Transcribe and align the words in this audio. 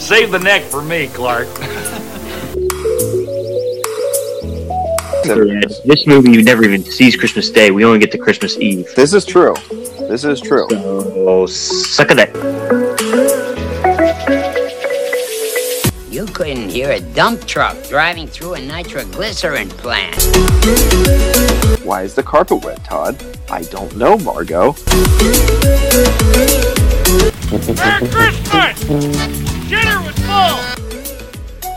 Save 0.00 0.32
the 0.32 0.38
neck 0.38 0.62
for 0.62 0.82
me, 0.82 1.06
Clark. 1.08 1.46
This 5.84 6.06
movie 6.06 6.32
you 6.32 6.42
never 6.42 6.64
even 6.64 6.82
sees 6.82 7.14
Christmas 7.14 7.50
Day. 7.50 7.70
We 7.70 7.84
only 7.84 8.00
get 8.00 8.10
to 8.12 8.18
Christmas 8.18 8.56
Eve. 8.58 8.88
This 8.96 9.12
is 9.12 9.24
true. 9.24 9.54
This 10.08 10.24
is 10.24 10.40
true. 10.40 10.66
So 10.70 11.46
suck 11.46 12.10
a 12.10 12.14
that. 12.14 12.30
You 16.10 16.26
couldn't 16.26 16.70
hear 16.70 16.90
a 16.90 17.00
dump 17.00 17.46
truck 17.46 17.76
driving 17.88 18.26
through 18.26 18.54
a 18.54 18.60
nitroglycerin 18.60 19.68
plant. 19.68 20.16
Why 21.84 22.02
is 22.02 22.14
the 22.14 22.22
carpet 22.24 22.64
wet, 22.64 22.82
Todd? 22.84 23.22
I 23.48 23.62
don't 23.64 23.94
know, 23.96 24.18
Margo. 24.18 24.74
Merry 29.70 29.82
Christmas! 29.82 29.84
Dinner 29.84 30.02
was 30.02 30.18
full! 30.18 31.70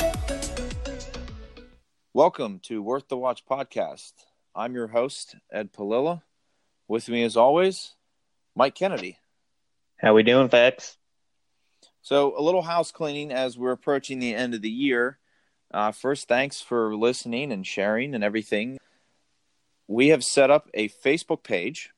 Welcome 2.14 2.60
to 2.64 2.82
Worth 2.82 3.08
the 3.08 3.18
Watch 3.18 3.46
podcast. 3.46 4.14
I'm 4.56 4.74
your 4.74 4.88
host, 4.88 5.36
Ed 5.52 5.72
Palilla. 5.74 6.24
With 6.88 7.08
me, 7.10 7.24
as 7.24 7.38
always, 7.38 7.94
Mike 8.56 8.76
Kennedy. 8.76 9.20
How 9.98 10.14
we 10.14 10.24
doing, 10.24 10.50
Fax? 10.50 10.98
So, 12.02 12.38
a 12.38 12.42
little 12.42 12.64
house 12.64 12.92
cleaning 12.92 13.32
as 13.32 13.58
we're 13.58 13.72
approaching 13.72 14.20
the 14.20 14.36
end 14.36 14.54
of 14.54 14.62
the 14.62 14.70
year. 14.70 15.20
Uh, 15.72 15.92
first, 15.92 16.28
thanks 16.28 16.62
for 16.62 16.96
listening 16.96 17.52
and 17.52 17.66
sharing 17.66 18.14
and 18.16 18.24
everything. 18.24 18.78
We 19.88 20.10
have 20.10 20.24
set 20.24 20.52
up 20.52 20.70
a 20.74 20.90
Facebook 20.90 21.44
page. 21.44 21.92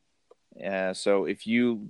Uh, 0.63 0.93
so, 0.93 1.25
if 1.25 1.47
you 1.47 1.89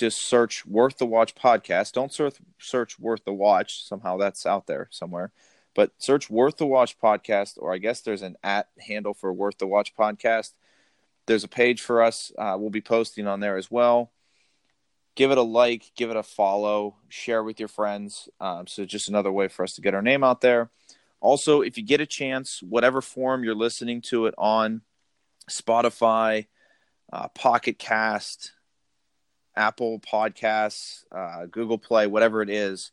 just 0.00 0.22
search 0.22 0.66
Worth 0.66 0.98
the 0.98 1.06
Watch 1.06 1.34
podcast, 1.34 1.92
don't 1.92 2.12
search, 2.12 2.36
search 2.58 2.98
Worth 2.98 3.24
the 3.24 3.32
Watch. 3.32 3.86
Somehow 3.86 4.16
that's 4.16 4.46
out 4.46 4.66
there 4.66 4.88
somewhere. 4.90 5.32
But 5.74 5.92
search 5.98 6.28
Worth 6.28 6.56
the 6.56 6.66
Watch 6.66 6.98
podcast, 6.98 7.52
or 7.58 7.72
I 7.72 7.78
guess 7.78 8.00
there's 8.00 8.22
an 8.22 8.36
at 8.42 8.68
handle 8.78 9.14
for 9.14 9.32
Worth 9.32 9.58
the 9.58 9.66
Watch 9.66 9.94
podcast. 9.94 10.52
There's 11.26 11.44
a 11.44 11.48
page 11.48 11.80
for 11.80 12.02
us. 12.02 12.32
Uh, 12.36 12.56
we'll 12.58 12.70
be 12.70 12.80
posting 12.80 13.26
on 13.26 13.40
there 13.40 13.56
as 13.56 13.70
well 13.70 14.10
give 15.20 15.30
it 15.30 15.38
a 15.38 15.42
like, 15.42 15.90
give 15.96 16.10
it 16.10 16.16
a 16.16 16.22
follow, 16.22 16.96
share 17.08 17.42
with 17.42 17.58
your 17.58 17.68
friends. 17.68 18.28
Um, 18.40 18.66
so 18.66 18.86
just 18.86 19.08
another 19.08 19.30
way 19.30 19.48
for 19.48 19.62
us 19.62 19.74
to 19.74 19.82
get 19.82 19.94
our 19.94 20.00
name 20.00 20.24
out 20.24 20.40
there. 20.40 20.70
Also, 21.20 21.60
if 21.60 21.76
you 21.76 21.84
get 21.84 22.00
a 22.00 22.06
chance, 22.06 22.62
whatever 22.62 23.02
form 23.02 23.44
you're 23.44 23.54
listening 23.54 24.00
to 24.00 24.24
it 24.26 24.34
on, 24.38 24.80
Spotify, 25.50 26.46
uh, 27.12 27.28
Pocket 27.28 27.78
Cast, 27.78 28.52
Apple 29.60 30.00
Podcasts, 30.00 31.04
uh, 31.12 31.44
Google 31.44 31.76
Play, 31.76 32.06
whatever 32.06 32.40
it 32.40 32.48
is, 32.48 32.92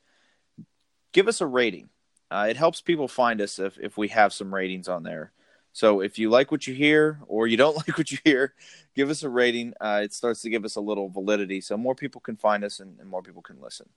give 1.13 1.29
us 1.29 1.39
a 1.39 1.45
rating. 1.45 1.87
Uh, 2.29 2.47
it 2.49 2.57
helps 2.57 2.81
people 2.81 3.07
find 3.07 3.39
us 3.39 3.57
if, 3.57 3.79
if 3.79 3.97
we 3.97 4.09
have 4.09 4.33
some 4.33 4.53
ratings 4.53 4.89
on 4.89 5.03
there. 5.03 5.31
So 5.71 6.01
if 6.01 6.19
you 6.19 6.29
like 6.29 6.51
what 6.51 6.67
you 6.67 6.73
hear 6.73 7.21
or 7.27 7.47
you 7.47 7.55
don't 7.55 7.77
like 7.87 7.97
what 7.97 8.11
you 8.11 8.17
hear, 8.25 8.53
give 8.97 9.09
us 9.09 9.23
a 9.23 9.29
rating. 9.29 9.75
Uh, 9.79 10.01
it 10.03 10.13
starts 10.13 10.41
to 10.41 10.49
give 10.49 10.65
us 10.65 10.75
a 10.75 10.81
little 10.81 11.07
validity 11.07 11.61
so 11.61 11.77
more 11.77 11.95
people 11.95 12.19
can 12.19 12.35
find 12.35 12.65
us 12.65 12.81
and, 12.81 12.99
and 12.99 13.09
more 13.09 13.21
people 13.21 13.41
can 13.41 13.61
listen. 13.61 13.87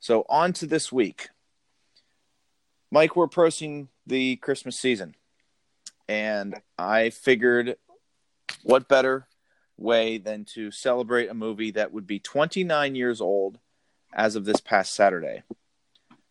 So 0.00 0.26
on 0.28 0.52
to 0.54 0.66
this 0.66 0.90
week. 0.90 1.28
Mike, 2.90 3.14
we're 3.14 3.24
approaching 3.24 3.88
the 4.04 4.34
Christmas 4.36 4.76
season. 4.76 5.14
And 6.08 6.60
I 6.76 7.10
figured 7.10 7.76
what 8.64 8.88
better 8.88 9.28
way 9.78 10.18
than 10.18 10.44
to 10.44 10.70
celebrate 10.70 11.28
a 11.28 11.34
movie 11.34 11.70
that 11.70 11.92
would 11.92 12.06
be 12.06 12.18
29 12.18 12.94
years 12.94 13.20
old 13.20 13.58
as 14.12 14.36
of 14.36 14.44
this 14.44 14.60
past 14.60 14.94
Saturday. 14.94 15.42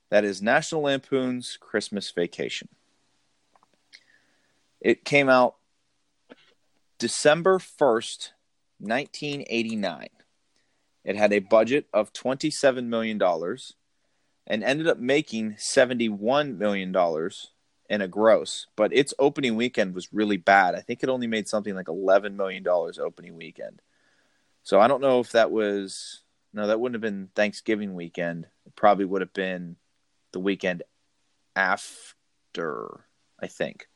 That 0.09 0.23
is 0.23 0.41
National 0.41 0.81
Lampoon's 0.83 1.57
Christmas 1.59 2.11
Vacation. 2.11 2.69
It 4.79 5.03
came 5.03 5.29
out 5.29 5.55
December 6.99 7.57
1st, 7.59 8.31
1989. 8.79 10.07
It 11.03 11.15
had 11.15 11.33
a 11.33 11.39
budget 11.39 11.87
of 11.93 12.13
$27 12.13 12.85
million 12.85 13.21
and 14.45 14.63
ended 14.63 14.87
up 14.87 14.99
making 14.99 15.53
$71 15.53 16.57
million 16.57 16.93
in 17.89 18.01
a 18.01 18.07
gross. 18.07 18.67
But 18.75 18.93
its 18.93 19.13
opening 19.19 19.55
weekend 19.55 19.95
was 19.95 20.13
really 20.13 20.37
bad. 20.37 20.75
I 20.75 20.81
think 20.81 21.03
it 21.03 21.09
only 21.09 21.27
made 21.27 21.47
something 21.47 21.75
like 21.75 21.85
$11 21.87 22.35
million 22.35 22.65
opening 22.67 23.35
weekend. 23.35 23.81
So 24.63 24.79
I 24.79 24.87
don't 24.87 25.01
know 25.01 25.19
if 25.19 25.31
that 25.31 25.51
was. 25.51 26.23
No, 26.53 26.67
that 26.67 26.79
wouldn't 26.79 26.95
have 26.95 27.01
been 27.01 27.29
Thanksgiving 27.35 27.93
weekend. 27.93 28.47
It 28.65 28.75
probably 28.75 29.05
would 29.05 29.21
have 29.21 29.33
been 29.33 29.75
the 30.31 30.39
weekend 30.39 30.83
after, 31.55 33.05
I 33.39 33.47
think. 33.47 33.87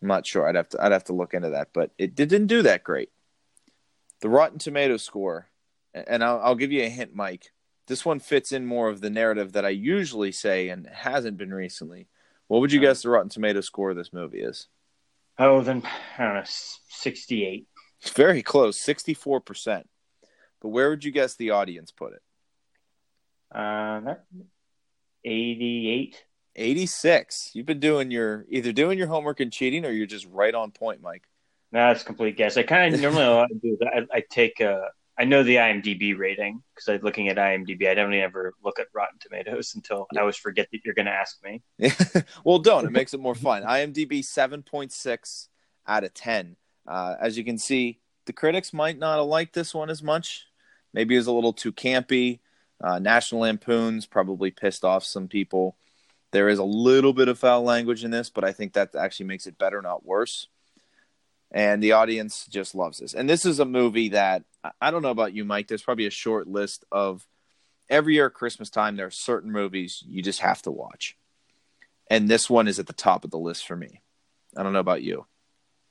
I'm 0.00 0.08
not 0.08 0.26
sure. 0.26 0.48
I'd 0.48 0.54
have 0.54 0.68
to 0.70 0.84
I'd 0.84 0.92
have 0.92 1.04
to 1.04 1.12
look 1.12 1.34
into 1.34 1.50
that, 1.50 1.68
but 1.72 1.90
it 1.98 2.14
didn't 2.14 2.46
do 2.46 2.62
that 2.62 2.84
great. 2.84 3.10
The 4.20 4.28
Rotten 4.28 4.58
Tomato 4.58 4.96
score, 4.96 5.48
and 5.94 6.22
I'll, 6.22 6.40
I'll 6.40 6.54
give 6.54 6.72
you 6.72 6.82
a 6.82 6.88
hint, 6.88 7.14
Mike. 7.14 7.52
This 7.86 8.04
one 8.04 8.18
fits 8.18 8.52
in 8.52 8.66
more 8.66 8.88
of 8.88 9.00
the 9.00 9.10
narrative 9.10 9.52
that 9.52 9.64
I 9.64 9.70
usually 9.70 10.32
say 10.32 10.68
and 10.68 10.86
hasn't 10.86 11.36
been 11.36 11.54
recently. 11.54 12.08
What 12.48 12.60
would 12.60 12.72
you 12.72 12.80
guess 12.80 13.02
the 13.02 13.10
Rotten 13.10 13.28
Tomato 13.28 13.60
score 13.60 13.90
of 13.90 13.96
this 13.96 14.12
movie 14.12 14.40
is? 14.40 14.68
Oh, 15.38 15.62
then 15.62 15.82
I 16.18 16.24
don't 16.24 16.34
know, 16.34 16.42
sixty-eight. 16.44 17.66
It's 18.00 18.10
very 18.10 18.42
close, 18.42 18.78
sixty-four 18.78 19.40
percent. 19.40 19.88
But 20.62 20.68
where 20.68 20.90
would 20.90 21.04
you 21.04 21.10
guess 21.10 21.34
the 21.34 21.50
audience 21.50 21.90
put 21.92 22.14
it? 22.14 22.22
Uh, 23.54 24.14
eighty-eight. 25.24 26.22
86. 26.58 27.50
You've 27.52 27.66
been 27.66 27.80
doing 27.80 28.10
your 28.10 28.46
either 28.48 28.72
doing 28.72 28.96
your 28.96 29.08
homework 29.08 29.40
and 29.40 29.52
cheating, 29.52 29.84
or 29.84 29.90
you're 29.90 30.06
just 30.06 30.26
right 30.30 30.54
on 30.54 30.70
point, 30.70 31.02
Mike. 31.02 31.24
No, 31.70 31.88
that's 31.88 32.02
complete 32.02 32.36
guess. 32.36 32.56
I 32.56 32.62
kind 32.62 32.94
of 32.94 33.00
normally 33.00 33.28
what 33.34 33.50
I 33.50 33.58
do 33.62 33.78
is 33.78 33.78
I, 33.82 34.16
I 34.16 34.22
take 34.30 34.60
uh, 34.60 34.88
I 35.18 35.24
know 35.24 35.42
the 35.42 35.56
IMDb 35.56 36.16
rating 36.16 36.62
because 36.74 36.88
I'm 36.88 37.00
looking 37.00 37.28
at 37.28 37.36
IMDb. 37.36 37.88
I 37.88 37.94
don't 37.94 38.12
ever 38.12 38.54
look 38.62 38.78
at 38.78 38.88
Rotten 38.94 39.18
Tomatoes 39.18 39.74
until 39.74 40.06
I 40.14 40.20
always 40.20 40.36
forget 40.36 40.68
that 40.72 40.80
you're 40.84 40.94
going 40.94 41.06
to 41.06 41.12
ask 41.12 41.38
me. 41.42 41.62
well, 42.44 42.58
don't. 42.58 42.84
It 42.84 42.92
makes 42.92 43.14
it 43.14 43.20
more 43.20 43.34
fun. 43.34 43.62
IMDb 43.62 44.20
7.6 44.20 45.48
out 45.86 46.04
of 46.04 46.12
10. 46.12 46.56
Uh, 46.86 47.14
as 47.18 47.38
you 47.38 47.44
can 47.44 47.56
see, 47.56 47.98
the 48.26 48.32
critics 48.32 48.74
might 48.74 48.98
not 48.98 49.16
have 49.16 49.26
liked 49.26 49.54
this 49.54 49.74
one 49.74 49.88
as 49.88 50.02
much. 50.02 50.44
Maybe 50.92 51.14
it 51.14 51.18
was 51.18 51.26
a 51.28 51.32
little 51.32 51.52
too 51.52 51.72
campy. 51.72 52.40
Uh, 52.82 52.98
National 52.98 53.42
Lampoon's 53.42 54.04
probably 54.04 54.50
pissed 54.50 54.84
off 54.84 55.04
some 55.04 55.28
people. 55.28 55.78
There 56.32 56.48
is 56.50 56.58
a 56.58 56.64
little 56.64 57.14
bit 57.14 57.28
of 57.28 57.38
foul 57.38 57.62
language 57.62 58.04
in 58.04 58.10
this, 58.10 58.28
but 58.28 58.44
I 58.44 58.52
think 58.52 58.74
that 58.74 58.94
actually 58.94 59.26
makes 59.26 59.46
it 59.46 59.56
better, 59.56 59.80
not 59.80 60.04
worse. 60.04 60.48
And 61.56 61.82
the 61.82 61.92
audience 61.92 62.46
just 62.50 62.74
loves 62.74 62.98
this. 62.98 63.14
And 63.14 63.30
this 63.30 63.46
is 63.46 63.60
a 63.60 63.64
movie 63.64 64.10
that 64.10 64.44
I 64.78 64.90
don't 64.90 65.00
know 65.00 65.10
about 65.10 65.32
you, 65.32 65.42
Mike. 65.46 65.68
There's 65.68 65.82
probably 65.82 66.04
a 66.04 66.10
short 66.10 66.46
list 66.46 66.84
of 66.92 67.26
every 67.88 68.12
year 68.12 68.26
at 68.26 68.34
Christmas 68.34 68.68
time, 68.68 68.96
there 68.96 69.06
are 69.06 69.10
certain 69.10 69.50
movies 69.50 70.04
you 70.06 70.20
just 70.20 70.40
have 70.40 70.60
to 70.62 70.70
watch. 70.70 71.16
And 72.10 72.28
this 72.28 72.50
one 72.50 72.68
is 72.68 72.78
at 72.78 72.86
the 72.86 72.92
top 72.92 73.24
of 73.24 73.30
the 73.30 73.38
list 73.38 73.66
for 73.66 73.74
me. 73.74 74.02
I 74.54 74.64
don't 74.64 74.74
know 74.74 74.80
about 74.80 75.02
you. 75.02 75.24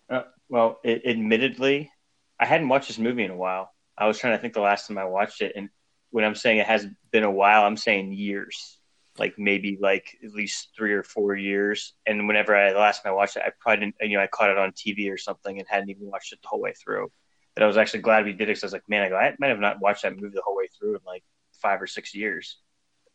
Uh, 0.07 0.21
well, 0.49 0.79
it, 0.83 1.01
admittedly, 1.03 1.91
I 2.39 2.45
hadn't 2.45 2.69
watched 2.69 2.89
this 2.89 2.99
movie 2.99 3.23
in 3.23 3.31
a 3.31 3.35
while. 3.35 3.73
I 3.97 4.05
was 4.05 4.19
trying 4.19 4.37
to 4.37 4.41
think 4.41 4.53
the 4.53 4.61
last 4.61 4.87
time 4.87 4.99
I 4.99 5.05
watched 5.05 5.41
it. 5.41 5.53
And 5.55 5.69
when 6.11 6.25
I'm 6.25 6.35
saying 6.35 6.59
it 6.59 6.67
has 6.67 6.85
been 7.09 7.23
a 7.23 7.31
while, 7.31 7.63
I'm 7.63 7.77
saying 7.77 8.13
years 8.13 8.77
like 9.17 9.35
maybe 9.37 9.77
like 9.79 10.17
at 10.23 10.31
least 10.31 10.69
three 10.75 10.93
or 10.93 11.03
four 11.03 11.35
years. 11.35 11.93
And 12.05 12.27
whenever 12.27 12.55
I 12.55 12.73
last 12.73 13.03
time 13.03 13.11
I 13.11 13.15
watched 13.15 13.37
it, 13.37 13.43
I 13.45 13.51
probably 13.59 13.85
didn't, 13.85 14.11
you 14.11 14.17
know, 14.17 14.23
I 14.23 14.27
caught 14.27 14.49
it 14.49 14.57
on 14.57 14.71
TV 14.71 15.11
or 15.11 15.17
something 15.17 15.57
and 15.57 15.67
hadn't 15.67 15.89
even 15.89 16.09
watched 16.09 16.33
it 16.33 16.39
the 16.41 16.47
whole 16.47 16.61
way 16.61 16.73
through. 16.73 17.11
But 17.53 17.63
I 17.63 17.67
was 17.67 17.77
actually 17.77 18.01
glad 18.01 18.25
we 18.25 18.33
did 18.33 18.43
it 18.43 18.47
because 18.47 18.63
I 18.63 18.67
was 18.67 18.73
like, 18.73 18.89
man, 18.89 19.03
I, 19.03 19.09
go, 19.09 19.15
I 19.15 19.33
might 19.39 19.47
have 19.47 19.59
not 19.59 19.79
watched 19.79 20.03
that 20.03 20.15
movie 20.15 20.35
the 20.35 20.41
whole 20.43 20.57
way 20.57 20.67
through 20.77 20.95
in 20.95 21.01
like 21.05 21.23
five 21.61 21.81
or 21.81 21.87
six 21.87 22.13
years. 22.13 22.57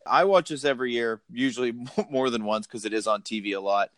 I 0.07 0.23
watch 0.23 0.49
this 0.49 0.65
every 0.65 0.91
year, 0.93 1.21
usually 1.31 1.73
more 2.09 2.31
than 2.31 2.45
once 2.45 2.65
because 2.65 2.85
it 2.85 2.93
is 2.93 3.05
on 3.05 3.21
TV 3.21 3.55
a 3.55 3.59
lot. 3.59 3.91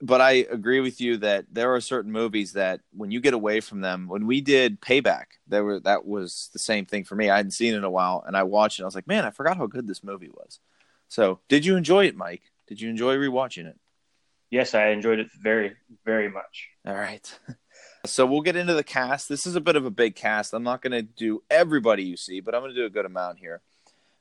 But 0.00 0.20
I 0.20 0.46
agree 0.50 0.80
with 0.80 1.00
you 1.00 1.18
that 1.18 1.46
there 1.52 1.74
are 1.74 1.80
certain 1.80 2.10
movies 2.10 2.54
that 2.54 2.80
when 2.92 3.12
you 3.12 3.20
get 3.20 3.34
away 3.34 3.60
from 3.60 3.80
them, 3.80 4.08
when 4.08 4.26
we 4.26 4.40
did 4.40 4.80
Payback, 4.80 5.26
there 5.46 5.62
were 5.62 5.78
that 5.80 6.04
was 6.04 6.50
the 6.52 6.58
same 6.58 6.86
thing 6.86 7.04
for 7.04 7.14
me. 7.14 7.30
I 7.30 7.36
hadn't 7.36 7.52
seen 7.52 7.74
it 7.74 7.76
in 7.76 7.84
a 7.84 7.90
while, 7.90 8.24
and 8.26 8.36
I 8.36 8.42
watched 8.42 8.80
it. 8.80 8.82
I 8.82 8.86
was 8.86 8.96
like, 8.96 9.06
man, 9.06 9.24
I 9.24 9.30
forgot 9.30 9.56
how 9.56 9.68
good 9.68 9.86
this 9.86 10.02
movie 10.02 10.30
was. 10.32 10.58
So, 11.12 11.40
did 11.46 11.66
you 11.66 11.76
enjoy 11.76 12.06
it, 12.06 12.16
Mike? 12.16 12.40
Did 12.66 12.80
you 12.80 12.88
enjoy 12.88 13.16
rewatching 13.16 13.66
it? 13.66 13.78
Yes, 14.50 14.72
I 14.72 14.86
enjoyed 14.92 15.18
it 15.18 15.26
very, 15.42 15.76
very 16.06 16.30
much. 16.30 16.70
All 16.86 16.94
right. 16.94 17.38
So 18.04 18.26
we'll 18.26 18.40
get 18.40 18.56
into 18.56 18.74
the 18.74 18.82
cast. 18.82 19.28
This 19.28 19.46
is 19.46 19.54
a 19.54 19.60
bit 19.60 19.76
of 19.76 19.86
a 19.86 19.90
big 19.90 20.16
cast. 20.16 20.52
I'm 20.52 20.64
not 20.64 20.82
going 20.82 20.90
to 20.90 21.02
do 21.02 21.44
everybody 21.48 22.02
you 22.02 22.16
see, 22.16 22.40
but 22.40 22.52
I'm 22.52 22.60
going 22.60 22.74
to 22.74 22.80
do 22.80 22.84
a 22.84 22.90
good 22.90 23.06
amount 23.06 23.38
here. 23.38 23.60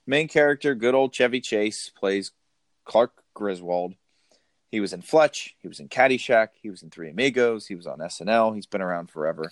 Main 0.06 0.28
character, 0.28 0.76
good 0.76 0.94
old 0.94 1.16
Chevy 1.16 1.42
Chase, 1.42 1.90
plays 1.90 2.32
Clark 2.86 3.24
Griswold. 3.34 3.96
He 4.70 4.80
was 4.80 4.94
in 4.94 5.02
Fletch. 5.02 5.56
He 5.58 5.68
was 5.68 5.80
in 5.80 5.90
Caddyshack. 5.90 6.50
He 6.62 6.70
was 6.70 6.84
in 6.84 6.92
Three 6.92 7.10
Amigos. 7.10 7.66
He 7.66 7.74
was 7.76 7.88
on 7.88 7.98
SNL. 7.98 8.54
He's 8.54 8.68
been 8.68 8.84
around 8.84 9.10
forever. 9.10 9.52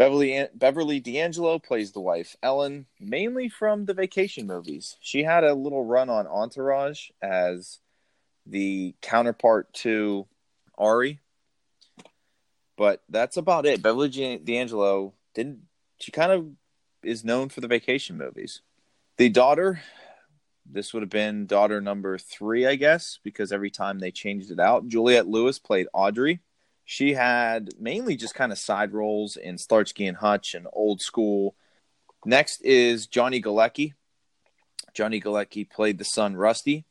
Beverly 0.00 0.46
Beverly 0.54 0.98
D'Angelo 0.98 1.58
plays 1.58 1.92
the 1.92 2.00
wife 2.00 2.34
Ellen, 2.42 2.86
mainly 2.98 3.50
from 3.50 3.84
the 3.84 3.92
vacation 3.92 4.46
movies. 4.46 4.96
She 5.02 5.24
had 5.24 5.44
a 5.44 5.52
little 5.52 5.84
run 5.84 6.08
on 6.08 6.26
Entourage 6.26 7.10
as 7.20 7.80
the 8.46 8.94
counterpart 9.02 9.70
to 9.74 10.26
Ari, 10.78 11.20
but 12.78 13.02
that's 13.10 13.36
about 13.36 13.66
it. 13.66 13.82
Beverly 13.82 14.38
D'Angelo 14.38 15.12
didn't. 15.34 15.64
She 16.00 16.10
kind 16.10 16.32
of 16.32 16.46
is 17.02 17.22
known 17.22 17.50
for 17.50 17.60
the 17.60 17.68
vacation 17.68 18.16
movies. 18.16 18.62
The 19.18 19.28
daughter, 19.28 19.82
this 20.64 20.94
would 20.94 21.02
have 21.02 21.10
been 21.10 21.44
daughter 21.44 21.78
number 21.82 22.16
three, 22.16 22.66
I 22.66 22.76
guess, 22.76 23.18
because 23.22 23.52
every 23.52 23.70
time 23.70 23.98
they 23.98 24.10
changed 24.10 24.50
it 24.50 24.60
out. 24.60 24.88
Juliette 24.88 25.28
Lewis 25.28 25.58
played 25.58 25.88
Audrey. 25.92 26.40
She 26.90 27.14
had 27.14 27.70
mainly 27.78 28.16
just 28.16 28.34
kind 28.34 28.50
of 28.50 28.58
side 28.58 28.92
roles 28.92 29.36
in 29.36 29.58
Starsky 29.58 30.08
and 30.08 30.16
Hutch 30.16 30.56
and 30.56 30.66
Old 30.72 31.00
School. 31.00 31.54
Next 32.24 32.62
is 32.62 33.06
Johnny 33.06 33.40
Galecki. 33.40 33.92
Johnny 34.92 35.20
Galecki 35.20 35.70
played 35.70 35.98
the 35.98 36.04
son 36.04 36.34
Rusty. 36.34 36.84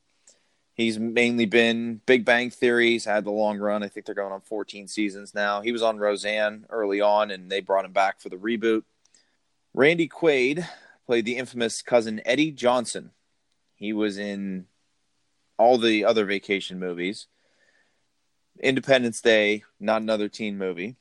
He's 0.74 0.98
mainly 0.98 1.46
been 1.46 2.00
Big 2.06 2.24
Bang 2.24 2.50
Theories, 2.50 3.04
had 3.04 3.26
the 3.26 3.32
long 3.32 3.58
run. 3.58 3.84
I 3.84 3.90
think 3.90 4.06
they're 4.06 4.16
going 4.16 4.32
on 4.32 4.40
14 4.40 4.88
seasons 4.88 5.36
now. 5.36 5.60
He 5.60 5.74
was 5.74 5.84
on 5.84 6.00
Roseanne 6.00 6.66
early 6.70 7.02
on, 7.02 7.30
and 7.30 7.52
they 7.52 7.60
brought 7.60 7.84
him 7.84 7.92
back 7.92 8.22
for 8.22 8.30
the 8.30 8.38
reboot. 8.38 8.84
Randy 9.74 10.08
Quaid 10.08 10.66
played 11.08 11.26
the 11.26 11.36
infamous 11.36 11.82
cousin 11.82 12.22
Eddie 12.24 12.52
Johnson. 12.52 13.12
He 13.76 13.92
was 13.92 14.18
in 14.18 14.68
all 15.58 15.78
the 15.78 16.06
other 16.06 16.24
vacation 16.24 16.80
movies. 16.80 17.28
Independence 18.60 19.22
Day, 19.22 19.64
not 19.80 20.02
another 20.02 20.30
teen 20.30 20.58
movie. 20.58 20.96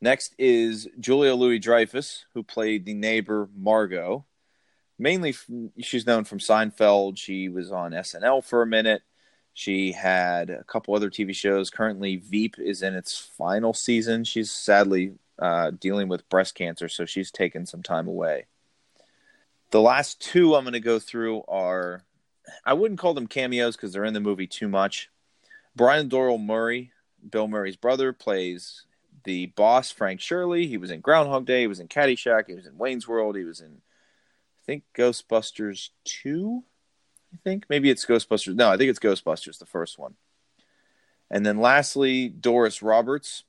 Next 0.00 0.34
is 0.38 0.88
Julia 1.00 1.34
Louis 1.34 1.58
Dreyfus, 1.58 2.24
who 2.34 2.42
played 2.42 2.84
the 2.84 2.94
neighbor 2.94 3.48
Margo. 3.56 4.24
Mainly, 4.98 5.34
she's 5.80 6.06
known 6.06 6.24
from 6.24 6.38
Seinfeld. 6.38 7.18
She 7.18 7.48
was 7.48 7.72
on 7.72 7.92
SNL 7.92 8.44
for 8.44 8.62
a 8.62 8.66
minute. 8.66 9.02
She 9.54 9.90
had 9.90 10.50
a 10.50 10.62
couple 10.64 10.94
other 10.94 11.10
TV 11.10 11.34
shows. 11.34 11.70
Currently, 11.70 12.16
Veep 12.16 12.56
is 12.58 12.82
in 12.82 12.94
its 12.94 13.18
final 13.18 13.74
season. 13.74 14.22
She's 14.22 14.52
sadly 14.52 15.14
uh, 15.38 15.72
dealing 15.72 16.08
with 16.08 16.28
breast 16.28 16.54
cancer, 16.54 16.88
so 16.88 17.04
she's 17.04 17.32
taken 17.32 17.66
some 17.66 17.82
time 17.82 18.06
away. 18.06 18.46
The 19.70 19.80
last 19.80 20.20
two 20.20 20.54
I'm 20.54 20.64
going 20.64 20.74
to 20.74 20.80
go 20.80 20.98
through 20.98 21.42
are, 21.48 22.04
I 22.64 22.74
wouldn't 22.74 23.00
call 23.00 23.14
them 23.14 23.26
cameos 23.26 23.76
because 23.76 23.92
they're 23.92 24.04
in 24.04 24.14
the 24.14 24.20
movie 24.20 24.46
too 24.46 24.68
much. 24.68 25.10
Brian 25.78 26.08
Doyle 26.08 26.38
Murray, 26.38 26.90
Bill 27.30 27.46
Murray's 27.46 27.76
brother, 27.76 28.12
plays 28.12 28.84
the 29.22 29.46
boss, 29.46 29.92
Frank 29.92 30.20
Shirley. 30.20 30.66
He 30.66 30.76
was 30.76 30.90
in 30.90 31.00
Groundhog 31.00 31.46
Day. 31.46 31.62
He 31.62 31.66
was 31.68 31.78
in 31.78 31.86
Caddyshack. 31.86 32.48
He 32.48 32.54
was 32.54 32.66
in 32.66 32.76
Wayne's 32.76 33.06
World. 33.06 33.36
He 33.36 33.44
was 33.44 33.60
in, 33.60 33.80
I 34.58 34.60
think, 34.66 34.82
Ghostbusters 34.94 35.90
2. 36.04 36.64
I 37.32 37.36
think. 37.44 37.66
Maybe 37.70 37.90
it's 37.90 38.04
Ghostbusters. 38.04 38.56
No, 38.56 38.70
I 38.70 38.76
think 38.76 38.90
it's 38.90 38.98
Ghostbusters, 38.98 39.58
the 39.58 39.66
first 39.66 39.98
won. 39.98 40.14
And 41.30 41.46
then 41.46 41.58
lastly, 41.58 42.28
Doris 42.28 42.82
Roberts. 42.82 43.44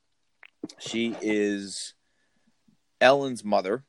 She 0.78 1.16
is 1.22 1.96
Ellen's 3.02 3.44
mother. 3.44 3.86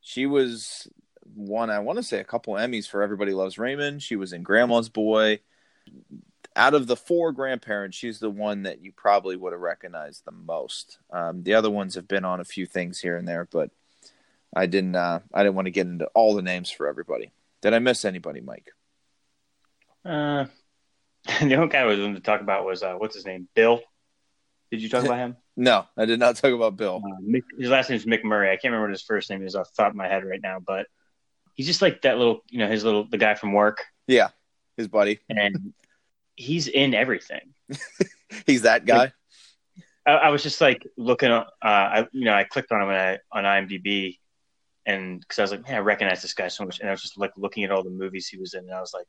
She 0.00 0.24
was 0.24 0.88
one, 1.34 1.68
I 1.68 1.80
want 1.80 1.98
to 1.98 2.02
say, 2.02 2.20
a 2.20 2.24
couple 2.24 2.54
Emmys 2.54 2.88
for 2.88 3.02
Everybody 3.02 3.32
Loves 3.32 3.58
Raymond. 3.58 4.02
She 4.02 4.16
was 4.16 4.32
in 4.32 4.42
Grandma's 4.42 4.88
Boy 4.88 5.40
out 6.56 6.74
of 6.74 6.86
the 6.86 6.96
four 6.96 7.32
grandparents, 7.32 7.96
she's 7.96 8.20
the 8.20 8.30
one 8.30 8.62
that 8.62 8.80
you 8.80 8.92
probably 8.92 9.36
would 9.36 9.52
have 9.52 9.60
recognized 9.60 10.24
the 10.24 10.32
most. 10.32 10.98
Um, 11.10 11.42
the 11.42 11.54
other 11.54 11.70
ones 11.70 11.94
have 11.94 12.06
been 12.06 12.24
on 12.24 12.40
a 12.40 12.44
few 12.44 12.66
things 12.66 13.00
here 13.00 13.16
and 13.16 13.26
there, 13.26 13.48
but 13.50 13.70
I 14.54 14.66
didn't. 14.66 14.94
Uh, 14.94 15.20
I 15.32 15.42
didn't 15.42 15.56
want 15.56 15.66
to 15.66 15.72
get 15.72 15.86
into 15.86 16.06
all 16.14 16.34
the 16.34 16.42
names 16.42 16.70
for 16.70 16.86
everybody. 16.86 17.32
Did 17.60 17.74
I 17.74 17.78
miss 17.80 18.04
anybody, 18.04 18.40
Mike? 18.40 18.70
Uh, 20.04 20.46
the 21.40 21.54
only 21.54 21.68
guy 21.68 21.80
I 21.80 21.84
was 21.84 21.98
going 21.98 22.14
to 22.14 22.20
talk 22.20 22.40
about 22.40 22.64
was 22.64 22.82
uh, 22.82 22.94
what's 22.94 23.14
his 23.14 23.26
name, 23.26 23.48
Bill. 23.54 23.80
Did 24.70 24.82
you 24.82 24.88
talk 24.88 25.04
about 25.04 25.18
him? 25.18 25.36
no, 25.56 25.86
I 25.96 26.04
did 26.04 26.18
not 26.18 26.36
talk 26.36 26.52
about 26.52 26.76
Bill. 26.76 27.02
Uh, 27.04 27.20
Mick, 27.22 27.42
his 27.58 27.70
last 27.70 27.90
name 27.90 27.96
is 27.96 28.06
McMurray. 28.06 28.48
I 28.48 28.56
can't 28.56 28.64
remember 28.64 28.86
what 28.86 28.90
his 28.90 29.02
first 29.02 29.30
name 29.30 29.44
is 29.44 29.54
off 29.54 29.70
the 29.74 29.82
top 29.82 29.90
of 29.90 29.96
my 29.96 30.08
head 30.08 30.24
right 30.24 30.40
now, 30.42 30.58
but 30.64 30.86
he's 31.54 31.66
just 31.66 31.82
like 31.82 32.02
that 32.02 32.18
little, 32.18 32.42
you 32.48 32.58
know, 32.58 32.68
his 32.68 32.84
little 32.84 33.04
the 33.08 33.18
guy 33.18 33.34
from 33.34 33.52
work. 33.52 33.84
Yeah, 34.06 34.28
his 34.76 34.88
buddy, 34.88 35.20
and 35.28 35.72
he's 36.36 36.68
in 36.68 36.94
everything. 36.94 37.54
he's 38.46 38.62
that 38.62 38.84
guy. 38.84 38.98
Like, 38.98 39.12
I, 40.06 40.12
I, 40.12 40.28
was 40.28 40.42
just 40.42 40.60
like 40.60 40.86
looking, 40.96 41.30
uh, 41.30 41.46
I 41.62 42.06
you 42.12 42.24
know 42.24 42.34
I 42.34 42.44
clicked 42.44 42.72
on 42.72 42.82
him 42.82 42.88
I, 42.88 43.18
on 43.32 43.44
IMDb, 43.44 44.18
and 44.86 45.20
because 45.20 45.38
I 45.38 45.42
was 45.42 45.50
like, 45.52 45.62
man, 45.62 45.76
I 45.76 45.78
recognize 45.78 46.22
this 46.22 46.34
guy 46.34 46.48
so 46.48 46.64
much, 46.64 46.80
and 46.80 46.88
I 46.88 46.92
was 46.92 47.02
just 47.02 47.18
like 47.18 47.32
looking 47.36 47.64
at 47.64 47.70
all 47.70 47.82
the 47.82 47.90
movies 47.90 48.28
he 48.28 48.38
was 48.38 48.54
in, 48.54 48.64
and 48.64 48.74
I 48.74 48.80
was 48.80 48.92
like, 48.92 49.06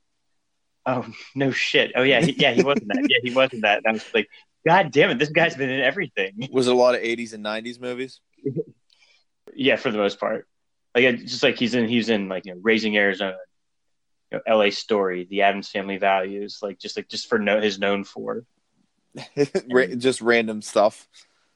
oh 0.86 1.06
no 1.36 1.52
shit, 1.52 1.92
oh 1.96 2.04
yeah, 2.04 2.22
he, 2.22 2.32
yeah, 2.34 2.52
he 2.52 2.64
wasn't 2.64 2.88
that, 2.88 3.06
yeah, 3.10 3.30
he 3.30 3.36
wasn't 3.36 3.64
that. 3.64 3.80
And 3.80 3.88
I 3.88 3.92
was 3.92 4.06
like, 4.14 4.30
god 4.66 4.92
damn 4.92 5.12
it, 5.12 5.20
this 5.20 5.30
guy's 5.30 5.56
been 5.56 5.70
in 5.70 5.82
everything. 5.82 6.34
Was 6.52 6.68
it 6.68 6.74
a 6.74 6.78
lot 6.78 6.96
of 6.96 7.02
'80s 7.02 7.34
and 7.34 7.46
'90s 7.46 7.80
movies? 7.80 8.20
yeah, 9.56 9.76
for 9.76 9.92
the 9.92 9.98
most 9.98 10.20
part. 10.20 10.48
Like 10.94 11.20
just 11.20 11.44
like 11.44 11.58
he's 11.58 11.76
in, 11.76 11.90
he's 11.90 12.10
in 12.10 12.30
like 12.30 12.46
you 12.46 12.54
know, 12.54 12.62
Raising 12.64 12.96
Arizona, 12.98 13.36
you 14.32 14.38
know, 14.38 14.42
L.A. 14.48 14.72
Story, 14.72 15.28
The 15.30 15.44
Addams 15.44 15.70
Family 15.70 15.98
Values, 15.98 16.60
like 16.62 16.80
just 16.80 16.98
like 16.98 17.08
just 17.08 17.28
for 17.28 17.40
no, 17.40 17.62
his 17.62 17.80
known 17.80 18.04
for, 18.04 18.44
just 19.98 20.22
random 20.22 20.62
stuff. 20.62 21.08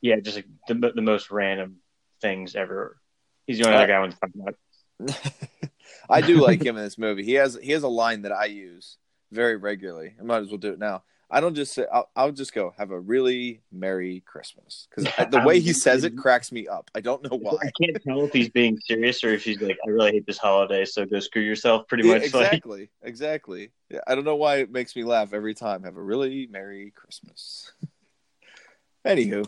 Yeah, 0.01 0.19
just 0.19 0.37
like 0.37 0.47
the 0.67 0.91
the 0.95 1.01
most 1.01 1.31
random 1.31 1.77
things 2.21 2.55
ever. 2.55 2.97
He's 3.45 3.57
the 3.57 3.65
only 3.65 3.77
uh, 3.77 3.79
other 3.79 3.87
guy 3.87 3.95
I 3.95 3.99
want 3.99 4.13
to 4.13 4.19
talk 4.19 4.29
about. 4.35 4.55
I 6.09 6.21
do 6.21 6.41
like 6.41 6.63
him 6.65 6.77
in 6.77 6.83
this 6.83 6.97
movie. 6.97 7.23
He 7.23 7.33
has 7.33 7.57
he 7.61 7.71
has 7.71 7.83
a 7.83 7.87
line 7.89 8.23
that 8.23 8.31
I 8.31 8.45
use 8.45 8.97
very 9.31 9.57
regularly. 9.57 10.15
I 10.19 10.23
might 10.23 10.41
as 10.41 10.49
well 10.49 10.57
do 10.57 10.71
it 10.71 10.79
now. 10.79 11.03
I 11.31 11.41
don't 11.41 11.53
just 11.53 11.73
say 11.73 11.85
I'll, 11.91 12.09
I'll 12.15 12.31
just 12.31 12.53
go 12.53 12.73
have 12.77 12.89
a 12.89 12.99
really 12.99 13.61
merry 13.71 14.21
Christmas 14.25 14.87
because 14.89 15.11
the 15.29 15.41
way 15.41 15.59
he 15.59 15.73
says 15.73 16.03
it 16.03 16.17
cracks 16.17 16.51
me 16.51 16.67
up. 16.67 16.89
I 16.95 17.01
don't 17.01 17.21
know 17.23 17.37
why. 17.37 17.57
I 17.61 17.71
can't 17.79 18.03
tell 18.03 18.23
if 18.23 18.33
he's 18.33 18.49
being 18.49 18.79
serious 18.79 19.23
or 19.23 19.29
if 19.29 19.43
he's 19.43 19.61
like, 19.61 19.77
I 19.85 19.89
really 19.89 20.13
hate 20.13 20.25
this 20.25 20.39
holiday, 20.39 20.85
so 20.85 21.05
go 21.05 21.19
screw 21.19 21.43
yourself. 21.43 21.87
Pretty 21.87 22.07
yeah, 22.07 22.15
much. 22.15 22.23
Exactly. 22.23 22.79
Like. 22.79 22.89
Exactly. 23.03 23.71
Yeah, 23.89 23.99
I 24.07 24.15
don't 24.15 24.23
know 24.23 24.37
why 24.37 24.57
it 24.57 24.71
makes 24.71 24.95
me 24.95 25.03
laugh 25.03 25.33
every 25.33 25.53
time. 25.53 25.83
Have 25.83 25.97
a 25.97 26.01
really 26.01 26.47
merry 26.47 26.91
Christmas. 26.95 27.71
Anywho, 29.05 29.45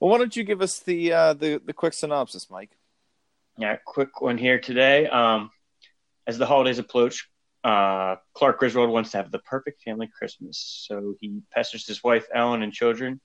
well, 0.00 0.10
why 0.10 0.18
don't 0.18 0.34
you 0.34 0.42
give 0.42 0.60
us 0.60 0.80
the 0.80 1.12
uh, 1.12 1.34
the 1.34 1.62
the 1.64 1.72
quick 1.72 1.92
synopsis, 1.92 2.50
Mike? 2.50 2.76
Yeah, 3.56 3.76
quick 3.84 4.20
one 4.20 4.38
here 4.38 4.58
today. 4.58 5.06
Um, 5.06 5.50
as 6.26 6.38
the 6.38 6.46
holidays 6.46 6.78
approach, 6.78 7.28
uh, 7.64 8.16
Clark 8.34 8.58
Griswold 8.58 8.90
wants 8.90 9.12
to 9.12 9.18
have 9.18 9.30
the 9.30 9.38
perfect 9.40 9.82
family 9.82 10.08
Christmas, 10.08 10.84
so 10.88 11.14
he 11.20 11.40
pesters 11.52 11.86
his 11.86 12.02
wife 12.02 12.26
Ellen 12.34 12.62
and 12.62 12.72
children 12.72 13.20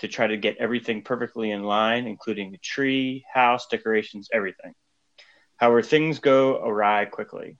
to 0.00 0.08
try 0.08 0.26
to 0.26 0.36
get 0.36 0.56
everything 0.58 1.02
perfectly 1.02 1.50
in 1.52 1.62
line, 1.62 2.06
including 2.06 2.50
the 2.50 2.58
tree, 2.58 3.24
house, 3.32 3.66
decorations, 3.68 4.28
everything. 4.32 4.74
However, 5.56 5.82
things 5.82 6.18
go 6.18 6.56
awry 6.56 7.04
quickly. 7.04 7.56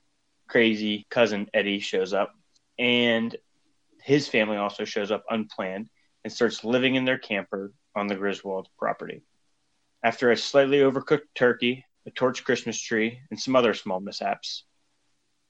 Crazy 0.48 1.06
cousin 1.08 1.48
Eddie 1.54 1.78
shows 1.78 2.12
up, 2.12 2.32
and 2.78 3.36
his 4.02 4.26
family 4.26 4.56
also 4.56 4.84
shows 4.84 5.12
up 5.12 5.24
unplanned 5.30 5.88
and 6.24 6.32
starts 6.32 6.64
living 6.64 6.96
in 6.96 7.04
their 7.04 7.18
camper 7.18 7.72
on 7.94 8.08
the 8.08 8.16
Griswold 8.16 8.68
property. 8.76 9.22
After 10.02 10.32
a 10.32 10.36
slightly 10.36 10.78
overcooked 10.78 11.28
turkey, 11.36 11.84
a 12.06 12.10
torch 12.10 12.44
Christmas 12.44 12.80
tree, 12.80 13.20
and 13.30 13.38
some 13.38 13.54
other 13.54 13.72
small 13.72 14.00
mishaps, 14.00 14.64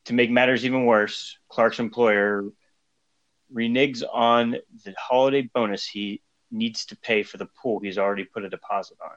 to 0.07 0.15
make 0.15 0.31
matters 0.31 0.65
even 0.65 0.85
worse, 0.85 1.37
Clark's 1.49 1.79
employer 1.79 2.45
reneges 3.55 4.03
on 4.11 4.57
the 4.85 4.95
holiday 4.99 5.43
bonus 5.55 5.87
he 5.87 6.23
needs 6.51 6.87
to 6.87 6.97
pay 6.97 7.23
for 7.23 7.39
the 7.39 7.49
pool 7.61 7.81
he's 7.81 7.99
already 7.99 8.25
put 8.25 8.45
a 8.45 8.49
deposit 8.49 8.99
on. 9.03 9.17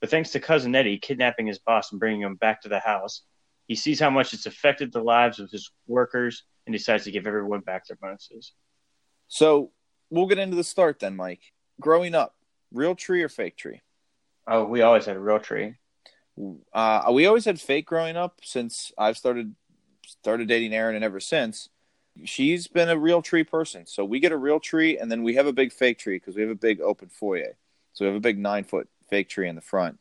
But 0.00 0.10
thanks 0.10 0.30
to 0.30 0.40
cousin 0.40 0.74
Eddie 0.74 0.98
kidnapping 0.98 1.46
his 1.46 1.58
boss 1.58 1.90
and 1.90 2.00
bringing 2.00 2.22
him 2.22 2.36
back 2.36 2.62
to 2.62 2.68
the 2.68 2.80
house, 2.80 3.22
he 3.68 3.74
sees 3.74 4.00
how 4.00 4.10
much 4.10 4.32
it's 4.34 4.46
affected 4.46 4.92
the 4.92 5.02
lives 5.02 5.38
of 5.38 5.50
his 5.50 5.70
workers 5.86 6.44
and 6.66 6.72
decides 6.72 7.04
to 7.04 7.10
give 7.10 7.26
everyone 7.26 7.60
back 7.60 7.86
their 7.86 7.96
bonuses. 8.00 8.52
So 9.28 9.70
we'll 10.10 10.26
get 10.26 10.38
into 10.38 10.56
the 10.56 10.64
start 10.64 10.98
then, 10.98 11.16
Mike. 11.16 11.52
Growing 11.80 12.14
up, 12.14 12.34
real 12.72 12.94
tree 12.94 13.22
or 13.22 13.28
fake 13.28 13.56
tree? 13.56 13.80
Oh, 14.46 14.64
we 14.64 14.82
always 14.82 15.04
had 15.04 15.16
a 15.16 15.20
real 15.20 15.38
tree. 15.38 15.76
Uh, 16.72 17.10
we 17.12 17.26
always 17.26 17.44
had 17.44 17.60
fake 17.60 17.86
growing 17.86 18.16
up 18.16 18.40
since 18.42 18.92
I've 18.96 19.16
started 19.16 19.54
started 20.10 20.48
dating 20.48 20.74
Erin, 20.74 20.96
and 20.96 21.04
ever 21.04 21.20
since, 21.20 21.68
she's 22.24 22.66
been 22.66 22.88
a 22.88 22.98
real 22.98 23.22
tree 23.22 23.44
person. 23.44 23.86
So 23.86 24.04
we 24.04 24.20
get 24.20 24.32
a 24.32 24.36
real 24.36 24.60
tree, 24.60 24.98
and 24.98 25.10
then 25.10 25.22
we 25.22 25.34
have 25.34 25.46
a 25.46 25.52
big 25.52 25.72
fake 25.72 25.98
tree 25.98 26.16
because 26.16 26.36
we 26.36 26.42
have 26.42 26.50
a 26.50 26.56
big 26.56 26.80
open 26.80 27.08
foyer. 27.08 27.56
So 27.92 28.04
we 28.04 28.08
have 28.08 28.16
a 28.16 28.20
big 28.20 28.38
nine 28.38 28.64
foot 28.64 28.88
fake 29.08 29.28
tree 29.28 29.48
in 29.48 29.56
the 29.56 29.60
front 29.60 29.98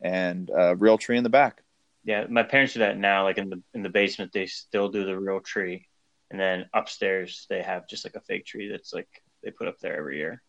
and 0.00 0.50
a 0.54 0.74
real 0.74 0.98
tree 0.98 1.16
in 1.16 1.24
the 1.24 1.30
back. 1.30 1.62
Yeah, 2.04 2.26
my 2.28 2.42
parents 2.42 2.74
do 2.74 2.80
that 2.80 2.98
now. 2.98 3.24
Like 3.24 3.38
in 3.38 3.50
the 3.50 3.62
in 3.74 3.82
the 3.82 3.88
basement, 3.88 4.32
they 4.32 4.46
still 4.46 4.88
do 4.88 5.04
the 5.04 5.18
real 5.18 5.40
tree, 5.40 5.88
and 6.30 6.38
then 6.38 6.66
upstairs 6.72 7.46
they 7.50 7.62
have 7.62 7.88
just 7.88 8.04
like 8.04 8.14
a 8.14 8.20
fake 8.20 8.46
tree 8.46 8.68
that's 8.68 8.92
like 8.92 9.08
they 9.42 9.50
put 9.50 9.68
up 9.68 9.78
there 9.80 9.96
every 9.96 10.18
year. 10.18 10.42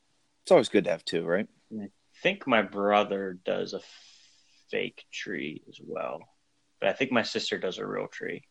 It's 0.44 0.52
always 0.52 0.70
good 0.70 0.86
to 0.86 0.92
have 0.92 1.04
two, 1.04 1.26
right? 1.26 1.48
I 1.74 1.90
think 2.22 2.48
my 2.48 2.62
brother 2.62 3.40
does 3.44 3.74
a 3.74 3.82
fake 4.70 5.04
tree 5.12 5.64
as 5.68 5.80
well, 5.84 6.22
but 6.80 6.90
I 6.90 6.94
think 6.94 7.12
my 7.12 7.24
sister 7.24 7.58
does 7.58 7.80
a 7.80 7.86
real 7.86 8.08
tree. 8.08 8.44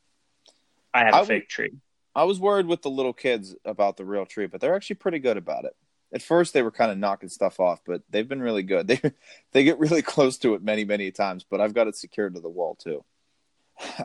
I 0.97 1.05
have 1.05 1.15
a 1.15 1.19
I 1.19 1.25
fake 1.25 1.49
tree. 1.49 1.73
I 2.15 2.25
was 2.25 2.41
worried 2.41 2.67
with 2.67 2.81
the 2.81 2.88
little 2.88 3.12
kids 3.12 3.55
about 3.67 3.99
the 3.99 4.05
real 4.07 4.25
tree, 4.25 4.47
but 4.47 4.61
they're 4.61 4.75
actually 4.75 4.97
pretty 4.97 5.19
good 5.19 5.37
about 5.37 5.67
it. 5.67 5.76
At 6.15 6.23
first, 6.23 6.55
they 6.55 6.62
were 6.62 6.71
kind 6.71 6.91
of 6.91 6.97
knocking 6.97 7.29
stuff 7.29 7.61
off, 7.61 7.81
but 7.85 8.00
they've 8.09 8.26
been 8.29 8.41
really 8.41 8.62
good. 8.62 8.88
They 9.03 9.12
they 9.53 9.65
get 9.65 9.79
really 9.79 10.03
close 10.03 10.38
to 10.38 10.55
it 10.55 10.62
many 10.62 10.85
many 10.85 11.11
times, 11.11 11.45
but 11.49 11.61
I've 11.61 11.75
got 11.75 11.88
it 11.88 11.97
secured 11.97 12.35
to 12.35 12.41
the 12.41 12.49
wall 12.49 12.75
too. 12.75 13.05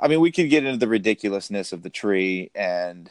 I 0.01 0.09
mean, 0.09 0.19
we 0.19 0.31
could 0.31 0.49
get 0.49 0.65
into 0.65 0.77
the 0.77 0.89
ridiculousness 0.89 1.71
of 1.71 1.81
the 1.81 1.89
tree 1.89 2.51
and 2.53 3.09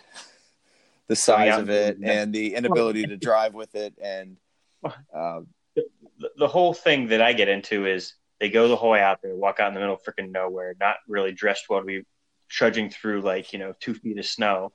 the 1.07 1.17
size 1.17 1.53
out 1.53 1.61
of 1.61 1.71
it 1.71 1.97
and- 1.97 2.05
and 2.05 2.35
the 2.35 2.55
inability 2.55 3.07
to 3.07 3.17
drive 3.17 3.55
with 3.55 3.75
it 3.75 3.95
and 4.03 4.37
uh, 4.85 5.41
the, 5.75 6.31
the 6.37 6.49
whole 6.49 6.75
thing 6.75 7.09
that 7.09 7.23
I 7.23 7.33
get 7.33 7.49
into 7.49 7.87
is 7.87 8.15
they 8.41 8.51
go 8.51 8.69
the 8.69 8.77
whole 8.77 8.91
way 8.91 9.01
out 9.01 9.23
there, 9.23 9.35
walk 9.35 9.61
out 9.61 9.69
in 9.69 9.75
the 9.75 9.81
middle 9.81 9.95
of 9.95 10.03
freaking 10.03 10.31
nowhere, 10.31 10.75
not 10.79 10.97
really 11.09 11.33
dressed 11.33 11.65
well 11.69 11.81
to 11.81 11.87
be 11.87 12.03
trudging 12.51 12.91
through 12.91 13.23
like, 13.23 13.53
you 13.53 13.59
know, 13.59 13.75
two 13.81 13.95
feet 13.95 14.19
of 14.19 14.27
snow. 14.27 14.73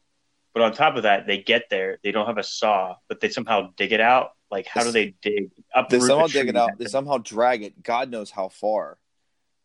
But 0.53 0.63
on 0.63 0.73
top 0.73 0.95
of 0.95 1.03
that, 1.03 1.27
they 1.27 1.39
get 1.39 1.69
there, 1.69 1.99
they 2.01 2.11
don't 2.11 2.27
have 2.27 2.37
a 2.37 2.43
saw, 2.43 2.95
but 3.09 3.19
they 3.19 3.29
somehow 3.29 3.71
dig 3.75 3.91
it 3.91 3.99
out. 3.99 4.31
Like, 4.49 4.67
how 4.67 4.83
do 4.83 4.91
they 4.91 5.15
dig 5.21 5.51
up? 5.75 5.89
they 5.89 5.99
somehow 5.99 6.27
dig 6.27 6.47
it 6.47 6.55
out. 6.55 6.77
They 6.77 6.85
somehow 6.85 7.17
drag 7.17 7.63
it. 7.63 7.83
God 7.83 8.09
knows 8.09 8.31
how 8.31 8.47
far. 8.47 8.97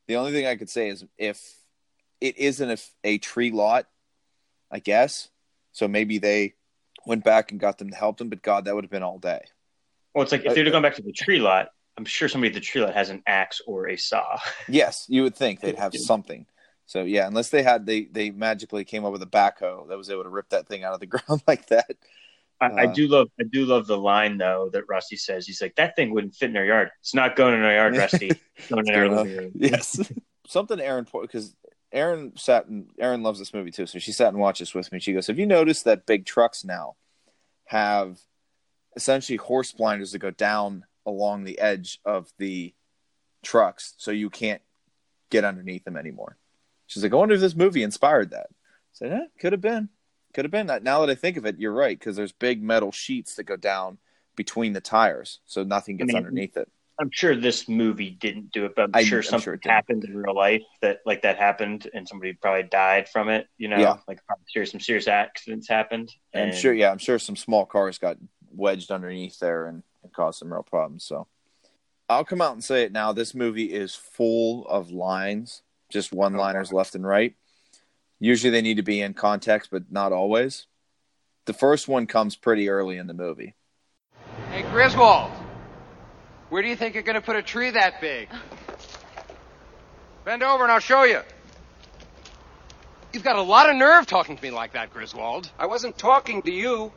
The 0.08 0.16
only 0.16 0.32
thing 0.32 0.46
I 0.46 0.56
could 0.56 0.68
say 0.68 0.88
is 0.88 1.04
if 1.16 1.40
it 2.20 2.36
isn't 2.38 2.70
a, 2.70 2.78
a 3.04 3.18
tree 3.18 3.52
lot, 3.52 3.86
I 4.70 4.80
guess. 4.80 5.28
So 5.72 5.86
maybe 5.86 6.18
they 6.18 6.54
went 7.06 7.22
back 7.22 7.52
and 7.52 7.60
got 7.60 7.78
them 7.78 7.90
to 7.90 7.96
help 7.96 8.18
them. 8.18 8.28
But 8.28 8.42
God, 8.42 8.64
that 8.64 8.74
would 8.74 8.84
have 8.84 8.90
been 8.90 9.04
all 9.04 9.18
day. 9.18 9.42
Well, 10.14 10.22
it's 10.22 10.32
like 10.32 10.44
if 10.44 10.54
they're 10.54 10.66
uh, 10.66 10.70
gone 10.70 10.82
back 10.82 10.96
to 10.96 11.02
the 11.02 11.12
tree 11.12 11.38
lot, 11.38 11.68
I'm 11.96 12.04
sure 12.04 12.28
somebody 12.28 12.48
at 12.48 12.54
the 12.54 12.60
tree 12.60 12.80
lot 12.80 12.94
has 12.94 13.10
an 13.10 13.22
axe 13.26 13.60
or 13.66 13.88
a 13.88 13.96
saw. 13.96 14.38
Yes, 14.68 15.06
you 15.08 15.22
would 15.22 15.36
think 15.36 15.60
they'd 15.60 15.74
have 15.78 15.94
something. 15.94 16.46
So 16.90 17.04
yeah, 17.04 17.28
unless 17.28 17.50
they 17.50 17.62
had 17.62 17.86
they 17.86 18.06
they 18.06 18.32
magically 18.32 18.84
came 18.84 19.04
up 19.04 19.12
with 19.12 19.22
a 19.22 19.26
backhoe 19.26 19.88
that 19.88 19.96
was 19.96 20.10
able 20.10 20.24
to 20.24 20.28
rip 20.28 20.48
that 20.48 20.66
thing 20.66 20.82
out 20.82 20.92
of 20.92 20.98
the 20.98 21.06
ground 21.14 21.40
like 21.46 21.68
that. 21.68 21.92
I, 22.60 22.66
I 22.66 22.86
Uh, 22.86 22.92
do 22.92 23.06
love 23.06 23.28
I 23.38 23.44
do 23.44 23.64
love 23.64 23.86
the 23.86 23.96
line 23.96 24.38
though 24.38 24.70
that 24.72 24.88
Rusty 24.88 25.14
says. 25.14 25.46
He's 25.46 25.62
like, 25.62 25.76
That 25.76 25.94
thing 25.94 26.12
wouldn't 26.12 26.34
fit 26.34 26.50
in 26.50 26.56
our 26.56 26.64
yard. 26.64 26.90
It's 26.98 27.14
not 27.14 27.36
going 27.36 27.54
in 27.54 27.62
our 27.62 27.72
yard, 27.72 27.96
Rusty. 27.96 28.32
It's 28.56 28.68
going 28.68 28.88
in 28.88 28.94
our 28.96 29.08
living 29.08 29.36
room. 29.36 29.52
yes. 29.54 30.00
Something 30.48 30.80
Erin 30.80 31.06
because 31.22 31.54
Erin 31.92 32.32
sat 32.36 32.66
and 32.66 32.88
Erin 32.98 33.22
loves 33.22 33.38
this 33.38 33.54
movie 33.54 33.70
too, 33.70 33.86
so 33.86 34.00
she 34.00 34.10
sat 34.10 34.30
and 34.30 34.38
watched 34.38 34.58
this 34.58 34.74
with 34.74 34.90
me. 34.90 34.98
She 34.98 35.12
goes, 35.12 35.28
"Have 35.28 35.38
you 35.38 35.46
noticed 35.46 35.84
that 35.84 36.06
big 36.06 36.26
trucks 36.26 36.64
now 36.64 36.96
have 37.66 38.18
essentially 38.96 39.36
horse 39.36 39.70
blinders 39.70 40.10
that 40.10 40.18
go 40.18 40.32
down 40.32 40.86
along 41.06 41.44
the 41.44 41.60
edge 41.60 42.00
of 42.04 42.32
the 42.38 42.74
trucks, 43.44 43.94
so 43.96 44.10
you 44.10 44.28
can't 44.28 44.62
get 45.30 45.44
underneath 45.44 45.84
them 45.84 45.96
anymore?" 45.96 46.36
She's 46.90 47.04
like, 47.04 47.12
"I 47.12 47.16
wonder 47.16 47.36
if 47.36 47.40
this 47.40 47.54
movie 47.54 47.84
inspired 47.84 48.30
that." 48.30 48.48
I 48.50 48.54
said, 48.92 49.12
"Eh, 49.12 49.26
could 49.38 49.52
have 49.52 49.60
been, 49.60 49.88
could 50.34 50.44
have 50.44 50.50
been." 50.50 50.66
Now 50.66 51.00
that 51.00 51.10
I 51.10 51.14
think 51.14 51.36
of 51.36 51.46
it, 51.46 51.60
you're 51.60 51.72
right 51.72 51.96
because 51.96 52.16
there's 52.16 52.32
big 52.32 52.60
metal 52.60 52.90
sheets 52.90 53.36
that 53.36 53.44
go 53.44 53.54
down 53.56 53.98
between 54.34 54.72
the 54.72 54.80
tires, 54.80 55.38
so 55.46 55.62
nothing 55.62 55.98
gets 55.98 56.08
mean, 56.08 56.16
underneath 56.16 56.56
it. 56.56 56.68
I'm 56.98 57.10
sure 57.12 57.36
this 57.36 57.68
movie 57.68 58.10
didn't 58.10 58.50
do 58.50 58.64
it, 58.64 58.74
but 58.74 58.86
I'm 58.86 58.90
I- 58.94 59.04
sure 59.04 59.20
I'm 59.20 59.24
something 59.24 59.44
sure 59.44 59.58
happened 59.62 60.02
in 60.04 60.16
real 60.16 60.34
life 60.34 60.62
that 60.82 60.98
like 61.06 61.22
that 61.22 61.38
happened 61.38 61.88
and 61.94 62.08
somebody 62.08 62.32
probably 62.32 62.64
died 62.64 63.08
from 63.08 63.28
it. 63.28 63.46
You 63.56 63.68
know, 63.68 63.78
Yeah. 63.78 63.98
like 64.08 64.18
probably 64.26 64.44
serious, 64.52 64.72
some 64.72 64.80
serious 64.80 65.06
accidents 65.06 65.68
happened. 65.68 66.12
I'm 66.34 66.52
sure, 66.52 66.74
yeah, 66.74 66.90
I'm 66.90 66.98
sure 66.98 67.20
some 67.20 67.36
small 67.36 67.64
cars 67.66 67.98
got 67.98 68.16
wedged 68.50 68.90
underneath 68.90 69.38
there 69.38 69.66
and, 69.68 69.84
and 70.02 70.12
caused 70.12 70.40
some 70.40 70.52
real 70.52 70.64
problems. 70.64 71.04
So 71.04 71.28
I'll 72.08 72.24
come 72.24 72.42
out 72.42 72.52
and 72.54 72.64
say 72.64 72.82
it 72.82 72.90
now. 72.92 73.12
This 73.12 73.34
movie 73.34 73.72
is 73.72 73.94
full 73.94 74.66
of 74.66 74.90
lines, 74.90 75.62
just 75.90 76.12
one 76.12 76.34
liners 76.34 76.72
left 76.72 76.94
and 76.94 77.06
right. 77.06 77.34
Usually 78.18 78.50
they 78.50 78.62
need 78.62 78.76
to 78.76 78.82
be 78.82 79.00
in 79.00 79.14
context, 79.14 79.70
but 79.70 79.90
not 79.90 80.12
always. 80.12 80.66
The 81.46 81.52
first 81.52 81.88
one 81.88 82.06
comes 82.06 82.36
pretty 82.36 82.68
early 82.68 82.96
in 82.98 83.06
the 83.06 83.14
movie. 83.14 83.54
Hey, 84.50 84.62
Griswold, 84.70 85.30
where 86.50 86.62
do 86.62 86.68
you 86.68 86.76
think 86.76 86.94
you're 86.94 87.02
going 87.02 87.14
to 87.14 87.20
put 87.20 87.36
a 87.36 87.42
tree 87.42 87.70
that 87.70 88.00
big? 88.00 88.28
Bend 90.24 90.42
over 90.42 90.62
and 90.62 90.72
I'll 90.72 90.80
show 90.80 91.04
you. 91.04 91.20
You've 93.12 93.24
got 93.24 93.36
a 93.36 93.42
lot 93.42 93.70
of 93.70 93.76
nerve 93.76 94.06
talking 94.06 94.36
to 94.36 94.42
me 94.42 94.50
like 94.50 94.72
that, 94.74 94.92
Griswold. 94.92 95.50
I 95.58 95.66
wasn't 95.66 95.98
talking 95.98 96.42
to 96.42 96.52
you. 96.52 96.92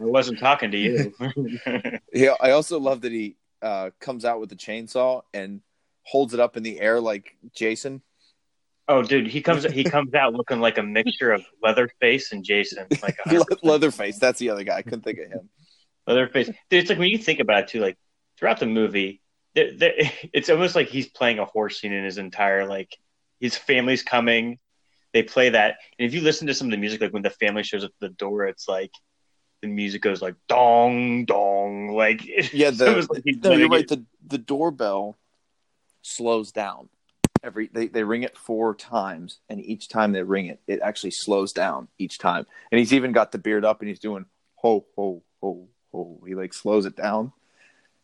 I 0.00 0.04
wasn't 0.04 0.38
talking 0.38 0.70
to 0.70 0.78
you. 0.78 1.14
Yeah, 2.12 2.34
I 2.40 2.52
also 2.52 2.78
love 2.78 3.02
that 3.02 3.12
he 3.12 3.36
uh, 3.62 3.90
comes 4.00 4.24
out 4.24 4.40
with 4.40 4.48
the 4.48 4.56
chainsaw 4.56 5.22
and 5.34 5.60
holds 6.08 6.34
it 6.34 6.40
up 6.40 6.56
in 6.56 6.62
the 6.62 6.80
air 6.80 7.00
like 7.00 7.36
Jason. 7.54 8.02
oh, 8.88 9.02
dude, 9.02 9.26
he 9.26 9.42
comes 9.42 9.64
he 9.64 9.84
comes 9.84 10.14
out 10.14 10.32
looking 10.34 10.60
like 10.60 10.78
a 10.78 10.82
mixture 10.82 11.32
of 11.32 11.44
Leatherface 11.62 12.32
and 12.32 12.44
Jason. 12.44 12.86
Like 13.02 13.16
Leatherface, 13.62 14.18
that's 14.18 14.38
the 14.38 14.50
other 14.50 14.64
guy. 14.64 14.76
I 14.78 14.82
couldn't 14.82 15.02
think 15.02 15.18
of 15.18 15.30
him. 15.30 15.48
Leatherface. 16.06 16.46
Dude, 16.70 16.80
it's 16.80 16.88
like 16.88 16.98
when 16.98 17.10
you 17.10 17.18
think 17.18 17.40
about 17.40 17.64
it 17.64 17.68
too, 17.68 17.80
like 17.80 17.96
throughout 18.38 18.58
the 18.60 18.66
movie, 18.66 19.20
there, 19.54 19.72
there, 19.76 19.92
it's 20.32 20.48
almost 20.48 20.74
like 20.74 20.88
he's 20.88 21.08
playing 21.08 21.38
a 21.38 21.44
horse 21.44 21.80
scene 21.80 21.92
in 21.92 22.04
his 22.04 22.18
entire 22.18 22.66
like 22.66 22.96
his 23.40 23.56
family's 23.56 24.02
coming. 24.02 24.58
They 25.14 25.22
play 25.22 25.50
that, 25.50 25.76
and 25.98 26.06
if 26.06 26.12
you 26.14 26.20
listen 26.20 26.46
to 26.48 26.54
some 26.54 26.66
of 26.68 26.70
the 26.70 26.76
music, 26.76 27.00
like 27.00 27.12
when 27.14 27.22
the 27.22 27.30
family 27.30 27.62
shows 27.62 27.82
up 27.84 27.90
at 27.90 28.00
the 28.00 28.14
door, 28.14 28.46
it's 28.46 28.68
like 28.68 28.90
the 29.62 29.68
music 29.68 30.00
goes 30.02 30.20
like 30.22 30.34
dong 30.48 31.24
dong, 31.24 31.88
like 31.88 32.24
Yeah, 32.52 32.70
the, 32.70 33.06
like 33.10 33.22
no, 33.42 33.52
you're 33.52 33.68
right. 33.68 33.80
it- 33.80 33.88
The 33.88 34.04
the 34.26 34.38
doorbell 34.38 35.16
slows 36.02 36.52
down 36.52 36.88
every. 37.42 37.68
They 37.72 37.88
they 37.88 38.04
ring 38.04 38.22
it 38.22 38.36
four 38.36 38.74
times, 38.74 39.38
and 39.48 39.64
each 39.64 39.88
time 39.88 40.12
they 40.12 40.22
ring 40.22 40.46
it, 40.46 40.60
it 40.66 40.80
actually 40.82 41.12
slows 41.12 41.52
down 41.52 41.88
each 41.98 42.18
time. 42.18 42.46
And 42.70 42.78
he's 42.78 42.92
even 42.92 43.12
got 43.12 43.32
the 43.32 43.38
beard 43.38 43.64
up, 43.64 43.80
and 43.80 43.88
he's 43.88 44.00
doing 44.00 44.26
ho 44.56 44.86
ho 44.96 45.22
ho 45.40 45.68
ho. 45.92 46.20
He 46.26 46.34
like 46.34 46.54
slows 46.54 46.86
it 46.86 46.96
down. 46.96 47.32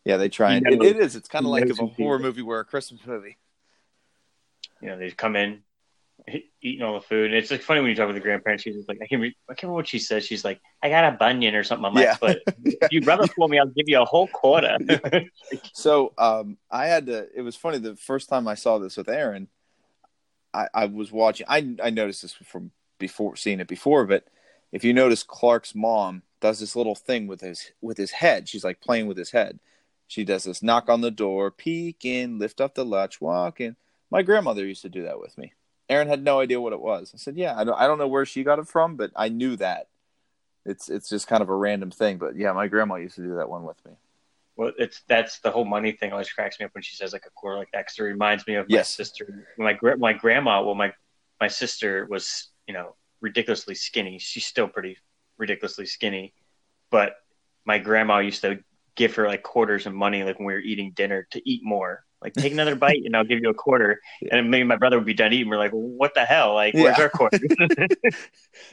Yeah, 0.03 0.17
they 0.17 0.29
try 0.29 0.53
and 0.53 0.67
it, 0.67 0.81
it 0.83 0.97
is. 0.97 1.15
It's 1.15 1.27
kind 1.27 1.45
of 1.45 1.51
like 1.51 1.67
knows 1.67 1.79
if 1.79 1.83
a 1.83 1.87
horror 1.87 2.17
is. 2.17 2.21
movie 2.21 2.41
were 2.41 2.59
a 2.59 2.65
Christmas 2.65 3.01
movie. 3.05 3.37
you 4.81 4.87
know, 4.87 4.97
they 4.97 5.11
come 5.11 5.35
in 5.35 5.63
eating 6.61 6.81
all 6.81 6.93
the 6.95 7.01
food. 7.01 7.27
And 7.27 7.35
it's 7.35 7.51
like 7.51 7.61
funny 7.61 7.81
when 7.81 7.89
you 7.89 7.95
talk 7.95 8.07
with 8.07 8.15
the 8.15 8.21
grandparents. 8.21 8.63
She's 8.63 8.87
like, 8.87 8.99
I 9.01 9.07
can't, 9.07 9.21
re- 9.21 9.35
I 9.49 9.53
can't 9.53 9.63
remember 9.63 9.75
what 9.75 9.87
she 9.87 9.99
says. 9.99 10.25
She's 10.25 10.43
like, 10.43 10.59
I 10.81 10.89
got 10.89 11.13
a 11.13 11.17
bunion 11.17 11.55
or 11.55 11.63
something 11.63 11.85
on 11.85 11.93
my 11.93 12.03
Yeah. 12.03 12.15
foot. 12.15 12.39
If 12.63 12.91
you 12.91 13.01
rub 13.01 13.21
it 13.21 13.31
for 13.35 13.47
me, 13.47 13.59
I'll 13.59 13.67
give 13.67 13.87
you 13.87 14.01
a 14.01 14.05
whole 14.05 14.27
quarter. 14.27 14.77
So 15.73 16.13
um, 16.17 16.57
I 16.71 16.87
had 16.87 17.05
to. 17.05 17.27
It 17.35 17.41
was 17.41 17.55
funny 17.55 17.77
the 17.77 17.95
first 17.95 18.29
time 18.29 18.47
I 18.47 18.55
saw 18.55 18.79
this 18.79 18.97
with 18.97 19.07
Erin. 19.07 19.47
I, 20.53 20.67
I 20.73 20.85
was 20.85 21.11
watching. 21.11 21.45
I 21.49 21.75
I 21.83 21.89
noticed 21.91 22.23
this 22.23 22.33
from 22.33 22.71
before 22.97 23.35
seeing 23.35 23.59
it 23.59 23.67
before, 23.67 24.05
but 24.05 24.25
if 24.71 24.83
you 24.83 24.93
notice, 24.93 25.21
Clark's 25.21 25.75
mom 25.75 26.23
does 26.41 26.59
this 26.59 26.75
little 26.75 26.95
thing 26.95 27.27
with 27.27 27.41
his 27.41 27.71
with 27.81 27.97
his 27.97 28.11
head. 28.11 28.49
She's 28.49 28.63
like 28.63 28.81
playing 28.81 29.07
with 29.07 29.17
his 29.17 29.31
head. 29.31 29.59
She 30.07 30.23
does 30.23 30.43
this 30.45 30.63
knock 30.63 30.89
on 30.89 31.01
the 31.01 31.11
door, 31.11 31.51
peek 31.51 32.05
in, 32.05 32.39
lift 32.39 32.59
up 32.59 32.73
the 32.75 32.85
latch, 32.85 33.21
walk 33.21 33.59
in. 33.61 33.75
My 34.09 34.21
grandmother 34.23 34.65
used 34.65 34.81
to 34.83 34.89
do 34.89 35.03
that 35.03 35.19
with 35.19 35.37
me. 35.37 35.53
Erin 35.89 36.07
had 36.07 36.23
no 36.23 36.39
idea 36.39 36.59
what 36.59 36.73
it 36.73 36.81
was. 36.81 37.11
I 37.13 37.17
said, 37.17 37.37
"Yeah, 37.37 37.55
I 37.57 37.63
don't, 37.63 37.79
I 37.79 37.85
don't 37.87 37.97
know 37.99 38.07
where 38.07 38.25
she 38.25 38.43
got 38.43 38.59
it 38.59 38.67
from, 38.67 38.95
but 38.95 39.11
I 39.15 39.29
knew 39.29 39.55
that. 39.57 39.87
It's 40.65 40.89
it's 40.89 41.09
just 41.09 41.27
kind 41.27 41.43
of 41.43 41.49
a 41.49 41.55
random 41.55 41.91
thing, 41.91 42.17
but 42.17 42.35
yeah, 42.35 42.51
my 42.53 42.67
grandma 42.67 42.95
used 42.95 43.15
to 43.15 43.21
do 43.21 43.35
that 43.35 43.49
one 43.49 43.63
with 43.65 43.83
me. 43.85 43.91
well, 44.55 44.71
it's 44.79 45.01
that's 45.07 45.39
the 45.39 45.51
whole 45.51 45.65
money 45.65 45.91
thing. 45.91 46.11
Always 46.11 46.31
cracks 46.31 46.59
me 46.59 46.65
up 46.65 46.73
when 46.73 46.81
she 46.81 46.95
says 46.95 47.13
like 47.13 47.25
a 47.27 47.29
quarter 47.31 47.57
like 47.59 47.69
that. 47.73 47.85
'cause 47.85 47.95
it 47.99 48.03
reminds 48.03 48.47
me 48.47 48.55
of 48.55 48.65
Yes. 48.69 48.97
my 48.97 49.03
sister. 49.03 49.47
My 49.57 49.77
my 49.97 50.13
grandma. 50.13 50.63
Well, 50.63 50.75
my 50.75 50.91
my 51.39 51.47
sister 51.49 52.07
was 52.09 52.49
you 52.67 52.73
know 52.73 52.95
ridiculously 53.21 53.75
skinny. 53.75 54.17
She's 54.17 54.45
still 54.45 54.67
pretty 54.67 54.97
ridiculously 55.37 55.85
skinny, 55.85 56.33
but 56.89 57.15
my 57.65 57.77
grandma 57.77 58.19
used 58.19 58.41
to 58.41 58.63
give 58.95 59.13
her 59.15 59.27
like 59.27 59.43
quarters 59.43 59.85
and 59.85 59.95
money 59.95 60.23
like 60.23 60.39
when 60.39 60.45
we 60.47 60.53
were 60.53 60.59
eating 60.59 60.93
dinner 60.95 61.27
to 61.31 61.47
eat 61.47 61.61
more. 61.63 62.05
Like 62.25 62.33
take 62.33 62.53
another 62.53 62.75
bite 62.75 63.03
and 63.05 63.15
I'll 63.15 63.23
give 63.23 63.39
you 63.39 63.49
a 63.51 63.53
quarter. 63.53 64.01
And 64.31 64.49
maybe 64.49 64.63
my 64.63 64.77
brother 64.77 64.97
would 64.97 65.05
be 65.05 65.13
done 65.13 65.31
eating. 65.31 65.47
We're 65.47 65.59
like, 65.59 65.69
what 65.71 66.15
the 66.15 66.25
hell? 66.25 66.55
Like, 66.55 66.73
where's 66.73 66.97
Yeah. 66.97 67.03
our 67.03 67.09
quarter? 67.09 67.37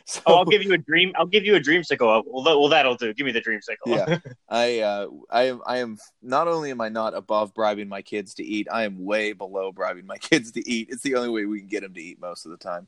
So, 0.07 0.23
oh, 0.27 0.37
I'll 0.37 0.45
give 0.47 0.63
you 0.63 0.73
a 0.73 0.79
dream. 0.79 1.13
I'll 1.17 1.27
give 1.27 1.45
you 1.45 1.55
a 1.55 1.61
dreamsicle. 1.61 2.23
Well, 2.27 2.45
well, 2.61 2.69
that'll 2.71 2.95
do. 2.95 3.13
Give 3.13 3.27
me 3.27 3.33
the 3.33 3.43
dreamsicle. 3.43 3.87
yeah 3.87 4.17
i 4.49 4.81
uh 4.81 5.07
i 5.31 5.43
am 5.45 5.61
i 5.67 5.79
am 5.79 5.99
not 6.23 6.49
only 6.49 6.71
am 6.71 6.81
i 6.81 6.89
not 6.89 7.15
above 7.15 7.53
bribing 7.53 7.89
my 7.89 8.01
kids 8.01 8.35
to 8.35 8.43
eat 8.45 8.67
i 8.73 8.85
am 8.85 9.05
way 9.05 9.33
below 9.33 9.71
bribing 9.71 10.07
my 10.07 10.17
kids 10.31 10.53
to 10.53 10.67
eat 10.69 10.89
it's 10.91 11.03
the 11.03 11.15
only 11.15 11.29
way 11.29 11.45
we 11.45 11.59
can 11.59 11.69
get 11.69 11.83
them 11.83 11.93
to 11.95 12.01
eat 12.03 12.21
most 12.21 12.45
of 12.47 12.51
the 12.51 12.57
time 12.57 12.87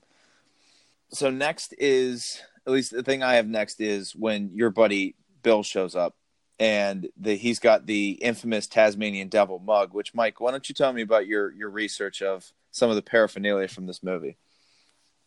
so 1.10 1.30
next 1.30 1.74
is 1.78 2.40
at 2.66 2.72
least 2.72 2.90
the 2.90 3.02
thing 3.02 3.22
i 3.22 3.34
have 3.34 3.46
next 3.46 3.80
is 3.80 4.14
when 4.16 4.50
your 4.54 4.70
buddy 4.70 5.14
bill 5.42 5.62
shows 5.62 5.94
up 5.94 6.16
and 6.58 7.08
the, 7.16 7.34
he's 7.36 7.58
got 7.58 7.86
the 7.86 8.10
infamous 8.12 8.66
tasmanian 8.66 9.28
devil 9.28 9.58
mug 9.58 9.92
which 9.92 10.14
mike 10.14 10.40
why 10.40 10.50
don't 10.50 10.68
you 10.68 10.74
tell 10.74 10.92
me 10.92 11.02
about 11.02 11.26
your 11.26 11.52
your 11.52 11.68
research 11.70 12.22
of 12.22 12.52
some 12.70 12.90
of 12.90 12.96
the 12.96 13.02
paraphernalia 13.02 13.68
from 13.68 13.86
this 13.86 14.02
movie 14.02 14.36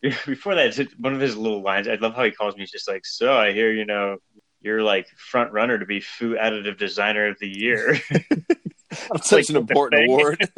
Before 0.00 0.54
that, 0.54 0.78
one 1.00 1.12
of 1.12 1.20
his 1.20 1.36
little 1.36 1.60
lines. 1.60 1.88
I 1.88 1.96
love 1.96 2.14
how 2.14 2.22
he 2.22 2.30
calls 2.30 2.54
me. 2.54 2.60
He's 2.62 2.70
just 2.70 2.86
like, 2.86 3.04
"So 3.04 3.36
I 3.36 3.50
hear 3.52 3.72
you 3.72 3.84
know 3.84 4.18
you're 4.62 4.80
like 4.80 5.08
front 5.16 5.50
runner 5.52 5.76
to 5.76 5.86
be 5.86 5.98
food 5.98 6.38
additive 6.38 6.78
designer 6.78 7.26
of 7.26 7.38
the 7.40 7.48
year." 7.48 7.98
It's 9.14 9.28
such 9.28 9.50
an 9.50 9.56
Like, 9.56 9.66
the 9.66 9.72
important 9.72 10.00
thing. 10.00 10.10
award. 10.10 10.48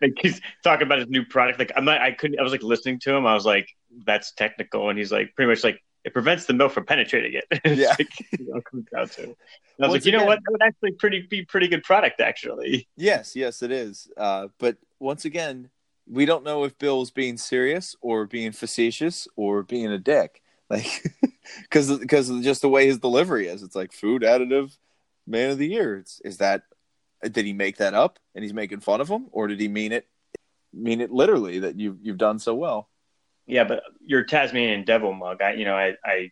like 0.00 0.14
he's 0.20 0.40
talking 0.64 0.86
about 0.86 0.98
his 0.98 1.08
new 1.08 1.24
product. 1.24 1.58
Like 1.58 1.72
I'm 1.76 1.84
not, 1.84 2.00
I 2.00 2.12
couldn't. 2.12 2.38
I 2.38 2.42
was 2.42 2.52
like 2.52 2.62
listening 2.62 2.98
to 3.00 3.14
him. 3.14 3.26
I 3.26 3.34
was 3.34 3.46
like, 3.46 3.68
"That's 4.04 4.32
technical," 4.32 4.88
and 4.90 4.98
he's 4.98 5.12
like, 5.12 5.34
pretty 5.36 5.48
much 5.48 5.62
like, 5.64 5.80
"It 6.04 6.12
prevents 6.12 6.46
the 6.46 6.52
milk 6.52 6.72
from 6.72 6.84
penetrating 6.84 7.34
it." 7.34 7.60
Yeah. 7.78 7.94
like, 7.98 8.08
you 8.38 8.52
know, 8.52 8.60
comes 8.60 8.86
down 8.94 9.08
to. 9.08 9.22
And 9.22 9.36
I 9.80 9.86
was 9.86 9.90
Once 9.90 9.92
like, 9.92 10.04
you 10.06 10.12
know 10.12 10.24
what? 10.24 10.38
That 10.44 10.52
would 10.52 10.62
actually 10.62 10.92
pretty 10.92 11.22
be 11.22 11.44
pretty 11.44 11.68
good 11.68 11.82
product 11.82 12.20
actually. 12.20 12.88
yes, 12.96 13.34
yes, 13.36 13.62
it 13.62 13.70
is. 13.72 14.08
Uh, 14.16 14.48
but 14.58 14.76
once 14.98 15.24
again, 15.24 15.70
we 16.06 16.24
don't 16.26 16.44
know 16.44 16.64
if 16.64 16.78
Bill's 16.78 17.10
being 17.10 17.36
serious 17.36 17.96
or 18.00 18.26
being 18.26 18.52
facetious 18.52 19.28
or 19.36 19.62
being 19.62 19.86
a 19.86 19.98
dick. 19.98 20.42
Like, 20.68 21.04
because 21.62 21.98
because 21.98 22.28
just 22.40 22.62
the 22.62 22.68
way 22.68 22.86
his 22.86 22.98
delivery 22.98 23.46
is, 23.46 23.62
it's 23.62 23.76
like 23.76 23.92
food 23.92 24.22
additive 24.22 24.76
man 25.26 25.50
of 25.50 25.58
the 25.58 25.68
year. 25.68 25.96
It's, 25.98 26.20
is 26.24 26.38
that 26.38 26.62
did 27.22 27.44
he 27.44 27.52
make 27.52 27.76
that 27.76 27.94
up 27.94 28.18
and 28.34 28.42
he's 28.42 28.54
making 28.54 28.80
fun 28.80 29.00
of 29.00 29.08
him, 29.08 29.26
or 29.32 29.46
did 29.46 29.60
he 29.60 29.68
mean 29.68 29.92
it 29.92 30.06
mean 30.72 31.00
it 31.00 31.10
literally 31.12 31.58
that 31.60 31.78
you 31.78 31.98
you've 32.02 32.18
done 32.18 32.38
so 32.38 32.54
well? 32.54 32.88
Yeah, 33.46 33.64
but 33.64 33.82
your 34.04 34.24
Tasmanian 34.24 34.84
Devil 34.84 35.12
mug. 35.12 35.42
I, 35.42 35.54
you 35.54 35.64
know, 35.64 35.76
I, 35.76 35.94
I, 36.04 36.30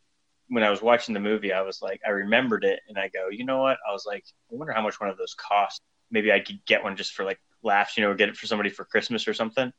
when 0.49 0.63
I 0.63 0.71
was 0.71 0.83
watching 0.83 1.15
the 1.15 1.21
movie, 1.21 1.53
I 1.53 1.63
was 1.63 1.81
like, 1.83 2.01
I 2.07 2.11
remembered 2.11 2.65
it, 2.65 2.81
and 2.89 2.99
I 2.99 3.09
go, 3.09 3.29
you 3.31 3.45
know 3.45 3.59
what? 3.59 3.79
I 3.89 3.93
was 3.93 4.05
like, 4.07 4.25
I 4.51 4.55
wonder 4.55 4.73
how 4.73 4.83
much 4.83 5.01
one 5.01 5.11
of 5.11 5.17
those 5.17 5.35
costs. 5.35 5.81
Maybe 6.11 6.33
I 6.33 6.41
could 6.41 6.65
get 6.67 6.83
one 6.83 6.97
just 6.97 7.13
for 7.13 7.25
like 7.25 7.41
laughs, 7.63 7.97
you 7.97 8.05
know, 8.05 8.15
get 8.15 8.29
it 8.29 8.37
for 8.37 8.47
somebody 8.47 8.71
for 8.71 8.85
Christmas 8.85 9.29
or 9.29 9.35
something. 9.35 9.73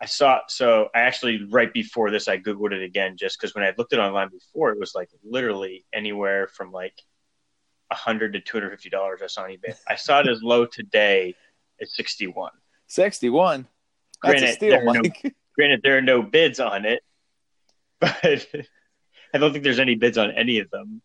I 0.00 0.06
saw, 0.06 0.40
so 0.48 0.88
I 0.94 1.00
actually 1.00 1.44
right 1.50 1.72
before 1.72 2.10
this, 2.10 2.26
I 2.26 2.38
googled 2.38 2.72
it 2.72 2.82
again 2.82 3.16
just 3.18 3.38
because 3.38 3.54
when 3.54 3.64
I 3.64 3.74
looked 3.76 3.92
it 3.92 3.98
online 3.98 4.30
before, 4.30 4.70
it 4.70 4.78
was 4.78 4.94
like 4.94 5.10
literally 5.22 5.84
anywhere 5.92 6.48
from 6.48 6.72
like 6.72 6.94
a 7.90 7.94
hundred 7.94 8.32
to 8.32 8.40
two 8.40 8.56
hundred 8.56 8.70
fifty 8.70 8.88
dollars. 8.88 9.20
I 9.22 9.26
saw 9.26 9.42
on 9.42 9.50
eBay. 9.50 9.76
I 9.86 9.96
saw 9.96 10.20
it 10.20 10.28
as 10.28 10.42
low 10.42 10.64
today 10.64 11.34
at 11.80 11.88
sixty 11.88 12.26
one. 12.26 12.52
Sixty 12.86 13.28
one. 13.28 13.66
That's 14.22 14.42
a 14.42 14.52
steal, 14.52 14.74
are 14.74 14.84
no- 14.84 15.02
Mike. 15.02 15.34
Granted, 15.60 15.82
there 15.82 15.98
are 15.98 16.00
no 16.00 16.22
bids 16.22 16.58
on 16.58 16.86
it, 16.86 17.02
but 18.00 18.24
I 18.24 19.36
don't 19.36 19.52
think 19.52 19.62
there's 19.62 19.78
any 19.78 19.94
bids 19.94 20.16
on 20.16 20.30
any 20.30 20.60
of 20.60 20.70
them. 20.70 21.02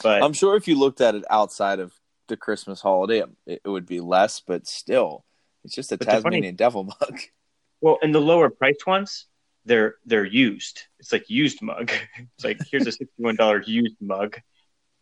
But 0.00 0.22
I'm 0.22 0.32
sure 0.32 0.54
if 0.54 0.68
you 0.68 0.78
looked 0.78 1.00
at 1.00 1.16
it 1.16 1.24
outside 1.28 1.80
of 1.80 1.92
the 2.28 2.36
Christmas 2.36 2.80
holiday, 2.80 3.24
it, 3.46 3.62
it 3.64 3.68
would 3.68 3.86
be 3.86 3.98
less, 3.98 4.38
but 4.46 4.68
still, 4.68 5.24
it's 5.64 5.74
just 5.74 5.90
a 5.90 5.96
the 5.96 6.04
funny- 6.04 6.18
Tasmanian 6.18 6.54
devil 6.54 6.84
mug. 6.84 7.18
well, 7.80 7.98
in 8.00 8.12
the 8.12 8.20
lower 8.20 8.48
priced 8.48 8.86
ones, 8.86 9.26
they're 9.64 9.96
they're 10.06 10.24
used. 10.24 10.82
It's 11.00 11.10
like 11.10 11.28
used 11.28 11.60
mug. 11.60 11.90
It's 12.16 12.44
like 12.44 12.60
here's 12.70 12.86
a 12.86 12.92
sixty 12.92 13.10
one 13.16 13.34
dollar 13.34 13.60
used 13.60 13.96
mug, 14.00 14.38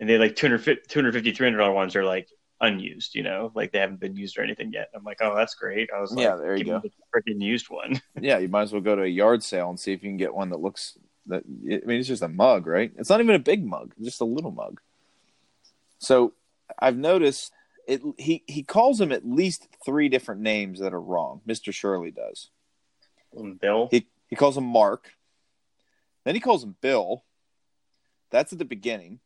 and 0.01 0.09
they 0.09 0.17
like 0.17 0.35
250 0.35 0.89
250 0.89 1.33
300 1.33 1.59
dollar 1.59 1.73
ones 1.75 1.95
are 1.95 2.07
like 2.07 2.31
unused. 2.61 3.15
You 3.15 3.23
know, 3.23 3.53
like 3.55 3.73
they 3.73 3.79
haven't 3.79 4.01
been 4.01 4.17
used 4.17 4.39
or 4.39 4.43
anything 4.43 4.73
yet. 4.73 4.91
I'm 4.95 5.05
like, 5.05 5.19
oh, 5.21 5.35
that's 5.37 5.55
great. 5.55 5.91
I 5.95 6.01
was 6.01 6.13
like, 6.13 6.25
Yeah, 6.25 6.37
there 6.37 6.57
you 6.57 6.65
go. 6.65 6.81
the 6.81 6.91
freaking 7.15 7.41
used 7.43 7.69
one. 7.71 8.01
yeah, 8.21 8.39
you 8.39 8.49
might 8.49 8.63
as 8.63 8.73
well 8.73 8.83
go 8.83 8.97
to 8.97 9.03
a 9.03 9.07
yard 9.07 9.43
sale 9.43 9.71
and 9.71 9.79
see 9.79 9.93
if 9.93 10.03
you 10.03 10.11
can 10.11 10.17
get 10.17 10.35
one 10.35 10.51
that 10.51 10.61
looks 10.61 10.99
that. 11.27 11.45
I 11.45 11.87
mean, 11.87 11.99
it's 11.99 12.09
just 12.09 12.23
a 12.23 12.29
mug, 12.29 12.67
right? 12.67 12.93
It's 12.97 13.11
not 13.11 13.21
even 13.21 13.35
a 13.35 13.39
big 13.41 13.65
mug; 13.65 13.95
just 14.03 14.21
a 14.21 14.25
little 14.25 14.51
mug. 14.53 14.81
So 15.99 16.33
I've 16.79 16.97
noticed 16.97 17.53
it. 17.87 18.03
He 18.19 18.45
he 18.47 18.63
calls 18.63 19.01
him 19.01 19.13
at 19.13 19.27
least 19.27 19.69
three 19.85 20.09
different 20.09 20.41
names 20.41 20.81
that 20.81 20.95
are 20.95 21.01
wrong. 21.01 21.41
Mister 21.47 21.73
Shirley 21.73 22.11
does. 22.11 22.51
Um, 23.37 23.55
Bill, 23.55 23.89
He 23.91 24.07
he 24.29 24.37
calls 24.37 24.57
him 24.57 24.65
Mark. 24.65 25.13
Then 26.25 26.35
he 26.35 26.41
calls 26.41 26.63
him 26.65 26.77
Bill. 26.81 27.25
That's 28.31 28.53
at 28.53 28.59
the 28.59 28.65
beginning. 28.65 29.21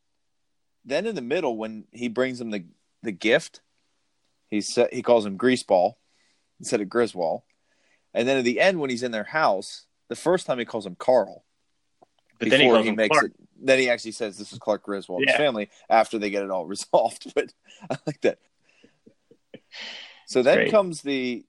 Then 0.85 1.07
in 1.07 1.15
the 1.15 1.21
middle, 1.23 1.57
when 1.57 1.85
he 1.93 2.09
brings 2.09 2.41
him 2.41 2.51
the 2.51 2.65
the 3.03 3.13
gift, 3.13 3.61
he 4.49 4.61
sa- 4.61 4.87
he 4.93 5.03
calls 5.03 5.27
him 5.27 5.39
Greaseball 5.39 5.95
instead 6.61 6.81
of 6.81 6.89
Griswold. 6.89 7.43
And 8.15 8.29
then 8.29 8.37
at 8.39 8.45
the 8.45 8.61
end, 8.61 8.79
when 8.81 8.91
he's 8.91 9.03
in 9.03 9.11
their 9.13 9.25
house, 9.25 9.87
the 10.09 10.17
first 10.17 10.47
time 10.47 10.59
he 10.59 10.65
calls 10.65 10.85
him 10.87 10.95
Carl. 10.97 11.45
but 12.39 12.51
then 12.51 12.61
he 12.61 12.89
him 12.89 12.97
makes 12.97 13.13
Clark. 13.19 13.33
it. 13.33 13.49
Then 13.65 13.79
he 13.79 13.89
actually 13.89 14.13
says 14.13 14.37
this 14.37 14.53
is 14.53 14.59
Clark 14.59 14.83
Griswold, 14.83 15.21
and 15.23 15.29
his 15.31 15.35
Yeah. 15.35 15.39
family, 15.39 15.71
after 15.89 16.19
they 16.19 16.31
get 16.31 16.43
it 16.43 16.51
all 16.51 16.67
resolved. 16.77 17.33
But 17.35 17.53
I 17.91 17.97
like 18.07 18.21
that. 18.23 18.39
So 20.27 20.43
then 20.43 20.57
great. 20.59 20.71
comes 20.71 21.03
the. 21.03 21.45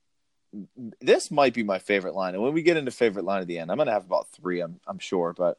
This 1.01 1.32
might 1.32 1.56
be 1.56 1.63
my 1.63 1.80
favorite 1.80 2.13
line, 2.13 2.36
and 2.36 2.43
when 2.43 2.54
we 2.54 2.62
get 2.62 2.78
into 2.78 2.91
favorite 2.91 3.25
line 3.25 3.41
at 3.41 3.47
the 3.47 3.58
end, 3.58 3.71
I'm 3.71 3.78
going 3.78 3.88
to 3.88 3.93
have 3.93 4.06
about 4.06 4.28
three, 4.30 4.62
I'm, 4.62 4.80
I'm 4.86 4.99
sure. 4.99 5.34
But 5.34 5.58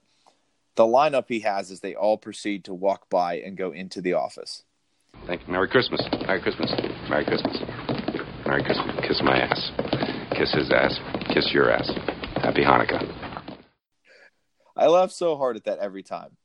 the 0.76 0.84
lineup 0.84 1.24
he 1.26 1.40
has 1.40 1.72
is 1.72 1.80
they 1.80 1.96
all 1.96 2.16
proceed 2.16 2.64
to 2.66 2.74
walk 2.74 3.10
by 3.10 3.38
and 3.40 3.56
go 3.56 3.72
into 3.72 4.00
the 4.00 4.12
office. 4.12 4.62
Thank 5.26 5.46
you. 5.46 5.52
Merry 5.52 5.68
Christmas. 5.68 6.00
Merry 6.26 6.40
Christmas. 6.40 6.72
Merry 7.08 7.24
Christmas. 7.24 7.56
Merry 8.46 8.62
Christmas. 8.62 8.96
Kiss 9.06 9.22
my 9.22 9.38
ass. 9.38 9.70
Kiss 10.36 10.52
his 10.52 10.70
ass. 10.70 10.98
Kiss 11.32 11.50
your 11.52 11.70
ass. 11.70 11.90
Happy 12.36 12.62
Hanukkah. 12.62 13.10
I 14.76 14.86
laugh 14.88 15.12
so 15.12 15.36
hard 15.36 15.56
at 15.56 15.64
that 15.64 15.78
every 15.78 16.02
time. 16.02 16.36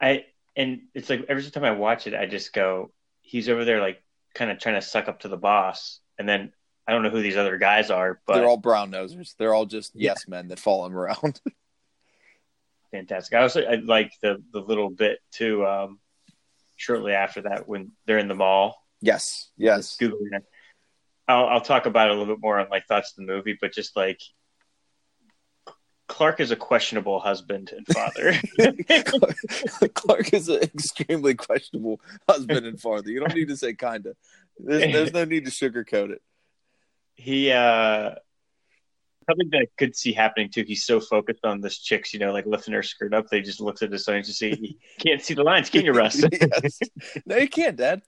I 0.00 0.24
and 0.56 0.82
it's 0.94 1.10
like 1.10 1.26
every 1.28 1.42
time 1.50 1.64
I 1.64 1.72
watch 1.72 2.06
it, 2.06 2.14
I 2.14 2.26
just 2.26 2.52
go, 2.52 2.90
he's 3.22 3.48
over 3.48 3.64
there 3.64 3.80
like 3.80 4.02
kind 4.34 4.50
of 4.50 4.58
trying 4.58 4.76
to 4.76 4.82
suck 4.82 5.08
up 5.08 5.20
to 5.20 5.28
the 5.28 5.36
boss, 5.36 6.00
and 6.18 6.28
then 6.28 6.52
I 6.86 6.92
don't 6.92 7.02
know 7.02 7.10
who 7.10 7.22
these 7.22 7.36
other 7.36 7.58
guys 7.58 7.90
are, 7.90 8.20
but 8.26 8.34
They're 8.36 8.46
all 8.46 8.56
brown 8.56 8.90
nosers. 8.92 9.34
They're 9.36 9.54
all 9.54 9.66
just 9.66 9.94
Yeah. 9.94 10.12
yes 10.12 10.28
men 10.28 10.48
that 10.48 10.58
follow 10.58 10.86
him 10.86 10.96
around. 10.96 11.40
fantastic. 12.92 13.34
I 13.34 13.42
also 13.42 13.62
I 13.62 13.74
like 13.76 14.12
the 14.22 14.42
the 14.52 14.60
little 14.60 14.90
bit 14.90 15.18
too. 15.32 15.66
Um, 15.66 15.98
shortly 16.76 17.12
after 17.12 17.42
that, 17.42 17.68
when 17.68 17.92
they're 18.06 18.18
in 18.18 18.28
the 18.28 18.34
mall, 18.34 18.76
yes, 19.00 19.50
yes. 19.56 19.96
googling 20.00 20.32
it. 20.32 20.44
I'll 21.26 21.46
I'll 21.46 21.60
talk 21.60 21.86
about 21.86 22.08
it 22.08 22.16
a 22.16 22.18
little 22.18 22.34
bit 22.34 22.42
more 22.42 22.58
on 22.58 22.68
like 22.70 22.86
thoughts 22.86 23.12
of 23.12 23.16
the 23.16 23.32
movie, 23.32 23.56
but 23.60 23.72
just 23.72 23.96
like 23.96 24.20
Clark 26.06 26.40
is 26.40 26.50
a 26.50 26.56
questionable 26.56 27.18
husband 27.18 27.72
and 27.74 27.86
father. 27.86 28.34
Clark 29.94 30.32
is 30.34 30.48
an 30.48 30.62
extremely 30.62 31.34
questionable 31.34 32.00
husband 32.28 32.66
and 32.66 32.80
father. 32.80 33.10
You 33.10 33.20
don't 33.20 33.34
need 33.34 33.48
to 33.48 33.56
say 33.56 33.74
kinda. 33.74 34.14
There's, 34.58 34.92
there's 34.92 35.12
no 35.12 35.24
need 35.24 35.46
to 35.46 35.50
sugarcoat 35.50 36.10
it. 36.10 36.22
he 37.14 37.50
uh 37.50 38.16
something 39.28 39.48
that 39.50 39.58
I 39.58 39.66
could 39.78 39.96
see 39.96 40.12
happening 40.12 40.50
too. 40.50 40.64
He's 40.66 40.84
so 40.84 41.00
focused 41.00 41.44
on 41.44 41.60
this 41.60 41.78
chick's, 41.78 42.12
you 42.12 42.20
know, 42.20 42.32
like 42.32 42.46
lifting 42.46 42.74
her 42.74 42.82
skirt 42.82 43.14
up, 43.14 43.28
they 43.28 43.40
just 43.40 43.60
looks 43.60 43.82
at 43.82 43.92
his 43.92 44.04
signs 44.04 44.16
and 44.16 44.26
just 44.26 44.38
see 44.38 44.50
he 44.50 44.78
can't 44.98 45.22
see 45.22 45.34
the 45.34 45.42
lines, 45.42 45.70
can 45.70 45.84
you, 45.84 45.92
Russ? 45.92 46.22
yes. 46.32 46.78
No, 47.26 47.36
you 47.36 47.48
can't, 47.48 47.76
Dad. 47.76 48.02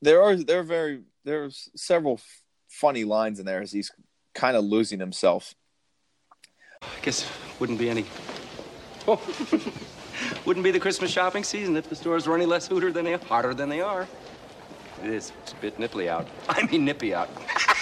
There 0.00 0.22
are 0.22 0.36
there 0.36 0.60
are 0.60 0.64
very 0.64 1.02
there's 1.24 1.68
several 1.76 2.14
f- 2.14 2.42
funny 2.68 3.04
lines 3.04 3.38
in 3.38 3.46
there 3.46 3.60
as 3.60 3.72
he's 3.72 3.92
kind 4.34 4.56
of 4.56 4.64
losing 4.64 4.98
himself. 4.98 5.54
I 6.82 6.86
guess 7.02 7.30
wouldn't 7.60 7.78
be 7.78 7.88
any. 7.88 8.04
Oh, 9.06 9.20
wouldn't 10.44 10.64
be 10.64 10.70
the 10.70 10.80
Christmas 10.80 11.10
shopping 11.10 11.44
season 11.44 11.76
if 11.76 11.88
the 11.88 11.96
stores 11.96 12.26
were 12.26 12.34
any 12.34 12.46
less 12.46 12.66
hooter 12.66 12.92
than 12.92 13.04
they 13.04 13.14
hotter 13.14 13.54
than 13.54 13.68
they 13.68 13.80
are. 13.80 14.06
It 15.02 15.10
is. 15.10 15.32
It's 15.42 15.52
a 15.52 15.56
bit 15.56 15.78
nipply 15.78 16.08
out. 16.08 16.28
I 16.48 16.64
mean 16.66 16.84
nippy 16.84 17.14
out. 17.14 17.28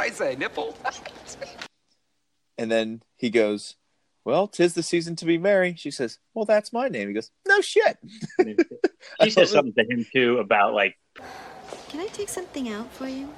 what 0.00 0.06
did 0.06 0.12
I 0.12 0.30
say? 0.30 0.36
Nipple? 0.36 0.76
And 2.56 2.70
then 2.70 3.02
he 3.16 3.28
goes, 3.28 3.76
"Well, 4.24 4.48
tis 4.48 4.72
the 4.72 4.82
season 4.82 5.14
to 5.16 5.26
be 5.26 5.36
merry." 5.36 5.74
She 5.76 5.90
says, 5.90 6.18
"Well, 6.32 6.46
that's 6.46 6.72
my 6.72 6.88
name." 6.88 7.08
He 7.08 7.14
goes, 7.14 7.30
"No 7.46 7.60
shit." 7.60 7.98
she 9.22 9.30
says 9.30 9.50
something 9.50 9.74
to 9.74 9.84
him 9.84 10.06
too 10.10 10.38
about 10.38 10.72
like 10.72 10.96
Can 11.88 12.00
I 12.00 12.06
take 12.06 12.30
something 12.30 12.70
out 12.70 12.90
for 12.92 13.08
you? 13.08 13.28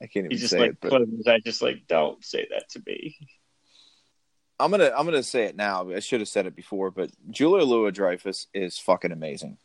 I 0.00 0.06
can't 0.06 0.26
even 0.26 0.30
he's 0.30 0.40
just 0.42 0.52
say 0.52 0.60
like 0.60 0.70
it, 0.70 0.78
but 0.80 0.88
closing 0.90 1.16
his 1.16 1.26
eyes, 1.26 1.40
just 1.44 1.62
like 1.62 1.88
don't 1.88 2.24
say 2.24 2.46
that 2.50 2.68
to 2.70 2.82
me. 2.86 3.16
I'm 4.60 4.70
gonna 4.70 4.92
I'm 4.96 5.06
gonna 5.06 5.24
say 5.24 5.44
it 5.44 5.56
now. 5.56 5.90
I 5.90 6.00
should 6.00 6.20
have 6.20 6.28
said 6.28 6.46
it 6.46 6.54
before, 6.54 6.92
but 6.92 7.10
Julia 7.30 7.64
Louis 7.64 7.90
Dreyfus 7.90 8.46
is 8.54 8.78
fucking 8.78 9.12
amazing. 9.12 9.58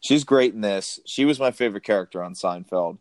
She's 0.00 0.24
great 0.24 0.54
in 0.54 0.60
this. 0.60 1.00
She 1.06 1.24
was 1.24 1.40
my 1.40 1.50
favorite 1.50 1.84
character 1.84 2.22
on 2.22 2.34
Seinfeld. 2.34 2.98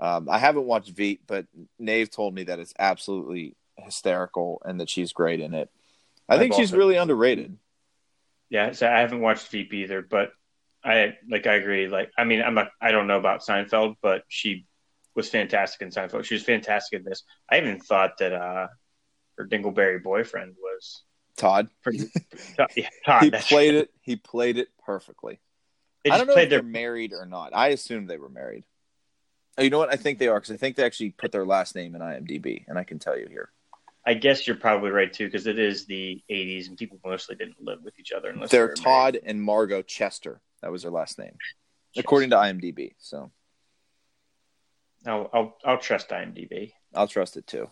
Um, 0.00 0.28
I 0.28 0.38
haven't 0.38 0.64
watched 0.64 0.90
Veep, 0.90 1.22
but 1.26 1.46
Nave 1.78 2.10
told 2.10 2.34
me 2.34 2.44
that 2.44 2.58
it's 2.58 2.74
absolutely 2.78 3.56
hysterical 3.76 4.60
and 4.64 4.80
that 4.80 4.88
she's 4.90 5.12
great 5.12 5.40
in 5.40 5.54
it. 5.54 5.70
I 6.28 6.34
I've 6.34 6.40
think 6.40 6.54
she's 6.54 6.72
also- 6.72 6.78
really 6.78 6.96
underrated. 6.96 7.58
Yeah, 8.48 8.72
so 8.72 8.86
I 8.86 9.00
haven't 9.00 9.20
watched 9.22 9.48
Veep 9.48 9.72
either, 9.72 10.02
but 10.02 10.32
I 10.84 11.16
like 11.28 11.46
I 11.46 11.54
agree. 11.54 11.88
Like 11.88 12.10
I 12.18 12.24
mean, 12.24 12.42
I'm 12.42 12.52
not 12.54 12.68
I 12.82 12.92
don't 12.92 13.06
know 13.06 13.18
about 13.18 13.40
Seinfeld, 13.40 13.96
but 14.02 14.24
she 14.28 14.66
was 15.14 15.30
fantastic 15.30 15.80
in 15.80 15.88
Seinfeld. 15.90 16.24
She 16.24 16.34
was 16.34 16.42
fantastic 16.42 16.98
in 17.00 17.04
this. 17.04 17.22
I 17.50 17.58
even 17.58 17.80
thought 17.80 18.18
that 18.18 18.32
uh 18.34 18.66
her 19.38 19.46
Dingleberry 19.46 20.02
boyfriend 20.02 20.56
was 20.60 21.02
Todd, 21.36 21.68
pretty 21.82 22.10
yeah, 22.76 22.88
Todd, 23.06 23.22
he 23.22 23.30
played 23.30 23.74
it. 23.74 23.90
He 24.02 24.16
played 24.16 24.58
it 24.58 24.68
perfectly. 24.84 25.40
They 26.04 26.10
I 26.10 26.18
don't 26.18 26.26
know 26.26 26.32
if 26.32 26.36
played 26.36 26.50
they're 26.50 26.62
married 26.62 27.12
or 27.12 27.26
not. 27.26 27.54
I 27.54 27.68
assume 27.68 28.06
they 28.06 28.18
were 28.18 28.28
married. 28.28 28.64
Oh, 29.56 29.62
you 29.62 29.70
know 29.70 29.78
what? 29.78 29.92
I 29.92 29.96
think 29.96 30.18
they 30.18 30.28
are 30.28 30.40
because 30.40 30.54
I 30.54 30.56
think 30.56 30.76
they 30.76 30.84
actually 30.84 31.10
put 31.10 31.30
their 31.30 31.44
last 31.44 31.74
name 31.74 31.94
in 31.94 32.00
IMDb, 32.00 32.64
and 32.66 32.78
I 32.78 32.84
can 32.84 32.98
tell 32.98 33.18
you 33.18 33.26
here. 33.28 33.50
I 34.04 34.14
guess 34.14 34.46
you're 34.46 34.56
probably 34.56 34.90
right 34.90 35.12
too, 35.12 35.26
because 35.26 35.46
it 35.46 35.58
is 35.58 35.86
the 35.86 36.22
'80s 36.30 36.68
and 36.68 36.76
people 36.76 36.98
mostly 37.04 37.36
didn't 37.36 37.62
live 37.62 37.82
with 37.84 37.98
each 38.00 38.12
other 38.12 38.30
unless 38.30 38.50
They're 38.50 38.66
they 38.66 38.70
were 38.70 38.76
Todd 38.76 39.18
and 39.22 39.40
Margo 39.40 39.82
Chester. 39.82 40.40
That 40.62 40.72
was 40.72 40.82
their 40.82 40.90
last 40.90 41.18
name, 41.18 41.36
according 41.96 42.30
to 42.30 42.36
IMDb. 42.36 42.94
So. 42.98 43.30
I'll, 45.04 45.28
I'll 45.32 45.56
I'll 45.64 45.78
trust 45.78 46.10
IMDb. 46.10 46.72
I'll 46.94 47.08
trust 47.08 47.36
it 47.36 47.46
too. 47.46 47.68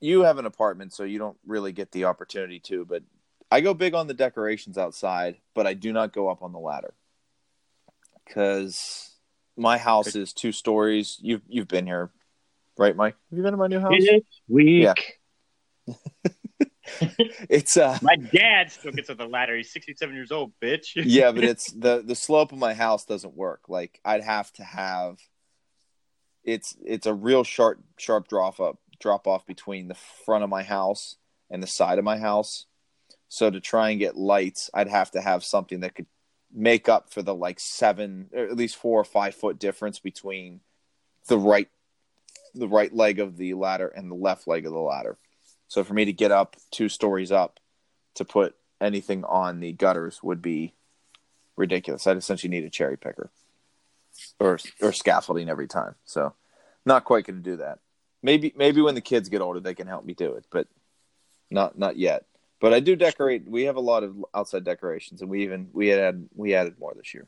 You 0.00 0.22
have 0.22 0.38
an 0.38 0.46
apartment, 0.46 0.92
so 0.92 1.02
you 1.02 1.18
don't 1.18 1.36
really 1.44 1.72
get 1.72 1.90
the 1.90 2.04
opportunity 2.04 2.60
to. 2.60 2.84
But 2.84 3.02
I 3.50 3.60
go 3.60 3.74
big 3.74 3.94
on 3.94 4.06
the 4.06 4.14
decorations 4.14 4.78
outside, 4.78 5.38
but 5.54 5.66
I 5.66 5.74
do 5.74 5.92
not 5.92 6.12
go 6.12 6.28
up 6.28 6.42
on 6.42 6.52
the 6.52 6.58
ladder 6.58 6.94
because 8.26 9.10
my 9.56 9.78
house 9.78 10.14
is 10.14 10.32
two 10.32 10.52
stories. 10.52 11.18
You've 11.20 11.42
you've 11.48 11.68
been 11.68 11.86
here, 11.86 12.10
right, 12.78 12.96
Mike? 12.96 13.16
Have 13.30 13.36
you 13.36 13.42
been 13.42 13.52
to 13.52 13.58
my 13.58 13.66
new 13.66 13.80
house? 13.80 13.92
It's 13.96 14.40
weak. 14.48 15.18
It's 17.48 17.76
uh 17.76 17.98
My 18.02 18.16
dad 18.16 18.70
still 18.72 18.92
gets 18.92 19.10
on 19.10 19.16
the 19.16 19.26
ladder. 19.26 19.56
He's 19.56 19.72
67 19.72 20.14
years 20.14 20.32
old, 20.32 20.52
bitch. 20.62 20.88
yeah, 20.94 21.32
but 21.32 21.44
it's 21.52 21.70
the 21.72 22.02
the 22.04 22.14
slope 22.14 22.52
of 22.52 22.58
my 22.58 22.74
house 22.74 23.04
doesn't 23.04 23.34
work. 23.34 23.68
Like 23.68 24.00
I'd 24.04 24.22
have 24.22 24.52
to 24.54 24.64
have 24.64 25.18
it's 26.44 26.76
it's 26.84 27.06
a 27.06 27.14
real 27.14 27.44
sharp 27.44 27.78
sharp 27.98 28.28
drop 28.28 28.60
up 28.60 28.78
drop 28.98 29.26
off 29.26 29.46
between 29.46 29.88
the 29.88 29.96
front 30.24 30.44
of 30.44 30.50
my 30.50 30.62
house 30.62 31.16
and 31.50 31.62
the 31.62 31.66
side 31.66 31.98
of 31.98 32.04
my 32.04 32.18
house. 32.18 32.66
So 33.28 33.50
to 33.50 33.60
try 33.60 33.90
and 33.90 34.00
get 34.00 34.16
lights, 34.16 34.70
I'd 34.74 34.88
have 34.88 35.12
to 35.12 35.20
have 35.20 35.44
something 35.44 35.80
that 35.80 35.94
could 35.94 36.06
make 36.52 36.88
up 36.88 37.12
for 37.12 37.22
the 37.22 37.34
like 37.34 37.60
seven 37.60 38.28
or 38.34 38.44
at 38.44 38.56
least 38.56 38.76
four 38.76 39.00
or 39.00 39.04
five 39.04 39.34
foot 39.34 39.58
difference 39.58 39.98
between 39.98 40.60
the 41.28 41.38
right 41.38 41.68
the 42.54 42.68
right 42.68 42.92
leg 42.92 43.20
of 43.20 43.36
the 43.36 43.54
ladder 43.54 43.88
and 43.88 44.10
the 44.10 44.16
left 44.16 44.48
leg 44.48 44.66
of 44.66 44.72
the 44.72 44.78
ladder. 44.78 45.16
So 45.68 45.84
for 45.84 45.94
me 45.94 46.04
to 46.06 46.12
get 46.12 46.32
up 46.32 46.56
two 46.72 46.88
stories 46.88 47.30
up 47.30 47.60
to 48.16 48.24
put 48.24 48.56
anything 48.80 49.24
on 49.24 49.60
the 49.60 49.72
gutters 49.72 50.22
would 50.22 50.42
be 50.42 50.74
ridiculous. 51.56 52.06
I'd 52.06 52.16
essentially 52.16 52.50
need 52.50 52.64
a 52.64 52.70
cherry 52.70 52.96
picker 52.96 53.30
or 54.38 54.58
or 54.80 54.92
scaffolding 54.92 55.48
every 55.48 55.68
time. 55.68 55.94
So 56.04 56.34
not 56.84 57.04
quite 57.04 57.24
going 57.24 57.42
to 57.42 57.50
do 57.50 57.56
that. 57.58 57.78
Maybe 58.22 58.52
maybe 58.56 58.80
when 58.80 58.94
the 58.94 59.00
kids 59.00 59.28
get 59.28 59.40
older 59.40 59.60
they 59.60 59.74
can 59.74 59.86
help 59.86 60.04
me 60.04 60.14
do 60.14 60.34
it, 60.34 60.46
but 60.50 60.66
not 61.50 61.78
not 61.78 61.96
yet. 61.96 62.24
But 62.60 62.74
I 62.74 62.80
do 62.80 62.94
decorate. 62.94 63.48
We 63.48 63.64
have 63.64 63.76
a 63.76 63.80
lot 63.80 64.04
of 64.04 64.14
outside 64.34 64.64
decorations, 64.64 65.22
and 65.22 65.30
we 65.30 65.42
even 65.44 65.68
we 65.72 65.88
had 65.88 66.28
we 66.34 66.54
added 66.54 66.78
more 66.78 66.92
this 66.94 67.14
year. 67.14 67.26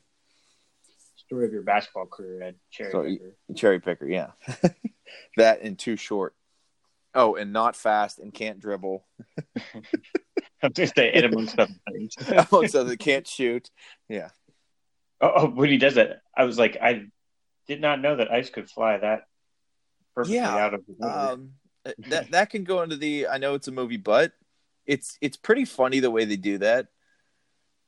Story 1.16 1.46
of 1.46 1.52
your 1.52 1.62
basketball 1.62 2.06
career 2.06 2.42
at 2.42 2.54
Cherry 2.70 2.92
So, 2.92 3.02
Picker. 3.04 3.36
Cherry 3.56 3.80
picker, 3.80 4.06
yeah. 4.06 4.30
that 5.38 5.62
and 5.62 5.78
too 5.78 5.96
short. 5.96 6.34
Oh, 7.14 7.36
and 7.36 7.52
not 7.52 7.76
fast 7.76 8.18
and 8.18 8.32
can't 8.32 8.60
dribble. 8.60 9.06
I'm 10.62 10.72
just 10.72 10.94
saying, 10.94 11.24
amongst 11.24 11.58
other 11.58 11.72
things. 11.90 12.14
Amongst 12.52 12.74
other, 12.74 12.96
can't 12.96 13.26
shoot. 13.26 13.70
Yeah. 14.08 14.28
Oh, 15.20 15.32
oh, 15.36 15.46
when 15.50 15.70
he 15.70 15.76
does 15.76 15.96
that, 15.96 16.20
I 16.36 16.44
was 16.44 16.58
like, 16.58 16.76
I 16.80 17.06
did 17.66 17.80
not 17.80 18.00
know 18.00 18.16
that 18.16 18.30
ice 18.30 18.50
could 18.50 18.70
fly 18.70 18.98
that 18.98 19.24
perfectly 20.14 20.36
Yeah, 20.36 20.56
out 20.56 20.74
of 20.74 20.82
the 20.86 20.94
movie. 20.98 21.12
Um, 21.12 21.50
that 22.08 22.30
that 22.30 22.50
can 22.50 22.64
go 22.64 22.82
into 22.82 22.96
the. 22.96 23.26
I 23.28 23.38
know 23.38 23.54
it's 23.54 23.68
a 23.68 23.72
movie, 23.72 23.96
but 23.96 24.32
it's 24.86 25.16
it's 25.20 25.36
pretty 25.36 25.64
funny 25.64 26.00
the 26.00 26.10
way 26.10 26.24
they 26.24 26.36
do 26.36 26.58
that. 26.58 26.88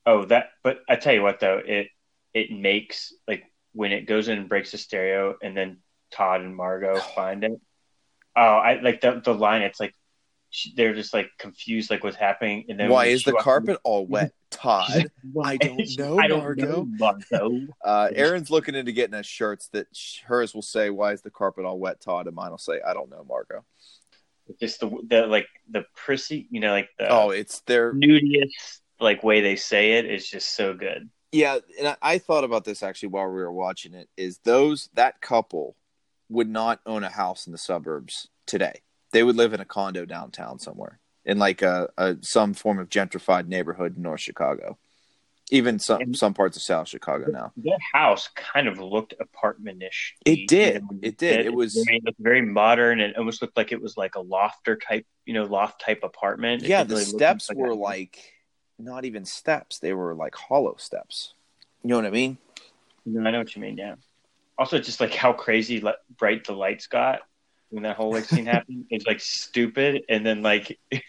oh, 0.07 0.25
that. 0.27 0.51
But 0.63 0.81
I 0.89 0.97
tell 0.97 1.15
you 1.15 1.23
what, 1.23 1.41
though, 1.41 1.61
it 1.65 1.89
it 2.33 2.51
makes 2.51 3.13
like 3.29 3.45
when 3.73 3.93
it 3.93 4.07
goes 4.07 4.29
in 4.29 4.39
and 4.39 4.49
breaks 4.49 4.73
the 4.73 4.79
stereo, 4.79 5.37
and 5.43 5.57
then 5.57 5.79
Todd 6.13 6.41
and 6.41 6.55
Margo 6.55 6.99
find 7.15 7.45
it. 7.45 7.53
Oh, 8.37 8.41
I 8.41 8.81
like 8.81 9.01
the 9.01 9.21
the 9.25 9.35
line. 9.35 9.63
It's 9.63 9.81
like 9.81 9.95
she, 10.51 10.73
they're 10.77 10.95
just 10.95 11.13
like 11.13 11.29
confused, 11.39 11.91
like 11.91 12.05
what's 12.05 12.17
happening, 12.17 12.67
and 12.69 12.79
then 12.79 12.89
Why 12.91 13.07
is 13.07 13.25
the 13.25 13.33
walks- 13.33 13.45
carpet 13.45 13.79
all 13.83 14.07
wet, 14.15 14.33
Todd? 14.51 14.87
She's 14.93 15.11
like, 15.35 15.65
I 15.65 15.67
don't 15.69 15.99
know, 15.99 16.19
I 16.19 16.27
don't 16.29 16.39
Margo. 16.41 16.65
know, 16.67 16.85
Margo. 17.31 17.61
Uh, 17.85 18.09
Erin's 18.15 18.51
looking 18.51 18.75
into 18.77 18.93
getting 18.93 19.15
us 19.15 19.27
shirts 19.27 19.69
that 19.69 19.87
sh- 19.93 20.21
hers 20.27 20.55
will 20.55 20.63
say, 20.63 20.91
"Why 20.91 21.13
is 21.13 21.23
the 21.23 21.31
carpet 21.31 21.65
all 21.65 21.79
wet, 21.81 22.01
Todd?" 22.01 22.27
and 22.29 22.37
mine 22.37 22.51
will 22.53 22.59
say, 22.59 22.81
"I 22.87 22.93
don't 22.95 23.11
know, 23.11 23.25
Margo." 23.29 23.65
Just 24.61 24.81
the 24.81 24.91
the 25.09 25.27
like 25.27 25.47
the 25.71 25.85
prissy, 25.95 26.47
you 26.51 26.61
know, 26.61 26.73
like 26.73 26.89
the 26.99 27.09
oh, 27.11 27.31
it's 27.31 27.61
their 27.61 27.93
nudiest 27.93 28.83
like 29.01 29.23
way 29.23 29.41
they 29.41 29.57
say 29.57 29.93
it 29.93 30.07
is 30.07 30.29
just 30.29 30.55
so 30.55 30.75
good. 30.75 31.09
Yeah, 31.33 31.59
and 31.79 31.89
I, 31.89 31.97
I 32.01 32.19
thought 32.19 32.45
about 32.45 32.65
this 32.65 32.83
actually 32.83 33.09
while 33.09 33.27
we 33.27 33.35
were 33.35 33.53
watching 33.53 33.95
it. 33.95 34.09
Is 34.17 34.39
those 34.45 34.89
that 34.95 35.21
couple 35.21 35.77
would 36.29 36.49
not 36.49 36.81
own 36.87 37.03
a 37.05 37.11
house 37.11 37.47
in 37.47 37.53
the 37.53 37.59
suburbs 37.59 38.29
today? 38.47 38.83
They 39.13 39.23
would 39.23 39.37
live 39.37 39.53
in 39.53 39.61
a 39.61 39.65
condo 39.65 40.05
downtown 40.05 40.59
somewhere 40.59 41.01
in 41.25 41.39
like 41.39 41.63
a, 41.63 41.89
a 41.97 42.17
some 42.21 42.55
form 42.55 42.79
of 42.79 42.89
gentrified 42.89 43.49
neighborhood 43.49 43.97
in 43.97 44.03
North 44.03 44.21
Chicago, 44.21 44.79
even 45.51 45.79
some 45.79 46.01
And- 46.01 46.17
some 46.17 46.33
parts 46.35 46.57
of 46.57 46.63
South 46.63 46.89
Chicago 46.89 47.31
now. 47.31 47.53
That 47.59 47.79
house 47.93 48.29
kind 48.35 48.67
of 48.69 48.79
looked 48.79 49.15
apartment-ish. 49.21 50.17
It 50.25 50.49
did. 50.49 50.75
You 50.77 50.81
know, 50.81 50.99
It 51.03 51.19
did. 51.19 51.47
It 51.47 51.55
was- 51.55 51.75
very, 51.87 52.01
it 52.05 52.15
very 52.19 52.43
modern 52.43 53.01
and 53.01 53.11
it 53.13 53.19
almost 53.19 53.43
looked 53.43 53.57
like 53.57 53.71
it 53.73 53.81
was 53.83 53.97
like 53.97 54.15
a 54.15 54.21
lofter 54.21 54.77
type, 54.77 55.07
you 55.27 55.35
know, 55.35 55.45
loft 55.45 55.81
type 55.81 56.01
apartment. 56.03 56.63
It 56.63 56.69
Yeah, 56.69 56.85
the 56.85 56.95
really 56.95 57.05
steps 57.05 57.49
like 57.51 57.59
were 57.59 57.71
a- 57.71 57.75
like 57.75 58.19
not 58.79 59.05
even 59.05 59.25
steps; 59.25 59.79
they 59.79 59.93
were 59.93 60.15
like 60.15 60.35
hollow 60.35 60.75
steps. 60.79 61.35
You 61.83 61.91
know 61.91 61.97
what 61.97 62.07
I 62.07 62.11
mean? 62.11 62.39
No, 63.07 63.27
I 63.27 63.31
know 63.31 63.39
what 63.39 63.55
you 63.55 63.63
mean. 63.63 63.77
Yeah. 63.77 63.95
Also, 64.59 64.79
just 64.81 65.01
like 65.01 65.15
how 65.15 65.33
crazy 65.33 65.81
li- 65.81 65.93
bright 66.17 66.45
the 66.45 66.55
lights 66.55 66.87
got 66.89 67.21
when 67.71 67.83
that 67.85 67.97
whole 67.97 68.11
like 68.13 68.25
scene 68.25 68.47
happened. 68.47 68.87
It's 68.91 69.07
like 69.07 69.21
stupid, 69.21 70.05
and 70.09 70.25
then 70.27 70.43
like 70.43 70.79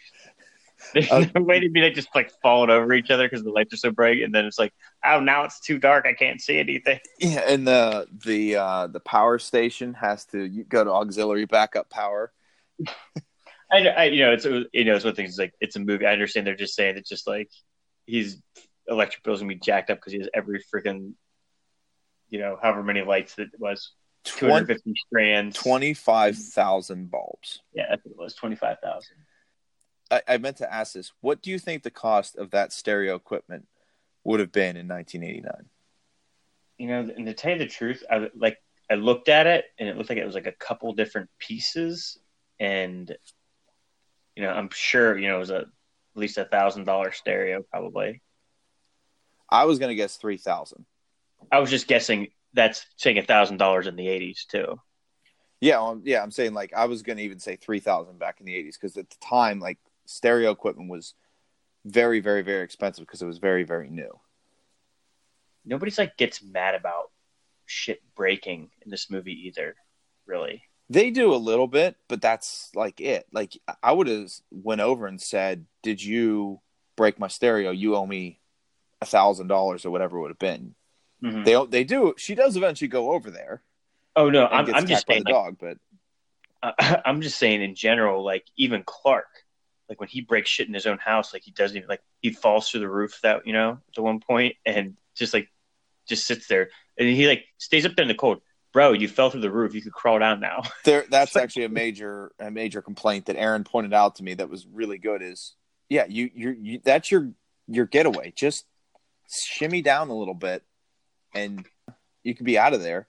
there's 0.94 1.12
Uh, 1.12 1.26
no 1.36 1.42
way 1.42 1.60
to 1.60 1.70
be 1.70 1.82
like 1.82 1.94
just 1.94 2.10
like 2.16 2.32
falling 2.42 2.70
over 2.70 2.94
each 2.94 3.10
other 3.10 3.28
because 3.28 3.44
the 3.44 3.52
lights 3.52 3.74
are 3.74 3.78
so 3.78 3.92
bright, 3.92 4.22
and 4.22 4.34
then 4.34 4.46
it's 4.46 4.60
like, 4.60 4.74
oh, 5.04 5.20
now 5.20 5.44
it's 5.44 5.60
too 5.60 5.78
dark. 5.78 6.06
I 6.06 6.14
can't 6.14 6.42
see 6.42 6.58
anything. 6.60 7.00
Yeah, 7.20 7.44
and 7.48 7.68
the 7.68 8.08
the 8.26 8.56
uh, 8.56 8.88
the 8.88 9.00
power 9.00 9.40
station 9.40 9.94
has 9.96 10.26
to 10.28 10.44
you 10.44 10.64
go 10.64 10.84
to 10.84 10.92
auxiliary 10.92 11.46
backup 11.46 11.90
power. 11.90 12.32
I, 13.72 13.88
I 13.88 14.04
you 14.06 14.26
know, 14.26 14.32
it's 14.32 14.46
you 14.46 14.86
know, 14.86 14.96
it's 14.96 15.06
one 15.06 15.16
thing. 15.16 15.26
It's 15.26 15.40
like 15.40 15.54
it's 15.60 15.76
a 15.76 15.80
movie. 15.80 16.06
I 16.06 16.14
understand 16.14 16.46
they're 16.46 16.56
just 16.56 16.76
saying 16.76 16.98
it's 16.98 17.10
just 17.10 17.28
like 17.28 17.50
his 18.06 18.42
electric 18.88 19.24
bill's 19.24 19.40
gonna 19.40 19.50
be 19.50 19.56
jacked 19.60 19.90
up 19.90 19.98
because 19.98 20.14
he 20.14 20.20
has 20.20 20.30
every 20.34 20.64
freaking, 20.74 21.14
you 22.30 22.40
know, 22.40 22.58
however 22.62 22.84
many 22.84 23.02
lights 23.02 23.36
that 23.36 23.48
it 23.54 23.60
was, 23.60 23.92
two 24.24 24.50
hundred 24.50 24.68
fifty 24.68 24.94
strands. 25.08 25.56
Twenty 25.56 25.94
five 25.94 26.38
thousand 26.38 27.10
bulbs. 27.10 27.62
Yeah, 27.74 27.86
that's 27.90 28.06
what 28.06 28.12
it 28.12 28.18
was. 28.18 28.36
Twenty 28.36 28.56
five 28.56 28.78
thousand. 28.84 29.18
I, 30.12 30.22
I 30.28 30.38
meant 30.38 30.58
to 30.58 30.72
ask 30.72 30.94
this. 30.94 31.12
What 31.22 31.42
do 31.42 31.50
you 31.50 31.60
think 31.60 31.84
the 31.84 31.92
cost 31.92 32.36
of 32.36 32.52
that 32.52 32.74
stereo 32.74 33.16
equipment 33.16 33.68
would 34.24 34.40
have 34.40 34.52
been 34.52 34.78
in 34.78 34.88
1989? 34.88 35.70
You 36.78 36.88
know, 36.88 37.14
and 37.16 37.26
to 37.26 37.34
tell 37.34 37.54
you 37.54 37.60
the 37.60 37.68
truth, 37.68 38.04
I 38.10 38.30
like 38.36 38.58
I 38.92 38.96
looked 38.96 39.30
at 39.30 39.48
it 39.48 39.66
and 39.80 39.88
it 39.88 39.98
looked 39.98 40.10
like 40.10 40.20
it 40.20 40.26
was 40.26 40.36
like 40.36 40.48
a 40.48 40.52
couple 40.52 40.94
different 40.94 41.30
pieces, 41.40 42.18
and 42.60 43.16
you 44.36 44.44
know, 44.44 44.50
I'm 44.50 44.70
sure 44.72 45.18
you 45.18 45.30
know 45.30 45.38
it 45.38 45.40
was 45.40 45.52
a 45.52 45.60
at 45.60 45.68
least 46.16 46.38
a 46.38 46.46
thousand 46.46 46.86
dollar 46.86 47.12
stereo 47.12 47.64
probably. 47.70 48.22
I 49.50 49.66
was 49.66 49.80
going 49.80 49.90
to 49.90 49.96
guess 49.96 50.18
3,000. 50.18 50.86
I 51.52 51.60
was 51.60 51.70
just 51.70 51.88
guessing 51.88 52.30
that's 52.54 52.86
saying 52.98 53.20
a 53.20 53.24
thousand 53.24 53.58
dollars 53.58 53.88
in 53.88 53.96
the 53.96 54.08
'80s 54.08 54.46
too. 54.48 54.80
Yeah, 55.62 55.82
um, 55.82 56.02
yeah, 56.06 56.22
I'm 56.22 56.32
saying 56.32 56.54
like 56.54 56.74
I 56.74 56.86
was 56.86 57.02
going 57.02 57.18
to 57.18 57.24
even 57.24 57.40
say 57.40 57.56
3,000 57.56 58.20
back 58.20 58.40
in 58.40 58.46
the 58.46 58.54
80s 58.54 58.74
because 58.74 58.98
at 58.98 59.10
the 59.10 59.16
time 59.22 59.60
like 59.60 59.78
stereo 60.06 60.52
equipment 60.52 60.90
was 60.90 61.14
very 61.86 62.20
very 62.20 62.42
very 62.42 62.64
expensive 62.64 63.06
because 63.06 63.22
it 63.22 63.28
was 63.28 63.38
very 63.38 63.64
very 63.64 63.90
new. 63.90 64.20
Nobody's 65.66 65.98
like 65.98 66.18
gets 66.18 66.44
mad 66.44 66.76
about 66.76 67.12
shit 67.66 68.02
breaking 68.16 68.70
in 68.82 68.92
this 68.92 69.10
movie 69.10 69.48
either, 69.48 69.76
really. 70.26 70.64
They 70.90 71.10
do 71.10 71.34
a 71.34 71.38
little 71.38 71.68
bit, 71.68 71.96
but 72.08 72.22
that's 72.22 72.72
like 72.76 73.02
it. 73.02 73.26
Like 73.32 73.58
I 73.82 73.92
would 73.92 74.08
have 74.08 74.32
went 74.52 74.82
over 74.82 75.08
and 75.08 75.20
said, 75.20 75.66
"Did 75.82 76.04
you 76.04 76.62
break 76.96 77.20
my 77.20 77.28
stereo? 77.28 77.72
You 77.72 77.96
owe 77.96 78.06
me 78.06 78.40
a 79.02 79.06
thousand 79.06 79.48
dollars 79.48 79.86
or 79.86 79.90
whatever 79.90 80.18
it 80.18 80.22
would 80.22 80.32
have 80.32 80.40
been." 80.40 80.76
Mhm. 81.24 81.44
They 81.46 81.66
they 81.80 81.84
do. 81.84 82.14
She 82.18 82.36
does 82.36 82.56
eventually 82.56 82.88
go 82.88 83.12
over 83.12 83.32
there. 83.32 83.64
Oh 84.16 84.30
no, 84.30 84.46
I'm, 84.46 84.74
I'm 84.74 84.86
just 84.86 85.08
saying. 85.08 85.24
the 85.26 85.32
Like, 85.32 85.34
dog, 85.34 85.58
but 85.60 85.78
uh, 86.62 87.02
I'm 87.06 87.22
just 87.22 87.40
saying 87.40 87.64
in 87.64 87.74
general. 87.74 88.24
Like 88.24 88.46
even 88.56 88.84
Clark, 88.86 89.45
like 89.90 90.00
when 90.00 90.10
he 90.10 90.22
breaks 90.22 90.50
shit 90.50 90.68
in 90.68 90.74
his 90.74 90.88
own 90.88 90.98
house, 90.98 91.34
like 91.34 91.44
he 91.44 91.52
doesn't 91.52 91.78
even 91.78 91.90
like 91.90 92.02
he 92.22 92.32
falls 92.32 92.70
through 92.70 92.82
the 92.82 92.90
roof 92.90 93.20
that 93.24 93.46
you 93.46 93.54
know 93.54 93.80
at 93.98 94.04
one 94.04 94.20
point 94.20 94.56
and 94.66 94.96
just 95.16 95.34
like 95.34 95.50
just 96.08 96.26
sits 96.26 96.48
there 96.48 96.70
and 96.98 97.10
he 97.10 97.28
like 97.28 97.46
stays 97.58 97.86
up 97.86 97.96
there 97.96 98.04
in 98.04 98.10
the 98.10 98.16
cold. 98.16 98.42
Bro, 98.74 98.94
you 98.94 99.08
fell 99.08 99.30
through 99.30 99.42
the 99.42 99.52
roof. 99.52 99.74
You 99.74 99.82
could 99.82 99.94
crawl 99.94 100.20
down 100.20 100.42
now. 100.42 100.64
there 100.84 101.06
that's 101.10 101.36
actually 101.36 101.66
a 101.66 101.70
major 101.70 102.32
a 102.40 102.52
major 102.52 102.82
complaint 102.82 103.28
that 103.28 103.38
Erin 103.38 103.64
pointed 103.64 103.94
out 103.94 104.16
to 104.16 104.24
me 104.24 104.34
that 104.34 104.50
was 104.50 104.68
really 104.68 104.98
good. 104.98 105.22
Is 105.22 105.56
yeah, 105.90 106.06
you 106.08 106.30
you, 106.34 106.58
you 106.60 106.82
that's 106.84 107.10
your 107.10 107.32
your 107.68 107.86
getaway. 107.86 108.34
Just 108.36 108.66
shimmy 109.30 109.82
down 109.82 110.10
a 110.10 110.16
little 110.16 110.34
bit, 110.34 110.64
and 111.34 111.66
you 112.24 112.36
can 112.36 112.46
be 112.46 112.58
out 112.58 112.74
of 112.74 112.82
there. 112.82 113.08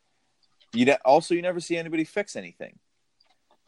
You 0.72 0.84
ne- 0.84 0.98
also 1.04 1.34
you 1.34 1.42
never 1.42 1.60
see 1.60 1.76
anybody 1.76 2.04
fix 2.04 2.36
anything. 2.36 2.78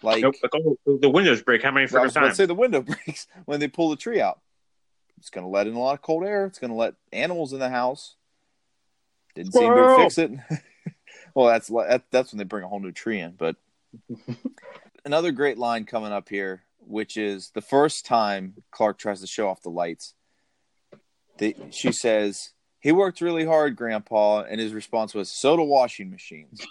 Like, 0.02 0.22
Nope. 0.22 0.34
Like, 0.42 0.52
oh, 0.54 0.98
the 0.98 1.10
windows 1.10 1.42
break. 1.42 1.62
How 1.62 1.70
many 1.70 1.86
times? 1.86 2.16
I 2.16 2.20
freaking 2.20 2.28
was 2.28 2.36
say 2.36 2.46
the 2.46 2.54
window 2.54 2.82
breaks 3.04 3.26
when 3.46 3.60
they 3.60 3.68
pull 3.68 3.90
the 3.90 3.96
tree 3.96 4.20
out. 4.20 4.40
It's 5.18 5.30
going 5.30 5.44
to 5.44 5.50
let 5.50 5.66
in 5.66 5.74
a 5.74 5.80
lot 5.80 5.94
of 5.94 6.02
cold 6.02 6.24
air. 6.24 6.46
It's 6.46 6.58
going 6.58 6.70
to 6.70 6.76
let 6.76 6.94
animals 7.12 7.52
in 7.52 7.58
the 7.58 7.68
house. 7.68 8.14
Didn't 9.34 9.52
seem 9.52 9.74
to 9.74 9.96
fix 9.96 10.18
it. 10.18 10.30
well, 11.34 11.46
that's 11.46 11.68
that, 11.68 12.04
that's 12.10 12.32
when 12.32 12.38
they 12.38 12.44
bring 12.44 12.64
a 12.64 12.68
whole 12.68 12.80
new 12.80 12.92
tree 12.92 13.20
in. 13.20 13.32
But 13.32 13.56
another 15.04 15.32
great 15.32 15.58
line 15.58 15.84
coming 15.84 16.12
up 16.12 16.28
here, 16.28 16.62
which 16.78 17.16
is 17.16 17.50
the 17.54 17.60
first 17.60 18.06
time 18.06 18.54
Clark 18.70 18.98
tries 18.98 19.20
to 19.20 19.26
show 19.26 19.48
off 19.48 19.62
the 19.62 19.70
lights. 19.70 20.14
The, 21.38 21.56
she 21.70 21.92
says 21.92 22.50
he 22.80 22.92
worked 22.92 23.20
really 23.20 23.44
hard, 23.44 23.76
Grandpa, 23.76 24.42
and 24.42 24.60
his 24.60 24.72
response 24.72 25.14
was 25.14 25.30
soda 25.30 25.62
washing 25.62 26.10
machines. 26.10 26.66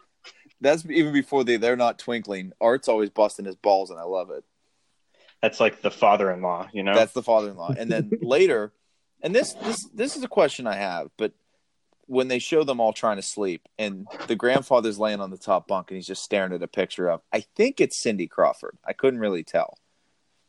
That's 0.61 0.85
even 0.89 1.13
before 1.13 1.43
they 1.43 1.57
they're 1.57 1.75
not 1.75 1.99
twinkling. 1.99 2.51
Art's 2.59 2.87
always 2.87 3.09
busting 3.09 3.45
his 3.45 3.55
balls, 3.55 3.89
and 3.91 3.99
I 3.99 4.03
love 4.03 4.31
it. 4.31 4.43
That's 5.41 5.59
like 5.59 5.81
the 5.81 5.91
father-in-law. 5.91 6.69
You 6.73 6.83
know. 6.83 6.95
That's 6.95 7.13
the 7.13 7.23
father-in-law. 7.23 7.75
And 7.77 7.91
then 7.91 8.11
later, 8.21 8.73
and 9.21 9.35
this 9.35 9.53
this 9.53 9.87
this 9.93 10.15
is 10.15 10.23
a 10.23 10.27
question 10.27 10.65
I 10.67 10.75
have, 10.75 11.09
but 11.17 11.33
when 12.07 12.29
they 12.29 12.39
show 12.39 12.63
them 12.63 12.79
all 12.79 12.93
trying 12.93 13.17
to 13.17 13.21
sleep 13.21 13.67
and 13.77 14.07
the 14.27 14.35
grandfather's 14.35 14.97
laying 14.97 15.19
on 15.19 15.29
the 15.29 15.37
top 15.37 15.67
bunk 15.67 15.91
and 15.91 15.97
he's 15.97 16.07
just 16.07 16.23
staring 16.23 16.53
at 16.53 16.63
a 16.63 16.67
picture 16.67 17.09
of 17.09 17.21
I 17.33 17.41
think 17.41 17.81
it's 17.81 18.01
Cindy 18.01 18.27
Crawford. 18.27 18.77
I 18.85 18.93
couldn't 18.93 19.19
really 19.19 19.43
tell. 19.43 19.77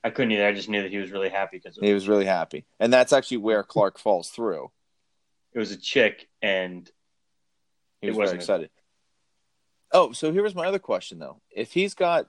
I 0.04 0.10
couldn't 0.10 0.30
either. 0.30 0.46
I 0.46 0.52
just 0.52 0.68
knew 0.68 0.82
that 0.82 0.92
he 0.92 0.98
was 0.98 1.10
really 1.10 1.28
happy 1.28 1.58
because 1.58 1.76
He 1.76 1.92
was 1.92 2.08
really 2.08 2.24
happy. 2.24 2.64
And 2.78 2.92
that's 2.92 3.12
actually 3.12 3.38
where 3.38 3.64
Clark 3.64 3.98
falls 3.98 4.30
through. 4.30 4.70
it 5.52 5.58
was 5.58 5.72
a 5.72 5.76
chick, 5.76 6.28
and 6.40 6.88
He 8.00 8.06
was 8.06 8.14
very 8.16 8.24
wasn't. 8.26 8.40
excited. 8.40 8.70
Oh, 9.92 10.12
so 10.12 10.33
here 10.33 10.42
was 10.42 10.55
my 10.55 10.66
other 10.66 10.79
question 10.79 11.18
though. 11.18 11.40
If 11.51 11.72
he's 11.72 11.94
got 11.94 12.29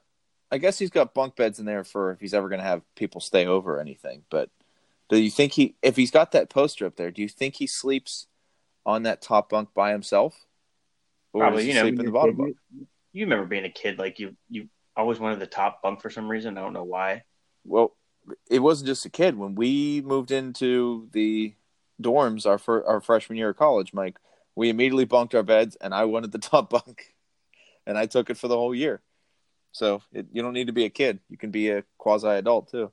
I 0.51 0.57
guess 0.57 0.79
he's 0.79 0.89
got 0.89 1.13
bunk 1.13 1.35
beds 1.35 1.59
in 1.59 1.65
there 1.65 1.83
for 1.83 2.11
if 2.11 2.19
he's 2.19 2.33
ever 2.33 2.49
going 2.49 2.59
to 2.59 2.65
have 2.65 2.81
people 2.95 3.21
stay 3.21 3.45
over 3.45 3.77
or 3.77 3.79
anything, 3.79 4.23
but 4.29 4.49
do 5.09 5.17
you 5.17 5.29
think 5.29 5.53
he 5.53 5.75
if 5.81 5.95
he's 5.95 6.11
got 6.11 6.31
that 6.31 6.49
poster 6.49 6.85
up 6.85 6.95
there, 6.95 7.11
do 7.11 7.21
you 7.21 7.29
think 7.29 7.55
he 7.55 7.67
sleeps 7.67 8.27
on 8.85 9.03
that 9.03 9.21
top 9.21 9.49
bunk 9.49 9.73
by 9.73 9.91
himself? 9.91 10.45
Or 11.33 11.41
probably 11.41 11.67
you 11.67 11.73
know 11.73 11.81
sleep 11.81 11.99
in 11.99 12.05
the 12.05 12.11
bottom 12.11 12.35
bunk? 12.35 12.55
You 13.11 13.25
remember 13.25 13.45
being 13.45 13.65
a 13.65 13.69
kid, 13.69 13.99
like 13.99 14.19
you 14.19 14.35
you 14.49 14.69
always 14.95 15.19
wanted 15.19 15.39
the 15.39 15.47
top 15.47 15.81
bunk 15.81 16.01
for 16.01 16.09
some 16.09 16.29
reason. 16.29 16.57
I 16.57 16.61
don't 16.61 16.73
know 16.73 16.83
why. 16.83 17.23
Well, 17.65 17.95
it 18.49 18.59
wasn't 18.59 18.87
just 18.87 19.05
a 19.05 19.09
kid. 19.09 19.37
When 19.37 19.55
we 19.55 20.01
moved 20.01 20.31
into 20.31 21.09
the 21.11 21.53
dorms 22.01 22.45
our 22.45 22.57
fir- 22.57 22.85
our 22.85 23.01
freshman 23.01 23.37
year 23.37 23.49
of 23.49 23.57
college, 23.57 23.93
Mike, 23.93 24.17
we 24.55 24.69
immediately 24.69 25.05
bunked 25.05 25.35
our 25.35 25.43
beds, 25.43 25.75
and 25.81 25.93
I 25.93 26.05
wanted 26.05 26.31
the 26.31 26.39
top 26.39 26.69
bunk, 26.69 27.15
and 27.89 27.97
I 27.97 28.05
took 28.05 28.29
it 28.29 28.37
for 28.37 28.47
the 28.47 28.55
whole 28.55 28.73
year. 28.73 29.01
So 29.71 30.03
it, 30.13 30.27
you 30.31 30.43
don't 30.43 30.53
need 30.53 30.67
to 30.67 30.73
be 30.73 30.85
a 30.85 30.89
kid; 30.89 31.19
you 31.27 31.37
can 31.37 31.49
be 31.49 31.69
a 31.69 31.83
quasi 31.97 32.27
adult 32.27 32.69
too. 32.69 32.91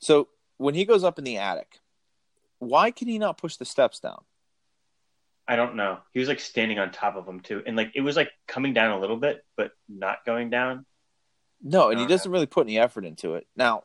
So 0.00 0.28
when 0.58 0.74
he 0.74 0.84
goes 0.84 1.04
up 1.04 1.18
in 1.18 1.24
the 1.24 1.38
attic, 1.38 1.78
why 2.58 2.90
can 2.90 3.08
he 3.08 3.18
not 3.18 3.38
push 3.38 3.56
the 3.56 3.64
steps 3.64 4.00
down? 4.00 4.22
I 5.46 5.56
don't 5.56 5.76
know. 5.76 5.98
He 6.12 6.20
was 6.20 6.28
like 6.28 6.40
standing 6.40 6.78
on 6.78 6.90
top 6.90 7.16
of 7.16 7.26
them 7.26 7.40
too, 7.40 7.62
and 7.64 7.76
like 7.76 7.92
it 7.94 8.00
was 8.00 8.16
like 8.16 8.32
coming 8.46 8.74
down 8.74 8.90
a 8.90 9.00
little 9.00 9.16
bit, 9.16 9.44
but 9.56 9.70
not 9.88 10.24
going 10.26 10.50
down. 10.50 10.84
No, 11.62 11.90
and 11.90 12.00
he 12.00 12.06
doesn't 12.06 12.30
really 12.30 12.46
put 12.46 12.66
any 12.66 12.78
effort 12.78 13.04
into 13.04 13.34
it. 13.34 13.46
Now, 13.54 13.84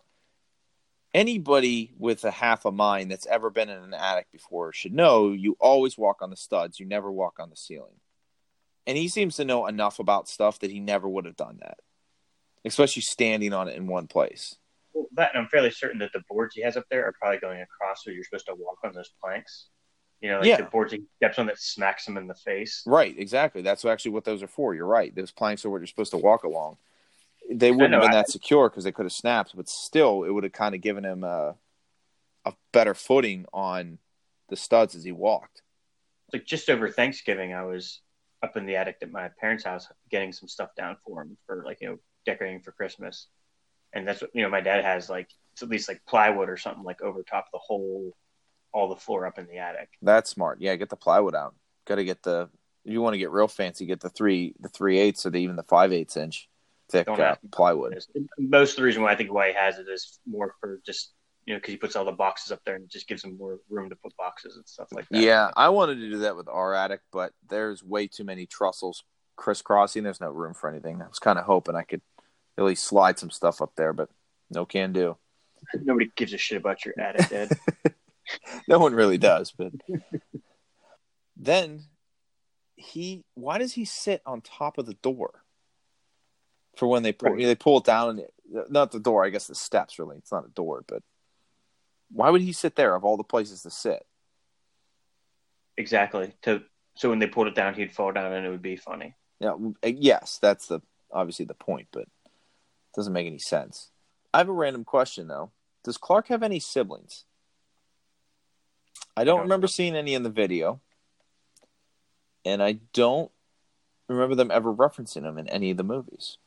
anybody 1.13 1.93
with 1.97 2.23
a 2.23 2.31
half 2.31 2.65
a 2.65 2.71
mind 2.71 3.11
that's 3.11 3.27
ever 3.27 3.49
been 3.49 3.69
in 3.69 3.83
an 3.83 3.93
attic 3.93 4.27
before 4.31 4.71
should 4.71 4.93
know 4.93 5.31
you 5.31 5.57
always 5.59 5.97
walk 5.97 6.21
on 6.21 6.29
the 6.29 6.37
studs, 6.37 6.79
you 6.79 6.85
never 6.85 7.11
walk 7.11 7.39
on 7.39 7.49
the 7.49 7.55
ceiling. 7.55 7.99
And 8.87 8.97
he 8.97 9.07
seems 9.07 9.35
to 9.37 9.45
know 9.45 9.65
enough 9.67 9.99
about 9.99 10.27
stuff 10.29 10.59
that 10.59 10.71
he 10.71 10.79
never 10.79 11.07
would 11.09 11.25
have 11.25 11.35
done 11.35 11.57
that, 11.61 11.79
especially 12.63 13.01
standing 13.01 13.53
on 13.53 13.67
it 13.67 13.75
in 13.75 13.87
one 13.87 14.07
place. 14.07 14.55
Well, 14.93 15.07
that 15.15 15.31
and 15.33 15.43
I'm 15.43 15.49
fairly 15.49 15.71
certain 15.71 15.99
that 15.99 16.13
the 16.13 16.23
boards 16.29 16.55
he 16.55 16.61
has 16.61 16.77
up 16.77 16.85
there 16.89 17.05
are 17.05 17.13
probably 17.19 17.39
going 17.39 17.61
across, 17.61 18.03
so 18.03 18.11
you're 18.11 18.23
supposed 18.23 18.45
to 18.45 18.55
walk 18.55 18.77
on 18.83 18.93
those 18.93 19.11
planks. 19.21 19.67
You 20.21 20.29
know, 20.31 20.37
like 20.39 20.47
Yeah. 20.47 20.57
the 20.57 20.63
boards 20.63 20.93
he 20.93 21.01
steps 21.17 21.37
on 21.39 21.47
that 21.47 21.59
smacks 21.59 22.07
him 22.07 22.17
in 22.17 22.27
the 22.27 22.35
face. 22.35 22.83
Right, 22.85 23.17
exactly. 23.17 23.61
That's 23.61 23.83
actually 23.85 24.11
what 24.11 24.23
those 24.23 24.41
are 24.41 24.47
for. 24.47 24.73
You're 24.73 24.85
right. 24.85 25.13
Those 25.13 25.31
planks 25.31 25.65
are 25.65 25.69
what 25.69 25.77
you're 25.81 25.87
supposed 25.87 26.11
to 26.11 26.17
walk 26.17 26.43
along. 26.43 26.77
They 27.51 27.71
wouldn't 27.71 27.91
know, 27.91 27.99
have 28.01 28.09
been 28.09 28.17
I- 28.17 28.21
that 28.21 28.29
secure 28.29 28.69
because 28.69 28.85
they 28.85 28.91
could 28.91 29.05
have 29.05 29.11
snapped, 29.13 29.55
but 29.55 29.67
still, 29.67 30.23
it 30.23 30.29
would 30.29 30.43
have 30.45 30.53
kind 30.53 30.73
of 30.73 30.81
given 30.81 31.03
him 31.03 31.23
a, 31.23 31.55
a 32.45 32.53
better 32.71 32.93
footing 32.93 33.45
on 33.53 33.99
the 34.49 34.55
studs 34.55 34.95
as 34.95 35.03
he 35.03 35.11
walked. 35.11 35.61
Like 36.33 36.45
just 36.45 36.69
over 36.69 36.89
Thanksgiving, 36.89 37.53
I 37.53 37.63
was 37.65 37.99
up 38.45 38.55
in 38.57 38.65
the 38.65 38.75
attic 38.75 38.97
at 39.01 39.11
my 39.11 39.29
parents' 39.39 39.63
house 39.63 39.87
getting 40.09 40.31
some 40.31 40.47
stuff 40.47 40.69
down 40.77 40.95
for 41.05 41.21
him 41.21 41.37
for 41.45 41.63
like 41.65 41.79
you 41.81 41.89
know 41.89 41.97
decorating 42.25 42.61
for 42.61 42.71
Christmas, 42.71 43.27
and 43.93 44.07
that's 44.07 44.21
what 44.21 44.31
you 44.33 44.43
know 44.43 44.49
my 44.49 44.61
dad 44.61 44.83
has 44.83 45.09
like 45.09 45.29
it's 45.53 45.63
at 45.63 45.69
least 45.69 45.89
like 45.89 46.01
plywood 46.07 46.49
or 46.49 46.57
something 46.57 46.83
like 46.83 47.01
over 47.01 47.23
top 47.23 47.47
the 47.51 47.59
whole 47.59 48.15
all 48.71 48.89
the 48.89 48.95
floor 48.95 49.25
up 49.25 49.39
in 49.39 49.47
the 49.47 49.57
attic. 49.57 49.89
That's 50.01 50.29
smart. 50.29 50.59
Yeah, 50.61 50.75
get 50.75 50.89
the 50.89 50.95
plywood 50.95 51.35
out. 51.35 51.55
Got 51.85 51.95
to 51.95 52.05
get 52.05 52.23
the. 52.23 52.49
If 52.83 52.93
you 52.93 53.01
want 53.01 53.15
to 53.15 53.17
get 53.17 53.31
real 53.31 53.47
fancy, 53.47 53.87
get 53.87 53.99
the 53.99 54.09
three 54.09 54.53
the 54.59 54.69
three 54.69 54.99
eighths 54.99 55.25
or 55.25 55.31
the, 55.31 55.39
even 55.39 55.55
the 55.55 55.63
five 55.63 55.91
eighths 55.91 56.17
inch 56.17 56.47
thick 56.91 57.09
uh, 57.09 57.35
plywood. 57.51 57.97
Most 58.37 58.71
of 58.71 58.77
the 58.77 58.83
reason 58.83 59.01
why 59.01 59.11
I 59.11 59.15
think 59.15 59.33
why 59.33 59.47
he 59.49 59.55
has 59.55 59.79
it 59.79 59.87
is 59.89 60.19
more 60.27 60.53
for 60.59 60.79
just 60.85 61.11
you 61.45 61.53
know 61.53 61.59
because 61.59 61.71
he 61.71 61.77
puts 61.77 61.95
all 61.95 62.05
the 62.05 62.11
boxes 62.11 62.51
up 62.51 62.59
there 62.65 62.75
and 62.75 62.89
just 62.89 63.07
gives 63.07 63.23
him 63.23 63.37
more 63.37 63.59
room 63.69 63.89
to 63.89 63.95
put 63.95 64.15
boxes 64.17 64.55
and 64.55 64.67
stuff 64.67 64.87
like 64.91 65.07
that. 65.09 65.21
Yeah, 65.21 65.51
I 65.55 65.69
wanted 65.69 65.95
to 65.95 66.09
do 66.09 66.19
that 66.19 66.35
with 66.35 66.47
our 66.47 66.73
attic, 66.73 67.01
but 67.11 67.33
there's 67.49 67.83
way 67.83 68.07
too 68.07 68.23
many 68.23 68.47
trussels 68.47 69.03
crisscrossing. 69.35 70.03
There's 70.03 70.21
no 70.21 70.29
room 70.29 70.53
for 70.53 70.69
anything. 70.69 71.01
I 71.01 71.07
was 71.07 71.19
kind 71.19 71.37
of 71.37 71.45
hoping 71.45 71.75
I 71.75 71.83
could 71.83 72.01
at 72.57 72.63
least 72.63 72.83
slide 72.83 73.19
some 73.19 73.29
stuff 73.31 73.61
up 73.61 73.73
there, 73.75 73.93
but 73.93 74.09
no 74.49 74.65
can 74.65 74.93
do. 74.93 75.17
nobody 75.81 76.09
gives 76.15 76.33
a 76.33 76.37
shit 76.37 76.57
about 76.57 76.85
your 76.85 76.95
attic, 76.99 77.31
Ed. 77.31 77.51
no 78.67 78.79
one 78.79 78.93
really 78.93 79.17
does, 79.17 79.53
but 79.55 79.71
then 81.37 81.83
he 82.77 83.23
why 83.35 83.57
does 83.57 83.73
he 83.73 83.85
sit 83.85 84.21
on 84.25 84.41
top 84.41 84.77
of 84.77 84.85
the 84.85 84.95
door 84.95 85.43
for 86.75 86.87
when 86.87 87.03
they 87.03 87.13
pull 87.13 87.31
Right. 87.31 87.45
they 87.45 87.55
pull 87.55 87.77
it 87.77 87.85
down 87.85 88.19
and 88.19 88.27
not 88.69 88.91
the 88.91 88.99
door, 88.99 89.25
I 89.25 89.29
guess 89.29 89.47
the 89.47 89.55
steps 89.55 89.97
really. 89.97 90.17
It's 90.17 90.31
not 90.31 90.45
a 90.45 90.49
door, 90.49 90.83
but 90.87 91.01
why 92.11 92.29
would 92.29 92.41
he 92.41 92.53
sit 92.53 92.75
there 92.75 92.95
of 92.95 93.03
all 93.03 93.17
the 93.17 93.23
places 93.23 93.61
to 93.63 93.69
sit? 93.69 94.05
exactly. 95.77 96.33
To 96.43 96.63
so 96.95 97.09
when 97.09 97.19
they 97.19 97.27
pulled 97.27 97.47
it 97.47 97.55
down, 97.55 97.73
he'd 97.73 97.93
fall 97.93 98.11
down 98.11 98.31
and 98.31 98.45
it 98.45 98.49
would 98.49 98.61
be 98.61 98.77
funny. 98.77 99.15
Yeah, 99.39 99.55
eh, 99.83 99.93
yes, 99.97 100.39
that's 100.41 100.67
the 100.67 100.81
obviously 101.11 101.45
the 101.45 101.53
point, 101.53 101.87
but 101.91 102.03
it 102.03 102.09
doesn't 102.95 103.13
make 103.13 103.27
any 103.27 103.39
sense. 103.39 103.91
I 104.33 104.39
have 104.39 104.49
a 104.49 104.53
random 104.53 104.83
question 104.83 105.27
though. 105.27 105.51
Does 105.83 105.97
Clark 105.97 106.29
have 106.29 106.43
any 106.43 106.59
siblings? 106.59 107.25
I 109.17 109.23
don't 109.23 109.37
don't 109.37 109.43
remember 109.43 109.65
know. 109.65 109.71
seeing 109.71 109.95
any 109.95 110.13
in 110.13 110.23
the 110.23 110.29
video, 110.29 110.81
and 112.43 112.61
I 112.61 112.79
don't 112.93 113.31
remember 114.07 114.35
them 114.35 114.51
ever 114.51 114.73
referencing 114.73 115.23
him 115.23 115.37
in 115.37 115.47
any 115.49 115.71
of 115.71 115.77
the 115.77 115.83
movies. 115.83 116.37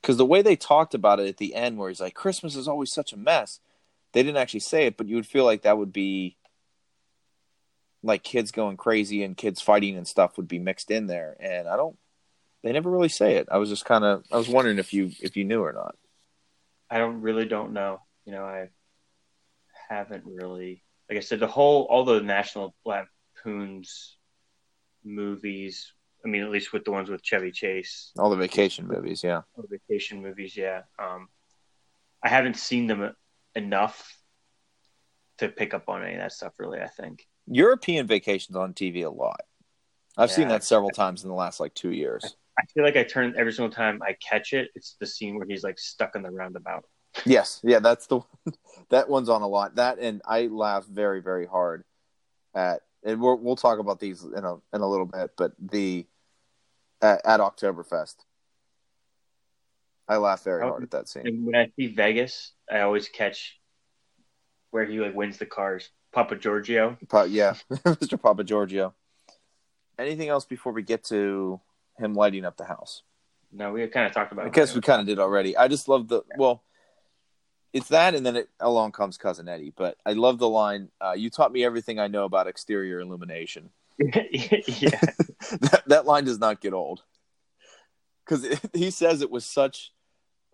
Because 0.00 0.16
the 0.16 0.26
way 0.26 0.42
they 0.42 0.56
talked 0.56 0.94
about 0.94 1.20
it 1.20 1.28
at 1.28 1.36
the 1.36 1.54
end, 1.54 1.78
where 1.78 1.88
he's 1.88 2.00
like, 2.00 2.14
"Christmas 2.14 2.56
is 2.56 2.68
always 2.68 2.92
such 2.92 3.12
a 3.12 3.16
mess," 3.16 3.60
they 4.12 4.22
didn't 4.22 4.38
actually 4.38 4.60
say 4.60 4.86
it, 4.86 4.96
but 4.96 5.08
you 5.08 5.16
would 5.16 5.26
feel 5.26 5.44
like 5.44 5.62
that 5.62 5.78
would 5.78 5.92
be 5.92 6.36
like 8.02 8.22
kids 8.22 8.50
going 8.50 8.76
crazy 8.76 9.22
and 9.22 9.36
kids 9.36 9.60
fighting 9.60 9.96
and 9.96 10.06
stuff 10.06 10.36
would 10.36 10.48
be 10.48 10.58
mixed 10.58 10.90
in 10.90 11.06
there, 11.06 11.36
and 11.40 11.68
I 11.68 11.76
don't. 11.76 11.96
They 12.62 12.72
never 12.72 12.90
really 12.90 13.08
say 13.08 13.36
it. 13.36 13.48
I 13.50 13.58
was 13.58 13.68
just 13.68 13.84
kind 13.84 14.04
of. 14.04 14.24
I 14.30 14.36
was 14.36 14.48
wondering 14.48 14.78
if 14.78 14.92
you 14.92 15.10
if 15.20 15.36
you 15.36 15.44
knew 15.44 15.62
or 15.62 15.72
not. 15.72 15.96
I 16.90 16.98
don't 16.98 17.22
really 17.22 17.46
don't 17.46 17.72
know. 17.72 18.00
You 18.24 18.32
know, 18.32 18.44
I 18.44 18.68
haven't 19.88 20.24
really 20.26 20.82
like 21.12 21.18
I 21.18 21.20
said, 21.20 21.40
the 21.40 21.46
whole 21.46 21.82
all 21.90 22.04
the 22.04 22.20
National 22.20 22.74
Lampoons 22.86 24.16
movies. 25.04 25.92
I 26.24 26.28
mean, 26.28 26.42
at 26.42 26.50
least 26.50 26.72
with 26.72 26.84
the 26.84 26.90
ones 26.90 27.10
with 27.10 27.22
Chevy 27.22 27.50
Chase, 27.50 28.12
All 28.18 28.30
the 28.30 28.36
vacation 28.36 28.86
movies, 28.86 29.22
yeah. 29.22 29.42
or 29.54 29.64
vacation 29.68 30.22
movies, 30.22 30.56
yeah. 30.56 30.82
Um, 30.98 31.28
I 32.22 32.28
haven't 32.28 32.56
seen 32.56 32.86
them 32.86 33.02
enough 33.54 34.16
to 35.38 35.48
pick 35.48 35.74
up 35.74 35.88
on 35.88 36.02
any 36.02 36.14
of 36.14 36.20
that 36.20 36.32
stuff. 36.32 36.54
Really, 36.58 36.80
I 36.80 36.88
think. 36.88 37.26
European 37.46 38.06
vacations 38.06 38.56
on 38.56 38.72
TV 38.74 39.04
a 39.04 39.10
lot. 39.10 39.42
I've 40.16 40.30
seen 40.30 40.48
that 40.48 40.62
several 40.62 40.90
times 40.90 41.24
in 41.24 41.30
the 41.30 41.34
last 41.34 41.58
like 41.58 41.74
two 41.74 41.90
years. 41.90 42.36
I 42.58 42.64
feel 42.74 42.84
like 42.84 42.96
I 42.96 43.02
turn 43.02 43.34
every 43.36 43.52
single 43.52 43.74
time 43.74 44.00
I 44.02 44.14
catch 44.14 44.52
it. 44.52 44.70
It's 44.74 44.96
the 45.00 45.06
scene 45.06 45.36
where 45.36 45.46
he's 45.46 45.64
like 45.64 45.78
stuck 45.78 46.14
in 46.14 46.22
the 46.22 46.30
roundabout. 46.30 46.84
Yes, 47.24 47.60
yeah, 47.62 47.78
that's 47.78 48.06
the 48.06 48.18
one. 48.18 48.26
that 48.90 49.08
one's 49.08 49.28
on 49.28 49.42
a 49.42 49.46
lot. 49.46 49.76
That 49.76 49.98
and 49.98 50.20
I 50.26 50.46
laugh 50.46 50.86
very 50.86 51.20
very 51.20 51.46
hard 51.46 51.84
at 52.54 52.82
and 53.04 53.20
we'll 53.20 53.38
we'll 53.38 53.56
talk 53.56 53.78
about 53.78 54.00
these 54.00 54.22
in 54.22 54.44
a 54.44 54.54
in 54.72 54.80
a 54.80 54.88
little 54.88 55.06
bit, 55.06 55.30
but 55.36 55.52
the 55.58 56.06
at, 57.00 57.20
at 57.24 57.40
Oktoberfest, 57.40 58.16
I 60.08 60.16
laugh 60.16 60.44
very 60.44 60.62
hard 60.62 60.82
at 60.82 60.90
that 60.90 61.08
scene. 61.08 61.44
When 61.44 61.54
I 61.54 61.70
see 61.76 61.88
Vegas, 61.88 62.52
I 62.70 62.80
always 62.80 63.08
catch 63.08 63.58
where 64.70 64.84
he 64.84 64.98
like 65.00 65.14
wins 65.14 65.38
the 65.38 65.46
cars. 65.46 65.88
Papa 66.12 66.36
Giorgio. 66.36 66.98
Pa- 67.08 67.22
yeah, 67.24 67.54
Mr. 67.70 68.20
Papa 68.20 68.44
Giorgio. 68.44 68.94
Anything 69.98 70.28
else 70.28 70.44
before 70.44 70.72
we 70.72 70.82
get 70.82 71.04
to 71.04 71.60
him 71.98 72.14
lighting 72.14 72.44
up 72.44 72.56
the 72.56 72.64
house? 72.64 73.02
No, 73.52 73.72
we 73.72 73.86
kind 73.86 74.06
of 74.06 74.12
talked 74.12 74.32
about. 74.32 74.46
It. 74.46 74.48
I 74.48 74.50
guess 74.50 74.74
we 74.74 74.80
kind 74.80 75.00
of 75.00 75.06
did 75.06 75.18
already. 75.18 75.56
I 75.56 75.68
just 75.68 75.88
love 75.88 76.08
the 76.08 76.22
well. 76.36 76.62
It's 77.72 77.88
that, 77.88 78.14
and 78.14 78.26
then 78.26 78.36
it, 78.36 78.50
along 78.60 78.92
comes 78.92 79.16
cousin 79.16 79.48
Eddie. 79.48 79.72
But 79.74 79.96
I 80.04 80.12
love 80.12 80.38
the 80.38 80.48
line. 80.48 80.90
Uh, 81.00 81.12
you 81.12 81.30
taught 81.30 81.52
me 81.52 81.64
everything 81.64 81.98
I 81.98 82.08
know 82.08 82.24
about 82.24 82.46
exterior 82.46 83.00
illumination. 83.00 83.70
yeah, 83.98 84.10
that, 85.60 85.82
that 85.86 86.06
line 86.06 86.24
does 86.24 86.38
not 86.38 86.60
get 86.60 86.74
old 86.74 87.02
because 88.24 88.46
he 88.72 88.90
says 88.90 89.22
it 89.22 89.30
with 89.30 89.44
such 89.44 89.92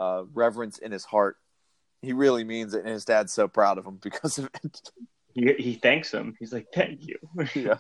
uh, 0.00 0.24
reverence 0.32 0.78
in 0.78 0.92
his 0.92 1.04
heart. 1.04 1.36
He 2.02 2.12
really 2.12 2.44
means 2.44 2.74
it, 2.74 2.84
and 2.84 2.92
his 2.92 3.04
dad's 3.04 3.32
so 3.32 3.48
proud 3.48 3.78
of 3.78 3.86
him 3.86 3.96
because 4.02 4.38
of 4.38 4.48
it. 4.62 4.90
he, 5.34 5.52
he 5.54 5.74
thanks 5.74 6.12
him. 6.12 6.36
He's 6.38 6.52
like, 6.52 6.68
"Thank 6.72 7.06
you." 7.06 7.16
yeah. 7.54 7.78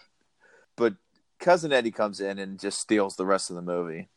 But 0.76 0.94
cousin 1.40 1.72
Eddie 1.72 1.90
comes 1.90 2.20
in 2.20 2.38
and 2.38 2.58
just 2.58 2.78
steals 2.78 3.16
the 3.16 3.26
rest 3.26 3.50
of 3.50 3.56
the 3.56 3.62
movie. 3.62 4.08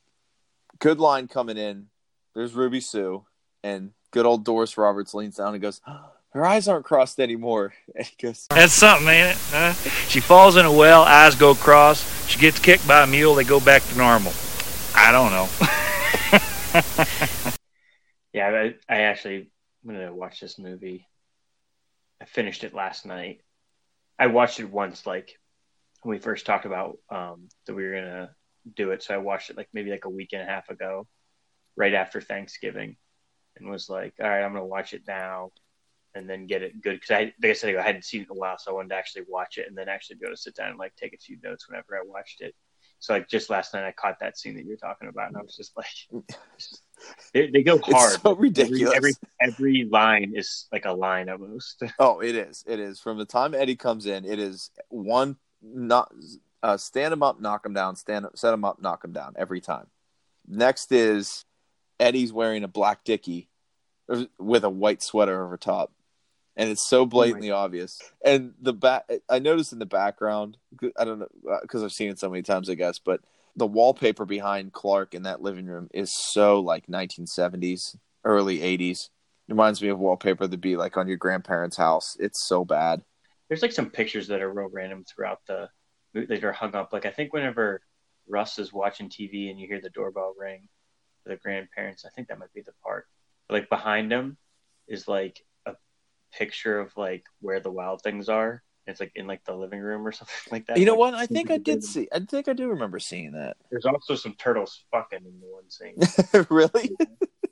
Good 0.80 1.00
line 1.00 1.28
coming 1.28 1.58
in. 1.58 1.88
There's 2.34 2.54
Ruby 2.54 2.82
Sue, 2.82 3.26
and 3.64 3.92
good 4.12 4.26
old 4.26 4.46
Doris 4.46 4.78
Roberts 4.78 5.14
leans 5.14 5.36
down 5.36 5.54
and 5.54 5.62
goes, 5.62 5.82
"Her 6.32 6.46
eyes 6.46 6.68
aren't 6.68 6.86
crossed 6.86 7.20
anymore." 7.20 7.74
And 7.96 8.06
he 8.06 8.16
goes, 8.20 8.48
That's 8.50 8.74
something, 8.74 9.08
ain't 9.08 9.36
it? 9.36 9.38
Huh? 9.52 9.74
She 10.08 10.20
falls 10.22 10.56
in 10.56 10.66
a 10.66 10.72
well, 10.72 11.04
eyes 11.04 11.36
go 11.36 11.54
cross. 11.54 12.28
She 12.28 12.40
gets 12.40 12.58
kicked 12.58 12.88
by 12.88 13.04
a 13.04 13.08
mule, 13.08 13.36
they 13.36 13.44
go 13.44 13.60
back 13.60 13.84
to 13.84 13.98
normal. 13.98 14.32
I 15.12 15.14
don't 15.14 15.32
know. 15.32 15.50
Yeah, 18.34 18.48
I, 18.48 18.76
I 18.88 19.02
actually 19.02 19.52
I'm 19.84 19.94
gonna 19.94 20.16
watch 20.16 20.40
this 20.40 20.58
movie. 20.58 21.06
I 22.22 22.26
finished 22.26 22.64
it 22.64 22.74
last 22.74 23.06
night. 23.06 23.42
I 24.18 24.28
watched 24.28 24.62
it 24.62 24.72
once, 24.72 25.06
like 25.06 25.38
when 26.02 26.16
we 26.16 26.22
first 26.22 26.46
talked 26.46 26.66
about 26.66 26.98
um, 27.10 27.50
that 27.66 27.74
we 27.74 27.84
were 27.84 27.96
gonna 27.96 28.36
do 28.74 28.92
it. 28.92 29.04
So 29.04 29.14
I 29.14 29.18
watched 29.18 29.50
it 29.50 29.58
like 29.58 29.68
maybe 29.74 29.92
like 29.92 30.06
a 30.06 30.10
week 30.10 30.30
and 30.32 30.42
a 30.42 30.46
half 30.46 30.70
ago, 30.70 31.08
right 31.76 31.94
after 31.94 32.22
Thanksgiving, 32.22 32.96
and 33.58 33.70
was 33.70 33.90
like, 33.90 34.14
all 34.22 34.30
right, 34.30 34.44
I'm 34.44 34.54
gonna 34.54 34.66
watch 34.66 34.94
it 34.94 35.02
now, 35.06 35.52
and 36.16 36.30
then 36.30 36.48
get 36.48 36.62
it 36.62 36.82
good 36.82 37.02
because 37.02 37.12
I, 37.12 37.34
like 37.44 37.50
I 37.50 37.54
said, 37.54 37.76
I 37.76 37.82
hadn't 37.82 38.06
seen 38.06 38.22
it 38.22 38.30
in 38.30 38.38
a 38.38 38.40
while, 38.40 38.58
so 38.58 38.72
I 38.72 38.76
wanted 38.76 38.92
to 38.92 38.96
actually 38.96 39.26
watch 39.28 39.58
it 39.58 39.68
and 39.68 39.78
then 39.78 39.90
actually 39.90 40.16
be 40.16 40.26
able 40.26 40.38
to 40.38 40.42
sit 40.42 40.56
down 40.56 40.70
and 40.70 40.80
like 40.80 40.96
take 40.96 41.14
a 41.14 41.18
few 41.18 41.38
notes 41.44 41.68
whenever 41.68 41.98
I 41.98 42.02
watched 42.06 42.40
it. 42.40 42.56
So 43.02 43.14
like 43.14 43.28
just 43.28 43.50
last 43.50 43.74
night, 43.74 43.84
I 43.84 43.92
caught 43.92 44.20
that 44.20 44.38
scene 44.38 44.54
that 44.56 44.64
you're 44.64 44.78
talking 44.78 45.10
about, 45.10 45.30
and 45.30 45.38
I 45.38 45.42
was 45.42 45.56
just 45.56 45.76
like, 45.76 45.88
they, 47.34 47.50
they 47.50 47.64
go 47.64 47.80
hard. 47.80 48.14
It's 48.14 48.22
so 48.22 48.36
ridiculous. 48.36 48.94
Every, 48.96 49.14
every 49.42 49.82
every 49.82 49.90
line 49.90 50.34
is 50.36 50.68
like 50.72 50.86
a 50.86 50.94
line 50.94 51.28
almost. 51.28 51.82
"Oh, 52.00 52.20
it 52.20 52.36
is. 52.36 52.64
It 52.68 52.80
is." 52.80 53.00
From 53.00 53.18
the 53.18 53.26
time 53.26 53.56
Eddie 53.56 53.76
comes 53.76 54.06
in, 54.06 54.24
it 54.24 54.38
is 54.38 54.70
one 54.90 55.36
not 55.64 56.14
uh, 56.62 56.78
stand 56.78 57.12
him 57.12 57.24
up, 57.24 57.42
knock 57.42 57.66
him 57.66 57.74
down, 57.74 57.96
stand 57.96 58.28
up, 58.28 58.38
set 58.38 58.54
him 58.54 58.64
up, 58.64 58.80
knock 58.80 59.04
him 59.04 59.14
down 59.14 59.34
every 59.36 59.62
time. 59.62 59.88
Next 60.48 60.92
is 60.92 61.44
Eddie's 62.00 62.32
wearing 62.32 62.64
a 62.64 62.68
black 62.68 63.04
dicky 63.04 63.50
with 64.38 64.64
a 64.64 64.70
white 64.70 65.02
sweater 65.02 65.44
over 65.44 65.58
top, 65.58 65.92
and 66.56 66.70
it's 66.70 66.88
so 66.88 67.02
oh 67.02 67.06
blatantly 67.06 67.52
obvious. 67.52 67.98
And 68.24 68.54
the 68.62 68.74
back, 68.74 69.10
I 69.30 69.40
noticed 69.40 69.74
in 69.74 69.80
the 69.80 69.86
background, 69.86 70.58
I 70.98 71.06
don't 71.06 71.20
know 71.20 71.28
uh, 71.52 71.60
because 71.62 71.84
I've 71.84 71.92
seen 71.92 72.10
it 72.10 72.20
so 72.20 72.30
many 72.30 72.44
times, 72.44 72.70
I 72.70 72.76
guess, 72.76 73.00
but 73.00 73.22
the 73.56 73.68
wallpaper 73.68 74.26
behind 74.26 74.74
Clark 74.74 75.14
in 75.14 75.24
that 75.24 75.42
living 75.42 75.66
room 75.66 75.90
is 75.94 76.14
so 76.14 76.60
like 76.60 76.88
1970s, 76.88 77.96
early 78.24 78.60
80s. 78.60 79.10
Reminds 79.48 79.82
me 79.82 79.90
of 79.90 80.00
wallpaper 80.00 80.48
that'd 80.48 80.62
be 80.62 80.78
like 80.78 80.96
on 80.96 81.08
your 81.08 81.18
grandparents' 81.18 81.76
house. 81.76 82.16
It's 82.20 82.48
so 82.48 82.64
bad. 82.64 83.04
There's 83.50 83.62
like 83.62 83.74
some 83.74 83.90
pictures 83.90 84.28
that 84.28 84.42
are 84.42 84.52
real 84.52 84.70
random 84.72 85.04
throughout 85.04 85.40
the 85.46 85.70
that 86.14 86.44
are 86.44 86.54
hung 86.54 86.76
up. 86.76 86.94
Like 86.94 87.06
I 87.06 87.12
think 87.12 87.34
whenever 87.34 87.82
Russ 88.28 88.60
is 88.60 88.72
watching 88.72 89.10
TV 89.10 89.50
and 89.50 89.60
you 89.60 89.68
hear 89.68 89.82
the 89.82 89.90
doorbell 89.90 90.34
ring 90.38 90.70
for 91.24 91.30
the 91.30 91.36
grandparents, 91.36 92.06
I 92.06 92.10
think 92.10 92.30
that 92.30 92.40
might 92.40 92.54
be 92.54 92.62
the 92.62 92.72
part. 92.84 93.08
Like 93.50 93.68
behind 93.68 94.12
him 94.12 94.38
is 94.88 95.08
like 95.08 95.44
picture 96.38 96.80
of 96.80 96.96
like 96.98 97.24
where 97.40 97.60
the 97.60 97.72
wild 97.72 98.02
things 98.02 98.30
are. 98.30 98.64
It's 98.88 99.00
like 99.00 99.12
in 99.16 99.28
like 99.28 99.44
the 99.46 99.54
living 99.56 99.80
room 99.80 100.06
or 100.06 100.12
something 100.12 100.36
like 100.52 100.68
that. 100.68 100.78
You 100.78 100.86
know 100.86 100.94
Like, 100.94 101.14
what? 101.14 101.14
I 101.16 101.26
think 101.28 101.52
I 101.52 101.58
did 101.58 101.84
see. 101.84 102.08
I 102.12 102.20
think 102.20 102.48
I 102.48 102.54
do 102.54 102.70
remember 102.70 103.00
seeing 103.00 103.34
that. 103.34 103.58
There's 103.70 103.86
also 103.86 104.16
some 104.16 104.34
turtles 104.36 104.84
fucking 104.92 105.20
in 105.26 105.40
the 105.40 105.48
one 105.48 105.70
scene. 105.70 106.46
really? 106.50 106.92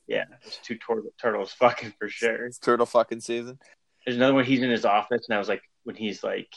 yeah, 0.07 0.25
there's 0.41 0.59
two 0.63 0.75
tur- 0.77 1.03
turtles 1.21 1.51
fucking 1.53 1.93
for 1.99 2.09
sure. 2.09 2.45
It's 2.47 2.57
turtle 2.59 2.85
fucking 2.85 3.21
season. 3.21 3.59
There's 4.05 4.17
another 4.17 4.33
one. 4.33 4.45
He's 4.45 4.61
in 4.61 4.69
his 4.71 4.85
office, 4.85 5.27
and 5.29 5.35
I 5.35 5.39
was 5.39 5.47
like, 5.49 5.61
when 5.83 5.95
he's 5.95 6.23
like, 6.23 6.49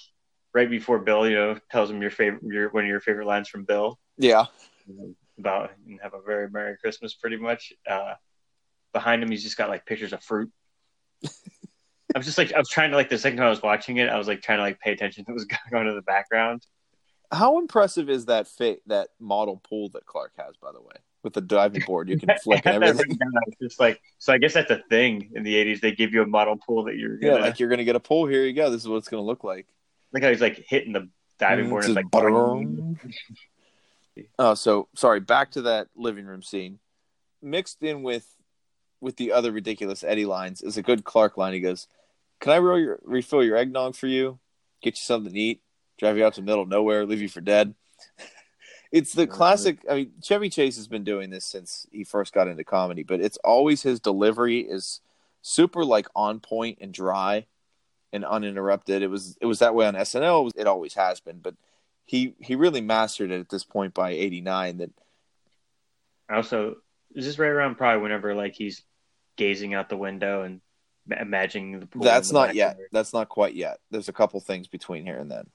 right 0.54 0.70
before 0.70 0.98
Bill, 1.00 1.28
you 1.28 1.34
know, 1.36 1.58
tells 1.70 1.90
him 1.90 2.00
your 2.00 2.10
favorite, 2.10 2.42
your 2.42 2.70
one 2.70 2.84
of 2.84 2.88
your 2.88 3.00
favorite 3.00 3.26
lines 3.26 3.48
from 3.48 3.64
Bill 3.64 3.98
Yeah. 4.16 4.46
about 5.38 5.70
and 5.86 6.00
have 6.02 6.14
a 6.14 6.22
very 6.22 6.48
merry 6.50 6.76
Christmas, 6.78 7.14
pretty 7.14 7.36
much. 7.36 7.72
Uh, 7.88 8.14
behind 8.94 9.22
him, 9.22 9.30
he's 9.30 9.42
just 9.42 9.56
got 9.58 9.68
like 9.68 9.84
pictures 9.84 10.12
of 10.14 10.22
fruit. 10.22 10.50
I 12.14 12.18
was 12.18 12.26
just 12.26 12.38
like, 12.38 12.52
I 12.52 12.58
was 12.58 12.68
trying 12.68 12.90
to 12.90 12.96
like 12.96 13.08
the 13.08 13.18
second 13.18 13.38
time 13.38 13.46
I 13.46 13.50
was 13.50 13.62
watching 13.62 13.96
it, 13.98 14.08
I 14.08 14.18
was 14.18 14.28
like 14.28 14.42
trying 14.42 14.58
to 14.58 14.62
like 14.62 14.80
pay 14.80 14.92
attention 14.92 15.24
to 15.24 15.30
what 15.30 15.34
was 15.34 15.44
going 15.70 15.82
on 15.82 15.88
in 15.88 15.94
the 15.94 16.02
background. 16.02 16.66
How 17.30 17.58
impressive 17.58 18.10
is 18.10 18.26
that 18.26 18.46
fa- 18.46 18.76
that 18.86 19.08
model 19.18 19.56
pool 19.68 19.88
that 19.90 20.04
Clark 20.04 20.32
has, 20.38 20.54
by 20.60 20.70
the 20.72 20.80
way, 20.82 20.94
with 21.22 21.32
the 21.32 21.40
diving 21.40 21.82
board 21.86 22.08
you 22.10 22.18
can 22.18 22.28
flick 22.42 22.66
and 22.66 22.84
everything? 22.84 22.98
written 22.98 23.16
down. 23.18 23.32
I 23.36 23.40
was 23.46 23.70
just 23.70 23.80
like, 23.80 24.02
so 24.18 24.32
I 24.34 24.38
guess 24.38 24.52
that's 24.52 24.70
a 24.70 24.82
thing 24.90 25.30
in 25.34 25.42
the 25.42 25.54
'80s. 25.54 25.80
They 25.80 25.92
give 25.92 26.12
you 26.12 26.22
a 26.22 26.26
model 26.26 26.56
pool 26.56 26.84
that 26.84 26.96
you're 26.96 27.16
gonna, 27.16 27.38
like 27.38 27.58
you're 27.58 27.70
gonna 27.70 27.84
get 27.84 27.96
a 27.96 28.00
pool. 28.00 28.26
Here 28.26 28.44
you 28.44 28.52
go. 28.52 28.68
This 28.70 28.82
is 28.82 28.88
what 28.88 28.96
it's 28.96 29.08
gonna 29.08 29.22
look 29.22 29.44
like. 29.44 29.66
like 30.12 30.22
how 30.22 30.28
he's 30.28 30.42
like 30.42 30.62
hitting 30.68 30.92
the 30.92 31.08
diving 31.38 31.70
board. 31.70 31.84
And 31.84 31.96
It's 31.96 32.12
like, 32.14 33.06
Oh, 34.38 34.52
so 34.54 34.88
sorry. 34.94 35.20
Back 35.20 35.52
to 35.52 35.62
that 35.62 35.88
living 35.96 36.26
room 36.26 36.42
scene. 36.42 36.78
Mixed 37.40 37.82
in 37.82 38.02
with 38.02 38.28
with 39.00 39.16
the 39.16 39.32
other 39.32 39.50
ridiculous 39.50 40.04
Eddie 40.04 40.26
lines 40.26 40.62
is 40.62 40.76
a 40.76 40.82
good 40.82 41.02
Clark 41.04 41.36
line. 41.36 41.54
He 41.54 41.60
goes, 41.60 41.88
"Can 42.42 42.52
I 42.52 42.58
roll 42.58 42.78
your, 42.78 42.98
refill 43.02 43.42
your 43.42 43.56
eggnog 43.56 43.96
for 43.96 44.08
you? 44.08 44.38
Get 44.82 44.98
you 44.98 45.02
something 45.02 45.32
to 45.32 45.38
eat? 45.38 45.62
Drive 45.98 46.18
you 46.18 46.26
out 46.26 46.34
to 46.34 46.42
the 46.42 46.44
middle 46.44 46.62
of 46.62 46.68
nowhere? 46.68 47.06
Leave 47.06 47.22
you 47.22 47.28
for 47.30 47.40
dead?" 47.40 47.74
It's 48.92 49.14
the 49.14 49.26
classic. 49.26 49.78
I 49.90 49.94
mean, 49.94 50.12
Chevy 50.22 50.50
Chase 50.50 50.76
has 50.76 50.86
been 50.86 51.02
doing 51.02 51.30
this 51.30 51.46
since 51.46 51.86
he 51.90 52.04
first 52.04 52.34
got 52.34 52.46
into 52.46 52.62
comedy, 52.62 53.02
but 53.02 53.22
it's 53.22 53.38
always 53.38 53.80
his 53.80 54.00
delivery 54.00 54.60
is 54.60 55.00
super 55.40 55.82
like 55.82 56.08
on 56.14 56.40
point 56.40 56.76
and 56.82 56.92
dry 56.92 57.46
and 58.12 58.22
uninterrupted. 58.22 59.02
It 59.02 59.08
was 59.08 59.38
it 59.40 59.46
was 59.46 59.60
that 59.60 59.74
way 59.74 59.86
on 59.86 59.94
SNL. 59.94 60.52
It 60.56 60.66
always 60.66 60.92
has 60.92 61.20
been, 61.20 61.38
but 61.38 61.54
he 62.04 62.34
he 62.38 62.54
really 62.54 62.82
mastered 62.82 63.30
it 63.30 63.40
at 63.40 63.48
this 63.48 63.64
point 63.64 63.94
by 63.94 64.10
'89. 64.10 64.76
That 64.76 64.90
Also, 66.30 66.76
is 67.14 67.24
this 67.24 67.38
right 67.38 67.48
around 67.48 67.76
probably 67.76 68.02
whenever 68.02 68.34
like 68.34 68.52
he's 68.52 68.82
gazing 69.36 69.72
out 69.72 69.88
the 69.88 69.96
window 69.96 70.42
and 70.42 70.60
imagining 71.10 71.80
the 71.80 71.86
pool? 71.86 72.02
that's 72.02 72.28
the 72.28 72.34
not 72.34 72.54
yet. 72.54 72.78
That's 72.92 73.12
not 73.12 73.28
quite 73.28 73.54
yet. 73.54 73.78
There's 73.90 74.08
a 74.08 74.12
couple 74.12 74.40
things 74.40 74.68
between 74.68 75.04
here 75.04 75.18
and 75.18 75.30
then, 75.30 75.50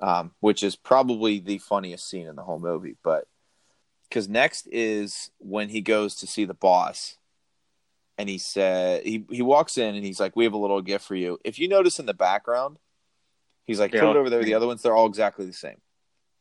um, 0.00 0.32
which 0.40 0.62
is 0.62 0.76
probably 0.76 1.40
the 1.40 1.58
funniest 1.58 2.08
scene 2.08 2.26
in 2.26 2.36
the 2.36 2.42
whole 2.42 2.58
movie. 2.58 2.96
But 3.02 3.26
because 4.08 4.28
next 4.28 4.68
is 4.70 5.30
when 5.38 5.68
he 5.68 5.80
goes 5.80 6.16
to 6.16 6.26
see 6.26 6.44
the 6.44 6.54
boss, 6.54 7.16
and 8.18 8.28
he 8.28 8.38
said 8.38 9.02
he 9.04 9.24
he 9.30 9.42
walks 9.42 9.76
in 9.78 9.94
and 9.94 10.04
he's 10.04 10.20
like, 10.20 10.36
"We 10.36 10.44
have 10.44 10.54
a 10.54 10.58
little 10.58 10.82
gift 10.82 11.04
for 11.04 11.14
you." 11.14 11.38
If 11.44 11.58
you 11.58 11.68
notice 11.68 11.98
in 11.98 12.06
the 12.06 12.14
background, 12.14 12.78
he's 13.64 13.80
like, 13.80 13.92
They 13.92 14.00
"Put 14.00 14.10
it 14.10 14.16
over 14.16 14.30
there." 14.30 14.44
The 14.44 14.54
other 14.56 14.66
ones, 14.66 14.82
they're 14.82 14.96
all 14.96 15.06
exactly 15.06 15.46
the 15.46 15.52
same. 15.52 15.80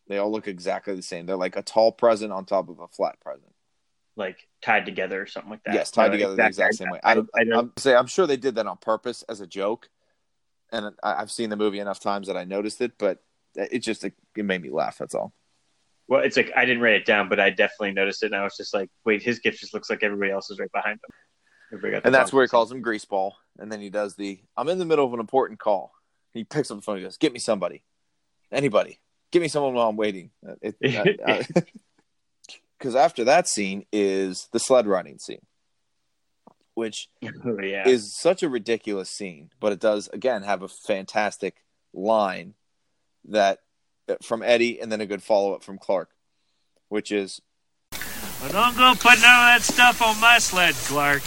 They 0.07 0.17
all 0.17 0.31
look 0.31 0.47
exactly 0.47 0.95
the 0.95 1.01
same. 1.01 1.25
They're 1.25 1.35
like 1.35 1.55
a 1.55 1.63
tall 1.63 1.91
present 1.91 2.31
on 2.31 2.45
top 2.45 2.69
of 2.69 2.79
a 2.79 2.87
flat 2.87 3.19
present. 3.19 3.54
Like 4.17 4.47
tied 4.61 4.85
together 4.85 5.21
or 5.21 5.27
something 5.27 5.51
like 5.51 5.63
that. 5.65 5.73
Yes, 5.73 5.91
tied 5.91 6.07
No, 6.07 6.11
together 6.13 6.35
the 6.35 6.45
exact 6.45 6.75
same 6.75 6.89
way. 6.89 6.99
I, 7.03 7.15
don't, 7.15 7.29
I. 7.35 7.41
I'm 7.53 7.73
say 7.77 7.95
I'm 7.95 8.07
sure 8.07 8.25
they 8.25 8.37
did 8.37 8.55
that 8.55 8.65
on 8.65 8.77
purpose 8.77 9.23
as 9.23 9.41
a 9.41 9.47
joke, 9.47 9.89
and 10.71 10.95
I, 11.03 11.21
I've 11.21 11.31
seen 11.31 11.49
the 11.49 11.57
movie 11.57 11.79
enough 11.79 11.99
times 11.99 12.27
that 12.27 12.37
I 12.37 12.45
noticed 12.45 12.79
it. 12.81 12.93
But 12.97 13.19
it 13.55 13.79
just 13.79 14.03
it, 14.05 14.13
made 14.35 14.61
me 14.61 14.69
laugh. 14.69 14.97
That's 14.97 15.15
all. 15.15 15.33
well, 16.07 16.21
it's 16.21 16.37
like 16.37 16.51
I 16.55 16.65
didn't 16.65 16.81
write 16.81 16.93
it 16.93 17.05
down, 17.05 17.27
but 17.27 17.39
I 17.39 17.49
definitely 17.49 17.91
noticed 17.91 18.23
it, 18.23 18.27
and 18.27 18.35
I 18.35 18.43
was 18.43 18.55
just 18.55 18.73
like, 18.73 18.89
"Wait, 19.05 19.21
his 19.21 19.39
gift 19.39 19.59
just 19.59 19.73
looks 19.73 19.89
like 19.89 20.03
everybody 20.03 20.31
else's 20.31 20.59
right 20.59 20.71
behind 20.71 20.95
him." 20.95 21.15
Everybody 21.73 21.91
got 21.93 22.03
the 22.03 22.07
And 22.07 22.15
that's 22.15 22.31
where 22.31 22.43
he 22.43 22.47
calls 22.47 22.71
him 22.71 22.83
greaseball, 22.83 23.33
and 23.59 23.71
then 23.71 23.81
he 23.81 23.89
does 23.89 24.15
the 24.15 24.39
I'm 24.55 24.69
in 24.69 24.77
the 24.77 24.85
middle 24.85 25.05
of 25.05 25.13
an 25.13 25.19
important 25.19 25.59
call. 25.59 25.93
He 26.33 26.43
picks 26.43 26.71
up 26.71 26.77
the 26.77 26.81
phone. 26.81 26.97
and 26.97 27.05
goes, 27.05 27.17
"Get 27.17 27.33
me 27.33 27.39
somebody, 27.39 27.83
anybody. 28.51 28.99
Give 29.31 29.41
me 29.41 29.47
someone 29.47 29.73
while 29.73 29.89
I'm 29.89 29.97
waiting." 29.97 30.31
Uh, 30.47 30.71
uh, 30.85 31.03
uh, 31.27 31.43
Because 32.77 32.95
after 32.95 33.23
that 33.23 33.47
scene 33.47 33.85
is 33.91 34.49
the 34.51 34.59
sled 34.59 34.85
riding 34.87 35.17
scene, 35.19 35.45
which 36.73 37.07
Oh, 37.45 37.59
yeah. 37.61 37.87
is 37.87 38.15
such 38.17 38.43
a 38.43 38.49
ridiculous 38.49 39.09
scene, 39.09 39.49
but 39.59 39.71
it 39.71 39.79
does 39.79 40.07
again 40.09 40.43
have 40.43 40.61
a 40.61 40.67
fantastic 40.67 41.63
line 41.93 42.53
that 43.27 43.59
from 44.21 44.43
Eddie 44.43 44.79
and 44.79 44.91
then 44.91 45.01
a 45.01 45.05
good 45.05 45.23
follow 45.23 45.53
up 45.53 45.63
from 45.63 45.77
Clark, 45.77 46.09
which 46.89 47.11
is 47.11 47.41
Well, 48.41 48.51
don't 48.51 48.77
go 48.77 48.93
put 48.93 49.19
none 49.21 49.39
of 49.39 49.47
that 49.55 49.61
stuff 49.61 50.01
on 50.01 50.19
my 50.19 50.37
sled, 50.37 50.75
Clark. 50.75 51.23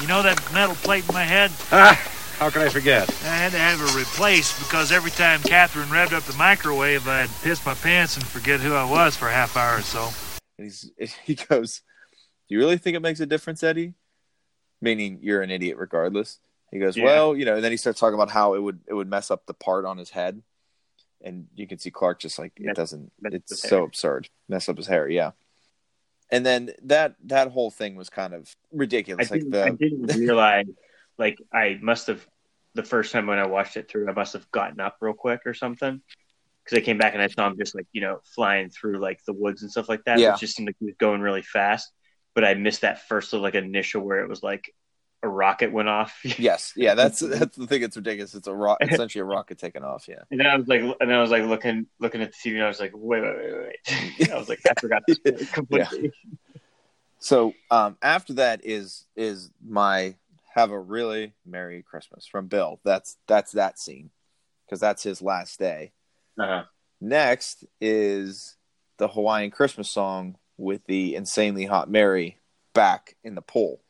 You 0.00 0.08
know 0.08 0.22
that 0.22 0.42
metal 0.52 0.74
plate 0.76 1.06
in 1.08 1.14
my 1.14 1.24
head? 1.24 1.50
Ah, 1.72 1.94
how 2.38 2.50
can 2.50 2.62
I 2.62 2.68
forget? 2.68 3.08
I 3.22 3.26
had 3.36 3.52
to 3.52 3.58
have 3.58 3.80
it 3.80 3.94
replaced 3.94 4.58
because 4.58 4.92
every 4.92 5.10
time 5.10 5.40
Catherine 5.42 5.88
revved 5.88 6.12
up 6.12 6.24
the 6.24 6.36
microwave, 6.36 7.06
I'd 7.06 7.28
piss 7.42 7.64
my 7.64 7.74
pants 7.74 8.16
and 8.16 8.26
forget 8.26 8.60
who 8.60 8.74
I 8.74 8.84
was 8.90 9.14
for 9.16 9.28
a 9.28 9.32
half 9.32 9.56
hour 9.56 9.78
or 9.78 9.82
so. 9.82 10.08
And 10.60 10.70
he's 10.98 11.14
he 11.24 11.34
goes, 11.34 11.82
Do 12.48 12.54
you 12.54 12.58
really 12.60 12.78
think 12.78 12.96
it 12.96 13.00
makes 13.00 13.20
a 13.20 13.26
difference, 13.26 13.62
Eddie? 13.62 13.94
Meaning 14.80 15.18
you're 15.22 15.42
an 15.42 15.50
idiot 15.50 15.76
regardless. 15.78 16.38
He 16.70 16.78
goes, 16.78 16.96
Yeah. 16.96 17.04
well, 17.04 17.36
you 17.36 17.44
know, 17.44 17.56
and 17.56 17.64
then 17.64 17.72
he 17.72 17.76
starts 17.76 17.98
talking 17.98 18.14
about 18.14 18.30
how 18.30 18.54
it 18.54 18.62
would 18.62 18.80
it 18.86 18.94
would 18.94 19.08
mess 19.08 19.30
up 19.30 19.46
the 19.46 19.54
part 19.54 19.84
on 19.84 19.98
his 19.98 20.10
head, 20.10 20.42
and 21.22 21.46
you 21.54 21.66
can 21.66 21.78
see 21.78 21.90
Clark 21.90 22.20
just 22.20 22.38
like 22.38 22.52
it 22.56 22.76
doesn't. 22.76 23.10
It's 23.24 23.60
so 23.60 23.78
hair. 23.78 23.84
absurd. 23.84 24.28
Mess 24.48 24.68
up 24.68 24.76
his 24.76 24.86
hair, 24.86 25.08
yeah. 25.08 25.32
And 26.30 26.46
then 26.46 26.70
that 26.84 27.16
that 27.24 27.48
whole 27.48 27.70
thing 27.70 27.96
was 27.96 28.08
kind 28.08 28.34
of 28.34 28.54
I 28.72 28.76
ridiculous. 28.76 29.30
Like 29.30 29.40
didn't, 29.40 29.50
the 29.52 29.64
I 29.64 29.70
didn't 29.70 30.06
realize, 30.20 30.66
like, 31.18 31.38
I 31.52 31.78
must 31.82 32.06
have, 32.06 32.24
the 32.74 32.84
first 32.84 33.10
time 33.10 33.26
when 33.26 33.38
I 33.38 33.46
watched 33.46 33.76
it 33.76 33.90
through, 33.90 34.08
I 34.08 34.12
must 34.12 34.34
have 34.34 34.48
gotten 34.52 34.78
up 34.78 34.98
real 35.00 35.12
quick 35.12 35.40
or 35.44 35.54
something. 35.54 36.00
Because 36.64 36.78
I 36.78 36.84
came 36.84 36.98
back 36.98 37.14
and 37.14 37.22
I 37.22 37.28
saw 37.28 37.46
him 37.46 37.56
just, 37.58 37.74
like, 37.74 37.86
you 37.92 38.00
know, 38.00 38.20
flying 38.34 38.70
through, 38.70 38.98
like, 38.98 39.20
the 39.26 39.32
woods 39.32 39.62
and 39.62 39.70
stuff 39.70 39.88
like 39.88 40.04
that. 40.04 40.18
Yeah. 40.18 40.34
It 40.34 40.40
just 40.40 40.56
seemed 40.56 40.68
like 40.68 40.76
he 40.78 40.86
was 40.86 40.94
going 40.98 41.20
really 41.20 41.42
fast. 41.42 41.90
But 42.34 42.44
I 42.44 42.54
missed 42.54 42.82
that 42.82 43.08
first, 43.08 43.32
little, 43.32 43.42
like, 43.42 43.54
initial 43.54 44.02
where 44.02 44.22
it 44.22 44.28
was 44.28 44.42
like 44.42 44.72
a 45.22 45.28
rocket 45.28 45.72
went 45.72 45.88
off. 45.88 46.18
yes, 46.38 46.72
yeah, 46.76 46.94
that's 46.94 47.20
that's 47.20 47.56
the 47.56 47.66
thing. 47.66 47.82
It's 47.82 47.96
ridiculous. 47.96 48.34
It's 48.34 48.46
a 48.46 48.54
rock, 48.54 48.78
essentially 48.80 49.20
a 49.20 49.24
rocket 49.24 49.58
taking 49.58 49.84
off. 49.84 50.06
Yeah. 50.08 50.22
And 50.30 50.40
then 50.40 50.46
I 50.46 50.56
was 50.56 50.66
like, 50.66 50.80
and 50.80 50.94
then 51.00 51.12
I 51.12 51.20
was 51.20 51.30
like 51.30 51.44
looking, 51.44 51.86
looking 51.98 52.22
at 52.22 52.32
the 52.32 52.50
TV, 52.50 52.54
and 52.54 52.64
I 52.64 52.68
was 52.68 52.80
like, 52.80 52.92
wait, 52.94 53.22
wait, 53.22 53.36
wait, 53.36 53.76
wait. 54.18 54.30
I 54.32 54.38
was 54.38 54.48
like, 54.48 54.60
I 54.68 54.72
forgot 54.80 55.02
this 55.06 55.18
completely. 55.52 56.12
So 57.18 57.52
um, 57.70 57.98
after 58.00 58.34
that 58.34 58.64
is 58.64 59.06
is 59.14 59.50
my 59.62 60.14
have 60.54 60.70
a 60.70 60.80
really 60.80 61.34
merry 61.46 61.82
Christmas 61.82 62.26
from 62.26 62.46
Bill. 62.48 62.80
That's 62.84 63.18
that's 63.26 63.52
that 63.52 63.78
scene 63.78 64.10
because 64.66 64.80
that's 64.80 65.02
his 65.02 65.20
last 65.20 65.58
day. 65.58 65.92
Uh-huh. 66.38 66.64
Next 67.00 67.64
is 67.80 68.56
the 68.98 69.08
Hawaiian 69.08 69.50
Christmas 69.50 69.90
song 69.90 70.36
with 70.56 70.84
the 70.86 71.14
insanely 71.14 71.64
hot 71.64 71.90
Mary 71.90 72.38
back 72.74 73.16
in 73.24 73.34
the 73.34 73.42
pool. 73.42 73.80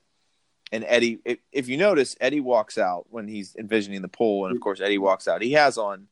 And 0.72 0.84
Eddie, 0.86 1.18
if, 1.24 1.38
if 1.51 1.68
you 1.68 1.76
notice, 1.76 2.16
Eddie 2.20 2.41
walks 2.41 2.78
out 2.78 3.07
when 3.11 3.26
he's 3.26 3.57
envisioning 3.57 4.03
the 4.03 4.09
pool, 4.09 4.47
and 4.47 4.55
of 4.55 4.61
course 4.62 4.80
Eddie 4.80 4.99
walks 4.99 5.26
out. 5.26 5.43
He 5.43 5.53
has 5.53 5.76
on. 5.78 6.07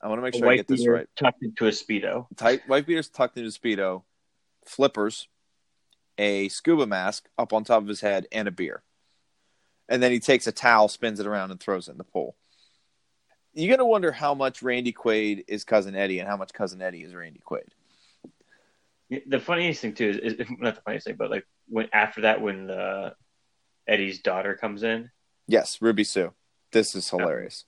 I 0.00 0.08
want 0.08 0.18
to 0.18 0.22
make 0.22 0.34
sure 0.34 0.48
I 0.48 0.56
get 0.56 0.68
this 0.68 0.86
right. 0.86 1.08
tucked 1.16 1.42
into 1.42 1.66
a 1.66 1.70
speedo. 1.70 2.26
Tight 2.36 2.62
white 2.68 2.86
beaters 2.86 3.08
tucked 3.08 3.36
into 3.36 3.48
a 3.48 3.52
speedo, 3.52 4.02
flippers, 4.64 5.28
a 6.16 6.48
scuba 6.48 6.86
mask 6.86 7.28
up 7.38 7.52
on 7.52 7.64
top 7.64 7.82
of 7.82 7.88
his 7.88 8.00
head, 8.00 8.26
and 8.30 8.46
a 8.46 8.52
beer. 8.52 8.82
And 9.88 10.02
then 10.02 10.12
he 10.12 10.20
takes 10.20 10.46
a 10.46 10.52
towel, 10.52 10.88
spins 10.88 11.18
it 11.18 11.26
around, 11.26 11.50
and 11.50 11.58
throws 11.58 11.88
it 11.88 11.92
in 11.92 11.98
the 11.98 12.04
pool. 12.04 12.36
You're 13.58 13.76
gonna 13.76 13.88
wonder 13.88 14.12
how 14.12 14.34
much 14.34 14.62
Randy 14.62 14.92
Quaid 14.92 15.44
is 15.48 15.64
cousin 15.64 15.96
Eddie, 15.96 16.20
and 16.20 16.28
how 16.28 16.36
much 16.36 16.52
cousin 16.52 16.80
Eddie 16.80 17.02
is 17.02 17.12
Randy 17.12 17.40
Quaid. 17.44 17.66
The 19.26 19.40
funniest 19.40 19.80
thing 19.80 19.94
too 19.94 20.10
is, 20.10 20.34
is 20.34 20.46
not 20.60 20.76
the 20.76 20.80
funniest 20.82 21.08
thing, 21.08 21.16
but 21.18 21.28
like 21.28 21.44
when 21.68 21.88
after 21.92 22.20
that, 22.20 22.40
when 22.40 22.68
the 22.68 23.14
Eddie's 23.88 24.20
daughter 24.20 24.54
comes 24.54 24.84
in. 24.84 25.10
Yes, 25.48 25.82
Ruby 25.82 26.04
Sue. 26.04 26.32
This 26.70 26.94
is 26.94 27.10
hilarious. 27.10 27.64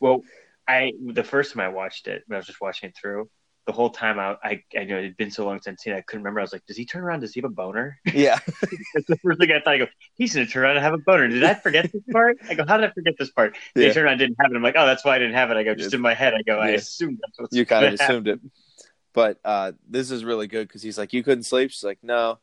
Well, 0.00 0.20
I 0.68 0.92
the 1.00 1.24
first 1.24 1.54
time 1.54 1.60
I 1.62 1.68
watched 1.68 2.08
it, 2.08 2.24
when 2.26 2.36
I 2.36 2.38
was 2.38 2.46
just 2.46 2.60
watching 2.60 2.90
it 2.90 2.96
through, 3.00 3.30
the 3.66 3.72
whole 3.72 3.90
time 3.90 4.18
I 4.18 4.36
I, 4.42 4.62
I 4.78 4.84
know 4.84 4.96
it 4.98 5.04
had 5.04 5.16
been 5.16 5.30
so 5.30 5.44
long 5.44 5.60
since 5.60 5.74
I'd 5.74 5.80
seen 5.80 5.92
it, 5.94 5.96
I 5.96 6.00
couldn't 6.02 6.22
remember. 6.22 6.40
I 6.40 6.44
was 6.44 6.52
like, 6.52 6.64
does 6.66 6.76
he 6.76 6.84
turn 6.86 7.02
around? 7.02 7.20
Does 7.20 7.34
he 7.34 7.40
have 7.40 7.50
a 7.50 7.54
boner? 7.54 7.98
Yeah, 8.14 8.38
That's 8.94 9.06
the 9.08 9.18
first 9.22 9.40
thing 9.40 9.50
I 9.52 9.60
thought. 9.60 9.74
I 9.74 9.78
go, 9.78 9.86
he's 10.14 10.34
gonna 10.34 10.46
turn 10.46 10.62
around 10.64 10.76
and 10.76 10.84
have 10.84 10.94
a 10.94 10.98
boner. 10.98 11.28
Did 11.28 11.42
I 11.44 11.54
forget 11.54 11.90
this 11.92 12.02
part? 12.12 12.38
I 12.48 12.54
go, 12.54 12.64
how 12.66 12.76
did 12.76 12.88
I 12.90 12.92
forget 12.92 13.14
this 13.18 13.30
part? 13.30 13.56
They 13.74 13.86
Yeah. 13.88 13.92
turned 13.92 14.04
around, 14.06 14.12
and 14.14 14.20
didn't 14.20 14.36
have 14.40 14.50
it. 14.52 14.56
I'm 14.56 14.62
like, 14.62 14.76
oh, 14.78 14.86
that's 14.86 15.04
why 15.04 15.16
I 15.16 15.18
didn't 15.18 15.34
have 15.34 15.50
it. 15.50 15.56
I 15.56 15.62
go, 15.64 15.74
just 15.74 15.94
in 15.94 16.00
my 16.00 16.14
head, 16.14 16.32
I 16.34 16.42
go, 16.42 16.58
I 16.58 16.70
Yeah. 16.70 16.76
assumed 16.76 17.18
that's 17.20 17.38
what's 17.40 17.56
you 17.56 17.66
kind 17.66 17.84
of 17.84 17.90
gonna 17.98 18.02
happen. 18.02 18.14
assumed 18.16 18.28
it. 18.28 18.40
But 19.12 19.40
uh, 19.44 19.72
this 19.88 20.10
is 20.10 20.24
really 20.24 20.46
good 20.46 20.68
because 20.68 20.82
he's 20.82 20.98
like, 20.98 21.12
"You 21.14 21.22
couldn't 21.22 21.44
sleep." 21.44 21.70
She's 21.70 21.82
like, 21.84 21.98
"No." 22.02 22.38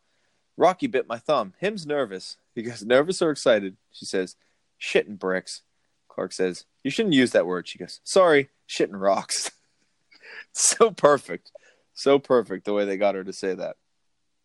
Rocky 0.57 0.87
bit 0.87 1.07
my 1.07 1.17
thumb. 1.19 1.53
Him's 1.59 1.85
nervous. 1.85 2.37
He 2.55 2.63
goes, 2.63 2.83
"Nervous 2.83 3.21
or 3.21 3.29
excited?" 3.31 3.77
She 3.91 4.05
says, 4.05 4.35
"Shitting 4.81 5.17
bricks." 5.19 5.61
Clark 6.07 6.31
says, 6.33 6.65
"You 6.83 6.89
shouldn't 6.91 7.13
use 7.15 7.31
that 7.31 7.45
word." 7.45 7.67
She 7.67 7.77
goes, 7.77 8.01
"Sorry, 8.03 8.49
shitting 8.67 8.99
rocks." 8.99 9.51
so 10.53 10.91
perfect, 10.91 11.51
so 11.93 12.19
perfect 12.19 12.65
the 12.65 12.73
way 12.73 12.85
they 12.85 12.97
got 12.97 13.15
her 13.15 13.23
to 13.23 13.33
say 13.33 13.53
that. 13.53 13.77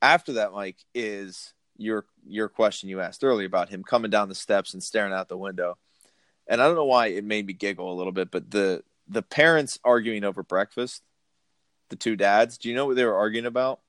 After 0.01 0.35
that, 0.35 0.53
Mike 0.53 0.79
is 0.95 1.55
your 1.77 2.07
your 2.27 2.49
question 2.49 2.89
you 2.89 3.01
asked 3.01 3.23
earlier 3.23 3.47
about 3.47 3.69
him 3.69 3.85
coming 3.85 4.11
down 4.11 4.29
the 4.29 4.35
steps 4.35 4.75
and 4.75 4.83
staring 4.83 5.13
out 5.13 5.29
the 5.29 5.37
window, 5.37 5.79
and 6.47 6.61
I 6.61 6.67
don't 6.67 6.77
know 6.77 6.85
why 6.85 7.09
it 7.09 7.25
made 7.25 7.47
me 7.47 7.53
giggle 7.53 7.93
a 7.93 7.97
little 7.97 8.13
bit, 8.13 8.31
but 8.31 8.51
the 8.51 8.83
the 9.09 9.23
parents 9.23 9.79
arguing 9.85 10.25
over 10.25 10.43
breakfast, 10.43 11.03
the 11.89 11.97
two 11.97 12.17
dads. 12.17 12.59
Do 12.59 12.69
you 12.69 12.75
know 12.75 12.87
what 12.87 12.97
they 12.97 13.05
were 13.05 13.17
arguing 13.17 13.47
about? 13.47 13.81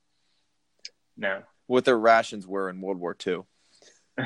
No. 1.17 1.43
What 1.67 1.85
their 1.85 1.99
rations 1.99 2.47
were 2.47 2.69
in 2.69 2.81
World 2.81 2.99
War 2.99 3.15
II. 3.25 3.41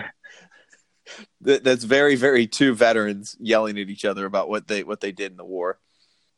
that's 1.42 1.84
very, 1.84 2.16
very 2.16 2.48
two 2.48 2.74
veterans 2.74 3.36
yelling 3.40 3.78
at 3.80 3.90
each 3.90 4.06
other 4.06 4.26
about 4.26 4.50
what 4.50 4.68
they 4.68 4.84
what 4.84 5.02
they 5.02 5.12
did 5.12 5.32
in 5.32 5.38
the 5.38 5.46
war, 5.46 5.80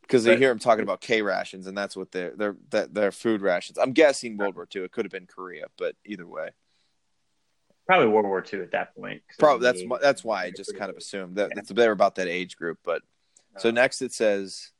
because 0.07 0.23
they 0.23 0.37
hear 0.37 0.51
him 0.51 0.59
talking 0.59 0.83
about 0.83 1.01
K 1.01 1.21
rations, 1.21 1.67
and 1.67 1.77
that's 1.77 1.95
what 1.95 2.11
their 2.11 2.31
their 2.31 2.55
that 2.69 2.93
their 2.93 3.11
food 3.11 3.41
rations. 3.41 3.77
I'm 3.77 3.91
guessing 3.93 4.37
World 4.37 4.55
War 4.55 4.67
II. 4.73 4.83
It 4.83 4.91
could 4.91 5.05
have 5.05 5.11
been 5.11 5.25
Korea, 5.27 5.65
but 5.77 5.95
either 6.05 6.27
way, 6.27 6.49
Probably 7.87 8.07
World 8.07 8.25
War 8.25 8.43
II 8.51 8.61
at 8.61 8.71
that 8.71 8.95
point. 8.95 9.21
probably 9.37 9.63
that's 9.63 9.81
the 9.81 9.87
why- 9.87 9.97
age. 9.97 10.01
that's 10.01 10.23
why 10.23 10.43
I 10.45 10.51
just 10.51 10.75
kind 10.75 10.89
of 10.89 10.97
assumed 10.97 11.35
that 11.37 11.51
it's, 11.55 11.69
they're 11.69 11.91
about 11.91 12.15
that 12.15 12.27
age 12.27 12.55
group. 12.57 12.79
But 12.83 13.01
so 13.57 13.69
Uh, 13.69 13.71
next 13.73 14.01
it 14.01 14.11
says 14.13 14.71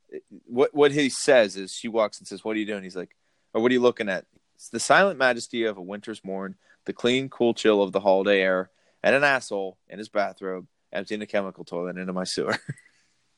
what 0.46 0.74
what 0.74 0.92
he 0.92 1.08
says 1.08 1.56
is 1.56 1.72
she 1.72 1.88
walks 1.88 2.18
and 2.18 2.26
says, 2.26 2.44
"What 2.44 2.56
are 2.56 2.58
you 2.60 2.66
doing?" 2.66 2.82
He's 2.82 2.96
like, 2.96 3.16
"Or 3.54 3.60
what 3.62 3.70
are 3.70 3.74
you 3.74 3.80
looking 3.80 4.08
at?" 4.08 4.24
It's 4.54 4.68
the 4.70 4.80
silent 4.80 5.18
majesty 5.18 5.64
of 5.64 5.76
a 5.76 5.82
winter's 5.82 6.24
morn, 6.24 6.56
the 6.86 6.92
clean, 6.92 7.28
cool 7.28 7.52
chill 7.54 7.82
of 7.82 7.92
the 7.92 8.00
holiday 8.00 8.40
air, 8.40 8.70
and 9.02 9.14
an 9.14 9.22
asshole 9.24 9.76
in 9.88 9.98
his 9.98 10.08
bathrobe 10.08 10.66
emptying 10.92 11.20
a 11.20 11.26
chemical 11.26 11.64
toilet 11.64 11.98
into 11.98 12.12
my 12.12 12.24
sewer. 12.24 12.56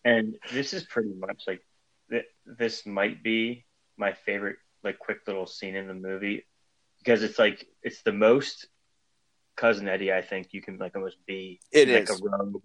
And 0.04 0.36
this 0.52 0.72
is 0.72 0.84
pretty 0.84 1.12
much 1.18 1.42
like 1.46 1.60
th- 2.10 2.26
this 2.46 2.86
might 2.86 3.22
be 3.22 3.66
my 3.96 4.12
favorite 4.12 4.56
like 4.84 4.98
quick 4.98 5.18
little 5.26 5.46
scene 5.46 5.74
in 5.74 5.88
the 5.88 5.94
movie 5.94 6.46
because 6.98 7.22
it's 7.22 7.38
like 7.38 7.66
it's 7.82 8.02
the 8.02 8.12
most 8.12 8.66
cousin 9.56 9.88
Eddie 9.88 10.12
I 10.12 10.22
think 10.22 10.48
you 10.52 10.62
can 10.62 10.78
like 10.78 10.94
almost 10.94 11.16
be. 11.26 11.60
It 11.72 11.88
like 11.88 12.10
is. 12.10 12.20
a 12.20 12.24
robe, 12.24 12.62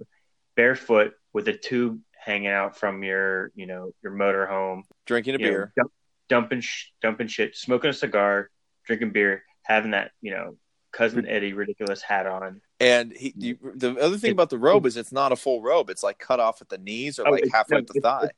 barefoot 0.55 1.13
with 1.33 1.47
a 1.47 1.53
tube 1.53 1.99
hanging 2.17 2.47
out 2.47 2.77
from 2.77 3.03
your 3.03 3.51
you 3.55 3.65
know 3.65 3.91
your 4.01 4.13
motorhome, 4.13 4.83
Drinking 5.05 5.35
a 5.35 5.39
you 5.39 5.45
know, 5.45 5.51
beer. 5.51 5.73
dump, 5.75 5.91
dumping 6.29 6.61
sh- 6.61 6.91
dumping 7.01 7.27
shit, 7.27 7.55
smoking 7.55 7.89
a 7.89 7.93
cigar, 7.93 8.49
drinking 8.85 9.11
beer, 9.11 9.43
having 9.63 9.91
that 9.91 10.11
you 10.21 10.31
know 10.31 10.57
cousin 10.93 11.23
mm. 11.23 11.29
Eddie 11.31 11.53
ridiculous 11.53 12.01
hat 12.01 12.27
on. 12.27 12.61
And 12.79 13.11
he, 13.11 13.31
mm. 13.31 13.43
you, 13.43 13.57
the 13.75 13.97
other 13.97 14.17
thing 14.17 14.31
about 14.31 14.49
the 14.49 14.57
robe 14.57 14.85
is 14.87 14.95
it's 14.95 15.11
not 15.11 15.31
a 15.31 15.35
full 15.35 15.61
robe. 15.61 15.89
It's 15.89 16.03
like 16.03 16.19
cut 16.19 16.39
off 16.39 16.61
at 16.61 16.69
the 16.69 16.77
knees 16.77 17.19
or 17.19 17.27
Oh, 17.27 17.31
like 17.31 17.45
halfway 17.51 17.77
no, 17.77 17.81
up 17.81 17.87
the 17.87 17.99
thigh. 17.99 18.23
It's, 18.23 18.33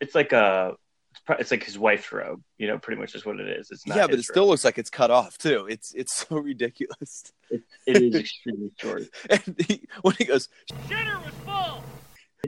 it's 0.00 0.14
like 0.14 0.32
a. 0.32 0.74
It's, 1.38 1.52
like 1.52 1.62
his 1.62 1.78
wife's 1.78 2.10
robe, 2.12 2.42
you 2.58 2.66
know, 2.66 2.76
pretty 2.76 3.00
much 3.00 3.14
is 3.14 3.24
what 3.24 3.38
it 3.38 3.48
is. 3.48 3.68
It's 3.70 3.86
not 3.86 3.96
Yeah, 3.96 4.06
but 4.06 4.14
it 4.14 4.16
his 4.16 4.26
still 4.26 4.48
looks 4.48 4.64
like 4.64 4.78
it's 4.78 4.90
cut 4.90 5.12
off 5.12 5.38
too. 5.38 5.66
It's 5.70 5.94
it's 5.94 6.12
so 6.12 6.36
ridiculous. 6.38 7.32
It, 7.50 7.62
it 7.86 8.02
is 8.02 8.14
extremely 8.20 8.72
short. 8.78 9.04
And 9.30 9.64
he, 9.66 9.86
when 10.02 10.16
he 10.18 10.24
goes, 10.24 10.48
Dinner 10.88 11.18
was 11.20 11.32
full. 11.44 11.84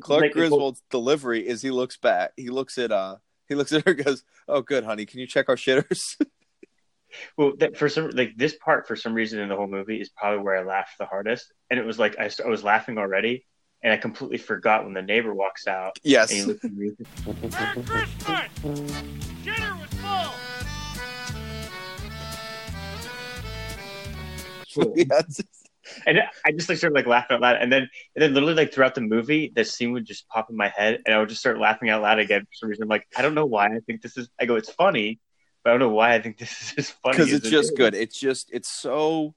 Clark 0.00 0.20
Like, 0.22 0.34
well- 0.34 0.48
Griswold's 0.48 0.82
delivery 0.90 1.46
is 1.46 1.62
he 1.62 1.70
looks 1.70 1.96
back, 1.96 2.32
he 2.36 2.50
looks 2.50 2.76
at 2.76 2.90
uh, 2.90 3.16
he 3.48 3.54
looks 3.54 3.72
at 3.72 3.84
her, 3.84 3.92
and 3.92 4.04
goes, 4.04 4.24
"Oh, 4.48 4.62
good, 4.62 4.84
honey, 4.84 5.06
can 5.06 5.20
you 5.20 5.26
check 5.26 5.48
our 5.48 5.56
shitters?" 5.56 6.16
Well, 7.38 7.52
that 7.58 7.78
for 7.78 7.88
some 7.88 8.10
like 8.10 8.36
this 8.36 8.56
part 8.56 8.86
for 8.86 8.94
some 8.94 9.14
reason 9.14 9.38
in 9.40 9.48
the 9.48 9.56
whole 9.56 9.68
movie 9.68 10.00
is 10.00 10.10
probably 10.10 10.42
where 10.42 10.58
I 10.58 10.64
laughed 10.64 10.98
the 10.98 11.06
hardest, 11.06 11.50
and 11.70 11.78
it 11.80 11.86
was 11.86 11.98
like 11.98 12.18
I, 12.18 12.28
I 12.44 12.48
was 12.48 12.62
laughing 12.62 12.98
already, 12.98 13.46
and 13.82 13.92
I 13.92 13.96
completely 13.96 14.38
forgot 14.38 14.84
when 14.84 14.94
the 14.94 15.02
neighbor 15.02 15.34
walks 15.34 15.66
out. 15.66 15.98
Yes. 16.02 16.30
and 16.30 16.40
he 16.40 16.44
looks 16.46 16.64
at 16.64 16.72
me. 16.72 16.92
Merry 17.26 17.76
Christmas. 17.86 19.02
Dinner 19.44 19.76
was 19.80 19.90
full. 20.00 20.34
Yes. 24.94 25.40
And 26.06 26.20
I 26.44 26.52
just 26.52 26.68
like 26.68 26.78
started 26.78 26.94
like 26.94 27.06
laughing 27.06 27.36
out 27.36 27.40
loud, 27.40 27.56
and 27.56 27.72
then 27.72 27.88
and 28.14 28.22
then 28.22 28.34
literally 28.34 28.54
like 28.54 28.74
throughout 28.74 28.94
the 28.94 29.00
movie, 29.00 29.52
this 29.54 29.72
scene 29.72 29.92
would 29.92 30.04
just 30.04 30.28
pop 30.28 30.50
in 30.50 30.56
my 30.56 30.68
head, 30.68 31.00
and 31.06 31.14
I 31.14 31.18
would 31.18 31.28
just 31.28 31.40
start 31.40 31.58
laughing 31.58 31.88
out 31.90 32.02
loud 32.02 32.18
again 32.18 32.42
for 32.42 32.48
some 32.52 32.68
reason. 32.68 32.82
I'm 32.82 32.88
like, 32.88 33.06
I 33.16 33.22
don't 33.22 33.34
know 33.34 33.46
why 33.46 33.66
I 33.66 33.78
think 33.86 34.02
this 34.02 34.16
is. 34.16 34.28
I 34.38 34.46
go, 34.46 34.56
it's 34.56 34.70
funny, 34.70 35.20
but 35.62 35.70
I 35.70 35.72
don't 35.72 35.80
know 35.80 35.94
why 35.94 36.14
I 36.14 36.20
think 36.20 36.38
this 36.38 36.50
is 36.60 36.74
as 36.76 36.90
funny. 36.90 37.16
because 37.16 37.32
it's 37.32 37.46
it 37.46 37.50
just 37.50 37.72
is. 37.72 37.78
good. 37.78 37.94
It's 37.94 38.18
just 38.18 38.50
it's 38.52 38.68
so. 38.68 39.34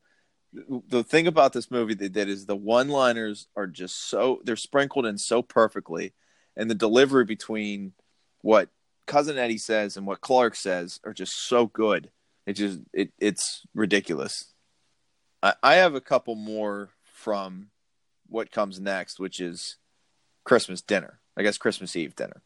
The 0.51 1.03
thing 1.03 1.27
about 1.27 1.53
this 1.53 1.69
movie 1.69 1.93
they 1.93 2.09
did 2.09 2.27
is 2.27 2.45
the 2.45 2.55
one-liners 2.55 3.47
are 3.55 3.67
just 3.67 4.09
so 4.09 4.41
they're 4.43 4.55
sprinkled 4.55 5.05
in 5.05 5.17
so 5.17 5.41
perfectly, 5.41 6.13
and 6.57 6.69
the 6.69 6.75
delivery 6.75 7.25
between 7.25 7.93
what 8.41 8.69
cousin 9.05 9.37
Eddie 9.37 9.57
says 9.57 9.95
and 9.95 10.07
what 10.07 10.21
Clark 10.21 10.55
says 10.55 10.99
are 11.03 11.13
just 11.13 11.47
so 11.47 11.67
good. 11.67 12.09
It 12.45 12.53
just 12.53 12.79
it 12.93 13.11
it's 13.19 13.63
ridiculous. 13.75 14.53
I, 15.43 15.53
I 15.61 15.75
have 15.75 15.93
a 15.93 16.01
couple 16.01 16.35
more 16.35 16.89
from 17.03 17.69
what 18.27 18.51
comes 18.51 18.79
next, 18.79 19.19
which 19.19 19.39
is 19.39 19.77
Christmas 20.43 20.81
dinner. 20.81 21.19
I 21.37 21.43
guess 21.43 21.57
Christmas 21.57 21.95
Eve 21.95 22.15
dinner. 22.15 22.41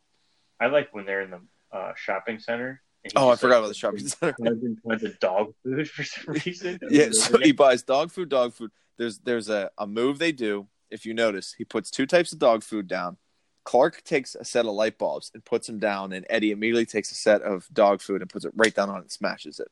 I 0.60 0.68
like 0.68 0.94
when 0.94 1.06
they're 1.06 1.22
in 1.22 1.32
the 1.32 1.42
uh, 1.72 1.94
shopping 1.96 2.40
center 2.40 2.82
Oh, 3.16 3.30
I 3.30 3.36
forgot 3.36 3.60
about 3.60 3.68
the 3.68 3.74
shopping 3.74 4.08
center. 4.08 4.34
Tons 4.44 4.64
and 4.64 5.04
of 5.04 5.20
dog 5.20 5.54
food 5.64 5.90
for 5.90 6.04
some 6.04 6.34
reason. 6.46 6.80
Yeah, 6.90 7.10
so 7.12 7.38
he 7.38 7.52
buys 7.52 7.84
dog 7.84 8.12
food, 8.12 8.30
dog 8.30 8.54
food. 8.54 8.72
There's 8.98 9.20
there's 9.20 9.50
a, 9.50 9.72
a 9.78 9.86
move 9.86 10.20
they 10.20 10.32
do. 10.32 10.68
If 10.90 11.06
you 11.06 11.14
notice, 11.14 11.54
he 11.58 11.66
puts 11.66 11.92
two 11.92 12.06
types 12.06 12.32
of 12.32 12.40
dog 12.40 12.64
food 12.64 12.88
down. 12.88 13.18
Clark 13.66 14.04
takes 14.04 14.36
a 14.36 14.46
set 14.46 14.66
of 14.66 14.74
light 14.74 14.98
bulbs 14.98 15.32
and 15.34 15.44
puts 15.44 15.68
them 15.68 15.80
down, 15.80 16.14
and 16.14 16.26
Eddie 16.30 16.52
immediately 16.52 16.86
takes 16.86 17.12
a 17.12 17.16
set 17.16 17.42
of 17.42 17.68
dog 17.74 18.02
food 18.02 18.22
and 18.22 18.30
puts 18.30 18.46
it 18.46 18.54
right 18.56 18.74
down 18.74 18.90
on 18.90 18.98
it 18.98 19.02
and 19.02 19.12
smashes 19.12 19.60
it. 19.60 19.70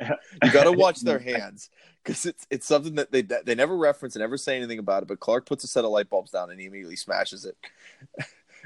You 0.44 0.52
got 0.52 0.64
to 0.64 0.72
watch 0.72 1.00
their 1.00 1.18
hands 1.18 1.70
because 2.04 2.24
it's 2.24 2.46
it's 2.50 2.66
something 2.66 2.94
that 2.94 3.10
they 3.10 3.22
they 3.22 3.56
never 3.56 3.76
reference 3.76 4.14
and 4.14 4.20
never 4.20 4.36
say 4.36 4.56
anything 4.56 4.78
about 4.78 5.02
it. 5.02 5.08
But 5.08 5.18
Clark 5.18 5.46
puts 5.46 5.64
a 5.64 5.66
set 5.66 5.84
of 5.84 5.90
light 5.90 6.08
bulbs 6.08 6.30
down 6.30 6.50
and 6.50 6.60
he 6.60 6.66
immediately 6.66 6.94
smashes 6.94 7.44
it, 7.44 7.56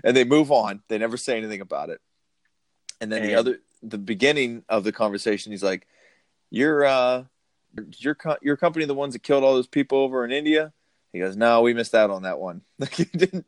and 0.04 0.14
they 0.14 0.24
move 0.24 0.52
on. 0.52 0.82
They 0.88 0.98
never 0.98 1.16
say 1.16 1.38
anything 1.38 1.62
about 1.62 1.88
it. 1.88 2.00
And 3.00 3.10
then 3.10 3.22
the 3.22 3.34
other, 3.34 3.58
the 3.82 3.98
beginning 3.98 4.64
of 4.68 4.84
the 4.84 4.92
conversation, 4.92 5.52
he's 5.52 5.62
like, 5.62 5.86
"Your 6.50 6.84
uh, 6.84 7.24
your 7.98 8.14
co- 8.14 8.36
your 8.42 8.56
company 8.56 8.84
the 8.84 8.94
ones 8.94 9.14
that 9.14 9.22
killed 9.22 9.44
all 9.44 9.54
those 9.54 9.66
people 9.66 9.98
over 9.98 10.24
in 10.24 10.30
India?" 10.32 10.72
He 11.12 11.18
goes, 11.18 11.36
"No, 11.36 11.62
we 11.62 11.74
missed 11.74 11.94
out 11.94 12.10
on 12.10 12.22
that 12.22 12.38
one." 12.38 12.62
Like 12.78 12.96
didn't. 13.12 13.46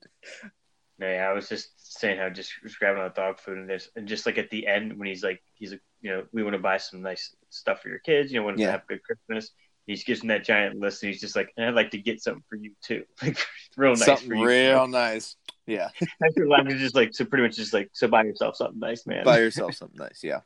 Yeah, 1.00 1.26
I 1.28 1.32
was 1.32 1.48
just 1.48 1.70
saying 1.98 2.18
how 2.18 2.28
just 2.30 2.52
was 2.62 2.76
grabbing 2.76 3.02
the 3.02 3.08
dog 3.08 3.40
food 3.40 3.58
and 3.58 3.68
this, 3.68 3.88
and 3.96 4.06
just 4.06 4.26
like 4.26 4.38
at 4.38 4.50
the 4.50 4.66
end 4.66 4.96
when 4.96 5.08
he's 5.08 5.24
like, 5.24 5.42
he's 5.54 5.72
like, 5.72 5.82
you 6.00 6.10
know, 6.10 6.24
we 6.32 6.42
want 6.44 6.54
to 6.54 6.60
buy 6.60 6.76
some 6.76 7.02
nice 7.02 7.34
stuff 7.50 7.82
for 7.82 7.88
your 7.88 7.98
kids. 7.98 8.30
You 8.32 8.38
know, 8.38 8.44
want 8.44 8.58
to 8.58 8.62
Yeah. 8.62 8.70
have 8.72 8.82
a 8.84 8.86
good 8.94 9.02
Christmas. 9.02 9.50
He 9.86 9.96
gives 9.96 10.22
him 10.22 10.28
that 10.28 10.44
giant 10.44 10.78
list, 10.78 11.02
and 11.02 11.12
he's 11.12 11.20
just 11.20 11.34
like, 11.36 11.52
and 11.56 11.66
I'd 11.66 11.74
like 11.74 11.90
to 11.90 11.98
get 11.98 12.22
something 12.22 12.44
for 12.48 12.56
you 12.56 12.72
too, 12.82 13.04
like 13.22 13.36
real 13.76 13.90
nice 13.90 14.04
something 14.04 14.28
for 14.28 14.34
you. 14.36 14.46
real 14.46 14.86
nice. 14.86 15.36
Yeah, 15.66 15.88
laughing, 16.20 16.72
it's 16.72 16.80
just 16.80 16.94
like 16.94 17.14
so, 17.14 17.24
pretty 17.24 17.42
much 17.44 17.56
just 17.56 17.72
like, 17.72 17.88
so 17.92 18.06
buy 18.06 18.24
yourself 18.24 18.56
something 18.56 18.78
nice, 18.78 19.06
man. 19.06 19.24
buy 19.24 19.38
yourself 19.40 19.74
something 19.74 19.98
nice. 19.98 20.20
Yeah. 20.22 20.40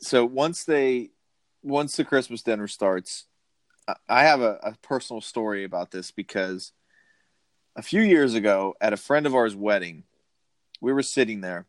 So 0.00 0.24
once 0.24 0.64
they, 0.64 1.10
once 1.62 1.96
the 1.96 2.04
Christmas 2.04 2.42
dinner 2.42 2.68
starts, 2.68 3.26
I- 4.08 4.22
have 4.24 4.42
a, 4.42 4.58
a 4.62 4.76
personal 4.82 5.20
story 5.22 5.64
about 5.64 5.90
this 5.90 6.10
because 6.10 6.72
a 7.76 7.82
few 7.82 8.02
years 8.02 8.34
ago 8.34 8.74
at 8.80 8.92
a 8.92 8.96
friend 8.98 9.24
of 9.26 9.34
ours' 9.34 9.56
wedding, 9.56 10.04
we 10.80 10.92
were 10.92 11.02
sitting 11.02 11.40
there. 11.40 11.66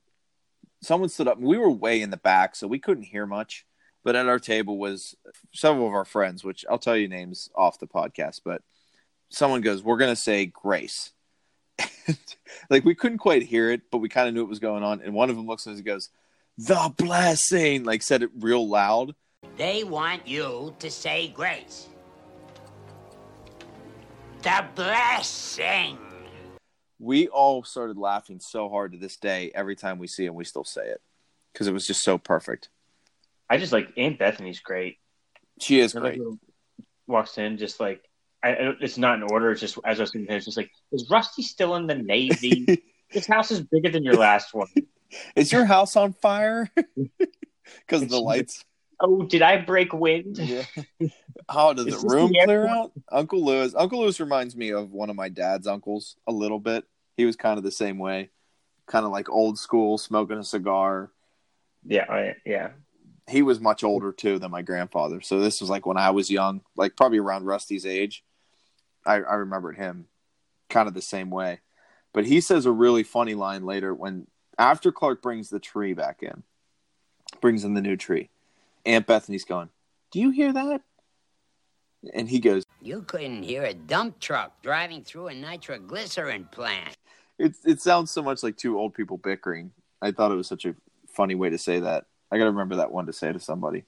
Someone 0.82 1.10
stood 1.10 1.28
up. 1.28 1.39
We 1.39 1.58
were 1.58 1.70
way 1.70 2.02
in 2.02 2.10
the 2.10 2.18
back, 2.18 2.56
so 2.56 2.68
we 2.68 2.80
couldn't 2.80 3.04
hear 3.04 3.26
much. 3.26 3.66
But 4.04 4.16
at 4.16 4.28
our 4.28 4.39
table 4.39 4.78
was 4.78 5.16
several 5.54 5.88
of 5.88 5.93
our 5.93 6.06
friends, 6.06 6.43
which 6.43 6.66
I'll 6.70 6.78
tell 6.80 6.95
you 6.95 7.08
names 7.08 7.50
off 7.56 7.80
the 7.80 7.88
podcast. 7.88 8.41
But 8.45 8.62
someone 9.30 9.62
goes, 9.62 9.84
"We're 9.84 9.97
gonna 9.97 10.16
say 10.16 10.45
grace." 10.45 11.12
like 12.70 12.86
we 12.86 12.96
couldn't 12.96 13.18
quite 13.20 13.44
hear 13.44 13.70
it, 13.72 13.82
but 13.92 14.00
we 14.00 14.10
kind 14.10 14.28
of 14.28 14.34
knew 14.34 14.42
what 14.42 14.50
was 14.50 14.60
going 14.60 14.84
on. 14.84 15.02
And 15.02 15.14
one 15.14 15.30
of 15.30 15.36
them 15.36 15.48
looks 15.48 15.68
at 15.68 15.72
us 15.72 15.78
and 15.78 15.86
goes, 15.86 16.10
"The 16.58 16.94
blessing!" 16.98 17.84
Like 17.84 18.02
said 18.04 18.24
it 18.24 18.30
real 18.40 18.68
loud. 18.68 19.16
They 19.58 19.84
want 19.84 20.28
you 20.28 20.76
to 20.80 20.90
say 20.92 21.30
grace. 21.30 21.88
The 24.42 24.66
blessing. 24.76 25.98
We 27.00 27.28
all 27.30 27.64
started 27.64 27.98
laughing 27.98 28.40
so 28.42 28.70
hard 28.70 28.92
to 28.94 28.98
this 28.98 29.16
day. 29.18 29.52
Every 29.56 29.76
time 29.76 30.00
we 30.00 30.08
see 30.08 30.26
it, 30.26 30.34
we 30.34 30.44
still 30.44 30.64
say 30.66 30.86
it 30.88 31.02
because 31.54 31.68
it 31.68 31.74
was 31.74 31.88
just 31.88 32.04
so 32.04 32.18
perfect. 32.18 32.70
I 33.50 33.58
just 33.58 33.72
like 33.74 33.90
Aunt 33.98 34.20
Bethany's 34.20 34.60
great. 34.60 34.98
She 35.60 35.80
is 35.80 35.94
You 35.94 36.00
great. 36.02 36.22
walks 37.08 37.38
in 37.38 37.58
just 37.58 37.80
like 37.80 38.09
I, 38.44 38.76
it's 38.80 38.98
not 38.98 39.16
in 39.16 39.24
order. 39.24 39.52
It's 39.52 39.62
just 39.62 39.78
as 39.86 40.00
I 40.00 40.04
was 40.04 40.12
thinking, 40.12 40.34
it's 40.34 40.46
just 40.46 40.58
like 40.58 40.72
is 40.92 41.10
Rusty 41.10 41.42
still 41.42 41.76
in 41.76 41.88
the 41.88 41.96
Navy? 41.96 42.84
this 43.14 43.28
house 43.28 43.52
is 43.52 43.62
bigger 43.62 43.90
than 43.90 44.04
your 44.04 44.16
last 44.16 44.54
one. 44.54 44.68
Is 45.36 45.52
your 45.52 45.66
house 45.66 45.96
on 45.96 46.14
fire? 46.14 46.70
Because 47.86 48.02
of 48.02 48.10
the 48.10 48.20
lights. 48.20 48.66
Oh, 49.00 49.24
did 49.24 49.42
I 49.42 49.58
break 49.58 49.94
wind? 49.94 50.38
Yeah. 50.38 50.64
Oh, 51.48 51.74
does 51.74 51.86
the 51.86 52.08
room 52.08 52.32
the 52.32 52.42
clear 52.44 52.68
out? 52.68 52.92
Uncle 53.12 53.44
Lewis. 53.44 53.74
Uncle 53.76 54.02
Lewis 54.02 54.20
reminds 54.20 54.56
me 54.56 54.72
of 54.72 54.92
one 54.92 55.10
of 55.10 55.16
my 55.16 55.30
dad's 55.30 55.68
uncles 55.68 56.16
a 56.28 56.32
little 56.32 56.60
bit. 56.60 56.86
He 57.18 57.26
was 57.26 57.36
kind 57.36 57.58
of 57.58 57.64
the 57.64 57.72
same 57.72 57.98
way, 57.98 58.30
kind 58.88 59.06
of 59.06 59.12
like 59.12 59.30
old 59.30 59.58
school, 59.58 59.98
smoking 59.98 60.38
a 60.38 60.44
cigar. 60.44 61.12
Yeah, 61.86 62.06
oh, 62.10 62.14
I, 62.14 62.36
yeah. 62.46 62.70
He 63.28 63.42
was 63.42 63.60
much 63.60 63.84
older 63.84 64.12
too 64.12 64.38
than 64.38 64.52
my 64.52 64.62
grandfather. 64.62 65.22
So 65.22 65.40
this 65.40 65.62
was 65.62 65.70
like 65.70 65.86
when 65.86 65.98
I 65.98 66.12
was 66.12 66.30
young, 66.30 66.62
like 66.76 66.96
probably 66.96 67.20
around 67.20 67.46
Rusty's 67.46 67.86
age. 67.86 68.24
I, 69.06 69.16
I 69.16 69.36
remembered 69.36 69.78
him 69.78 70.08
kind 70.70 70.88
of 70.88 70.93
the 70.93 71.02
same 71.02 71.30
way. 71.30 71.60
But 72.14 72.26
he 72.26 72.41
says 72.41 72.66
a 72.66 72.72
really 72.72 73.04
funny 73.04 73.36
line 73.36 73.66
later 73.66 73.93
when 73.93 74.28
after 74.58 74.91
Clark 74.91 75.22
brings 75.22 75.50
the 75.50 75.60
tree 75.60 75.93
back 75.93 76.22
in, 76.22 76.43
brings 77.41 77.64
in 77.64 77.74
the 77.74 77.82
new 77.82 77.95
tree. 77.95 78.30
Aunt 78.86 79.06
Bethany's 79.06 79.45
going, 79.45 79.70
Do 80.12 80.20
you 80.20 80.32
hear 80.32 80.52
that? 80.54 80.82
And 82.14 82.30
he 82.30 82.39
goes, 82.39 82.64
You 82.82 83.02
couldn't 83.04 83.43
hear 83.43 83.64
a 83.64 83.74
dump 83.74 84.20
truck 84.20 84.62
driving 84.62 85.04
through 85.04 85.28
a 85.28 85.34
nitroglycerin 85.34 86.45
plant. 86.45 86.97
It 87.38 87.56
it 87.66 87.82
sounds 87.82 88.12
so 88.12 88.22
much 88.22 88.43
like 88.43 88.58
two 88.58 88.78
old 88.78 88.93
people 88.93 89.18
bickering. 89.18 89.72
I 90.02 90.12
thought 90.12 90.32
it 90.32 90.36
was 90.36 90.47
such 90.47 90.66
a 90.66 90.76
funny 91.08 91.36
way 91.36 91.50
to 91.50 91.58
say 91.58 91.80
that. 91.80 92.06
I 92.32 92.38
gotta 92.38 92.52
remember 92.52 92.78
that 92.78 92.91
one 92.91 93.06
to 93.06 93.14
say 93.14 93.32
to 93.32 93.39
somebody. 93.39 93.86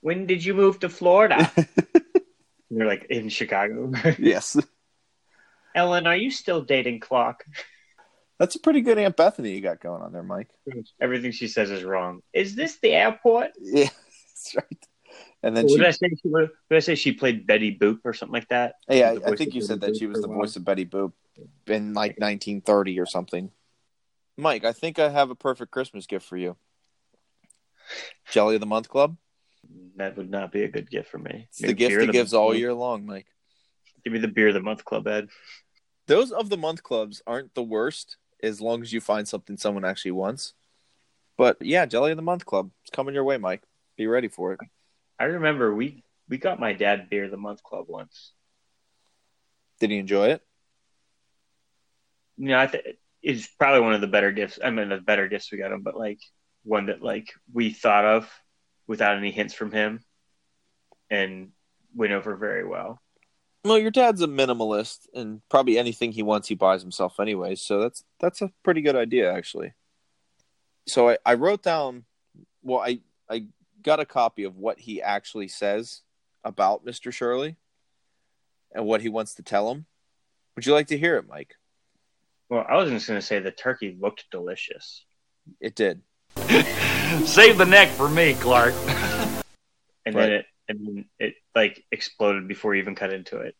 When 0.00 0.26
did 0.26 0.44
you 0.44 0.54
move 0.54 0.80
to 0.80 0.88
Florida? 0.88 1.50
They're 2.70 2.86
like 2.86 3.06
in 3.10 3.28
Chicago. 3.28 3.92
yes, 4.18 4.56
Ellen, 5.74 6.06
are 6.06 6.16
you 6.16 6.30
still 6.30 6.62
dating 6.62 7.00
Clark? 7.00 7.44
that's 8.38 8.54
a 8.56 8.60
pretty 8.60 8.80
good 8.80 8.98
Aunt 8.98 9.16
Bethany 9.16 9.52
you 9.52 9.60
got 9.60 9.80
going 9.80 10.02
on 10.02 10.12
there, 10.12 10.22
Mike. 10.22 10.50
Everything 11.00 11.32
she 11.32 11.48
says 11.48 11.70
is 11.70 11.84
wrong. 11.84 12.20
Is 12.32 12.54
this 12.54 12.78
the 12.80 12.92
airport? 12.92 13.50
Yeah, 13.60 13.84
that's 14.28 14.54
right. 14.56 14.86
And 15.42 15.56
then 15.56 15.64
What 15.64 15.72
she, 15.72 15.76
did 15.78 15.86
I 15.86 15.90
say? 15.92 16.08
She, 16.10 16.28
what 16.28 16.50
did 16.70 16.76
I 16.76 16.80
say 16.80 16.94
she 16.94 17.12
played 17.12 17.46
Betty 17.46 17.76
Boop 17.76 18.00
or 18.04 18.12
something 18.14 18.32
like 18.34 18.48
that? 18.48 18.74
yeah, 18.88 19.14
The 19.14 19.26
I 19.26 19.36
think 19.36 19.54
you 19.54 19.60
Betty 19.60 19.66
said 19.66 19.80
that 19.82 19.92
Boop 19.92 19.98
she 19.98 20.06
was 20.06 20.20
the 20.20 20.28
voice 20.28 20.56
of 20.56 20.64
Betty 20.64 20.84
Boop 20.84 21.12
in 21.66 21.94
like 21.94 22.18
1930 22.18 22.98
or 22.98 23.06
something. 23.06 23.50
Mike, 24.36 24.64
I 24.64 24.72
think 24.72 24.98
I 24.98 25.08
have 25.08 25.30
a 25.30 25.34
perfect 25.34 25.70
Christmas 25.70 26.06
gift 26.06 26.26
for 26.26 26.36
you. 26.36 26.56
Jelly 28.30 28.56
of 28.56 28.60
the 28.60 28.66
Month 28.66 28.88
Club. 28.88 29.16
That 29.96 30.16
would 30.16 30.30
not 30.30 30.52
be 30.52 30.64
a 30.64 30.68
good 30.68 30.90
gift 30.90 31.10
for 31.10 31.18
me. 31.18 31.46
It's 31.48 31.60
Give 31.60 31.68
the 31.68 31.74
gift 31.74 32.00
he 32.02 32.08
gives 32.08 32.34
all 32.34 32.54
year 32.54 32.74
long, 32.74 33.06
Mike. 33.06 33.26
Give 34.04 34.12
me 34.12 34.18
the 34.18 34.28
beer 34.28 34.48
of 34.48 34.54
the 34.54 34.60
month 34.60 34.84
club, 34.84 35.06
Ed. 35.06 35.28
Those 36.06 36.30
of 36.30 36.48
the 36.48 36.56
month 36.56 36.82
clubs 36.82 37.22
aren't 37.26 37.54
the 37.54 37.62
worst 37.62 38.16
as 38.42 38.60
long 38.60 38.82
as 38.82 38.92
you 38.92 39.00
find 39.00 39.26
something 39.26 39.56
someone 39.56 39.84
actually 39.84 40.12
wants. 40.12 40.54
But 41.36 41.58
yeah, 41.60 41.86
Jelly 41.86 42.12
of 42.12 42.16
the 42.16 42.22
Month 42.22 42.46
Club. 42.46 42.70
It's 42.82 42.90
coming 42.90 43.14
your 43.14 43.24
way, 43.24 43.36
Mike. 43.36 43.62
Be 43.96 44.06
ready 44.06 44.28
for 44.28 44.52
it. 44.52 44.60
I 45.18 45.24
remember 45.24 45.74
we 45.74 46.04
we 46.28 46.38
got 46.38 46.60
my 46.60 46.72
dad 46.72 47.08
beer 47.10 47.24
of 47.24 47.30
the 47.30 47.36
month 47.36 47.62
club 47.62 47.86
once. 47.88 48.32
Did 49.80 49.90
he 49.90 49.98
enjoy 49.98 50.28
it? 50.28 50.42
You 52.36 52.48
know, 52.48 52.58
I 52.58 52.66
think 52.66 52.84
it's 53.22 53.46
probably 53.46 53.80
one 53.80 53.94
of 53.94 54.00
the 54.00 54.06
better 54.06 54.32
gifts. 54.32 54.58
I 54.62 54.70
mean, 54.70 54.88
the 54.88 54.98
better 54.98 55.28
gifts 55.28 55.50
we 55.50 55.58
got 55.58 55.72
him, 55.72 55.82
but 55.82 55.96
like 55.96 56.20
one 56.64 56.86
that 56.86 57.02
like 57.02 57.32
we 57.52 57.70
thought 57.70 58.04
of 58.04 58.30
without 58.86 59.16
any 59.16 59.30
hints 59.30 59.54
from 59.54 59.72
him, 59.72 60.00
and 61.10 61.50
went 61.94 62.12
over 62.12 62.36
very 62.36 62.64
well. 62.64 63.00
Well, 63.64 63.78
your 63.78 63.90
dad's 63.90 64.22
a 64.22 64.28
minimalist, 64.28 65.08
and 65.12 65.40
probably 65.48 65.76
anything 65.76 66.12
he 66.12 66.22
wants, 66.22 66.46
he 66.46 66.54
buys 66.54 66.82
himself 66.82 67.18
anyway. 67.18 67.56
So 67.56 67.80
that's 67.80 68.04
that's 68.20 68.42
a 68.42 68.52
pretty 68.62 68.80
good 68.80 68.96
idea, 68.96 69.32
actually. 69.32 69.72
So 70.86 71.10
I, 71.10 71.18
I 71.26 71.34
wrote 71.34 71.62
down. 71.62 72.04
Well, 72.62 72.80
I 72.80 73.00
I 73.28 73.46
got 73.82 74.00
a 74.00 74.04
copy 74.04 74.44
of 74.44 74.56
what 74.56 74.78
he 74.78 75.02
actually 75.02 75.48
says 75.48 76.02
about 76.44 76.84
Mister 76.84 77.10
Shirley, 77.10 77.56
and 78.72 78.86
what 78.86 79.00
he 79.00 79.08
wants 79.08 79.34
to 79.34 79.42
tell 79.42 79.70
him. 79.70 79.86
Would 80.54 80.64
you 80.64 80.72
like 80.72 80.86
to 80.88 80.98
hear 80.98 81.16
it, 81.16 81.28
Mike? 81.28 81.54
Well, 82.48 82.64
I 82.68 82.76
was 82.76 82.88
just 82.90 83.08
going 83.08 83.18
to 83.18 83.26
say 83.26 83.40
the 83.40 83.50
turkey 83.50 83.96
looked 84.00 84.26
delicious. 84.30 85.04
It 85.60 85.74
did. 85.74 86.02
Save 87.26 87.58
the 87.58 87.66
neck 87.68 87.88
for 87.90 88.08
me, 88.08 88.34
Clark. 88.34 88.74
and 90.04 90.14
Right. 90.14 90.14
then 90.14 90.32
it 90.32 90.46
and 90.68 90.86
then 90.86 91.04
it 91.18 91.34
like 91.54 91.84
exploded 91.92 92.48
before 92.48 92.74
you 92.74 92.82
even 92.82 92.94
cut 92.94 93.12
into 93.12 93.38
it. 93.38 93.54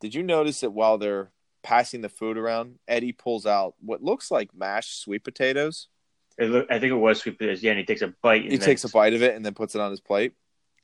Did 0.00 0.14
you 0.14 0.22
notice 0.22 0.60
that 0.60 0.70
while 0.70 0.98
they're 0.98 1.30
passing 1.62 2.00
the 2.00 2.08
food 2.08 2.36
around, 2.36 2.78
Eddie 2.88 3.12
pulls 3.12 3.46
out 3.46 3.74
what 3.80 4.02
looks 4.02 4.30
like 4.30 4.54
mashed 4.54 5.00
sweet 5.00 5.24
potatoes? 5.24 5.88
it 6.36 6.46
look, 6.50 6.66
I 6.68 6.78
think 6.80 6.90
it 6.90 6.96
was 6.96 7.20
sweet 7.20 7.38
potatoes. 7.38 7.62
Yeah, 7.62 7.70
and 7.72 7.78
he 7.78 7.84
takes 7.86 8.02
a 8.02 8.08
bite. 8.22 8.42
He 8.42 8.48
then- 8.56 8.60
takes 8.60 8.84
a 8.84 8.88
bite 8.88 9.14
of 9.14 9.22
it 9.22 9.34
and 9.36 9.44
then 9.44 9.54
puts 9.54 9.74
it 9.74 9.80
on 9.80 9.90
his 9.90 10.00
plate. 10.00 10.32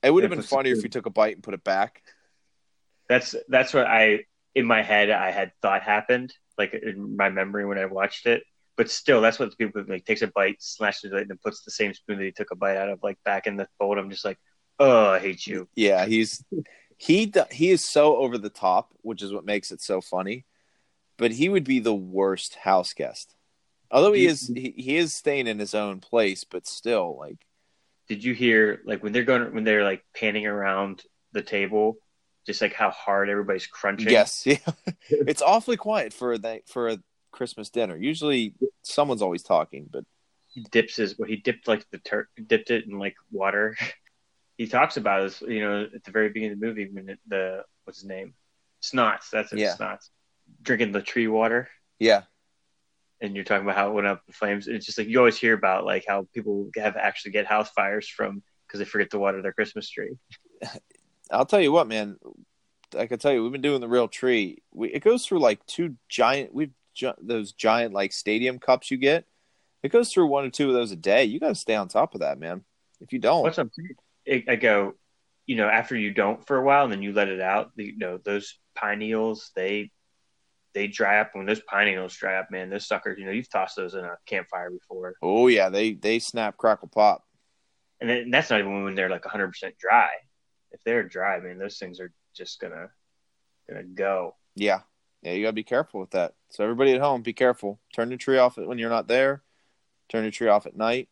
It 0.02 0.10
would 0.12 0.22
have 0.22 0.30
been 0.30 0.42
funnier 0.42 0.74
if 0.74 0.82
he 0.82 0.88
took 0.88 1.06
a 1.06 1.10
bite 1.10 1.34
and 1.34 1.42
put 1.42 1.54
it 1.54 1.64
back. 1.64 2.02
That's 3.08 3.34
that's 3.48 3.74
what 3.74 3.86
I 3.86 4.20
in 4.54 4.64
my 4.64 4.82
head 4.82 5.10
I 5.10 5.30
had 5.32 5.52
thought 5.60 5.82
happened, 5.82 6.32
like 6.56 6.72
in 6.74 7.16
my 7.16 7.28
memory 7.30 7.66
when 7.66 7.78
I 7.78 7.84
watched 7.86 8.26
it. 8.26 8.44
But 8.80 8.90
still, 8.90 9.20
that's 9.20 9.38
what 9.38 9.50
the 9.50 9.56
people 9.56 9.84
like 9.86 10.06
takes 10.06 10.22
a 10.22 10.28
bite, 10.28 10.62
slashes 10.62 11.12
it, 11.12 11.20
and 11.20 11.28
then 11.28 11.38
puts 11.44 11.62
the 11.64 11.70
same 11.70 11.92
spoon 11.92 12.16
that 12.16 12.24
he 12.24 12.32
took 12.32 12.50
a 12.50 12.56
bite 12.56 12.78
out 12.78 12.88
of, 12.88 13.02
like 13.02 13.18
back 13.26 13.46
in 13.46 13.58
the 13.58 13.68
bowl. 13.78 13.98
I'm 13.98 14.08
just 14.08 14.24
like, 14.24 14.38
oh, 14.78 15.10
I 15.10 15.18
hate 15.18 15.46
you. 15.46 15.68
Yeah, 15.74 16.06
he's 16.06 16.42
he 16.96 17.30
he 17.50 17.70
is 17.72 17.84
so 17.84 18.16
over 18.16 18.38
the 18.38 18.48
top, 18.48 18.94
which 19.02 19.20
is 19.20 19.34
what 19.34 19.44
makes 19.44 19.70
it 19.70 19.82
so 19.82 20.00
funny. 20.00 20.46
But 21.18 21.32
he 21.32 21.50
would 21.50 21.64
be 21.64 21.78
the 21.78 21.94
worst 21.94 22.54
house 22.54 22.94
guest. 22.94 23.34
Although 23.90 24.14
he 24.14 24.24
is 24.24 24.48
he, 24.48 24.72
he 24.74 24.96
is 24.96 25.12
staying 25.12 25.46
in 25.46 25.58
his 25.58 25.74
own 25.74 26.00
place, 26.00 26.44
but 26.44 26.66
still 26.66 27.18
like 27.18 27.44
did 28.08 28.24
you 28.24 28.32
hear 28.32 28.80
like 28.86 29.02
when 29.02 29.12
they're 29.12 29.24
going 29.24 29.52
when 29.52 29.64
they're 29.64 29.84
like 29.84 30.02
panning 30.16 30.46
around 30.46 31.02
the 31.32 31.42
table, 31.42 31.98
just 32.46 32.62
like 32.62 32.72
how 32.72 32.88
hard 32.88 33.28
everybody's 33.28 33.66
crunching? 33.66 34.08
Yes, 34.10 34.42
yeah. 34.46 34.56
it's 35.10 35.42
awfully 35.42 35.76
quiet 35.76 36.14
for 36.14 36.38
that 36.38 36.66
for 36.66 36.88
a 36.88 36.98
Christmas 37.30 37.70
dinner. 37.70 37.96
Usually, 37.96 38.54
someone's 38.82 39.22
always 39.22 39.42
talking, 39.42 39.88
but 39.90 40.04
he 40.48 40.62
dips 40.70 40.96
his 40.96 41.16
well 41.18 41.28
he 41.28 41.36
dipped 41.36 41.68
like 41.68 41.86
the 41.90 41.98
tur- 41.98 42.28
dipped 42.46 42.70
it 42.70 42.84
in 42.86 42.98
like 42.98 43.14
water 43.30 43.76
he 44.58 44.66
talks 44.66 44.96
about 44.96 45.22
this 45.22 45.40
you 45.42 45.60
know 45.60 45.86
at 45.94 46.02
the 46.02 46.10
very 46.10 46.28
beginning 46.28 46.54
of 46.54 46.60
the 46.60 46.66
movie 46.66 46.90
when 46.92 47.08
it, 47.08 47.20
the 47.28 47.62
what's 47.84 48.00
his 48.00 48.08
name 48.08 48.34
snots 48.82 49.30
that's 49.30 49.52
it 49.52 49.60
Yeah. 49.60 49.76
snots 49.76 50.08
drinking 50.60 50.90
the 50.90 51.02
tree 51.02 51.28
water 51.28 51.68
yeah, 52.00 52.22
and 53.20 53.36
you're 53.36 53.44
talking 53.44 53.62
about 53.64 53.76
how 53.76 53.90
it 53.90 53.94
went 53.94 54.08
up 54.08 54.22
in 54.26 54.32
flames 54.32 54.66
it's 54.66 54.86
just 54.86 54.98
like 54.98 55.06
you 55.06 55.18
always 55.18 55.38
hear 55.38 55.54
about 55.54 55.84
like 55.84 56.04
how 56.08 56.26
people 56.34 56.68
have 56.76 56.96
actually 56.96 57.30
get 57.30 57.46
house 57.46 57.70
fires 57.70 58.08
from 58.08 58.42
because 58.66 58.80
they 58.80 58.84
forget 58.84 59.10
to 59.12 59.20
water 59.20 59.42
their 59.42 59.52
christmas 59.52 59.88
tree 59.88 60.16
I'll 61.30 61.46
tell 61.46 61.60
you 61.60 61.70
what, 61.70 61.86
man. 61.86 62.16
I 62.98 63.06
can 63.06 63.20
tell 63.20 63.32
you, 63.32 63.44
we've 63.44 63.52
been 63.52 63.60
doing 63.60 63.80
the 63.80 63.86
real 63.86 64.08
tree. 64.08 64.64
We, 64.72 64.88
it 64.92 65.04
goes 65.04 65.24
through 65.24 65.38
like 65.38 65.64
two 65.64 65.94
giant. 66.08 66.52
We've 66.52 66.72
gi- 66.94 67.12
those 67.20 67.52
giant 67.52 67.94
like 67.94 68.12
stadium 68.12 68.58
cups 68.58 68.90
you 68.90 68.96
get. 68.96 69.24
It 69.82 69.92
goes 69.92 70.12
through 70.12 70.26
one 70.26 70.44
or 70.44 70.50
two 70.50 70.68
of 70.68 70.74
those 70.74 70.92
a 70.92 70.96
day. 70.96 71.24
You 71.24 71.40
got 71.40 71.48
to 71.48 71.54
stay 71.54 71.74
on 71.74 71.88
top 71.88 72.14
of 72.14 72.20
that, 72.20 72.38
man. 72.38 72.64
If 73.00 73.12
you 73.12 73.18
don't, 73.18 73.42
what's 73.42 73.58
up 73.58 73.68
I, 74.28 74.56
go 74.56 74.94
you 75.46 75.56
know 75.56 75.68
after 75.68 75.96
you 75.96 76.12
don't 76.12 76.46
for 76.46 76.56
a 76.56 76.62
while 76.62 76.84
and 76.84 76.92
then 76.92 77.02
you 77.02 77.12
let 77.12 77.28
it 77.28 77.40
out 77.40 77.72
you 77.76 77.96
know 77.98 78.18
those 78.18 78.58
pine 78.76 79.00
needles 79.00 79.50
they 79.56 79.90
they 80.74 80.86
dry 80.86 81.20
up 81.20 81.30
when 81.32 81.46
those 81.46 81.60
pine 81.62 81.86
needles 81.86 82.14
dry 82.14 82.36
up 82.38 82.50
man 82.50 82.70
those 82.70 82.86
suckers 82.86 83.18
you 83.18 83.24
know 83.24 83.32
you've 83.32 83.50
tossed 83.50 83.74
those 83.74 83.94
in 83.94 84.04
a 84.04 84.16
campfire 84.26 84.70
before 84.70 85.14
oh 85.22 85.48
yeah, 85.48 85.68
they 85.68 85.94
they 85.94 86.18
snap, 86.18 86.56
crackle, 86.56 86.88
pop. 86.88 87.24
and, 88.00 88.08
then, 88.08 88.30
that's 88.30 88.50
not 88.50 88.60
even 88.60 88.84
when 88.84 88.94
they're 88.94 89.10
like 89.10 89.24
100% 89.24 89.50
dry 89.78 90.10
if 90.70 90.80
they're 90.84 91.02
dry 91.02 91.40
man 91.40 91.58
those 91.58 91.78
things 91.78 91.98
are 91.98 92.12
just 92.34 92.60
gonna 92.60 92.88
gonna 93.68 93.82
go 93.82 94.36
Yeah, 94.54 94.80
yeah, 95.22 95.32
you 95.32 95.42
got 95.44 95.50
to 95.50 95.54
be 95.54 95.62
careful 95.64 96.00
with 96.00 96.10
that. 96.10 96.34
So 96.50 96.64
everybody 96.64 96.92
at 96.92 97.00
home, 97.00 97.22
be 97.22 97.32
careful. 97.32 97.78
Turn 97.94 98.10
your 98.10 98.18
tree 98.18 98.38
off 98.38 98.56
when 98.56 98.78
you're 98.78 98.90
not 98.90 99.08
there. 99.08 99.42
Turn 100.08 100.22
your 100.24 100.30
tree 100.32 100.48
off 100.48 100.66
at 100.66 100.76
night. 100.76 101.08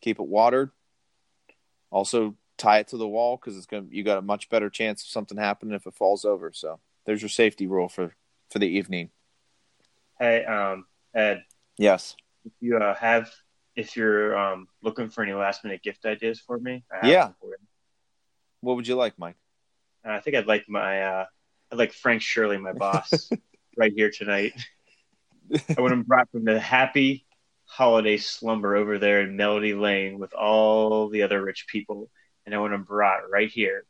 Keep 0.00 0.20
it 0.20 0.26
watered. 0.28 0.70
Also, 1.90 2.34
tie 2.58 2.78
it 2.78 2.88
to 2.88 2.96
the 2.96 3.08
wall 3.08 3.36
because 3.36 3.56
it's 3.56 3.66
gonna. 3.66 3.86
You 3.90 4.02
got 4.04 4.18
a 4.18 4.22
much 4.22 4.48
better 4.48 4.68
chance 4.70 5.02
of 5.02 5.08
something 5.08 5.38
happening 5.38 5.74
if 5.74 5.86
it 5.86 5.94
falls 5.94 6.24
over. 6.24 6.52
So 6.54 6.80
there's 7.06 7.22
your 7.22 7.28
safety 7.28 7.66
rule 7.66 7.88
for 7.88 8.14
for 8.50 8.58
the 8.58 8.68
evening. 8.68 9.10
hey 10.20 10.44
um 10.44 10.86
ed 11.14 11.42
Yes. 11.78 12.16
if 12.44 12.52
you 12.60 12.76
uh, 12.76 12.94
have 12.94 13.30
if 13.74 13.96
you're 13.96 14.36
um 14.38 14.68
looking 14.82 15.08
for 15.10 15.22
any 15.22 15.32
last 15.32 15.64
minute 15.64 15.82
gift 15.82 16.04
ideas 16.06 16.38
for 16.40 16.58
me 16.58 16.84
I 16.92 16.96
have 16.96 17.06
Yeah. 17.06 17.28
for 17.40 17.48
you. 17.48 17.56
What 18.60 18.76
would 18.76 18.86
you 18.86 18.94
like, 18.96 19.18
Mike? 19.18 19.36
Uh, 20.04 20.10
i 20.12 20.20
think 20.20 20.36
i'd 20.36 20.46
like 20.46 20.68
my 20.68 21.02
uh 21.02 21.26
i'd 21.72 21.78
like 21.78 21.92
frank 21.92 22.22
shirley 22.22 22.56
my 22.58 22.72
boss 22.72 23.28
right 23.76 23.92
here 23.94 24.10
tonight. 24.10 24.52
I 25.52 25.80
want 25.80 25.92
him 25.92 26.02
brought 26.02 26.30
from 26.30 26.44
the 26.44 26.58
happy 26.58 27.24
holiday 27.64 28.16
slumber 28.16 28.76
over 28.76 28.98
there 28.98 29.22
in 29.22 29.36
melody 29.36 29.74
lane 29.74 30.18
with 30.18 30.32
all 30.34 31.08
the 31.08 31.22
other 31.22 31.42
rich 31.42 31.66
people. 31.68 32.10
And 32.44 32.54
i 32.54 32.58
want 32.58 32.74
him 32.74 32.84
brought 32.84 33.30
right 33.30 33.50
here 33.50 33.84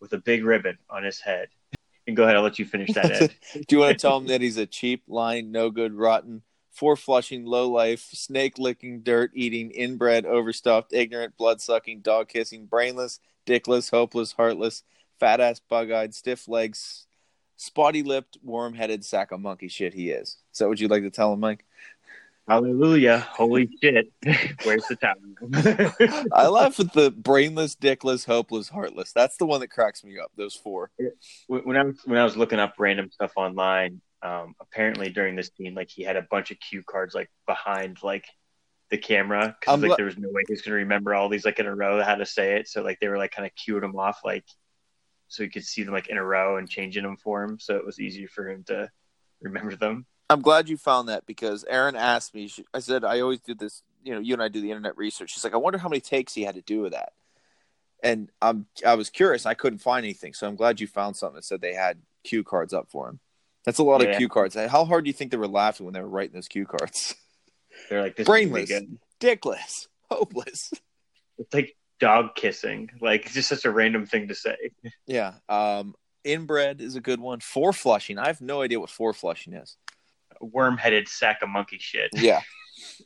with 0.00 0.12
a 0.12 0.18
big 0.18 0.44
ribbon 0.44 0.78
on 0.88 1.02
his 1.02 1.20
head. 1.20 1.48
And 2.06 2.16
go 2.16 2.22
ahead 2.22 2.36
i'll 2.36 2.42
let 2.42 2.58
you 2.58 2.64
finish 2.64 2.92
that 2.94 3.10
ed. 3.10 3.34
Do 3.68 3.76
you 3.76 3.78
want 3.78 3.98
to 3.98 4.00
tell 4.00 4.16
him 4.16 4.28
that 4.28 4.40
he's 4.40 4.56
a 4.56 4.66
cheap, 4.66 5.02
lying, 5.08 5.50
no 5.50 5.70
good, 5.70 5.94
rotten, 5.94 6.42
four 6.70 6.96
flushing, 6.96 7.44
low 7.44 7.68
life, 7.68 8.08
snake 8.12 8.56
licking, 8.58 9.02
dirt 9.02 9.32
eating, 9.34 9.70
inbred, 9.72 10.24
overstuffed, 10.24 10.92
ignorant, 10.92 11.36
blood 11.36 11.60
sucking, 11.60 12.00
dog 12.00 12.28
kissing, 12.28 12.66
brainless, 12.66 13.18
dickless, 13.46 13.90
hopeless, 13.90 14.32
heartless, 14.32 14.84
fat 15.18 15.40
ass, 15.40 15.60
bug 15.60 15.90
eyed, 15.90 16.14
stiff 16.14 16.46
legs, 16.46 17.07
spotty 17.58 18.02
lipped, 18.02 18.38
worm 18.42 18.72
headed 18.72 19.04
sack 19.04 19.32
of 19.32 19.40
monkey 19.40 19.68
shit 19.68 19.92
he 19.92 20.10
is. 20.10 20.38
Is 20.52 20.58
that 20.58 20.68
what 20.68 20.80
you'd 20.80 20.90
like 20.90 21.02
to 21.02 21.10
tell 21.10 21.34
him, 21.34 21.40
Mike? 21.40 21.64
hallelujah 22.48 23.18
holy 23.30 23.68
shit 23.82 24.10
where's 24.64 24.86
the 24.86 24.96
towel 24.96 25.16
I 26.32 26.48
laugh 26.48 26.80
at 26.80 26.92
the 26.92 27.10
brainless, 27.10 27.76
dickless, 27.76 28.24
hopeless, 28.24 28.68
heartless. 28.68 29.12
That's 29.12 29.36
the 29.36 29.46
one 29.46 29.60
that 29.60 29.68
cracks 29.68 30.02
me 30.02 30.18
up. 30.18 30.32
Those 30.36 30.54
four. 30.54 30.90
when 31.46 31.76
I 31.76 31.82
was 31.84 32.00
when 32.04 32.18
I 32.18 32.24
was 32.24 32.36
looking 32.36 32.58
up 32.58 32.74
random 32.78 33.10
stuff 33.10 33.32
online, 33.36 34.00
um, 34.22 34.54
apparently 34.60 35.10
during 35.10 35.36
this 35.36 35.50
scene, 35.56 35.74
like 35.74 35.90
he 35.90 36.02
had 36.02 36.16
a 36.16 36.22
bunch 36.22 36.50
of 36.50 36.58
cue 36.58 36.82
cards 36.82 37.14
like 37.14 37.30
behind 37.46 37.98
like 38.02 38.24
the 38.90 38.98
camera 38.98 39.56
because 39.60 39.80
like 39.80 39.96
there 39.96 40.06
was 40.06 40.16
no 40.16 40.28
way 40.30 40.42
he 40.46 40.52
was 40.52 40.62
gonna 40.62 40.76
remember 40.76 41.14
all 41.14 41.28
these 41.28 41.44
like 41.44 41.58
in 41.58 41.66
a 41.66 41.74
row 41.74 42.02
how 42.02 42.14
to 42.14 42.26
say 42.26 42.56
it. 42.56 42.68
So 42.68 42.82
like 42.82 42.98
they 43.00 43.08
were 43.08 43.18
like 43.18 43.32
kind 43.32 43.46
of 43.46 43.52
cueing 43.54 43.84
him 43.84 43.96
off 43.96 44.20
like 44.24 44.44
so 45.28 45.42
he 45.42 45.48
could 45.48 45.64
see 45.64 45.82
them 45.82 45.94
like 45.94 46.08
in 46.08 46.16
a 46.16 46.24
row 46.24 46.56
and 46.56 46.68
changing 46.68 47.02
them 47.04 47.16
for 47.16 47.42
him, 47.42 47.58
so 47.58 47.76
it 47.76 47.84
was 47.86 48.00
easier 48.00 48.28
for 48.28 48.48
him 48.48 48.64
to 48.64 48.90
remember 49.40 49.76
them. 49.76 50.06
I'm 50.30 50.42
glad 50.42 50.68
you 50.68 50.76
found 50.76 51.08
that 51.08 51.24
because 51.26 51.64
Erin 51.68 51.96
asked 51.96 52.34
me. 52.34 52.48
she- 52.48 52.66
I 52.74 52.80
said 52.80 53.04
I 53.04 53.20
always 53.20 53.40
do 53.40 53.54
this. 53.54 53.82
You 54.02 54.14
know, 54.14 54.20
you 54.20 54.32
and 54.34 54.42
I 54.42 54.48
do 54.48 54.60
the 54.60 54.70
internet 54.70 54.96
research. 54.96 55.30
She's 55.30 55.44
like, 55.44 55.54
I 55.54 55.58
wonder 55.58 55.78
how 55.78 55.88
many 55.88 56.00
takes 56.00 56.34
he 56.34 56.42
had 56.44 56.54
to 56.54 56.62
do 56.62 56.80
with 56.82 56.92
that. 56.92 57.12
And 58.02 58.30
I'm 58.40 58.66
I 58.86 58.94
was 58.94 59.10
curious. 59.10 59.44
I 59.46 59.54
couldn't 59.54 59.80
find 59.80 60.04
anything, 60.04 60.34
so 60.34 60.46
I'm 60.46 60.54
glad 60.56 60.80
you 60.80 60.86
found 60.86 61.16
something 61.16 61.36
that 61.36 61.44
said 61.44 61.60
they 61.60 61.74
had 61.74 62.00
cue 62.24 62.44
cards 62.44 62.72
up 62.72 62.88
for 62.90 63.08
him. 63.08 63.20
That's 63.64 63.78
a 63.78 63.82
lot 63.82 64.00
of 64.02 64.16
cue 64.16 64.28
cards. 64.28 64.54
How 64.54 64.84
hard 64.84 65.04
do 65.04 65.08
you 65.08 65.12
think 65.14 65.30
they 65.30 65.36
were 65.36 65.48
laughing 65.48 65.84
when 65.84 65.94
they 65.94 66.00
were 66.00 66.08
writing 66.08 66.34
those 66.34 66.48
cue 66.48 66.64
cards? 66.66 67.14
They're 67.90 68.02
like 68.02 68.16
this 68.16 68.24
is 68.24 68.28
gonna 68.28 68.38
be 68.46 68.50
Brainless. 68.66 68.68
Dickless, 69.20 69.86
hopeless. 70.10 70.72
It's 71.38 71.52
like 71.54 71.76
dog 72.00 72.34
kissing. 72.34 72.90
Like 73.00 73.26
it's 73.26 73.34
just 73.34 73.48
such 73.48 73.64
a 73.64 73.70
random 73.70 74.06
thing 74.06 74.28
to 74.28 74.34
say. 74.34 74.56
Yeah. 75.06 75.34
Um, 75.48 75.94
inbred 76.24 76.80
is 76.80 76.96
a 76.96 77.00
good 77.00 77.20
one. 77.20 77.40
Four 77.40 77.72
flushing. 77.72 78.18
I 78.18 78.26
have 78.26 78.40
no 78.40 78.62
idea 78.62 78.80
what 78.80 78.90
four 78.90 79.12
flushing 79.12 79.54
is. 79.54 79.76
Worm 80.40 80.76
headed 80.76 81.08
sack 81.08 81.42
of 81.42 81.48
monkey 81.48 81.78
shit. 81.78 82.10
Yeah. 82.14 82.42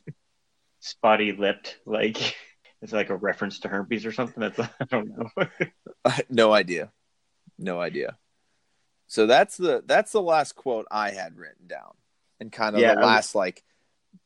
Spotty 0.79 1.31
lipped. 1.31 1.77
Like 1.85 2.35
it's 2.81 2.93
like 2.93 3.09
a 3.09 3.15
reference 3.15 3.59
to 3.59 3.69
herpes 3.69 4.05
or 4.05 4.11
something. 4.11 4.41
That's 4.41 4.59
I 4.59 4.85
don't 4.89 5.17
know. 5.17 5.47
no 6.29 6.53
idea. 6.53 6.91
No 7.57 7.79
idea. 7.79 8.17
So 9.07 9.25
that's 9.25 9.57
the 9.57 9.83
that's 9.85 10.11
the 10.11 10.21
last 10.21 10.55
quote 10.55 10.87
I 10.91 11.11
had 11.11 11.37
written 11.37 11.67
down, 11.67 11.93
and 12.39 12.51
kind 12.51 12.75
of 12.75 12.81
Yeah, 12.81 12.95
the 12.95 13.01
last 13.01 13.35
like 13.35 13.63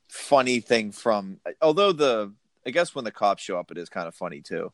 funny 0.10 0.60
thing 0.60 0.92
from. 0.92 1.40
Although 1.62 1.92
the 1.92 2.34
I 2.68 2.72
guess 2.72 2.94
when 2.94 3.06
the 3.06 3.12
cops 3.12 3.42
show 3.42 3.58
up, 3.58 3.72
it 3.72 3.78
is 3.78 3.90
kind 3.90 4.08
of 4.08 4.14
funny 4.14 4.42
too, 4.42 4.74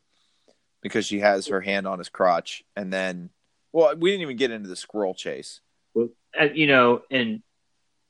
because 0.82 1.06
she 1.06 1.20
has 1.20 1.46
her 1.46 1.60
hand 1.60 1.86
on 1.86 1.98
his 1.98 2.08
crotch, 2.08 2.62
and 2.74 2.92
then 2.92 3.30
well, 3.72 3.94
we 3.96 4.10
didn't 4.10 4.22
even 4.22 4.36
get 4.36 4.50
into 4.50 4.68
the 4.68 4.76
squirrel 4.76 5.14
chase. 5.14 5.60
Well, 5.94 6.08
you 6.52 6.66
know, 6.66 7.02
and 7.10 7.42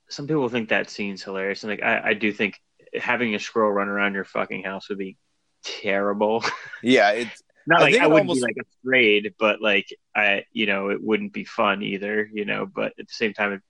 some 0.09 0.27
people 0.27 0.49
think 0.49 0.71
that 0.71 0.91
scene's 0.91 1.23
hilarious, 1.23 1.63
and 1.63 1.71
like 1.71 1.83
I, 1.83 2.01
I 2.11 2.15
do 2.15 2.33
think 2.33 2.59
having 2.95 3.35
a 3.35 3.39
squirrel 3.39 3.71
run 3.73 3.89
around 3.89 4.15
your 4.15 4.25
fucking 4.25 4.63
house 4.65 4.89
would 4.89 4.99
be 4.99 5.17
terrible. 5.65 6.45
Yeah, 6.83 7.11
it's 7.13 7.43
Not 7.67 7.81
I 7.81 7.85
like 7.85 7.95
I 7.97 8.07
wouldn't 8.07 8.29
almost- 8.29 8.41
be 8.41 8.53
like 8.55 8.67
afraid, 8.83 9.35
but 9.39 9.61
like 9.63 9.87
I, 10.15 10.45
you 10.53 10.67
know, 10.67 10.91
it 10.91 11.03
wouldn't 11.03 11.33
be 11.33 11.45
fun 11.45 11.83
either. 11.83 12.29
You 12.33 12.45
know, 12.45 12.67
but 12.67 12.93
at 12.99 13.09
the 13.09 13.15
same 13.15 13.33
time, 13.33 13.63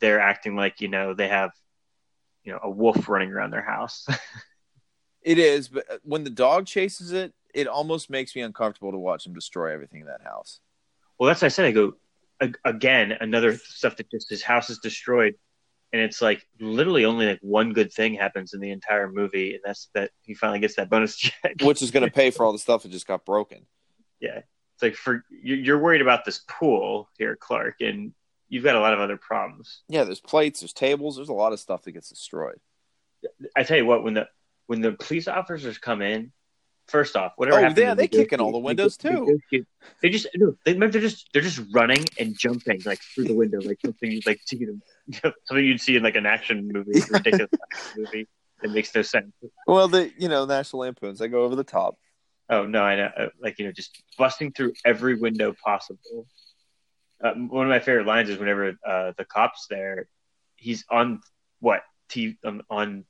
they're 0.00 0.20
acting 0.20 0.56
like 0.56 0.80
you 0.80 0.88
know 0.88 1.14
they 1.14 1.28
have, 1.28 1.50
you 2.44 2.52
know, 2.52 2.60
a 2.62 2.70
wolf 2.70 3.08
running 3.08 3.30
around 3.30 3.50
their 3.52 3.64
house. 3.64 4.06
it 5.24 5.38
is, 5.38 5.68
but 5.68 5.90
uh, 5.90 5.98
when 6.02 6.24
the 6.24 6.30
dog 6.30 6.66
chases 6.66 7.12
it, 7.12 7.32
it 7.54 7.66
almost 7.66 8.10
makes 8.10 8.34
me 8.34 8.42
uncomfortable 8.42 8.92
to 8.92 8.98
watch 8.98 9.26
him 9.26 9.34
destroy 9.34 9.72
everything 9.72 10.00
in 10.00 10.06
that 10.06 10.22
house. 10.22 10.60
well, 11.18 11.28
that's 11.28 11.42
what 11.42 11.46
I 11.46 11.48
said. 11.50 11.66
I 11.66 11.70
go 11.72 11.94
again, 12.64 13.12
another 13.20 13.56
stuff 13.56 13.96
that 13.96 14.10
just 14.10 14.28
his 14.28 14.42
house 14.42 14.68
is 14.70 14.78
destroyed. 14.78 15.34
And 15.92 16.00
it's 16.00 16.22
like 16.22 16.46
literally 16.58 17.04
only 17.04 17.26
like 17.26 17.38
one 17.42 17.74
good 17.74 17.92
thing 17.92 18.14
happens 18.14 18.54
in 18.54 18.60
the 18.60 18.70
entire 18.70 19.12
movie, 19.12 19.52
and 19.52 19.60
that's 19.62 19.90
that 19.94 20.10
he 20.22 20.32
finally 20.32 20.58
gets 20.58 20.76
that 20.76 20.88
bonus 20.88 21.16
check. 21.18 21.56
Which 21.62 21.82
is 21.82 21.90
going 21.90 22.06
to 22.06 22.10
pay 22.10 22.30
for 22.30 22.46
all 22.46 22.52
the 22.52 22.58
stuff 22.58 22.82
that 22.82 22.90
just 22.90 23.06
got 23.06 23.26
broken. 23.26 23.66
yeah 24.20 24.40
it's 24.74 24.82
like 24.82 24.94
for 24.94 25.22
you're 25.30 25.78
worried 25.78 26.00
about 26.00 26.24
this 26.24 26.40
pool 26.48 27.10
here 27.18 27.36
clark 27.36 27.74
and 27.82 28.14
you've 28.48 28.64
got 28.64 28.74
a 28.74 28.80
lot 28.80 28.94
of 28.94 29.00
other 29.00 29.18
problems 29.18 29.82
Yeah, 29.88 30.04
there's 30.04 30.18
plates, 30.20 30.60
there's 30.60 30.72
tables, 30.72 31.16
there's 31.16 31.28
a 31.28 31.34
lot 31.34 31.52
of 31.52 31.60
stuff 31.60 31.82
that 31.82 31.92
gets 31.92 32.08
destroyed. 32.08 32.58
i 33.54 33.62
tell 33.62 33.76
you 33.76 33.84
what 33.84 34.02
when 34.02 34.14
the 34.14 34.26
when 34.72 34.80
the 34.80 34.92
police 34.92 35.28
officers 35.28 35.76
come 35.76 36.00
in 36.00 36.32
first 36.88 37.14
off 37.14 37.32
whatever 37.36 37.58
Oh, 37.58 37.60
yeah, 37.76 37.94
they 37.94 38.06
the 38.06 38.08
kick 38.08 38.32
in 38.32 38.40
all 38.40 38.52
the 38.52 38.58
windows, 38.58 38.96
they- 38.96 39.10
too. 39.10 39.38
they- 39.50 39.64
they 40.00 40.08
just 40.08 40.26
no, 40.34 40.56
they 40.64 40.72
they're 40.72 40.88
just 40.88 41.28
they're 41.32 41.42
just 41.50 41.60
running 41.74 42.04
and 42.18 42.34
jumping 42.38 42.80
like 42.86 43.00
through 43.14 43.24
the 43.24 43.34
window 43.34 43.60
like 43.60 43.78
something 43.84 44.20
like 44.26 44.40
you 44.50 44.80
know, 45.12 45.32
something 45.44 45.64
you'd 45.64 45.80
see 45.80 45.96
in 45.96 46.02
like 46.02 46.16
an 46.16 46.24
action 46.24 46.56
movie 46.72 46.98
a 46.98 47.12
ridiculous 47.12 47.50
action 47.66 47.90
movie 48.00 48.26
that 48.62 48.70
makes 48.70 48.94
no 48.94 49.02
sense 49.02 49.30
Well, 49.66 49.88
the 49.88 50.10
you 50.16 50.28
know 50.30 50.46
the 50.46 50.54
National 50.56 50.80
Lampoons, 50.80 51.18
they 51.18 51.28
go 51.28 51.42
over 51.42 51.54
the 51.54 51.64
top. 51.64 51.96
Oh 52.48 52.64
no, 52.66 52.82
I 52.82 52.96
know. 52.96 53.10
Uh, 53.16 53.28
Like 53.44 53.58
you 53.58 53.66
know, 53.66 53.72
just 53.72 54.02
busting 54.16 54.52
through 54.52 54.72
every 54.84 55.14
window 55.26 55.54
possible. 55.68 56.26
Uh, 57.22 57.34
one 57.34 57.66
of 57.66 57.70
my 57.70 57.78
favorite 57.78 58.06
lines 58.06 58.28
is 58.30 58.38
whenever 58.38 58.64
uh, 58.92 59.12
the 59.18 59.24
cops 59.24 59.66
there, 59.70 60.08
he's 60.56 60.84
on 60.90 61.20
what 61.60 61.82
TV 62.10 62.36
on, 62.44 62.62
on 62.70 63.04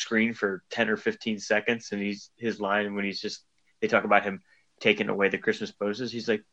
screen 0.00 0.34
for 0.34 0.62
ten 0.70 0.88
or 0.88 0.96
fifteen 0.96 1.38
seconds, 1.38 1.90
and 1.92 2.00
he's 2.02 2.30
his 2.36 2.60
line 2.60 2.94
when 2.94 3.04
he's 3.04 3.20
just 3.20 3.44
they 3.80 3.88
talk 3.88 4.04
about 4.04 4.24
him 4.24 4.40
taking 4.80 5.08
away 5.08 5.28
the 5.28 5.38
Christmas 5.38 5.72
poses 5.72 6.12
He's 6.12 6.28
like, 6.28 6.44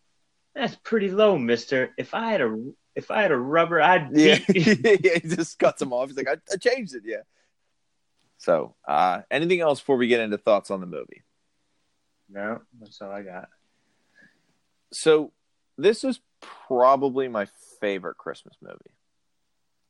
"That's 0.53 0.75
pretty 0.75 1.09
low, 1.11 1.37
Mister. 1.37 1.93
If 1.97 2.13
I 2.13 2.31
had 2.31 2.41
a 2.41 2.57
if 2.95 3.11
I 3.11 3.21
had 3.21 3.31
a 3.31 3.37
rubber, 3.37 3.81
I'd 3.81 4.09
Yeah, 4.13 4.39
yeah, 4.49 5.19
he 5.21 5.27
just 5.27 5.59
cuts 5.59 5.81
him 5.81 5.93
off. 5.93 6.09
He's 6.09 6.17
like, 6.17 6.27
I, 6.27 6.37
I 6.51 6.57
changed 6.57 6.95
it. 6.95 7.03
Yeah. 7.05 7.21
So, 8.37 8.75
uh, 8.87 9.21
anything 9.29 9.61
else 9.61 9.79
before 9.79 9.97
we 9.97 10.07
get 10.07 10.19
into 10.19 10.37
thoughts 10.37 10.71
on 10.71 10.81
the 10.81 10.87
movie? 10.87 11.23
no, 12.29 12.61
that's 12.79 13.01
all 13.01 13.11
I 13.11 13.21
got. 13.21 13.49
So, 14.91 15.31
this 15.77 16.03
is 16.03 16.19
probably 16.67 17.27
my 17.27 17.47
favorite 17.79 18.17
Christmas 18.17 18.55
movie. 18.61 18.94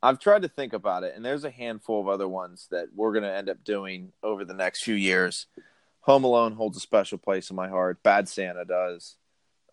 I've 0.06 0.20
tried 0.20 0.42
to 0.42 0.48
think 0.48 0.72
about 0.72 1.02
it, 1.02 1.14
and 1.16 1.24
there's 1.24 1.42
a 1.42 1.50
handful 1.50 2.00
of 2.00 2.06
other 2.06 2.28
ones 2.28 2.68
that 2.70 2.86
we're 2.94 3.10
going 3.10 3.24
to 3.24 3.34
end 3.34 3.48
up 3.48 3.64
doing 3.64 4.12
over 4.22 4.44
the 4.44 4.54
next 4.54 4.84
few 4.84 4.94
years. 4.94 5.46
Home 6.02 6.22
Alone 6.22 6.52
holds 6.52 6.76
a 6.76 6.80
special 6.80 7.18
place 7.18 7.50
in 7.50 7.56
my 7.56 7.66
heart. 7.66 8.04
Bad 8.04 8.28
Santa 8.28 8.64
does. 8.64 9.16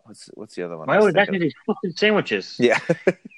What's 0.02 0.28
what's 0.34 0.56
the 0.56 0.64
other 0.64 0.76
one? 0.76 0.90
I 0.90 0.94
Why 0.94 0.96
was 0.96 1.04
would 1.04 1.14
that 1.14 1.26
thinking 1.28 1.42
these 1.42 1.54
fucking 1.64 1.92
sandwiches? 1.92 2.56
Yeah. 2.58 2.80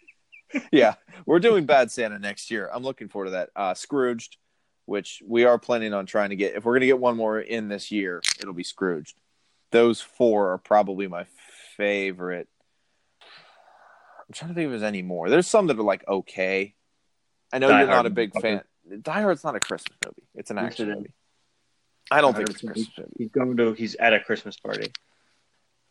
yeah. 0.73 0.95
We're 1.27 1.39
doing 1.39 1.67
Bad 1.67 1.91
Santa 1.91 2.19
next 2.19 2.51
year. 2.51 2.71
I'm 2.73 2.83
looking 2.83 3.09
forward 3.09 3.27
to 3.27 3.31
that. 3.33 3.51
Uh, 3.55 3.75
Scrooged, 3.75 4.39
which 4.87 5.23
we 5.23 5.45
are 5.45 5.59
planning 5.59 5.93
on 5.93 6.07
trying 6.07 6.31
to 6.31 6.37
get. 6.37 6.57
If 6.57 6.65
we're 6.65 6.73
going 6.73 6.81
to 6.81 6.87
get 6.87 6.99
one 6.99 7.19
more 7.19 7.39
in 7.39 7.69
this 7.69 7.93
year, 7.93 8.23
it'll 8.41 8.55
be 8.55 8.65
Scrooged. 8.65 9.19
Those 9.71 10.01
four 10.01 10.55
are 10.55 10.59
probably 10.59 11.09
my 11.09 11.27
favorite. 11.77 12.49
I'm 13.21 14.33
trying 14.33 14.49
to 14.49 14.55
think 14.55 14.65
if 14.65 14.71
there's 14.71 14.83
any 14.83 15.03
more. 15.03 15.29
There's 15.29 15.47
some 15.47 15.67
that 15.67 15.79
are 15.79 15.83
like 15.83 16.09
okay. 16.09 16.73
I 17.57 17.59
know 17.59 17.69
Die 17.69 17.79
you're 17.81 17.89
not 17.89 18.05
a 18.05 18.11
big 18.11 18.39
fan. 18.39 18.61
Die 19.01 19.21
Hard's 19.23 19.43
not 19.43 19.57
a 19.57 19.61
Christmas 19.61 19.97
movie. 20.05 20.29
It's 20.35 20.51
an 20.51 20.59
action 20.59 20.91
movie. 20.91 21.11
I 22.11 22.21
don't 22.21 22.37
think 22.37 22.51
it's 22.51 22.63
a 22.63 22.67
He's- 22.67 22.73
Christmas 22.75 22.99
movie. 22.99 23.13
He's 23.17 23.31
going 23.31 23.57
to. 23.57 23.73
He's 23.73 23.95
at 23.95 24.13
a 24.13 24.21
Christmas 24.21 24.59
party. 24.59 24.93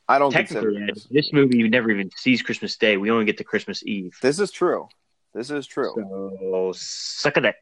I 0.07 0.19
don't 0.19 0.31
consider 0.31 0.71
Technically, 0.71 0.83
it 0.83 0.97
Ed, 0.97 1.03
this 1.09 1.33
movie 1.33 1.57
you 1.57 1.67
never 1.67 1.89
even 1.89 2.11
sees 2.15 2.43
Christmas 2.43 2.77
Day. 2.77 2.97
We 2.97 3.09
only 3.09 3.25
get 3.25 3.39
to 3.39 3.43
Christmas 3.43 3.83
Eve. 3.83 4.15
This 4.21 4.39
is 4.39 4.51
true. 4.51 4.87
This 5.33 5.49
is 5.49 5.65
true. 5.65 5.91
So 5.95 6.71
suck 6.75 7.37
it. 7.37 7.55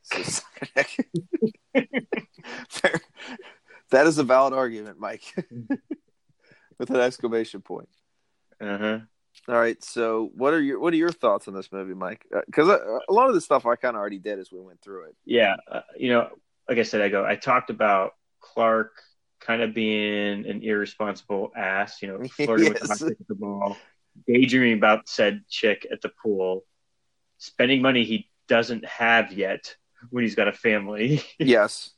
Fair. 2.69 2.91
that 3.91 4.05
is 4.07 4.17
a 4.17 4.23
valid 4.23 4.53
argument, 4.53 4.99
Mike. 4.99 5.33
With 6.77 6.89
an 6.89 6.97
exclamation 6.97 7.61
point. 7.61 7.87
Uh 8.59 8.77
huh. 8.77 8.99
All 9.47 9.55
right, 9.55 9.81
so 9.83 10.31
what 10.35 10.53
are 10.53 10.61
your 10.61 10.79
what 10.79 10.93
are 10.93 10.97
your 10.97 11.11
thoughts 11.11 11.47
on 11.47 11.53
this 11.53 11.71
movie, 11.71 11.93
Mike? 11.93 12.25
Because 12.45 12.69
a, 12.69 12.99
a 13.09 13.13
lot 13.13 13.27
of 13.27 13.35
the 13.35 13.41
stuff 13.41 13.65
I 13.65 13.75
kind 13.75 13.95
of 13.95 13.99
already 13.99 14.19
did 14.19 14.39
as 14.39 14.51
we 14.51 14.59
went 14.59 14.81
through 14.81 15.05
it. 15.05 15.15
Yeah, 15.25 15.55
uh, 15.69 15.81
you 15.97 16.09
know, 16.09 16.29
like 16.69 16.77
I 16.77 16.83
said, 16.83 17.01
I 17.01 17.09
go. 17.09 17.25
I 17.25 17.35
talked 17.35 17.69
about 17.69 18.13
Clark 18.39 18.91
kind 19.39 19.61
of 19.61 19.73
being 19.73 20.45
an 20.45 20.61
irresponsible 20.63 21.51
ass. 21.55 22.01
You 22.01 22.07
know, 22.09 22.23
flirting 22.31 22.73
with 22.73 22.81
the 22.81 23.15
the 23.27 23.35
ball, 23.35 23.75
daydreaming 24.27 24.77
about 24.77 25.09
said 25.09 25.43
chick 25.49 25.85
at 25.91 26.01
the 26.01 26.11
pool, 26.21 26.63
spending 27.37 27.81
money 27.81 28.05
he 28.05 28.29
doesn't 28.47 28.85
have 28.85 29.33
yet 29.33 29.75
when 30.09 30.23
he's 30.23 30.35
got 30.35 30.47
a 30.47 30.53
family. 30.53 31.21
Yes, 31.39 31.91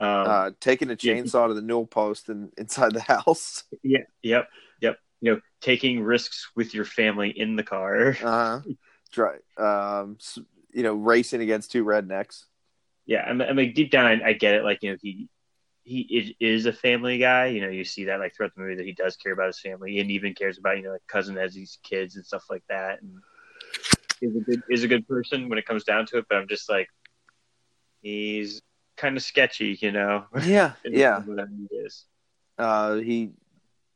um, 0.00 0.08
uh, 0.08 0.50
taking 0.60 0.90
a 0.90 0.96
yeah. 1.00 1.14
chainsaw 1.14 1.48
to 1.48 1.54
the 1.54 1.62
newel 1.62 1.86
post 1.86 2.28
and 2.28 2.52
inside 2.56 2.92
the 2.92 3.00
house. 3.14 3.64
yeah, 3.82 4.00
yep, 4.22 4.48
yep. 4.80 4.98
You 5.20 5.32
know, 5.32 5.40
taking 5.60 6.02
risks 6.02 6.48
with 6.54 6.74
your 6.74 6.84
family 6.84 7.30
in 7.30 7.56
the 7.56 7.64
car. 7.64 8.16
Uh, 8.22 8.60
try, 9.10 9.36
um, 9.56 10.18
you 10.72 10.82
know, 10.82 10.94
racing 10.94 11.40
against 11.40 11.72
two 11.72 11.84
rednecks. 11.84 12.44
yeah, 13.06 13.22
I 13.22 13.32
mean, 13.32 13.48
I 13.48 13.52
mean, 13.52 13.72
deep 13.72 13.90
down, 13.90 14.06
I, 14.06 14.28
I 14.28 14.32
get 14.34 14.54
it. 14.54 14.64
Like, 14.64 14.82
you 14.82 14.92
know, 14.92 14.98
he 15.02 15.28
he 15.88 16.36
is 16.38 16.66
a 16.66 16.72
family 16.72 17.18
guy. 17.18 17.46
You 17.46 17.62
know, 17.62 17.70
you 17.70 17.84
see 17.84 18.04
that 18.04 18.20
like 18.20 18.36
throughout 18.36 18.54
the 18.54 18.60
movie 18.60 18.74
that 18.74 18.84
he 18.84 18.92
does 18.92 19.16
care 19.16 19.32
about 19.32 19.46
his 19.46 19.60
family 19.60 19.98
and 20.00 20.10
even 20.10 20.34
cares 20.34 20.58
about 20.58 20.76
you 20.76 20.82
know 20.82 20.92
like 20.92 21.06
cousin 21.06 21.36
has 21.36 21.54
these 21.54 21.78
kids 21.82 22.16
and 22.16 22.24
stuff 22.24 22.44
like 22.50 22.62
that. 22.68 23.00
And 23.00 23.20
is 24.20 24.36
a 24.36 24.40
good 24.40 24.62
is 24.68 24.84
a 24.84 24.88
good 24.88 25.08
person 25.08 25.48
when 25.48 25.58
it 25.58 25.66
comes 25.66 25.84
down 25.84 26.06
to 26.06 26.18
it. 26.18 26.26
But 26.28 26.38
I'm 26.38 26.48
just 26.48 26.68
like, 26.68 26.88
he's 28.02 28.60
kind 28.96 29.16
of 29.16 29.22
sketchy, 29.22 29.78
you 29.80 29.92
know. 29.92 30.26
Yeah, 30.44 30.72
yeah. 30.84 31.22
he 31.22 31.76
is. 31.76 32.04
Uh, 32.58 32.96
he 32.96 33.30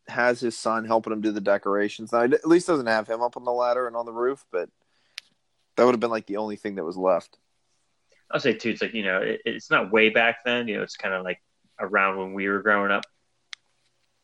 has 0.09 0.41
his 0.41 0.57
son 0.57 0.85
helping 0.85 1.13
him 1.13 1.21
do 1.21 1.33
the 1.33 1.41
decorations. 1.41 2.13
Now, 2.13 2.23
at 2.23 2.47
least 2.47 2.67
doesn't 2.67 2.87
have 2.87 3.09
him 3.09 3.23
up 3.23 3.37
on 3.37 3.45
the 3.45 3.53
ladder 3.53 3.87
and 3.87 3.97
on 3.97 4.07
the 4.07 4.13
roof, 4.13 4.45
but 4.51 4.69
that 5.77 5.85
would 5.85 5.95
have 5.95 6.01
been 6.01 6.11
like 6.11 6.27
the 6.27 6.37
only 6.39 6.57
thing 6.57 6.77
that 6.77 6.85
was 6.85 6.97
left. 6.97 7.39
I'll 8.31 8.41
say 8.41 8.55
too. 8.55 8.71
It's 8.71 8.83
like 8.83 8.95
you 8.95 9.05
know, 9.05 9.19
it, 9.19 9.43
it's 9.45 9.71
not 9.71 9.93
way 9.93 10.09
back 10.09 10.39
then. 10.45 10.69
You 10.69 10.79
know, 10.79 10.83
it's 10.83 10.97
kind 10.97 11.15
of 11.15 11.25
like 11.25 11.41
around 11.79 12.19
when 12.19 12.33
we 12.33 12.49
were 12.49 12.63
growing 12.63 12.91
up, 12.91 13.05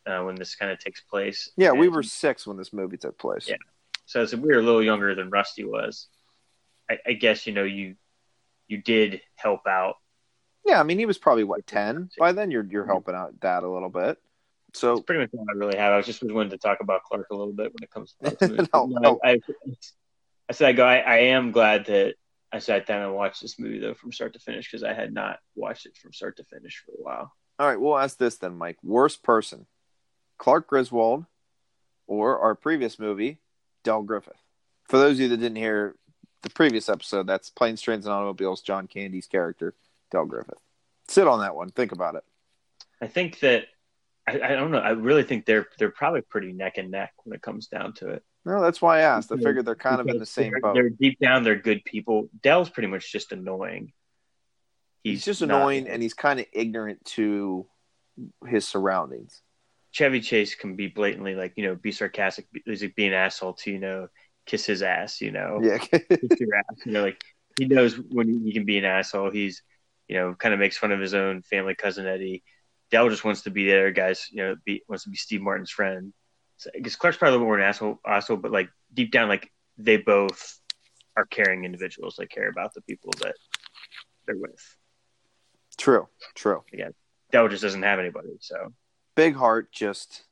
uh, 0.06 0.22
when 0.22 0.34
this 0.34 0.54
kind 0.54 0.72
of 0.72 0.78
takes 0.78 1.00
place. 1.00 1.50
Yeah, 1.56 1.72
we 1.72 1.88
were 1.88 2.02
six 2.02 2.46
when 2.46 2.56
this 2.56 2.72
movie 2.72 2.96
took 2.96 3.18
place. 3.18 3.48
Yeah. 3.48 3.56
So 4.06 4.22
it's, 4.22 4.34
we 4.34 4.48
were 4.48 4.60
a 4.60 4.62
little 4.62 4.82
younger 4.82 5.14
than 5.14 5.28
Rusty 5.28 5.64
was. 5.64 6.06
I, 6.90 6.98
I 7.06 7.12
guess 7.12 7.46
you 7.46 7.52
know 7.52 7.64
you 7.64 7.96
you 8.66 8.78
did 8.78 9.20
help 9.36 9.66
out. 9.66 9.96
Yeah, 10.64 10.80
I 10.80 10.82
mean, 10.82 10.98
he 10.98 11.06
was 11.06 11.18
probably 11.18 11.44
what 11.44 11.66
ten 11.66 12.10
by 12.18 12.32
then. 12.32 12.50
You're 12.50 12.64
you're 12.64 12.86
helping 12.86 13.14
out 13.14 13.38
dad 13.40 13.62
a 13.62 13.68
little 13.68 13.90
bit. 13.90 14.18
So 14.74 14.96
That's 14.96 15.06
pretty 15.06 15.22
much 15.22 15.30
all 15.32 15.46
I 15.48 15.54
really 15.54 15.78
have. 15.78 15.92
I 15.92 15.96
was 15.96 16.06
just 16.06 16.22
wanted 16.22 16.50
to 16.50 16.58
talk 16.58 16.78
about 16.80 17.02
Clark 17.04 17.26
a 17.30 17.34
little 17.34 17.52
bit 17.52 17.72
when 17.72 17.82
it 17.82 17.90
comes 17.90 18.14
to 18.22 18.30
this 18.36 18.50
movie. 18.50 18.68
No, 18.74 18.86
No, 18.86 19.00
no. 19.00 19.20
I, 19.24 19.30
I, 19.30 19.40
I 20.48 20.52
said 20.52 20.68
I 20.68 20.72
go. 20.72 20.84
I, 20.84 20.96
I 20.98 21.16
am 21.18 21.50
glad 21.50 21.86
that 21.86 22.14
I 22.52 22.58
sat 22.58 22.86
down 22.86 23.02
and 23.02 23.14
watched 23.14 23.42
this 23.42 23.58
movie 23.58 23.78
though 23.78 23.94
from 23.94 24.12
start 24.12 24.34
to 24.34 24.40
finish 24.40 24.70
because 24.70 24.84
I 24.84 24.94
had 24.94 25.12
not 25.12 25.38
watched 25.54 25.86
it 25.86 25.96
from 25.96 26.12
start 26.12 26.36
to 26.38 26.44
finish 26.44 26.82
for 26.84 26.92
a 26.92 27.02
while. 27.02 27.32
all 27.58 27.66
right, 27.66 27.80
we'll 27.80 27.98
ask 27.98 28.18
this 28.18 28.36
then, 28.36 28.56
Mike. 28.56 28.78
Worst 28.82 29.22
person, 29.22 29.66
Clark 30.38 30.66
Griswold, 30.68 31.26
or 32.06 32.38
our 32.38 32.54
previous 32.54 32.98
movie, 32.98 33.38
Del 33.84 34.02
Griffith. 34.02 34.42
For 34.84 34.98
those 34.98 35.12
of 35.16 35.20
you 35.20 35.28
that 35.28 35.36
didn't 35.36 35.56
hear 35.56 35.94
the 36.42 36.50
previous 36.50 36.88
episode, 36.88 37.26
that's 37.26 37.50
Planes, 37.50 37.82
Trains, 37.82 38.06
and 38.06 38.14
Automobiles. 38.14 38.62
John 38.62 38.86
Candy's 38.86 39.26
character, 39.26 39.74
Del 40.10 40.24
Griffith. 40.24 40.60
Sit 41.08 41.26
on 41.26 41.40
that 41.40 41.54
one. 41.54 41.70
Think 41.70 41.92
about 41.92 42.14
it. 42.14 42.24
I 43.00 43.06
think 43.06 43.40
that 43.40 43.66
I, 44.28 44.52
I 44.52 44.56
don't 44.56 44.70
know. 44.70 44.78
I 44.78 44.90
really 44.90 45.22
think 45.22 45.46
they're 45.46 45.66
they're 45.78 45.90
probably 45.90 46.20
pretty 46.22 46.52
neck 46.52 46.78
and 46.78 46.90
neck 46.90 47.12
when 47.24 47.34
it 47.34 47.42
comes 47.42 47.68
down 47.68 47.94
to 47.94 48.08
it. 48.08 48.22
No, 48.44 48.60
that's 48.62 48.80
why 48.80 48.98
I 48.98 49.02
asked. 49.02 49.30
I 49.32 49.36
figured 49.36 49.66
they're 49.66 49.74
kind 49.74 50.00
of 50.00 50.08
in 50.08 50.18
the 50.18 50.26
same 50.26 50.52
they're, 50.52 50.60
boat. 50.60 50.74
They're 50.74 50.90
deep 50.90 51.18
down, 51.18 51.44
they're 51.44 51.56
good 51.56 51.84
people. 51.84 52.28
Del's 52.42 52.70
pretty 52.70 52.88
much 52.88 53.10
just 53.10 53.32
annoying. 53.32 53.92
He's 55.02 55.24
just 55.24 55.40
not- 55.40 55.50
annoying, 55.50 55.88
and 55.88 56.02
he's 56.02 56.14
kind 56.14 56.40
of 56.40 56.46
ignorant 56.52 57.04
to 57.16 57.66
his 58.46 58.66
surroundings. 58.66 59.42
Chevy 59.90 60.20
Chase 60.20 60.54
can 60.54 60.76
be 60.76 60.88
blatantly 60.88 61.34
like 61.34 61.54
you 61.56 61.66
know 61.66 61.74
be 61.74 61.92
sarcastic, 61.92 62.50
be, 62.52 62.62
he's 62.64 62.82
like, 62.82 62.94
be 62.94 63.06
an 63.06 63.14
asshole 63.14 63.54
to 63.54 63.70
you 63.70 63.78
know 63.78 64.08
kiss 64.46 64.64
his 64.64 64.82
ass, 64.82 65.20
you 65.20 65.30
know, 65.30 65.60
Yeah, 65.62 65.78
kiss 65.78 66.00
your 66.40 66.56
ass, 66.56 66.86
you 66.86 66.92
know, 66.92 67.02
like 67.02 67.20
he 67.58 67.66
knows 67.66 67.94
when 67.94 68.44
he 68.44 68.52
can 68.52 68.64
be 68.64 68.78
an 68.78 68.84
asshole. 68.84 69.30
He's 69.30 69.62
you 70.08 70.16
know 70.16 70.34
kind 70.34 70.54
of 70.54 70.60
makes 70.60 70.78
fun 70.78 70.92
of 70.92 71.00
his 71.00 71.14
own 71.14 71.42
family 71.42 71.74
cousin 71.74 72.06
Eddie. 72.06 72.42
Del 72.90 73.08
just 73.10 73.24
wants 73.24 73.42
to 73.42 73.50
be 73.50 73.66
there, 73.66 73.90
guys. 73.90 74.28
You 74.30 74.42
know, 74.42 74.56
be, 74.64 74.82
wants 74.88 75.04
to 75.04 75.10
be 75.10 75.16
Steve 75.16 75.42
Martin's 75.42 75.70
friend. 75.70 76.12
So 76.56 76.70
I 76.74 76.80
guess 76.80 76.96
Clark's 76.96 77.18
probably 77.18 77.36
a 77.36 77.38
little 77.38 77.46
more 77.46 77.58
an 77.58 77.64
asshole, 77.64 78.00
asshole, 78.06 78.38
but 78.38 78.50
like 78.50 78.68
deep 78.92 79.12
down, 79.12 79.28
like 79.28 79.50
they 79.76 79.96
both 79.96 80.58
are 81.16 81.26
caring 81.26 81.64
individuals. 81.64 82.16
They 82.18 82.26
care 82.26 82.48
about 82.48 82.74
the 82.74 82.82
people 82.82 83.12
that 83.20 83.34
they're 84.26 84.36
with. 84.36 84.76
true, 85.76 86.08
true. 86.34 86.64
Yeah. 86.72 86.90
Del 87.30 87.48
just 87.48 87.62
doesn't 87.62 87.82
have 87.82 87.98
anybody, 87.98 88.30
so 88.40 88.72
Big 89.14 89.34
heart, 89.34 89.70
just 89.72 90.24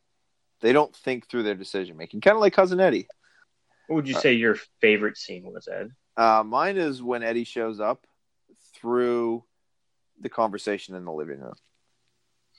they 0.60 0.72
don't 0.72 0.94
think 0.94 1.28
through 1.28 1.42
their 1.42 1.54
decision 1.54 1.96
making. 1.96 2.20
Kind 2.20 2.36
of 2.36 2.40
like 2.40 2.54
cousin 2.54 2.80
Eddie. 2.80 3.06
what 3.86 3.96
would 3.96 4.08
you 4.08 4.14
say 4.14 4.32
your 4.32 4.56
favorite 4.80 5.16
scene 5.16 5.44
was, 5.44 5.68
Ed? 5.68 5.90
Uh, 6.16 6.42
mine 6.44 6.78
is 6.78 7.02
when 7.02 7.22
Eddie 7.22 7.44
shows 7.44 7.80
up 7.80 8.06
through 8.74 9.44
the 10.20 10.28
conversation 10.28 10.94
in 10.94 11.04
the 11.04 11.12
living 11.12 11.40
room 11.40 11.52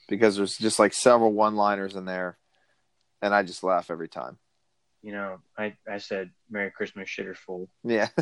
because 0.08 0.36
there's 0.36 0.56
just 0.58 0.78
like 0.78 0.92
several 0.92 1.32
one 1.32 1.56
liners 1.56 1.96
in 1.96 2.04
there, 2.04 2.38
and 3.22 3.34
I 3.34 3.42
just 3.42 3.62
laugh 3.62 3.90
every 3.90 4.08
time. 4.08 4.38
You 5.02 5.12
know, 5.12 5.38
I, 5.56 5.76
I 5.88 5.98
said 5.98 6.30
Merry 6.50 6.70
Christmas, 6.70 7.08
shitter 7.08 7.36
fool. 7.36 7.68
Yeah, 7.84 8.08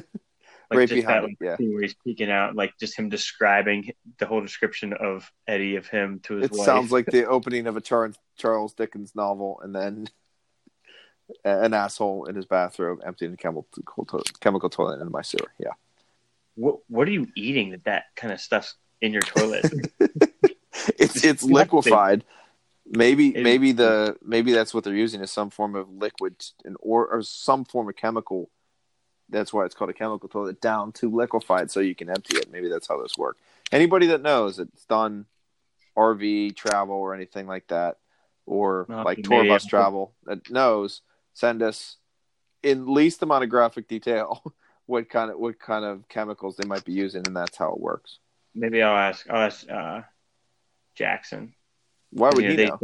Like 0.71 0.79
Right 0.79 0.89
just 0.89 1.07
behind 1.07 1.25
that 1.25 1.29
like, 1.29 1.59
yeah. 1.61 1.67
where 1.69 1.83
he's 1.83 1.95
peeking 1.95 2.31
out, 2.31 2.57
like 2.57 2.77
just 2.79 2.99
him 2.99 3.09
describing 3.09 3.93
the 4.19 4.27
whole 4.27 4.41
description 4.41 4.93
of 4.95 5.31
Eddie 5.47 5.77
of 5.77 5.87
him 5.87 6.19
to 6.25 6.37
his 6.37 6.47
it 6.47 6.53
wife. 6.53 6.67
sounds 6.67 6.91
like 6.91 7.07
the 7.07 7.25
opening 7.29 7.69
of 7.69 7.77
a 7.77 7.81
Char- 7.81 8.13
Charles 8.37 8.75
Dickens 8.75 9.15
novel, 9.15 9.61
and 9.63 9.73
then 9.73 10.09
an 11.45 11.73
asshole 11.73 12.25
in 12.25 12.35
his 12.35 12.47
bathrobe 12.47 12.99
emptying 13.07 13.33
a 13.33 13.37
chemical 13.37 13.67
chemical 14.41 14.69
toilet 14.69 14.95
into 14.99 15.11
my 15.11 15.23
sewer. 15.23 15.53
Yeah. 15.59 15.73
what 16.57 16.79
what 16.89 17.07
are 17.07 17.13
you 17.13 17.29
eating 17.37 17.71
that 17.71 17.85
that 17.85 18.05
kind 18.17 18.33
of 18.33 18.41
stuff's 18.41 18.75
in 19.01 19.13
your 19.13 19.23
toilet? 19.23 19.65
It's 21.15 21.25
it's 21.25 21.43
liquefied. 21.61 22.25
Maybe 22.89 23.29
It 23.29 23.43
maybe 23.43 23.73
the 23.73 24.17
maybe 24.23 24.53
that's 24.53 24.73
what 24.73 24.85
they're 24.85 24.95
using 24.95 25.21
is 25.21 25.31
some 25.31 25.51
form 25.51 25.75
of 25.75 25.91
liquid 25.91 26.37
and 26.65 26.77
or 26.81 27.07
or 27.09 27.23
some 27.23 27.65
form 27.65 27.89
of 27.89 27.97
chemical. 27.97 28.51
That's 29.29 29.53
why 29.53 29.65
it's 29.65 29.75
called 29.75 29.91
a 29.91 29.95
chemical 29.95 30.29
toilet 30.29 30.61
down 30.61 30.93
to 30.93 31.11
liquefied 31.11 31.71
so 31.71 31.81
you 31.81 31.97
can 31.97 32.09
empty 32.09 32.37
it. 32.37 32.53
Maybe 32.53 32.69
that's 32.69 32.87
how 32.87 33.03
this 33.03 33.19
works. 33.19 33.41
Anybody 33.73 34.07
that 34.09 34.23
knows 34.23 34.61
it's 34.61 34.85
done 34.85 35.27
RV 35.97 36.55
travel 36.55 36.95
or 36.95 37.13
anything 37.13 37.49
like 37.49 37.67
that, 37.69 37.97
or 38.45 38.87
Well, 38.89 39.05
like 39.05 39.23
tour 39.23 39.45
bus 39.45 39.67
travel 39.67 40.15
that 40.25 40.49
knows, 40.51 41.03
send 41.35 41.63
us 41.63 41.97
in 42.63 42.93
least 42.93 43.23
amount 43.23 43.45
of 43.45 43.51
graphic 43.51 43.89
detail 43.89 44.43
what 44.87 45.09
kind 45.11 45.31
of 45.31 45.39
what 45.39 45.59
kind 45.59 45.85
of 45.85 46.09
chemicals 46.09 46.57
they 46.57 46.67
might 46.67 46.85
be 46.85 46.93
using, 46.93 47.27
and 47.27 47.37
that's 47.37 47.57
how 47.57 47.73
it 47.73 47.81
works. 47.81 48.19
Maybe 48.55 48.83
I'll 48.83 48.97
ask. 48.97 49.29
I'll 49.29 49.47
ask 49.47 49.69
uh, 49.69 50.03
Jackson. 50.97 51.55
Why 52.11 52.31
would 52.33 52.43
You 52.43 52.49
know, 52.49 52.51
he 52.51 52.57
they, 52.57 52.67
know? 52.67 52.79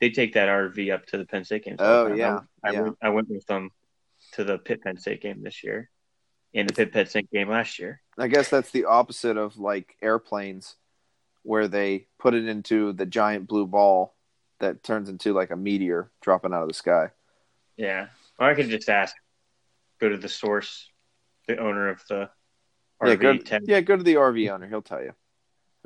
They 0.00 0.10
take 0.10 0.34
that 0.34 0.48
RV 0.48 0.92
up 0.92 1.06
to 1.06 1.18
the 1.18 1.24
Penn 1.24 1.44
State 1.44 1.64
game. 1.64 1.76
Oh, 1.78 2.12
yeah, 2.12 2.40
I, 2.62 2.68
I 2.68 2.72
yeah. 2.72 2.80
went. 2.82 2.98
I 3.02 3.08
went 3.08 3.30
with 3.30 3.46
them 3.46 3.70
to 4.32 4.44
the 4.44 4.58
Pitt 4.58 4.82
Penn 4.82 4.98
State 4.98 5.22
game 5.22 5.42
this 5.42 5.64
year, 5.64 5.90
and 6.54 6.68
the 6.68 6.74
Pitt 6.74 6.92
Penn 6.92 7.06
State 7.06 7.30
game 7.30 7.48
last 7.48 7.78
year. 7.78 8.02
I 8.18 8.28
guess 8.28 8.50
that's 8.50 8.70
the 8.70 8.84
opposite 8.84 9.38
of 9.38 9.56
like 9.56 9.96
airplanes, 10.02 10.76
where 11.42 11.66
they 11.66 12.08
put 12.18 12.34
it 12.34 12.46
into 12.46 12.92
the 12.92 13.06
giant 13.06 13.46
blue 13.46 13.66
ball 13.66 14.14
that 14.60 14.82
turns 14.82 15.08
into 15.08 15.32
like 15.32 15.50
a 15.50 15.56
meteor 15.56 16.10
dropping 16.20 16.52
out 16.52 16.62
of 16.62 16.68
the 16.68 16.74
sky. 16.74 17.10
Yeah, 17.78 18.08
or 18.38 18.50
I 18.50 18.54
could 18.54 18.68
just 18.68 18.88
ask. 18.88 19.14
Go 19.98 20.10
to 20.10 20.18
the 20.18 20.28
source, 20.28 20.90
the 21.48 21.56
owner 21.56 21.88
of 21.88 22.02
the 22.10 22.28
yeah, 23.02 23.14
RV. 23.14 23.20
go, 23.20 23.36
tent. 23.38 23.64
yeah, 23.66 23.80
go 23.80 23.96
to 23.96 24.02
the 24.02 24.16
RV 24.16 24.50
owner. 24.52 24.68
He'll 24.68 24.82
tell 24.82 25.02
you. 25.02 25.14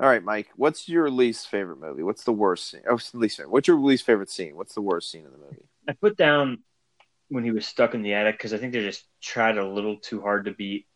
All 0.01 0.07
right, 0.07 0.23
Mike. 0.23 0.49
What's 0.55 0.89
your 0.89 1.11
least 1.11 1.47
favorite 1.47 1.79
movie? 1.79 2.01
What's 2.01 2.23
the 2.23 2.31
worst 2.33 2.71
scene? 2.71 2.81
Oh, 2.89 2.97
least 3.13 3.37
favorite. 3.37 3.51
What's 3.51 3.67
your 3.67 3.79
least 3.79 4.03
favorite 4.03 4.31
scene? 4.31 4.55
What's 4.55 4.73
the 4.73 4.81
worst 4.81 5.11
scene 5.11 5.25
in 5.25 5.31
the 5.31 5.37
movie? 5.37 5.67
I 5.87 5.93
put 5.93 6.17
down 6.17 6.63
when 7.29 7.43
he 7.43 7.51
was 7.51 7.67
stuck 7.67 7.93
in 7.93 8.01
the 8.01 8.15
attic 8.15 8.35
because 8.39 8.51
I 8.51 8.57
think 8.57 8.73
they 8.73 8.81
just 8.81 9.05
tried 9.21 9.59
a 9.59 9.67
little 9.67 9.97
too 9.97 10.19
hard 10.19 10.45
to 10.45 10.53
be 10.53 10.87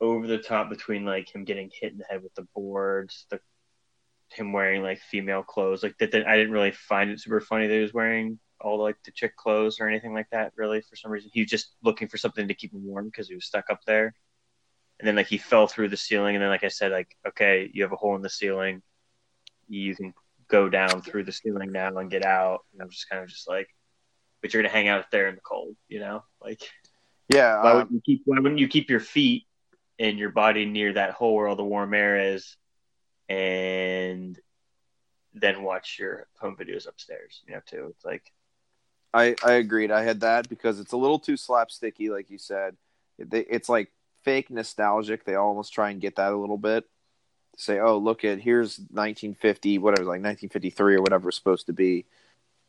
over 0.00 0.26
the 0.26 0.38
top 0.38 0.68
between 0.68 1.04
like 1.04 1.32
him 1.32 1.44
getting 1.44 1.70
hit 1.80 1.92
in 1.92 1.98
the 1.98 2.04
head 2.10 2.24
with 2.24 2.34
the 2.34 2.48
boards, 2.56 3.26
the 3.30 3.38
him 4.30 4.52
wearing 4.52 4.82
like 4.82 4.98
female 4.98 5.44
clothes. 5.44 5.84
Like 5.84 5.96
that, 5.98 6.10
that 6.10 6.26
I 6.26 6.36
didn't 6.36 6.52
really 6.52 6.72
find 6.72 7.10
it 7.12 7.20
super 7.20 7.40
funny 7.40 7.68
that 7.68 7.74
he 7.74 7.82
was 7.82 7.94
wearing 7.94 8.40
all 8.60 8.82
like 8.82 8.96
the 9.04 9.12
chick 9.12 9.36
clothes 9.36 9.78
or 9.78 9.88
anything 9.88 10.12
like 10.12 10.26
that. 10.32 10.52
Really, 10.56 10.80
for 10.80 10.96
some 10.96 11.12
reason, 11.12 11.30
he 11.32 11.42
was 11.42 11.50
just 11.50 11.76
looking 11.84 12.08
for 12.08 12.16
something 12.16 12.48
to 12.48 12.54
keep 12.54 12.72
him 12.72 12.84
warm 12.84 13.06
because 13.06 13.28
he 13.28 13.36
was 13.36 13.46
stuck 13.46 13.70
up 13.70 13.80
there. 13.86 14.12
And 14.98 15.08
then 15.08 15.16
like 15.16 15.26
he 15.26 15.38
fell 15.38 15.66
through 15.66 15.88
the 15.88 15.96
ceiling, 15.96 16.36
and 16.36 16.42
then 16.42 16.50
like 16.50 16.64
I 16.64 16.68
said, 16.68 16.92
like 16.92 17.16
okay, 17.28 17.70
you 17.72 17.82
have 17.82 17.92
a 17.92 17.96
hole 17.96 18.16
in 18.16 18.22
the 18.22 18.30
ceiling, 18.30 18.82
you 19.68 19.94
can 19.96 20.14
go 20.48 20.68
down 20.68 21.02
through 21.02 21.24
the 21.24 21.32
ceiling 21.32 21.72
now 21.72 21.96
and 21.96 22.10
get 22.10 22.24
out. 22.24 22.60
And 22.72 22.82
I'm 22.82 22.90
just 22.90 23.08
kind 23.08 23.22
of 23.22 23.28
just 23.28 23.48
like, 23.48 23.68
but 24.40 24.52
you're 24.52 24.62
gonna 24.62 24.72
hang 24.72 24.88
out 24.88 25.10
there 25.10 25.28
in 25.28 25.34
the 25.34 25.40
cold, 25.40 25.76
you 25.88 26.00
know? 26.00 26.22
Like 26.40 26.60
Yeah, 27.28 27.62
why 27.62 27.70
um, 27.72 27.76
wouldn't 27.78 27.92
you 27.94 28.00
keep 28.04 28.22
why 28.24 28.38
wouldn't 28.38 28.60
you 28.60 28.68
keep 28.68 28.90
your 28.90 29.00
feet 29.00 29.46
and 29.98 30.18
your 30.18 30.30
body 30.30 30.66
near 30.66 30.92
that 30.92 31.12
hole 31.12 31.34
where 31.34 31.48
all 31.48 31.56
the 31.56 31.64
warm 31.64 31.94
air 31.94 32.34
is 32.34 32.56
and 33.28 34.38
then 35.34 35.62
watch 35.62 35.98
your 35.98 36.28
home 36.38 36.56
videos 36.56 36.86
upstairs, 36.86 37.42
you 37.46 37.54
know, 37.54 37.60
too. 37.66 37.88
It's 37.90 38.04
like 38.04 38.30
I 39.12 39.34
I 39.44 39.52
agreed. 39.54 39.90
I 39.90 40.02
had 40.02 40.20
that 40.20 40.48
because 40.48 40.80
it's 40.80 40.92
a 40.92 40.96
little 40.96 41.18
too 41.18 41.34
slapsticky, 41.34 42.10
like 42.10 42.30
you 42.30 42.38
said. 42.38 42.76
It's 43.18 43.68
like 43.68 43.92
fake 44.24 44.50
nostalgic. 44.50 45.24
They 45.24 45.34
almost 45.34 45.72
try 45.72 45.90
and 45.90 46.00
get 46.00 46.16
that 46.16 46.32
a 46.32 46.36
little 46.36 46.58
bit. 46.58 46.84
Say, 47.56 47.78
oh, 47.78 47.98
look 47.98 48.24
at 48.24 48.40
here's 48.40 48.78
1950, 48.78 49.78
whatever, 49.78 50.02
like 50.02 50.22
1953 50.22 50.96
or 50.96 51.00
whatever 51.02 51.28
it's 51.28 51.38
supposed 51.38 51.66
to 51.66 51.72
be. 51.72 52.06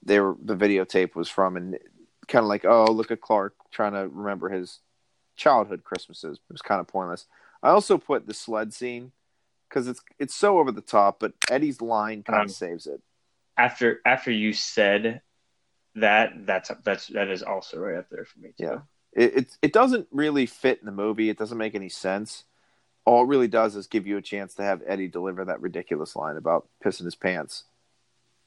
They 0.04 0.20
were 0.20 0.36
the 0.44 0.56
videotape 0.56 1.16
was 1.16 1.30
from, 1.30 1.58
and 1.58 1.80
kind 2.28 2.44
of 2.44 2.50
like, 2.50 2.66
oh, 2.66 2.86
look 2.92 3.10
at 3.12 3.22
Clark 3.22 3.56
trying 3.72 3.94
to 3.94 4.08
remember 4.08 4.50
his 4.50 4.80
childhood 5.36 5.84
Christmases. 5.84 6.38
It 6.38 6.54
was 6.54 6.62
kind 6.62 6.80
of 6.80 6.88
pointless. 6.88 7.26
I 7.64 7.70
also 7.70 7.98
put 7.98 8.28
the 8.28 8.34
sled 8.36 8.74
scene 8.74 9.12
because 9.70 9.88
it's 9.88 10.02
it's 10.20 10.36
so 10.36 10.60
over 10.60 10.72
the 10.72 10.82
top, 10.82 11.20
but 11.20 11.34
Eddie's 11.50 11.82
line 11.82 12.22
kind 12.22 12.42
of 12.42 12.44
Um, 12.44 12.50
saves 12.50 12.86
it. 12.86 13.02
after 13.58 14.02
after 14.06 14.30
you 14.32 14.54
said 14.54 15.22
that, 15.96 16.46
that's 16.46 16.70
that's 16.84 17.08
that 17.08 17.30
is 17.30 17.42
also 17.42 17.80
right 17.80 17.98
up 17.98 18.10
there 18.12 18.26
for 18.26 18.40
me 18.40 18.50
too. 18.50 18.66
Yeah. 18.66 18.80
It, 19.16 19.56
it 19.62 19.72
doesn't 19.72 20.08
really 20.12 20.46
fit 20.46 20.80
in 20.82 20.86
the 20.86 20.92
movie. 20.92 21.30
It 21.30 21.38
doesn't 21.38 21.58
make 21.58 21.74
any 21.74 21.90
sense. 21.90 22.44
All 23.06 23.24
it 23.24 23.28
really 23.28 23.48
does 23.48 23.76
is 23.76 23.88
give 23.88 24.06
you 24.06 24.18
a 24.18 24.22
chance 24.22 24.54
to 24.56 24.64
have 24.64 24.84
Eddie 24.86 25.08
deliver 25.08 25.46
that 25.46 25.62
ridiculous 25.62 26.16
line 26.16 26.36
about 26.36 26.68
pissing 26.84 27.06
his 27.06 27.16
pants. 27.16 27.64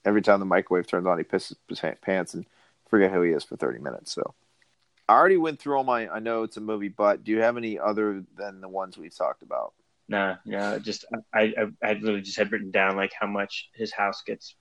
Every 0.05 0.21
time 0.21 0.41
the 0.41 0.47
microwave 0.47 0.87
turns 0.87 1.07
on, 1.07 1.17
he 1.19 1.25
pisses 1.25 1.57
his 1.69 1.81
pants 2.03 2.35
and 2.35 2.45
forget 2.89 3.13
who 3.13 3.23
he 3.23 3.33
is 3.33 3.45
for 3.45 3.57
thirty 3.57 3.79
minutes. 3.79 4.13
So 4.13 4.35
I 5.09 5.15
already 5.15 5.39
went 5.39 5.59
through 5.59 5.77
all 5.77 5.85
my. 5.85 6.09
I 6.09 6.19
know 6.19 6.43
it's 6.43 6.59
a 6.59 6.61
movie, 6.61 6.89
but 6.89 7.25
do 7.25 7.33
you 7.33 7.41
have 7.41 7.57
any 7.57 7.79
other 7.79 8.25
than 8.37 8.61
the 8.61 8.69
ones 8.69 8.99
we've 8.99 9.17
talked 9.17 9.43
about? 9.43 9.73
Nah, 10.09 10.37
no, 10.45 10.79
just 10.79 11.05
I, 11.35 11.55
I 11.57 11.67
I 11.83 11.93
literally 11.95 12.23
just 12.23 12.39
had 12.39 12.53
written 12.53 12.71
down 12.71 12.97
like 12.97 13.13
how 13.19 13.27
much 13.27 13.71
his 13.75 13.93
house 13.93 14.23
gets 14.27 14.55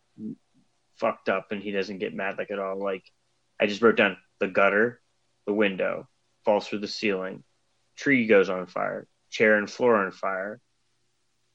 fucked 0.96 1.30
up 1.30 1.52
and 1.52 1.62
he 1.62 1.72
doesn't 1.72 2.00
get 2.00 2.14
mad 2.14 2.38
like 2.38 2.52
at 2.52 2.60
all. 2.60 2.78
Like 2.78 3.04
I 3.60 3.68
just 3.68 3.82
wrote 3.82 3.98
down 3.98 4.18
the 4.40 4.48
gutter, 4.48 5.02
the 5.48 5.54
window 5.54 6.08
falls 6.46 6.68
through 6.68 6.80
the 6.80 6.88
ceiling, 6.88 7.44
tree 7.96 8.28
goes 8.28 8.50
on 8.50 8.68
fire, 8.68 9.08
chair 9.32 9.58
and 9.58 9.70
floor 9.70 9.96
on 9.96 10.12
fire, 10.12 10.60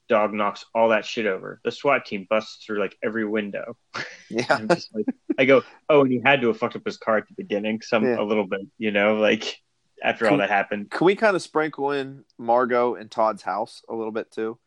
dog 0.09 0.33
knocks 0.33 0.65
all 0.75 0.89
that 0.89 1.05
shit 1.05 1.25
over. 1.25 1.61
The 1.63 1.71
SWAT 1.71 2.05
team 2.05 2.27
busts 2.29 2.65
through 2.65 2.79
like 2.79 2.97
every 3.03 3.25
window. 3.25 3.77
Yeah, 4.29 4.45
I'm 4.49 4.67
just 4.67 4.89
like 4.95 5.05
I 5.37 5.45
go, 5.45 5.61
oh, 5.89 6.01
and 6.01 6.11
he 6.11 6.19
had 6.25 6.41
to 6.41 6.47
have 6.47 6.57
fucked 6.57 6.75
up 6.75 6.81
his 6.85 6.97
car 6.97 7.17
at 7.17 7.27
the 7.27 7.35
beginning, 7.35 7.81
some 7.81 8.03
Yeah. 8.03 8.19
a 8.19 8.23
little 8.23 8.47
bit, 8.47 8.61
you 8.79 8.89
know, 8.89 9.15
like 9.17 9.57
after 10.03 10.27
all 10.27 10.37
that 10.37 10.49
happened. 10.49 10.89
can 10.89 11.05
we 11.05 11.15
kind 11.15 11.35
of 11.35 11.41
sprinkle 11.43 11.91
in 11.91 12.23
Margo 12.39 12.95
and 12.95 13.11
Todd's 13.11 13.43
house 13.43 13.83
a 13.87 13.93
little 13.93 14.11
bit 14.11 14.31
too? 14.31 14.57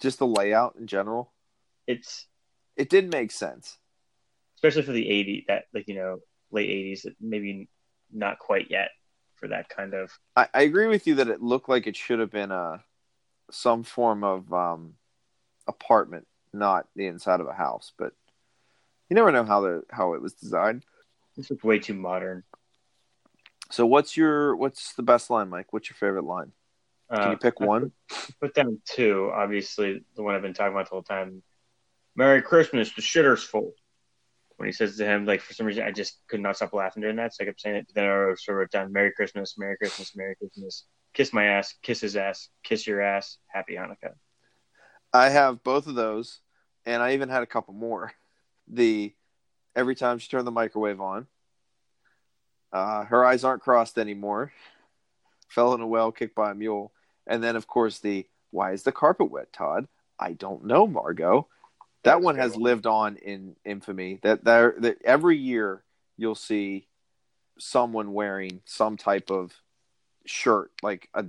Just 0.00 0.20
the 0.20 0.28
layout 0.28 0.76
in 0.78 0.86
general. 0.86 1.32
It's 1.88 2.26
It 2.76 2.88
did 2.88 3.10
make 3.10 3.32
sense. 3.32 3.78
especially 4.54 4.82
for 4.82 4.92
the 4.92 5.08
80 5.10 5.44
that 5.48 5.64
like 5.74 5.88
you 5.88 5.96
know 5.96 6.18
late 6.52 6.68
80s 6.70 7.06
maybe 7.20 7.68
not 8.12 8.38
quite 8.38 8.70
yet 8.70 8.90
for 9.36 9.48
that 9.48 9.68
kind 9.68 9.94
of 9.94 10.10
I, 10.36 10.48
I 10.54 10.62
agree 10.62 10.86
with 10.86 11.06
you 11.06 11.14
that 11.16 11.28
it 11.28 11.40
looked 11.42 11.68
like 11.68 11.86
it 11.86 11.96
should 11.96 12.18
have 12.20 12.30
been 12.30 12.50
a 12.50 12.82
some 13.50 13.82
form 13.82 14.22
of 14.22 14.52
um, 14.52 14.94
apartment, 15.66 16.26
not 16.52 16.86
the 16.94 17.06
inside 17.06 17.40
of 17.40 17.46
a 17.48 17.52
house. 17.52 17.92
But 17.98 18.12
you 19.08 19.14
never 19.16 19.32
know 19.32 19.44
how 19.44 19.60
the 19.62 19.82
how 19.90 20.14
it 20.14 20.22
was 20.22 20.34
designed. 20.34 20.84
this 21.36 21.50
is 21.50 21.62
way 21.64 21.78
too 21.78 21.94
modern 21.94 22.44
So 23.70 23.86
what's 23.86 24.16
your 24.16 24.54
what's 24.56 24.92
the 24.94 25.02
best 25.02 25.30
line, 25.30 25.48
Mike? 25.48 25.72
What's 25.72 25.88
your 25.88 25.96
favorite 25.96 26.24
line? 26.24 26.52
Can 27.12 27.28
Uh, 27.28 27.30
you 27.32 27.36
pick 27.38 27.58
one? 27.60 27.92
put 28.40 28.54
down 28.54 28.80
two 28.84 29.30
obviously 29.34 30.04
the 30.16 30.22
one 30.22 30.34
i've 30.34 30.42
been 30.42 30.54
talking 30.54 30.72
about 30.72 30.86
the 30.86 30.90
whole 30.90 31.02
time 31.02 31.42
merry 32.16 32.40
christmas 32.42 32.92
the 32.94 33.02
shitter's 33.02 33.42
full 33.42 33.72
when 34.60 34.68
he 34.68 34.72
says 34.72 34.96
to 34.96 35.04
him 35.04 35.24
like 35.24 35.40
for 35.40 35.54
some 35.54 35.66
reason 35.66 35.82
i 35.82 35.90
just 35.90 36.20
could 36.28 36.40
not 36.40 36.54
stop 36.54 36.72
laughing 36.72 37.00
during 37.00 37.16
that 37.16 37.34
so 37.34 37.42
i 37.42 37.46
kept 37.46 37.60
saying 37.60 37.76
it 37.76 37.86
then 37.94 38.04
i 38.04 38.28
also 38.28 38.52
wrote 38.52 38.70
down 38.70 38.92
merry 38.92 39.10
christmas 39.10 39.56
merry 39.56 39.76
christmas 39.76 40.14
merry 40.14 40.36
christmas 40.36 40.84
kiss 41.14 41.32
my 41.32 41.46
ass 41.46 41.74
kiss 41.82 42.00
his 42.00 42.14
ass 42.14 42.50
kiss 42.62 42.86
your 42.86 43.00
ass 43.00 43.38
happy 43.48 43.74
hanukkah 43.74 44.12
I 45.12 45.30
have 45.30 45.64
both 45.64 45.86
of 45.86 45.94
those, 45.94 46.40
and 46.86 47.02
I 47.02 47.14
even 47.14 47.28
had 47.28 47.42
a 47.42 47.46
couple 47.46 47.74
more. 47.74 48.12
The 48.68 49.12
every 49.74 49.94
time 49.94 50.18
she 50.18 50.28
turned 50.28 50.46
the 50.46 50.52
microwave 50.52 51.00
on, 51.00 51.26
uh, 52.72 53.04
her 53.04 53.24
eyes 53.24 53.42
aren't 53.42 53.62
crossed 53.62 53.98
anymore. 53.98 54.52
Fell 55.48 55.74
in 55.74 55.80
a 55.80 55.86
well, 55.86 56.12
kicked 56.12 56.36
by 56.36 56.52
a 56.52 56.54
mule, 56.54 56.92
and 57.26 57.42
then 57.42 57.56
of 57.56 57.66
course 57.66 57.98
the 57.98 58.26
why 58.52 58.72
is 58.72 58.84
the 58.84 58.92
carpet 58.92 59.30
wet, 59.30 59.52
Todd? 59.52 59.88
I 60.18 60.32
don't 60.32 60.64
know, 60.64 60.86
Margo. 60.86 61.48
That 62.04 62.22
one 62.22 62.36
has 62.36 62.56
lived 62.56 62.86
on 62.86 63.16
in 63.16 63.56
infamy. 63.64 64.20
That 64.22 64.44
there, 64.44 64.74
that 64.78 65.02
every 65.04 65.36
year 65.36 65.84
you'll 66.16 66.34
see 66.34 66.86
someone 67.58 68.12
wearing 68.12 68.60
some 68.64 68.96
type 68.96 69.30
of 69.30 69.52
shirt, 70.26 70.70
like 70.82 71.08
a 71.14 71.26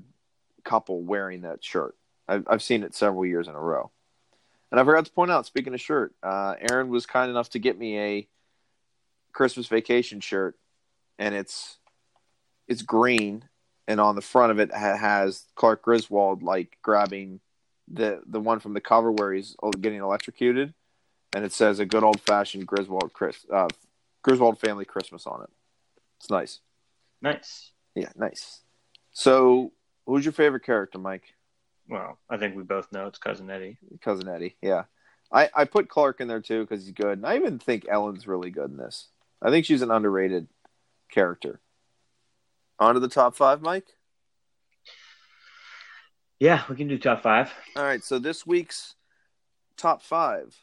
couple 0.63 1.01
wearing 1.01 1.41
that 1.41 1.63
shirt. 1.63 1.95
I've, 2.27 2.45
I've 2.47 2.63
seen 2.63 2.83
it 2.83 2.95
several 2.95 3.25
years 3.25 3.47
in 3.47 3.55
a 3.55 3.59
row. 3.59 3.91
And 4.71 4.79
I 4.79 4.83
forgot 4.85 5.05
to 5.05 5.11
point 5.11 5.31
out, 5.31 5.45
speaking 5.45 5.73
of 5.73 5.81
shirt, 5.81 6.13
uh, 6.23 6.55
Erin 6.71 6.89
was 6.89 7.05
kind 7.05 7.29
enough 7.29 7.49
to 7.49 7.59
get 7.59 7.77
me 7.77 7.99
a 7.99 8.27
Christmas 9.33 9.67
vacation 9.67 10.21
shirt, 10.21 10.57
and 11.19 11.35
it's 11.35 11.77
it's 12.67 12.81
green, 12.81 13.43
and 13.87 13.99
on 13.99 14.15
the 14.15 14.21
front 14.21 14.51
of 14.51 14.59
it 14.59 14.71
ha- 14.71 14.95
has 14.95 15.45
Clark 15.55 15.81
Griswold 15.81 16.41
like 16.41 16.77
grabbing 16.81 17.41
the 17.91 18.21
the 18.25 18.39
one 18.39 18.59
from 18.59 18.73
the 18.73 18.81
cover 18.81 19.11
where 19.11 19.33
he's 19.33 19.55
getting 19.79 19.99
electrocuted, 19.99 20.73
and 21.35 21.43
it 21.45 21.51
says 21.51 21.79
a 21.79 21.85
good 21.85 22.03
old 22.03 22.21
fashioned 22.21 22.67
Griswold 22.67 23.13
Chris 23.13 23.45
uh, 23.51 23.67
Griswold 24.23 24.59
family 24.59 24.85
Christmas 24.85 25.25
on 25.27 25.43
it. 25.43 25.49
It's 26.19 26.29
nice. 26.29 26.59
nice 27.21 27.71
Yeah, 27.95 28.09
nice. 28.15 28.61
So, 29.11 29.73
who's 30.05 30.23
your 30.23 30.31
favorite 30.31 30.63
character, 30.63 30.97
Mike? 30.97 31.33
well 31.89 32.17
i 32.29 32.37
think 32.37 32.55
we 32.55 32.63
both 32.63 32.91
know 32.91 33.07
it's 33.07 33.17
cousin 33.17 33.49
eddie 33.49 33.77
cousin 34.01 34.27
Eddie. 34.27 34.55
Yeah, 34.61 34.83
I 35.31 35.49
I 35.53 35.65
put 35.65 35.89
Clark 35.89 36.21
in 36.21 36.27
there 36.27 36.41
too 36.41 36.61
because 36.61 36.85
he's 36.85 36.93
good, 36.93 37.17
and 37.17 37.25
I 37.25 37.35
even 37.35 37.59
think 37.59 37.85
Ellen's 37.89 38.27
really 38.27 38.49
good 38.49 38.69
in 38.69 38.77
this. 38.77 39.07
I 39.41 39.49
think 39.49 39.65
she's 39.65 39.81
an 39.81 39.91
underrated 39.91 40.47
character. 41.11 41.59
On 42.79 42.93
to 42.93 42.99
the 42.99 43.07
top 43.07 43.35
five, 43.35 43.61
Mike. 43.61 43.87
Yeah 46.41 46.63
we 46.69 46.75
can 46.75 46.89
do 46.89 46.97
top 46.97 47.23
five 47.23 47.53
All 47.77 47.83
right, 47.83 48.03
so 48.03 48.19
this 48.19 48.45
week's 48.45 48.95
top 49.77 50.01
five 50.01 50.53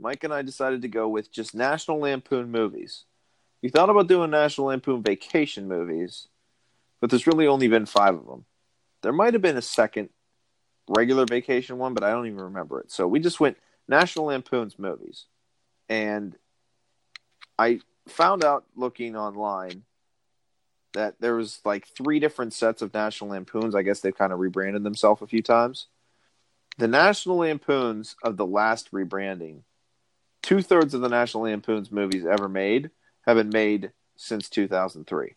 Mike 0.00 0.24
and 0.24 0.32
I 0.32 0.42
decided 0.42 0.80
to 0.82 0.88
go 0.88 1.08
with 1.08 1.30
just 1.30 1.54
National 1.54 1.98
Lampoon 1.98 2.50
movies. 2.50 3.04
We 3.62 3.68
thought 3.68 3.90
about 3.90 4.08
doing 4.08 4.30
National 4.30 4.68
Lampoon 4.68 5.02
vacation 5.02 5.68
movies, 5.68 6.28
but 7.00 7.10
there's 7.10 7.26
really 7.26 7.46
only 7.46 7.68
been 7.68 7.84
five 7.84 8.14
of 8.14 8.24
them. 8.24 8.46
There 9.02 9.12
might 9.12 9.34
have 9.34 9.42
been 9.42 9.58
a 9.58 9.62
second 9.62 10.08
regular 10.88 11.26
vacation 11.26 11.78
one, 11.78 11.94
but 11.94 12.02
I 12.02 12.10
don't 12.10 12.26
even 12.26 12.40
remember 12.40 12.80
it. 12.80 12.90
So 12.90 13.06
we 13.06 13.20
just 13.20 13.40
went 13.40 13.58
National 13.88 14.26
Lampoon's 14.26 14.78
movies. 14.78 15.26
And 15.88 16.36
I 17.58 17.80
found 18.08 18.44
out 18.44 18.64
looking 18.74 19.16
online 19.16 19.82
that 20.94 21.14
there 21.20 21.36
was 21.36 21.60
like 21.64 21.86
three 21.86 22.20
different 22.20 22.52
sets 22.52 22.82
of 22.82 22.92
National 22.94 23.30
Lampoons. 23.30 23.74
I 23.74 23.82
guess 23.82 24.00
they've 24.00 24.16
kind 24.16 24.32
of 24.32 24.38
rebranded 24.38 24.82
themselves 24.82 25.22
a 25.22 25.26
few 25.26 25.42
times. 25.42 25.86
The 26.78 26.88
National 26.88 27.38
Lampoons 27.38 28.16
of 28.22 28.36
the 28.36 28.46
last 28.46 28.90
rebranding, 28.92 29.62
two 30.42 30.62
thirds 30.62 30.94
of 30.94 31.00
the 31.00 31.08
National 31.08 31.44
Lampoons 31.44 31.92
movies 31.92 32.24
ever 32.24 32.48
made 32.48 32.90
have 33.26 33.36
been 33.36 33.50
made 33.50 33.92
since 34.16 34.48
2003. 34.48 35.34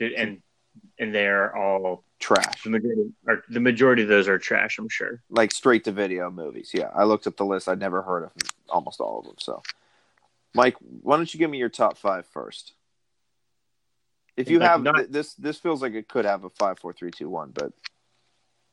And 0.00 0.42
and 0.98 1.14
they're 1.14 1.56
all 1.56 2.04
Trash. 2.20 2.64
the 2.64 2.70
majority, 2.70 3.12
or 3.26 3.44
the 3.48 3.60
majority 3.60 4.02
of 4.02 4.08
those 4.08 4.26
are 4.28 4.38
trash. 4.38 4.78
I'm 4.78 4.88
sure. 4.88 5.22
Like 5.30 5.52
straight 5.52 5.84
to 5.84 5.92
video 5.92 6.30
movies. 6.30 6.72
Yeah, 6.74 6.90
I 6.94 7.04
looked 7.04 7.26
up 7.26 7.36
the 7.36 7.44
list. 7.44 7.68
I'd 7.68 7.78
never 7.78 8.02
heard 8.02 8.24
of 8.24 8.32
almost 8.68 9.00
all 9.00 9.20
of 9.20 9.24
them. 9.26 9.36
So, 9.38 9.62
Mike, 10.54 10.76
why 11.02 11.16
don't 11.16 11.32
you 11.32 11.38
give 11.38 11.50
me 11.50 11.58
your 11.58 11.68
top 11.68 11.96
five 11.96 12.26
first? 12.26 12.72
If 14.38 14.48
you 14.48 14.60
Like, 14.60 14.68
have 14.70 14.82
not- 14.82 15.10
this, 15.10 15.34
this 15.34 15.58
feels 15.58 15.82
like 15.82 15.94
it 15.94 16.08
could 16.08 16.24
have 16.24 16.44
a 16.44 16.50
five, 16.50 16.78
four, 16.78 16.92
three, 16.92 17.10
two, 17.10 17.28
one. 17.28 17.50
But 17.50 17.72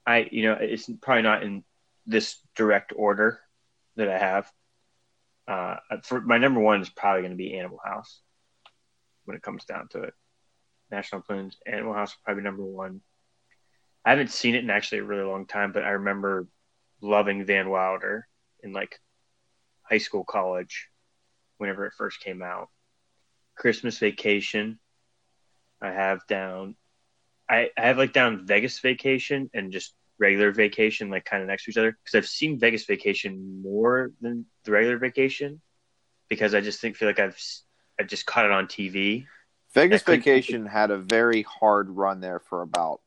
I 0.06 0.30
you 0.32 0.44
know 0.44 0.54
it's 0.54 0.88
probably 1.02 1.24
not 1.24 1.42
in 1.42 1.64
this 2.06 2.40
direct 2.56 2.94
order 2.96 3.40
that 3.96 4.08
I 4.08 4.18
have. 4.20 4.52
Uh, 5.48 5.78
for 6.04 6.22
my 6.22 6.38
number 6.38 6.60
one 6.60 6.82
is 6.82 6.90
probably 6.90 7.22
going 7.22 7.32
to 7.32 7.38
be 7.38 7.58
Animal 7.58 7.80
House 7.84 8.22
when 9.26 9.36
it 9.36 9.42
comes 9.42 9.66
down 9.66 9.88
to 9.90 10.04
it. 10.04 10.14
National 10.92 11.24
Lampoon's 11.28 11.58
Animal 11.66 11.94
House 11.96 12.12
is 12.12 12.18
probably 12.24 12.44
number 12.44 12.64
one. 12.64 13.02
I 14.06 14.12
haven't 14.12 14.30
seen 14.30 14.54
it 14.54 14.64
in 14.64 14.70
actually 14.70 15.00
a 15.00 15.04
really 15.04 15.24
long 15.24 15.48
time, 15.48 15.72
but 15.72 15.84
I 15.84 15.90
remember 15.92 16.48
loving 17.02 17.44
Van 17.44 17.70
Wilder 17.70 18.28
in 18.62 18.72
like 18.72 19.00
high 19.82 19.98
school, 19.98 20.24
college, 20.24 20.90
whenever 21.58 21.88
it 21.88 21.94
first 21.98 22.20
came 22.20 22.44
out. 22.44 22.70
Christmas 23.56 23.98
Vacation, 23.98 24.80
I 25.82 25.92
have 25.92 26.26
down. 26.28 26.76
I, 27.50 27.70
I 27.78 27.88
have 27.88 27.98
like 27.98 28.14
down 28.14 28.46
Vegas 28.48 28.80
Vacation 28.80 29.50
and 29.54 29.72
just 29.72 29.94
regular 30.18 30.52
Vacation, 30.52 31.10
like 31.10 31.26
kind 31.26 31.44
of 31.44 31.50
next 31.50 31.66
to 31.66 31.72
each 31.72 31.78
other, 31.78 31.92
because 31.92 32.18
I've 32.18 32.28
seen 32.28 32.60
Vegas 32.60 32.86
Vacation 32.86 33.62
more 33.62 34.12
than 34.22 34.46
the 34.64 34.72
regular 34.72 34.98
Vacation, 34.98 35.62
because 36.30 36.54
I 36.54 36.62
just 36.62 36.82
think 36.82 36.96
feel 36.96 37.10
like 37.10 37.20
I've 37.20 37.40
I 38.00 38.04
just 38.04 38.26
caught 38.26 38.46
it 38.46 38.52
on 38.52 38.68
TV. 38.68 39.26
Vegas 39.74 40.04
Vacation 40.04 40.66
had 40.66 40.92
a 40.92 40.98
very 40.98 41.42
hard 41.44 41.90
run 41.90 42.22
there 42.22 42.40
for 42.40 42.62
about 42.62 43.02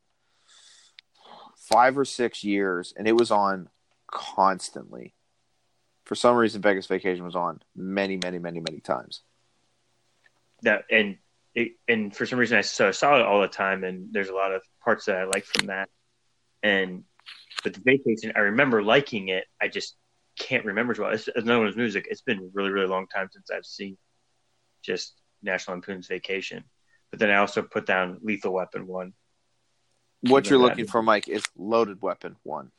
five 1.56 1.98
or 1.98 2.04
six 2.04 2.44
years, 2.44 2.92
and 2.96 3.08
it 3.08 3.16
was 3.16 3.30
on 3.30 3.68
constantly. 4.06 5.14
For 6.04 6.14
some 6.14 6.36
reason, 6.36 6.62
Vegas 6.62 6.86
Vacation 6.86 7.24
was 7.24 7.36
on 7.36 7.60
many, 7.76 8.18
many, 8.22 8.38
many, 8.38 8.60
many 8.60 8.80
times. 8.80 9.22
that 10.62 10.84
and 10.90 11.18
it, 11.58 11.72
and 11.88 12.14
for 12.14 12.26
some 12.26 12.38
reason 12.38 12.58
I 12.58 12.60
so 12.60 12.88
I 12.88 12.90
saw 12.92 13.16
it 13.16 13.22
all 13.22 13.40
the 13.40 13.48
time 13.48 13.84
and 13.84 14.08
there's 14.12 14.28
a 14.28 14.34
lot 14.34 14.52
of 14.54 14.62
parts 14.84 15.06
that 15.06 15.16
I 15.16 15.24
like 15.24 15.44
from 15.44 15.66
that. 15.66 15.88
And 16.62 17.04
but 17.64 17.74
the 17.74 17.80
vacation 17.80 18.32
I 18.36 18.40
remember 18.40 18.82
liking 18.82 19.28
it. 19.28 19.44
I 19.60 19.68
just 19.68 19.96
can't 20.38 20.64
remember 20.64 20.92
as 20.92 20.98
well 21.00 21.10
it's 21.10 21.28
another 21.34 21.60
one's 21.64 21.76
music. 21.76 22.06
It's 22.10 22.22
been 22.22 22.38
a 22.38 22.48
really 22.52 22.70
really 22.70 22.86
long 22.86 23.06
time 23.08 23.28
since 23.32 23.50
I've 23.50 23.66
seen 23.66 23.96
just 24.82 25.14
National 25.42 25.76
Lampoon's 25.76 26.06
Vacation. 26.06 26.64
But 27.10 27.20
then 27.20 27.30
I 27.30 27.36
also 27.36 27.62
put 27.62 27.86
down 27.86 28.18
Lethal 28.22 28.52
Weapon 28.52 28.86
one. 28.86 29.14
What 30.20 30.50
you're 30.50 30.58
looking 30.58 30.86
for, 30.86 31.02
Mike, 31.02 31.28
is 31.28 31.42
Loaded 31.56 32.02
Weapon 32.02 32.36
One. 32.42 32.70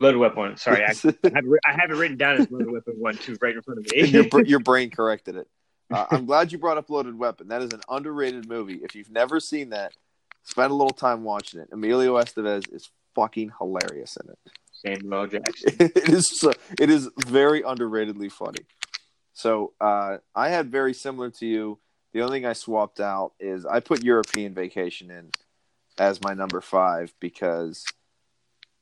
Loaded 0.00 0.18
Weapon 0.18 0.38
one 0.38 0.56
sorry. 0.56 0.82
I, 0.82 0.88
I, 0.88 0.92
have, 0.92 1.04
it- 1.04 1.60
I 1.66 1.72
have 1.72 1.90
it 1.90 1.94
written 1.96 2.16
down 2.16 2.36
as 2.38 2.50
Loaded 2.50 2.70
Weapon 2.72 2.94
one 2.98 3.16
too 3.16 3.36
right 3.40 3.54
in 3.54 3.62
front 3.62 3.80
of 3.80 3.86
me. 3.92 4.28
Br- 4.28 4.40
your 4.46 4.60
brain 4.60 4.90
corrected 4.90 5.36
it. 5.36 5.46
Uh, 5.90 6.06
I'm 6.10 6.26
glad 6.26 6.52
you 6.52 6.58
brought 6.58 6.78
up 6.78 6.88
Loaded 6.88 7.18
Weapon. 7.18 7.48
That 7.48 7.62
is 7.62 7.72
an 7.72 7.80
underrated 7.88 8.48
movie. 8.48 8.80
If 8.82 8.94
you've 8.94 9.10
never 9.10 9.40
seen 9.40 9.70
that, 9.70 9.92
spend 10.44 10.70
a 10.70 10.74
little 10.74 10.90
time 10.90 11.24
watching 11.24 11.60
it. 11.60 11.68
Emilio 11.72 12.14
Estevez 12.14 12.72
is 12.72 12.90
fucking 13.14 13.52
hilarious 13.58 14.16
in 14.16 14.30
it. 14.30 14.38
Samuel. 14.72 15.26
Jackson 15.28 15.74
it 15.78 16.08
is 16.08 16.38
so, 16.38 16.52
it 16.78 16.90
is 16.90 17.08
very 17.26 17.62
underratedly 17.62 18.30
funny. 18.30 18.64
So 19.32 19.72
uh, 19.80 20.18
I 20.34 20.48
had 20.48 20.70
very 20.70 20.94
similar 20.94 21.30
to 21.30 21.46
you. 21.46 21.78
The 22.12 22.22
only 22.22 22.38
thing 22.38 22.46
I 22.46 22.54
swapped 22.54 23.00
out 23.00 23.32
is 23.38 23.64
I 23.64 23.80
put 23.80 24.02
European 24.02 24.54
Vacation 24.54 25.10
in 25.10 25.30
as 25.98 26.20
my 26.22 26.34
number 26.34 26.60
five 26.60 27.12
because 27.20 27.84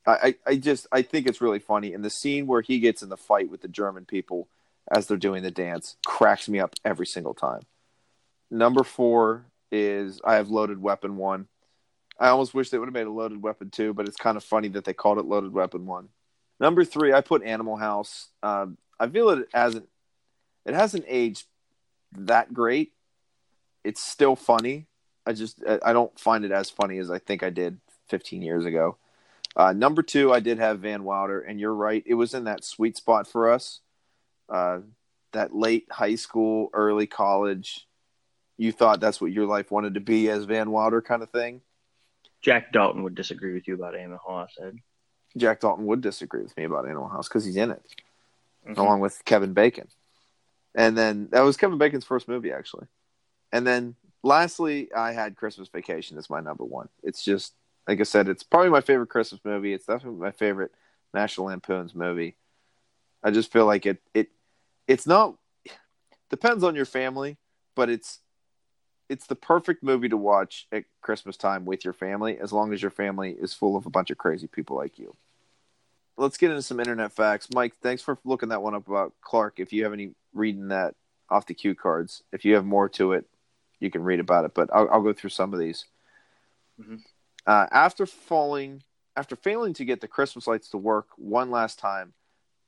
I, 0.06 0.12
I, 0.12 0.34
I 0.46 0.56
just 0.56 0.86
I 0.92 1.02
think 1.02 1.26
it's 1.26 1.40
really 1.40 1.58
funny. 1.58 1.92
And 1.92 2.04
the 2.04 2.10
scene 2.10 2.46
where 2.46 2.62
he 2.62 2.80
gets 2.80 3.02
in 3.02 3.08
the 3.08 3.16
fight 3.16 3.50
with 3.50 3.60
the 3.60 3.68
German 3.68 4.04
people 4.04 4.48
as 4.90 5.06
they're 5.06 5.16
doing 5.16 5.42
the 5.42 5.50
dance 5.50 5.96
cracks 6.06 6.48
me 6.48 6.60
up 6.60 6.74
every 6.84 7.06
single 7.06 7.34
time. 7.34 7.62
Number 8.50 8.82
four 8.82 9.46
is 9.70 10.20
I 10.24 10.36
have 10.36 10.48
Loaded 10.48 10.80
Weapon 10.80 11.16
one. 11.16 11.48
I 12.18 12.28
almost 12.28 12.54
wish 12.54 12.70
they 12.70 12.78
would 12.78 12.88
have 12.88 12.94
made 12.94 13.06
a 13.06 13.10
Loaded 13.10 13.42
Weapon 13.42 13.70
two, 13.70 13.92
but 13.92 14.08
it's 14.08 14.16
kind 14.16 14.36
of 14.36 14.44
funny 14.44 14.68
that 14.68 14.84
they 14.84 14.94
called 14.94 15.18
it 15.18 15.26
Loaded 15.26 15.52
Weapon 15.52 15.86
one. 15.86 16.08
Number 16.58 16.84
three, 16.84 17.12
I 17.12 17.20
put 17.20 17.44
Animal 17.44 17.76
House. 17.76 18.28
Um, 18.42 18.78
I 18.98 19.08
feel 19.08 19.30
it 19.30 19.48
hasn't 19.52 19.88
it 20.64 20.74
hasn't 20.74 21.04
aged 21.06 21.46
that 22.12 22.52
great. 22.52 22.92
It's 23.84 24.02
still 24.02 24.36
funny. 24.36 24.86
I 25.26 25.32
just 25.32 25.62
I 25.82 25.92
don't 25.92 26.18
find 26.18 26.44
it 26.44 26.52
as 26.52 26.70
funny 26.70 26.98
as 26.98 27.10
I 27.10 27.18
think 27.18 27.42
I 27.42 27.50
did 27.50 27.78
15 28.08 28.42
years 28.42 28.64
ago. 28.64 28.96
Uh, 29.56 29.72
number 29.72 30.02
two, 30.02 30.32
I 30.32 30.40
did 30.40 30.58
have 30.58 30.80
Van 30.80 31.04
Wilder, 31.04 31.40
and 31.40 31.58
you're 31.60 31.74
right. 31.74 32.02
It 32.06 32.14
was 32.14 32.34
in 32.34 32.44
that 32.44 32.64
sweet 32.64 32.96
spot 32.96 33.26
for 33.26 33.50
us. 33.50 33.80
Uh, 34.48 34.80
that 35.32 35.54
late 35.54 35.86
high 35.90 36.14
school, 36.14 36.70
early 36.72 37.06
college. 37.06 37.86
You 38.56 38.72
thought 38.72 39.00
that's 39.00 39.20
what 39.20 39.30
your 39.30 39.46
life 39.46 39.70
wanted 39.70 39.94
to 39.94 40.00
be 40.00 40.30
as 40.30 40.44
Van 40.44 40.70
Wilder 40.70 41.00
kind 41.00 41.22
of 41.22 41.30
thing. 41.30 41.60
Jack 42.40 42.72
Dalton 42.72 43.02
would 43.02 43.14
disagree 43.14 43.52
with 43.54 43.68
you 43.68 43.74
about 43.74 43.94
Animal 43.94 44.18
House 44.26 44.56
Ed. 44.60 44.78
Jack 45.36 45.60
Dalton 45.60 45.86
would 45.86 46.00
disagree 46.00 46.42
with 46.42 46.56
me 46.56 46.64
about 46.64 46.86
Animal 46.86 47.08
House 47.08 47.28
because 47.28 47.44
he's 47.44 47.56
in 47.56 47.70
it, 47.70 47.82
Mhm. 48.66 48.78
along 48.78 49.00
with 49.00 49.24
Kevin 49.24 49.52
Bacon. 49.52 49.88
And 50.74 50.96
then 50.96 51.28
that 51.30 51.42
was 51.42 51.56
Kevin 51.56 51.78
Bacon's 51.78 52.04
first 52.04 52.28
movie, 52.28 52.52
actually. 52.52 52.86
And 53.52 53.66
then 53.66 53.96
lastly, 54.22 54.92
I 54.92 55.12
had 55.12 55.36
Christmas 55.36 55.68
Vacation 55.68 56.18
as 56.18 56.30
my 56.30 56.40
number 56.40 56.64
one. 56.64 56.88
It's 57.02 57.24
just, 57.24 57.54
like 57.86 58.00
I 58.00 58.04
said, 58.04 58.28
it's 58.28 58.42
probably 58.42 58.70
my 58.70 58.80
favorite 58.80 59.08
Christmas 59.08 59.40
movie. 59.44 59.72
It's 59.72 59.86
definitely 59.86 60.20
my 60.20 60.32
favorite 60.32 60.72
National 61.14 61.46
Lampoon's 61.48 61.94
movie. 61.94 62.36
I 63.22 63.30
just 63.30 63.52
feel 63.52 63.66
like 63.66 63.86
it, 63.86 64.00
it, 64.14 64.30
it's 64.88 65.06
not, 65.06 65.36
depends 66.30 66.64
on 66.64 66.74
your 66.74 66.84
family, 66.84 67.36
but 67.76 67.88
it's, 67.88 68.18
it's 69.08 69.26
the 69.26 69.36
perfect 69.36 69.82
movie 69.82 70.08
to 70.08 70.16
watch 70.16 70.66
at 70.72 70.84
Christmas 71.00 71.36
time 71.36 71.64
with 71.64 71.84
your 71.84 71.94
family, 71.94 72.38
as 72.38 72.52
long 72.52 72.72
as 72.72 72.82
your 72.82 72.90
family 72.90 73.30
is 73.30 73.54
full 73.54 73.76
of 73.76 73.86
a 73.86 73.90
bunch 73.90 74.10
of 74.10 74.18
crazy 74.18 74.46
people 74.46 74.76
like 74.76 74.98
you. 74.98 75.14
Let's 76.16 76.36
get 76.36 76.50
into 76.50 76.62
some 76.62 76.80
internet 76.80 77.12
facts. 77.12 77.48
Mike, 77.54 77.74
thanks 77.80 78.02
for 78.02 78.18
looking 78.24 78.48
that 78.48 78.62
one 78.62 78.74
up 78.74 78.88
about 78.88 79.12
Clark. 79.20 79.60
If 79.60 79.72
you 79.72 79.84
have 79.84 79.92
any 79.92 80.10
reading 80.34 80.68
that 80.68 80.94
off 81.30 81.46
the 81.46 81.54
cue 81.54 81.74
cards, 81.74 82.22
if 82.32 82.44
you 82.44 82.54
have 82.54 82.64
more 82.64 82.88
to 82.90 83.12
it, 83.12 83.24
you 83.78 83.90
can 83.90 84.02
read 84.02 84.18
about 84.18 84.44
it. 84.44 84.52
But 84.52 84.68
I'll, 84.72 84.90
I'll 84.90 85.02
go 85.02 85.12
through 85.12 85.30
some 85.30 85.54
of 85.54 85.60
these. 85.60 85.84
Mhm. 86.80 87.02
Uh, 87.46 87.66
after 87.70 88.04
falling, 88.04 88.82
after 89.16 89.36
failing 89.36 89.74
to 89.74 89.84
get 89.84 90.00
the 90.00 90.08
Christmas 90.08 90.46
lights 90.46 90.68
to 90.70 90.76
work 90.76 91.06
one 91.16 91.50
last 91.50 91.78
time, 91.78 92.14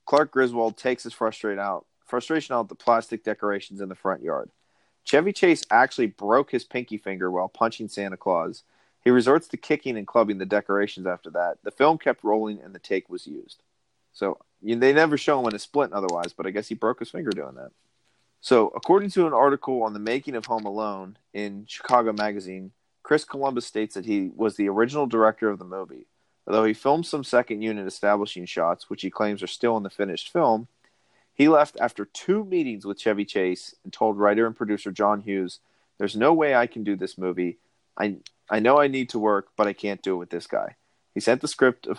Clark 0.07 0.31
Griswold 0.31 0.77
takes 0.77 1.03
his 1.03 1.13
frustrate 1.13 1.59
out, 1.59 1.87
frustration 2.11 2.55
out 2.55 2.69
the 2.69 2.75
plastic 2.75 3.25
decorations 3.25 3.81
in 3.81 3.89
the 3.89 3.95
front 3.95 4.23
yard. 4.23 4.51
Chevy 5.05 5.33
Chase 5.33 5.65
actually 5.71 6.09
broke 6.09 6.51
his 6.51 6.65
pinky 6.65 6.99
finger 6.99 7.31
while 7.31 7.49
punching 7.49 7.89
Santa 7.89 8.17
Claus. 8.17 8.65
He 9.03 9.11
resorts 9.11 9.49
to 9.49 9.57
kicking 9.57 9.97
and 9.97 10.07
clubbing 10.07 10.39
the 10.39 10.47
decorations 10.47 11.07
after 11.07 11.31
that. 11.31 11.59
The 11.63 11.71
film 11.71 11.97
kept 11.97 12.23
rolling 12.23 12.61
and 12.61 12.75
the 12.75 12.79
take 12.79 13.09
was 13.09 13.27
used. 13.27 13.63
So 14.13 14.39
you, 14.61 14.77
they 14.77 14.93
never 14.93 15.17
show 15.17 15.41
him 15.41 15.49
in 15.49 15.55
a 15.55 15.59
splint 15.59 15.93
otherwise, 15.93 16.33
but 16.33 16.47
I 16.47 16.51
guess 16.51 16.69
he 16.69 16.75
broke 16.75 16.99
his 16.99 17.11
finger 17.11 17.31
doing 17.31 17.55
that. 17.55 17.71
So, 18.43 18.69
according 18.75 19.11
to 19.11 19.27
an 19.27 19.35
article 19.35 19.83
on 19.83 19.93
the 19.93 19.99
making 19.99 20.35
of 20.35 20.47
Home 20.47 20.65
Alone 20.65 21.19
in 21.35 21.67
Chicago 21.69 22.13
Magazine, 22.13 22.73
Chris 23.03 23.25
Columbus 23.25 23.67
states 23.67 23.95
that 23.95 24.07
he 24.07 24.31
was 24.35 24.57
the 24.57 24.69
original 24.69 25.07
director 25.07 25.51
of 25.51 25.59
the 25.59 25.65
movie. 25.65 26.07
Although 26.47 26.65
he 26.65 26.73
filmed 26.73 27.07
some 27.07 27.23
second 27.23 27.61
unit 27.61 27.87
establishing 27.87 28.47
shots, 28.47 28.89
which 28.89 29.03
he 29.03 29.11
claims 29.11 29.43
are 29.43 29.47
still 29.47 29.77
in 29.77 29.83
the 29.83 29.91
finished 29.91 30.33
film, 30.33 30.69
he 31.41 31.49
left 31.49 31.79
after 31.81 32.05
two 32.05 32.45
meetings 32.45 32.85
with 32.85 33.01
Chevy 33.01 33.25
Chase 33.25 33.75
and 33.83 33.91
told 33.91 34.19
writer 34.19 34.47
and 34.47 34.55
producer 34.55 34.93
John 34.93 35.23
Hughes, 35.23 35.61
"There's 35.97 36.15
no 36.15 36.35
way 36.35 36.55
I 36.55 36.67
can 36.67 36.85
do 36.85 36.97
this 36.97 37.17
movie. 37.17 37.57
I 37.97 38.19
I 38.51 38.61
know 38.61 38.79
I 38.79 38.89
need 38.89 39.09
to 39.09 39.19
work, 39.19 39.49
but 39.57 39.67
I 39.67 39.73
can't 39.73 40.03
do 40.03 40.13
it 40.13 40.19
with 40.19 40.29
this 40.29 40.47
guy." 40.47 40.77
He 41.15 41.21
sent 41.21 41.41
the 41.41 41.49
script 41.49 41.87
of, 41.87 41.99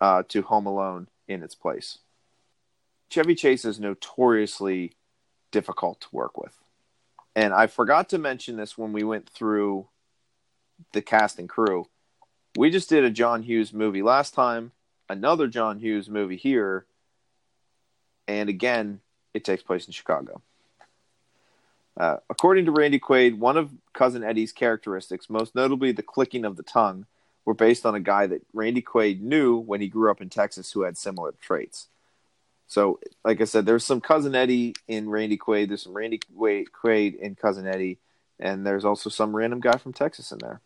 uh, 0.00 0.22
to 0.28 0.40
Home 0.40 0.64
Alone 0.64 1.08
in 1.26 1.42
its 1.42 1.54
place. 1.54 1.98
Chevy 3.10 3.34
Chase 3.34 3.66
is 3.66 3.78
notoriously 3.78 4.94
difficult 5.50 6.00
to 6.00 6.08
work 6.10 6.38
with. 6.38 6.58
And 7.36 7.52
I 7.52 7.66
forgot 7.66 8.08
to 8.08 8.16
mention 8.16 8.56
this 8.56 8.78
when 8.78 8.94
we 8.94 9.02
went 9.02 9.28
through 9.28 9.88
the 10.92 11.02
cast 11.02 11.38
and 11.38 11.46
crew. 11.46 11.90
We 12.56 12.70
just 12.70 12.88
did 12.88 13.04
a 13.04 13.10
John 13.10 13.42
Hughes 13.42 13.74
movie 13.74 14.00
last 14.00 14.32
time, 14.32 14.72
another 15.10 15.46
John 15.46 15.78
Hughes 15.78 16.08
movie 16.08 16.36
here, 16.36 16.86
and 18.28 18.48
again, 18.48 19.00
it 19.34 19.44
takes 19.44 19.62
place 19.62 19.86
in 19.86 19.92
Chicago. 19.92 20.42
Uh, 21.96 22.18
according 22.30 22.66
to 22.66 22.70
Randy 22.70 23.00
Quaid, 23.00 23.38
one 23.38 23.56
of 23.56 23.72
Cousin 23.92 24.22
Eddie's 24.22 24.52
characteristics, 24.52 25.28
most 25.28 25.56
notably 25.56 25.90
the 25.90 26.02
clicking 26.02 26.44
of 26.44 26.56
the 26.56 26.62
tongue, 26.62 27.06
were 27.44 27.54
based 27.54 27.84
on 27.84 27.94
a 27.94 28.00
guy 28.00 28.26
that 28.26 28.42
Randy 28.52 28.82
Quaid 28.82 29.20
knew 29.20 29.56
when 29.56 29.80
he 29.80 29.88
grew 29.88 30.10
up 30.10 30.20
in 30.20 30.28
Texas 30.28 30.70
who 30.70 30.82
had 30.82 30.96
similar 30.96 31.32
traits. 31.40 31.88
So, 32.68 33.00
like 33.24 33.40
I 33.40 33.44
said, 33.44 33.64
there's 33.64 33.84
some 33.84 34.02
Cousin 34.02 34.34
Eddie 34.34 34.74
in 34.86 35.08
Randy 35.08 35.38
Quaid, 35.38 35.68
there's 35.68 35.82
some 35.82 35.94
Randy 35.94 36.20
Quaid, 36.20 37.18
in 37.18 37.34
Cousin 37.34 37.66
Eddie, 37.66 37.98
and 38.38 38.66
there's 38.66 38.84
also 38.84 39.08
some 39.08 39.34
random 39.34 39.60
guy 39.60 39.78
from 39.78 39.94
Texas 39.94 40.30
in 40.30 40.38
there. 40.38 40.60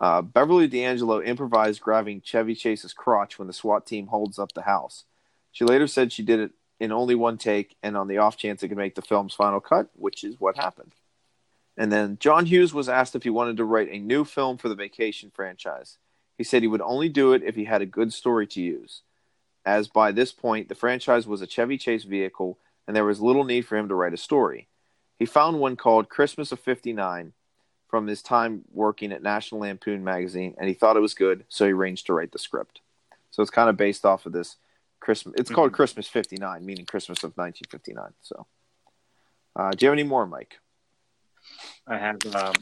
Uh, 0.00 0.22
Beverly 0.22 0.66
D'Angelo 0.66 1.22
improvised 1.22 1.82
grabbing 1.82 2.22
Chevy 2.22 2.54
Chase's 2.54 2.94
crotch 2.94 3.38
when 3.38 3.46
the 3.46 3.52
SWAT 3.52 3.86
team 3.86 4.06
holds 4.06 4.38
up 4.38 4.52
the 4.52 4.62
house. 4.62 5.04
She 5.52 5.64
later 5.64 5.86
said 5.86 6.12
she 6.12 6.22
did 6.22 6.40
it 6.40 6.50
in 6.78 6.92
only 6.92 7.14
one 7.14 7.36
take 7.36 7.76
and 7.82 7.96
on 7.96 8.08
the 8.08 8.18
off 8.18 8.36
chance 8.36 8.62
it 8.62 8.68
could 8.68 8.78
make 8.78 8.94
the 8.94 9.02
film's 9.02 9.34
final 9.34 9.60
cut, 9.60 9.88
which 9.94 10.24
is 10.24 10.40
what 10.40 10.56
happened. 10.56 10.94
And 11.76 11.92
then 11.92 12.18
John 12.20 12.46
Hughes 12.46 12.74
was 12.74 12.88
asked 12.88 13.14
if 13.14 13.22
he 13.22 13.30
wanted 13.30 13.56
to 13.58 13.64
write 13.64 13.88
a 13.90 13.98
new 13.98 14.24
film 14.24 14.58
for 14.58 14.68
the 14.68 14.74
Vacation 14.74 15.30
franchise. 15.34 15.98
He 16.36 16.44
said 16.44 16.62
he 16.62 16.68
would 16.68 16.80
only 16.80 17.08
do 17.08 17.32
it 17.32 17.42
if 17.42 17.54
he 17.54 17.64
had 17.64 17.82
a 17.82 17.86
good 17.86 18.12
story 18.12 18.46
to 18.48 18.62
use, 18.62 19.02
as 19.64 19.88
by 19.88 20.10
this 20.10 20.32
point 20.32 20.68
the 20.68 20.74
franchise 20.74 21.26
was 21.26 21.42
a 21.42 21.46
Chevy 21.46 21.76
Chase 21.76 22.04
vehicle 22.04 22.58
and 22.86 22.96
there 22.96 23.04
was 23.04 23.20
little 23.20 23.44
need 23.44 23.66
for 23.66 23.76
him 23.76 23.88
to 23.88 23.94
write 23.94 24.14
a 24.14 24.18
story. 24.18 24.68
He 25.18 25.26
found 25.26 25.60
one 25.60 25.76
called 25.76 26.08
Christmas 26.08 26.50
of 26.50 26.60
59 26.60 27.34
from 27.88 28.06
his 28.06 28.22
time 28.22 28.62
working 28.72 29.12
at 29.12 29.22
National 29.22 29.60
Lampoon 29.60 30.02
magazine 30.02 30.54
and 30.58 30.66
he 30.66 30.74
thought 30.74 30.96
it 30.96 31.00
was 31.00 31.14
good, 31.14 31.44
so 31.48 31.66
he 31.66 31.72
arranged 31.72 32.06
to 32.06 32.14
write 32.14 32.32
the 32.32 32.38
script. 32.38 32.80
So 33.30 33.42
it's 33.42 33.50
kind 33.50 33.68
of 33.68 33.76
based 33.76 34.06
off 34.06 34.24
of 34.24 34.32
this 34.32 34.56
Christmas. 35.00 35.34
It's 35.38 35.50
called 35.50 35.72
Christmas 35.72 36.06
'59, 36.08 36.64
meaning 36.64 36.84
Christmas 36.84 37.24
of 37.24 37.36
1959. 37.36 38.12
So, 38.20 38.46
uh, 39.56 39.70
do 39.70 39.84
you 39.84 39.88
have 39.88 39.98
any 39.98 40.06
more, 40.06 40.26
Mike? 40.26 40.58
I 41.86 41.98
have 41.98 42.18
um, 42.34 42.54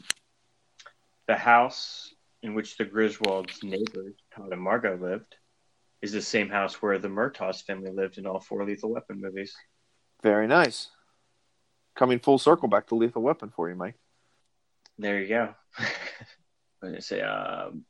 the 1.27 1.35
house 1.35 2.13
in 2.41 2.55
which 2.55 2.77
the 2.77 2.85
Griswolds' 2.85 3.63
neighbors, 3.63 4.15
Todd 4.33 4.51
and 4.51 4.61
Margo, 4.61 4.97
lived, 4.97 5.35
is 6.01 6.13
the 6.13 6.21
same 6.21 6.49
house 6.49 6.81
where 6.81 6.97
the 6.97 7.09
Murtaugh 7.09 7.61
family 7.63 7.91
lived 7.91 8.17
in 8.17 8.25
all 8.25 8.39
four 8.39 8.65
Lethal 8.65 8.93
Weapon 8.93 9.19
movies. 9.21 9.53
Very 10.23 10.47
nice. 10.47 10.89
Coming 11.95 12.19
full 12.19 12.37
circle 12.37 12.69
back 12.69 12.87
to 12.87 12.95
Lethal 12.95 13.21
Weapon 13.21 13.51
for 13.53 13.69
you, 13.69 13.75
Mike. 13.75 13.95
There 14.97 15.19
you 15.19 15.27
go. 15.27 15.53
I'm 15.77 16.89
gonna 16.89 17.01
say 17.01 17.21
um, 17.21 17.83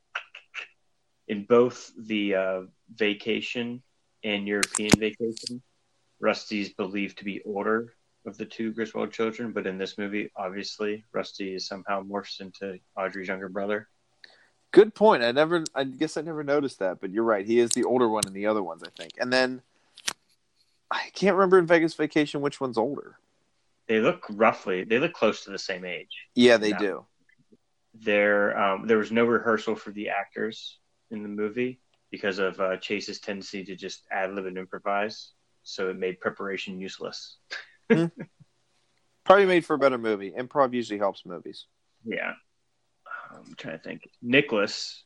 in 1.28 1.46
both 1.46 1.92
the 1.98 2.36
uh, 2.36 2.62
vacation 2.94 3.84
and 4.24 4.48
European 4.48 4.92
vacation, 4.98 5.62
Rusty's 6.20 6.70
believed 6.70 7.18
to 7.20 7.24
be 7.26 7.42
older 7.44 7.94
of 8.26 8.38
the 8.38 8.46
two 8.46 8.72
Griswold 8.74 9.12
children, 9.12 9.52
but 9.52 9.66
in 9.66 9.78
this 9.78 9.98
movie, 9.98 10.32
obviously, 10.36 11.06
Rusty 11.14 11.56
is 11.56 11.68
somehow 11.68 12.04
morphs 12.04 12.42
into 12.42 12.80
Audrey's 12.98 13.30
younger 13.30 13.50
brother. 13.50 13.88
Good 14.72 14.94
point. 14.94 15.24
I 15.24 15.32
never, 15.32 15.64
I 15.74 15.86
guess 15.86 16.18
I 16.18 16.22
never 16.22 16.44
noticed 16.44 16.80
that, 16.80 17.00
but 17.00 17.12
you're 17.12 17.24
right. 17.24 17.46
He 17.46 17.60
is 17.60 17.72
the 17.72 17.86
older 17.86 18.08
one 18.08 18.28
in 18.28 18.34
the 18.34 18.46
other 18.46 18.62
ones, 18.62 18.84
I 18.86 18.90
think. 18.96 19.14
And 19.20 19.32
then 19.32 19.62
I 20.92 21.10
can't 21.14 21.36
remember 21.36 21.58
in 21.58 21.66
Vegas 21.66 21.94
Vacation 21.94 22.42
which 22.42 22.62
one's 22.62 22.78
older. 22.78 23.18
They 23.88 24.00
look 24.00 24.26
roughly, 24.30 24.84
they 24.84 25.00
look 25.00 25.14
close 25.14 25.44
to 25.46 25.52
the 25.52 25.58
same 25.58 25.86
age. 25.86 26.16
Yeah, 26.36 26.58
they 26.58 26.72
No. 26.72 26.78
do. 26.78 27.06
There, 27.96 28.58
um, 28.60 28.86
there 28.86 29.00
was 29.00 29.12
no 29.12 29.26
rehearsal 29.26 29.76
for 29.76 29.92
the 29.92 30.10
actors 30.10 30.78
in 31.10 31.24
the 31.24 31.30
movie 31.30 31.80
because 32.12 32.40
of 32.40 32.60
uh, 32.60 32.78
Chase's 32.78 33.20
tendency 33.20 33.64
to 33.66 33.76
just 33.76 34.04
ad 34.12 34.34
lib 34.34 34.46
and 34.46 34.58
improvise. 34.58 35.32
So 35.64 35.90
it 35.90 35.98
made 35.98 36.20
preparation 36.20 36.80
useless. 36.80 37.38
Probably 37.90 39.46
made 39.46 39.66
for 39.66 39.76
a 39.76 39.80
better 39.80 39.98
movie. 39.98 40.32
Improv 40.32 40.74
usually 40.74 41.00
helps 41.00 41.26
movies. 41.26 41.66
Yeah. 42.04 42.34
Um, 43.32 43.44
I'm 43.48 43.56
trying 43.56 43.78
to 43.78 43.84
think. 43.84 44.10
Nicholas, 44.22 45.04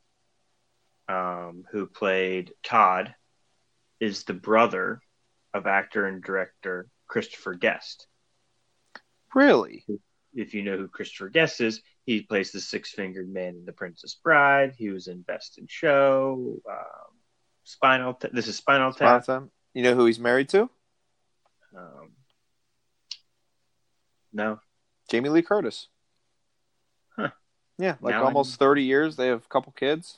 um, 1.09 1.65
who 1.71 1.85
played 1.85 2.53
Todd, 2.63 3.15
is 3.99 4.23
the 4.23 4.33
brother 4.33 5.01
of 5.53 5.67
actor 5.67 6.05
and 6.05 6.23
director 6.23 6.87
Christopher 7.07 7.53
Guest. 7.53 8.07
Really? 9.35 9.85
If 10.35 10.53
you 10.53 10.63
know 10.63 10.77
who 10.77 10.87
Christopher 10.87 11.29
Guest 11.29 11.61
is, 11.61 11.81
he 12.05 12.21
plays 12.21 12.51
the 12.51 12.59
six 12.59 12.91
fingered 12.91 13.31
man 13.31 13.55
in 13.55 13.65
The 13.65 13.73
Princess 13.73 14.15
Bride. 14.15 14.73
He 14.77 14.89
was 14.89 15.07
in 15.07 15.21
Best 15.21 15.57
in 15.57 15.67
Show, 15.67 16.59
um, 16.69 17.17
Spinal. 17.63 18.15
Ta- 18.15 18.29
this 18.33 18.47
is 18.47 18.57
Spinal 18.57 18.91
Spinal 18.91 19.19
Tap. 19.19 19.25
Tap. 19.25 19.49
You 19.73 19.83
know 19.83 19.95
who 19.95 20.05
he's 20.05 20.19
married 20.19 20.49
to? 20.49 20.69
Um, 21.75 22.11
no, 24.31 24.59
Jamie 25.09 25.29
Lee 25.29 25.41
Curtis. 25.41 25.87
Huh. 27.15 27.29
Yeah, 27.77 27.95
like 28.01 28.13
Now 28.15 28.25
almost 28.25 28.57
30 28.57 28.83
years. 28.83 29.15
They 29.15 29.27
have 29.27 29.45
a 29.45 29.49
couple 29.49 29.71
kids. 29.73 30.17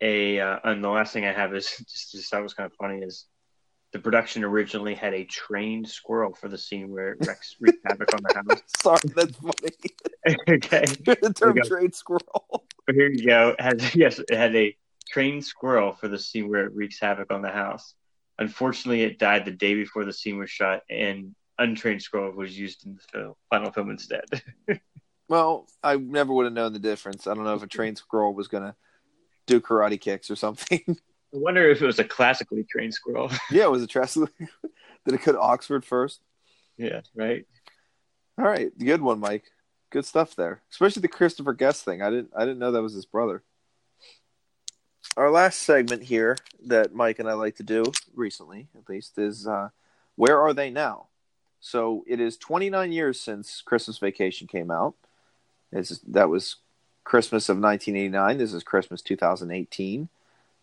a 0.00 0.40
uh, 0.40 0.58
and 0.64 0.82
the 0.82 0.88
last 0.88 1.12
thing 1.12 1.24
I 1.26 1.32
have 1.32 1.54
is 1.54 1.66
just 1.90 2.12
just 2.12 2.30
that 2.30 2.42
was 2.42 2.54
kind 2.54 2.66
of 2.70 2.76
funny 2.76 3.02
is 3.02 3.26
the 3.92 3.98
production 3.98 4.44
originally 4.44 4.94
had 4.94 5.14
a 5.14 5.24
trained 5.24 5.88
squirrel 5.88 6.34
for 6.34 6.48
the 6.48 6.58
scene 6.58 6.90
where 6.90 7.12
it 7.12 7.26
wrecks 7.26 7.56
wreaks 7.60 7.78
havoc 7.84 8.14
on 8.14 8.20
the 8.22 8.34
house. 8.34 8.62
Sorry, 8.80 9.00
that's 9.14 9.36
funny. 9.36 10.36
okay, 10.56 10.84
the 11.04 11.32
term 11.34 11.54
There 11.54 11.56
you 11.56 11.62
go. 11.62 11.68
trade 11.68 11.94
squirrel. 11.94 12.64
but 12.86 12.94
here 12.94 13.08
you 13.10 13.26
go. 13.26 13.54
It 13.58 13.60
has 13.60 13.94
yes, 13.94 14.18
it 14.18 14.30
had 14.34 14.54
a 14.54 14.76
trained 15.08 15.44
squirrel 15.44 15.92
for 15.92 16.08
the 16.08 16.18
scene 16.18 16.48
where 16.48 16.64
it 16.66 16.72
wreaks 16.74 17.00
havoc 17.00 17.32
on 17.32 17.42
the 17.42 17.50
house. 17.50 17.94
Unfortunately, 18.38 19.02
it 19.02 19.18
died 19.18 19.44
the 19.44 19.50
day 19.50 19.74
before 19.74 20.04
the 20.04 20.12
scene 20.12 20.38
was 20.38 20.50
shot, 20.50 20.82
and 20.88 21.34
untrained 21.58 22.00
squirrel 22.00 22.32
was 22.32 22.56
used 22.58 22.86
in 22.86 22.94
the 22.94 23.02
film, 23.12 23.34
final 23.50 23.70
film 23.72 23.90
instead. 23.90 24.24
Well, 25.28 25.68
I 25.82 25.96
never 25.96 26.32
would 26.32 26.44
have 26.46 26.54
known 26.54 26.72
the 26.72 26.78
difference. 26.78 27.26
I 27.26 27.34
don't 27.34 27.44
know 27.44 27.54
if 27.54 27.62
a 27.62 27.66
trained 27.66 27.98
squirrel 27.98 28.34
was 28.34 28.48
going 28.48 28.62
to 28.64 28.74
do 29.46 29.60
karate 29.60 30.00
kicks 30.00 30.30
or 30.30 30.36
something. 30.36 30.80
I 31.32 31.38
wonder 31.38 31.68
if 31.70 31.80
it 31.80 31.86
was 31.86 31.98
a 31.98 32.04
classically 32.04 32.64
trained 32.64 32.94
squirrel. 32.94 33.30
yeah, 33.50 33.64
it 33.64 33.70
was 33.70 33.82
a 33.82 33.86
Tressler. 33.86 34.28
Did 34.38 35.14
it 35.14 35.22
go 35.22 35.32
to 35.32 35.40
Oxford 35.40 35.84
first? 35.84 36.20
yeah, 36.76 37.00
right. 37.14 37.46
All 38.38 38.44
right, 38.44 38.76
good 38.78 39.02
one, 39.02 39.20
Mike. 39.20 39.44
Good 39.90 40.06
stuff 40.06 40.34
there, 40.34 40.62
especially 40.70 41.02
the 41.02 41.08
Christopher 41.08 41.52
Guest 41.52 41.84
thing. 41.84 42.00
I 42.00 42.10
didn't, 42.10 42.30
I 42.34 42.40
didn't 42.40 42.58
know 42.58 42.72
that 42.72 42.82
was 42.82 42.94
his 42.94 43.06
brother. 43.06 43.42
Our 45.16 45.30
last 45.30 45.60
segment 45.60 46.04
here 46.04 46.36
that 46.66 46.94
Mike 46.94 47.18
and 47.18 47.28
I 47.28 47.32
like 47.32 47.56
to 47.56 47.62
do 47.64 47.84
recently, 48.14 48.68
at 48.76 48.88
least, 48.88 49.18
is 49.18 49.46
uh, 49.46 49.70
where 50.14 50.40
are 50.40 50.54
they 50.54 50.70
now? 50.70 51.06
So 51.60 52.04
it 52.06 52.20
is 52.20 52.36
29 52.36 52.92
years 52.92 53.20
since 53.20 53.62
Christmas 53.62 53.98
Vacation 53.98 54.46
came 54.46 54.70
out. 54.70 54.94
This 55.72 55.90
is, 55.90 56.00
that 56.08 56.28
was 56.28 56.56
Christmas 57.04 57.48
of 57.48 57.58
1989. 57.58 58.38
This 58.38 58.54
is 58.54 58.62
Christmas 58.62 59.02
2018. 59.02 60.08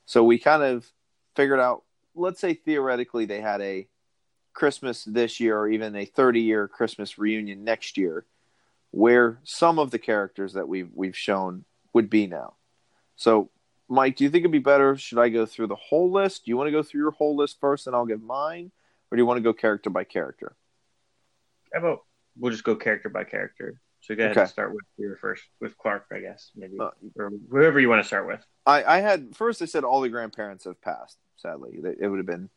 So 0.07 0.23
we 0.23 0.39
kind 0.39 0.63
of 0.63 0.89
figured 1.35 1.59
out. 1.59 1.83
Let's 2.15 2.39
say 2.39 2.55
theoretically 2.55 3.25
they 3.25 3.41
had 3.41 3.61
a 3.61 3.87
Christmas 4.53 5.03
this 5.03 5.39
year 5.39 5.59
or 5.59 5.69
even 5.69 5.95
a 5.95 6.05
30 6.05 6.41
year 6.41 6.67
Christmas 6.67 7.19
reunion 7.19 7.63
next 7.63 7.95
year 7.95 8.25
where 8.89 9.39
some 9.43 9.77
of 9.77 9.91
the 9.91 9.99
characters 9.99 10.53
that 10.53 10.67
we've 10.67 10.89
we've 10.95 11.15
shown 11.15 11.65
would 11.93 12.09
be 12.09 12.25
now. 12.25 12.55
So, 13.17 13.51
Mike, 13.89 14.15
do 14.15 14.23
you 14.23 14.29
think 14.29 14.41
it'd 14.41 14.51
be 14.51 14.59
better? 14.59 14.95
Should 14.95 15.19
I 15.19 15.29
go 15.29 15.45
through 15.45 15.67
the 15.67 15.75
whole 15.75 16.11
list? 16.11 16.45
Do 16.45 16.51
you 16.51 16.57
want 16.57 16.67
to 16.67 16.71
go 16.71 16.81
through 16.81 17.01
your 17.01 17.11
whole 17.11 17.35
list 17.35 17.59
first 17.59 17.85
and 17.85 17.95
I'll 17.95 18.05
give 18.05 18.23
mine? 18.23 18.71
Or 19.11 19.15
do 19.15 19.21
you 19.21 19.25
want 19.25 19.37
to 19.37 19.43
go 19.43 19.53
character 19.53 19.89
by 19.89 20.05
character? 20.05 20.55
How 21.73 21.79
about 21.79 21.99
we'll 22.39 22.51
just 22.51 22.63
go 22.63 22.75
character 22.75 23.09
by 23.09 23.25
character. 23.25 23.79
So 24.07 24.15
go 24.15 24.23
ahead 24.23 24.31
Okay. 24.31 24.41
and 24.41 24.49
start 24.49 24.73
with 24.73 24.85
your 24.95 25.17
first 25.17 25.43
with 25.59 25.77
Clark, 25.77 26.05
I 26.13 26.19
guess, 26.19 26.51
maybe, 26.55 26.79
Uh, 26.79 26.91
or 27.17 27.29
whoever 27.51 27.77
you 27.77 27.89
want 27.89 28.01
to 28.01 28.07
start 28.07 28.25
with. 28.25 28.39
I, 28.65 28.83
I 28.85 28.99
had 29.01 29.35
first 29.35 29.61
I 29.61 29.65
said 29.65 29.83
all 29.83 29.99
the 29.99 30.07
grandparents 30.07 30.63
have 30.63 30.79
passed, 30.79 31.17
sadly. 31.35 31.77
It 31.99 32.07
would 32.07 32.17
have 32.17 32.25
been 32.25 32.49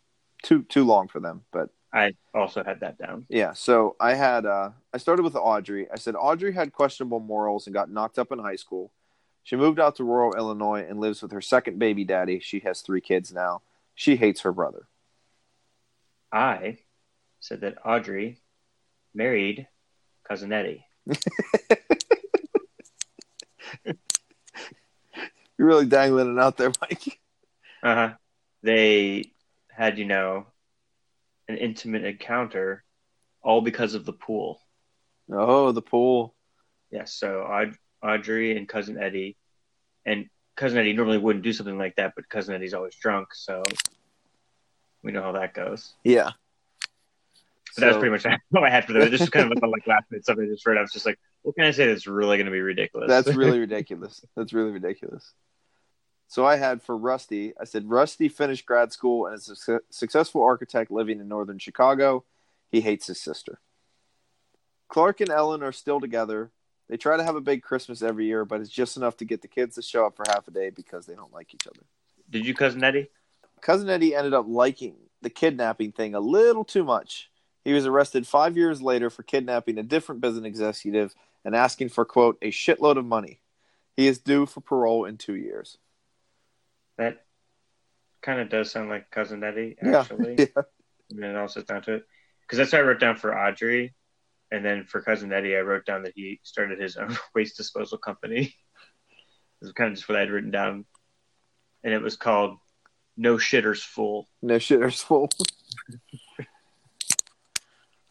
too 0.45 0.63
too 0.63 0.85
long 0.85 1.09
for 1.09 1.19
them, 1.19 1.45
but 1.51 1.71
I 1.93 2.15
also 2.33 2.63
had 2.63 2.79
that 2.81 2.99
down. 2.99 3.27
Yeah, 3.29 3.53
so 3.53 3.97
I 3.99 4.15
had 4.15 4.47
uh 4.47 4.71
I 4.95 4.99
started 4.99 5.25
with 5.25 5.35
Audrey. 5.35 5.91
I 5.91 5.97
said 5.97 6.15
Audrey 6.15 6.53
had 6.53 6.73
questionable 6.73 7.19
morals 7.19 7.67
and 7.67 7.75
got 7.75 7.91
knocked 7.91 8.21
up 8.21 8.31
in 8.31 8.39
high 8.39 8.55
school. 8.57 8.93
She 9.43 9.57
moved 9.57 9.81
out 9.81 9.97
to 9.97 10.05
rural 10.05 10.35
Illinois 10.37 10.87
and 10.89 11.01
lives 11.01 11.21
with 11.21 11.33
her 11.33 11.41
second 11.41 11.81
baby 11.81 12.05
daddy. 12.05 12.39
She 12.39 12.61
has 12.61 12.81
3 12.83 13.01
kids 13.01 13.33
now. 13.33 13.63
She 13.97 14.15
hates 14.15 14.43
her 14.43 14.53
brother. 14.53 14.87
I 16.31 16.79
said 17.41 17.63
that 17.63 17.79
Audrey 17.85 18.39
married 19.15 19.67
cousin 20.23 20.53
Eddie. 20.53 20.87
You're 23.85 25.69
really 25.69 25.87
dangling 25.87 26.37
it 26.37 26.41
out 26.41 26.57
there, 26.57 26.73
Mike. 26.81 27.19
Uh 27.83 27.95
huh. 27.95 28.13
They 28.63 29.33
had, 29.71 29.99
you 29.99 30.05
know, 30.05 30.47
an 31.49 31.57
intimate 31.57 32.05
encounter, 32.05 32.85
all 33.43 33.61
because 33.61 33.95
of 33.95 34.05
the 34.05 34.13
pool. 34.13 34.61
Oh, 35.33 35.73
the 35.73 35.83
pool. 35.83 36.35
Yes, 36.91 37.15
so 37.15 37.43
Aud- 37.43 37.77
Audrey 38.03 38.57
and 38.57 38.69
cousin 38.69 38.99
Eddie, 38.99 39.37
and 40.05 40.27
cousin 40.57 40.79
Eddie 40.79 40.93
normally 40.93 41.19
wouldn't 41.19 41.45
do 41.45 41.53
something 41.53 41.79
like 41.79 41.97
that, 41.97 42.15
but 42.17 42.29
cousin 42.29 42.55
Eddie's 42.55 42.75
always 42.75 42.95
drunk, 42.95 43.35
so 43.35 43.63
we 45.03 45.13
know 45.13 45.23
how 45.23 45.33
that 45.33 45.55
goes. 45.55 45.95
Yeah. 46.05 46.31
But 47.77 47.83
that 47.83 47.87
was 47.89 47.97
pretty 47.99 48.13
much 48.13 48.27
all 48.57 48.65
I 48.65 48.71
had 48.71 48.85
for. 48.85 48.93
This 48.93 49.21
was 49.21 49.31
kind 49.31 49.47
of 49.47 49.59
like, 49.63 49.71
like 49.71 49.87
last 49.87 50.11
minute 50.11 50.27
something 50.27 50.47
I 50.47 50.49
just 50.49 50.67
read. 50.67 50.79
I 50.79 50.83
was 50.83 50.93
just 50.93 51.07
like, 51.07 51.19
what 51.43 51.55
can 51.55 51.65
I 51.65 51.71
say 51.71 51.87
that's 51.87 52.07
really 52.07 52.37
going 52.37 52.47
to 52.47 52.53
be 52.53 52.61
ridiculous? 52.61 53.09
That's 53.09 53.29
really 53.37 53.59
ridiculous. 53.59 54.25
That's 54.37 54.53
really 54.53 54.73
ridiculous. 54.73 55.33
So 56.29 56.47
I 56.47 56.57
had 56.57 56.83
for 56.83 56.97
Rusty, 56.97 57.55
I 57.61 57.65
said 57.65 57.91
Rusty 57.91 58.29
finished 58.29 58.67
grad 58.67 58.93
school 58.93 59.27
and 59.27 59.35
is 59.35 59.49
a 59.49 59.57
su- 59.57 59.81
successful 59.91 60.43
architect 60.43 60.91
living 60.91 61.21
in 61.21 61.29
northern 61.29 61.59
Chicago. 61.59 62.25
He 62.71 62.81
hates 62.81 63.09
his 63.09 63.21
sister. 63.21 63.61
Clark 64.89 65.21
and 65.21 65.31
Ellen 65.31 65.63
are 65.63 65.73
still 65.73 66.01
together. 66.01 66.53
They 66.89 66.97
try 66.97 67.17
to 67.17 67.25
have 67.25 67.37
a 67.37 67.41
big 67.41 67.63
Christmas 67.63 68.03
every 68.03 68.27
year, 68.27 68.45
but 68.45 68.61
it's 68.61 68.71
just 68.71 68.97
enough 68.97 69.17
to 69.19 69.25
get 69.25 69.43
the 69.43 69.49
kids 69.49 69.77
to 69.77 69.83
show 69.83 70.07
up 70.07 70.17
for 70.17 70.25
half 70.29 70.47
a 70.49 70.51
day 70.51 70.71
because 70.71 71.07
they 71.07 71.15
don't 71.15 71.33
like 71.33 71.55
each 71.55 71.67
other. 71.67 71.87
Did 72.29 72.47
you 72.47 72.55
cousin 72.55 72.83
Eddie? 72.83 73.09
Cousin 73.61 73.89
Eddie 73.89 74.15
ended 74.15 74.35
up 74.35 74.47
liking 74.49 74.97
the 75.23 75.31
kidnapping 75.31 75.93
thing 75.93 76.15
a 76.15 76.21
little 76.21 76.65
too 76.65 76.85
much. 76.85 77.31
He 77.71 77.75
was 77.75 77.87
arrested 77.87 78.27
five 78.27 78.57
years 78.57 78.83
later 78.83 79.11
for 79.11 79.23
kidnapping 79.23 79.79
a 79.79 79.85
different 79.85 80.21
business 80.21 80.45
executive 80.45 81.15
and 81.45 81.55
asking 81.55 81.91
for, 81.91 82.05
quote, 82.05 82.37
a 82.43 82.51
shitload 82.51 82.97
of 82.97 83.05
money. 83.05 83.43
He 83.97 84.09
is 84.09 84.19
due 84.19 84.45
for 84.47 84.61
parole 84.61 85.05
in 85.05 85.19
two 85.19 85.37
years. 85.37 85.79
That 86.99 87.25
kind 88.23 88.41
of 88.41 88.49
does 88.49 88.73
sound 88.73 88.89
like 88.89 89.09
cousin 89.13 89.45
Eddie, 89.45 89.77
actually. 89.85 90.35
Yeah. 90.37 90.63
And 91.11 91.23
then 91.23 91.31
it 91.31 91.37
all 91.37 91.47
sits 91.47 91.69
down 91.69 91.83
to 91.83 91.95
it. 91.95 92.07
Because 92.43 92.59
that's 92.59 92.73
what 92.73 92.81
I 92.81 92.85
wrote 92.85 92.99
down 92.99 93.15
for 93.15 93.39
Audrey. 93.39 93.95
And 94.51 94.65
then 94.65 94.83
for 94.83 95.01
cousin 95.01 95.33
Eddie, 95.33 95.55
I 95.55 95.61
wrote 95.61 95.87
down 95.87 96.03
that 96.03 96.15
he 96.17 96.41
started 96.43 96.81
his 96.81 96.97
own 96.97 97.17
waste 97.37 97.57
disposal 97.57 97.99
company. 97.99 98.53
this 99.61 99.69
is 99.69 99.73
kind 99.75 99.93
of 99.93 99.97
just 99.97 100.09
what 100.09 100.19
I 100.19 100.23
had 100.23 100.31
written 100.31 100.51
down. 100.51 100.87
And 101.85 101.95
it 101.95 102.03
was 102.03 102.17
called 102.17 102.59
No 103.17 103.37
Shitters 103.37 103.85
Full. 103.85 104.27
No 104.43 104.57
shitter's 104.57 105.01
full. 105.01 105.31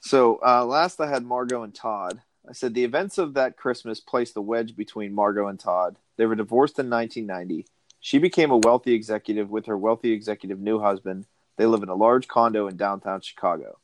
so 0.10 0.40
uh, 0.44 0.66
last 0.66 1.00
I 1.00 1.08
had 1.08 1.24
Margo 1.24 1.62
and 1.62 1.76
Todd. 1.76 2.20
I 2.50 2.54
said 2.54 2.74
the 2.74 2.84
events 2.84 3.20
of 3.20 3.36
that 3.36 3.58
Christmas 3.58 4.00
placed 4.00 4.36
a 4.36 4.42
wedge 4.42 4.76
between 4.76 5.14
Margo 5.14 5.46
and 5.48 5.60
Todd. 5.60 5.98
They 6.18 6.26
were 6.26 6.34
divorced 6.34 6.80
in 6.80 6.90
1990. 6.90 7.68
She 8.00 8.18
became 8.18 8.50
a 8.50 8.58
wealthy 8.58 8.94
executive 8.94 9.52
with 9.52 9.68
her 9.68 9.78
wealthy 9.78 10.12
executive 10.12 10.60
new 10.60 10.80
husband. 10.80 11.28
They 11.58 11.68
live 11.68 11.84
in 11.84 11.90
a 11.90 11.96
large 11.96 12.28
condo 12.28 12.68
in 12.68 12.76
downtown 12.76 13.22
Chicago. 13.22 13.78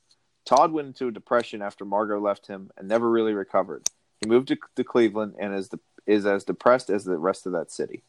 Todd 0.46 0.72
went 0.72 0.88
into 0.88 1.10
a 1.10 1.12
depression 1.12 1.62
after 1.62 1.86
Margo 1.86 2.20
left 2.20 2.48
him 2.48 2.72
and 2.76 2.88
never 2.88 3.08
really 3.08 3.34
recovered. 3.34 3.88
He 4.22 4.28
moved 4.28 4.48
to, 4.48 4.58
to 4.78 4.84
Cleveland 4.84 5.36
and 5.40 5.54
is 5.54 5.70
the, 5.70 5.80
is 6.08 6.26
as 6.26 6.44
depressed 6.44 6.90
as 6.90 7.04
the 7.04 7.20
rest 7.20 7.46
of 7.46 7.52
that 7.52 7.72
city. 7.72 8.02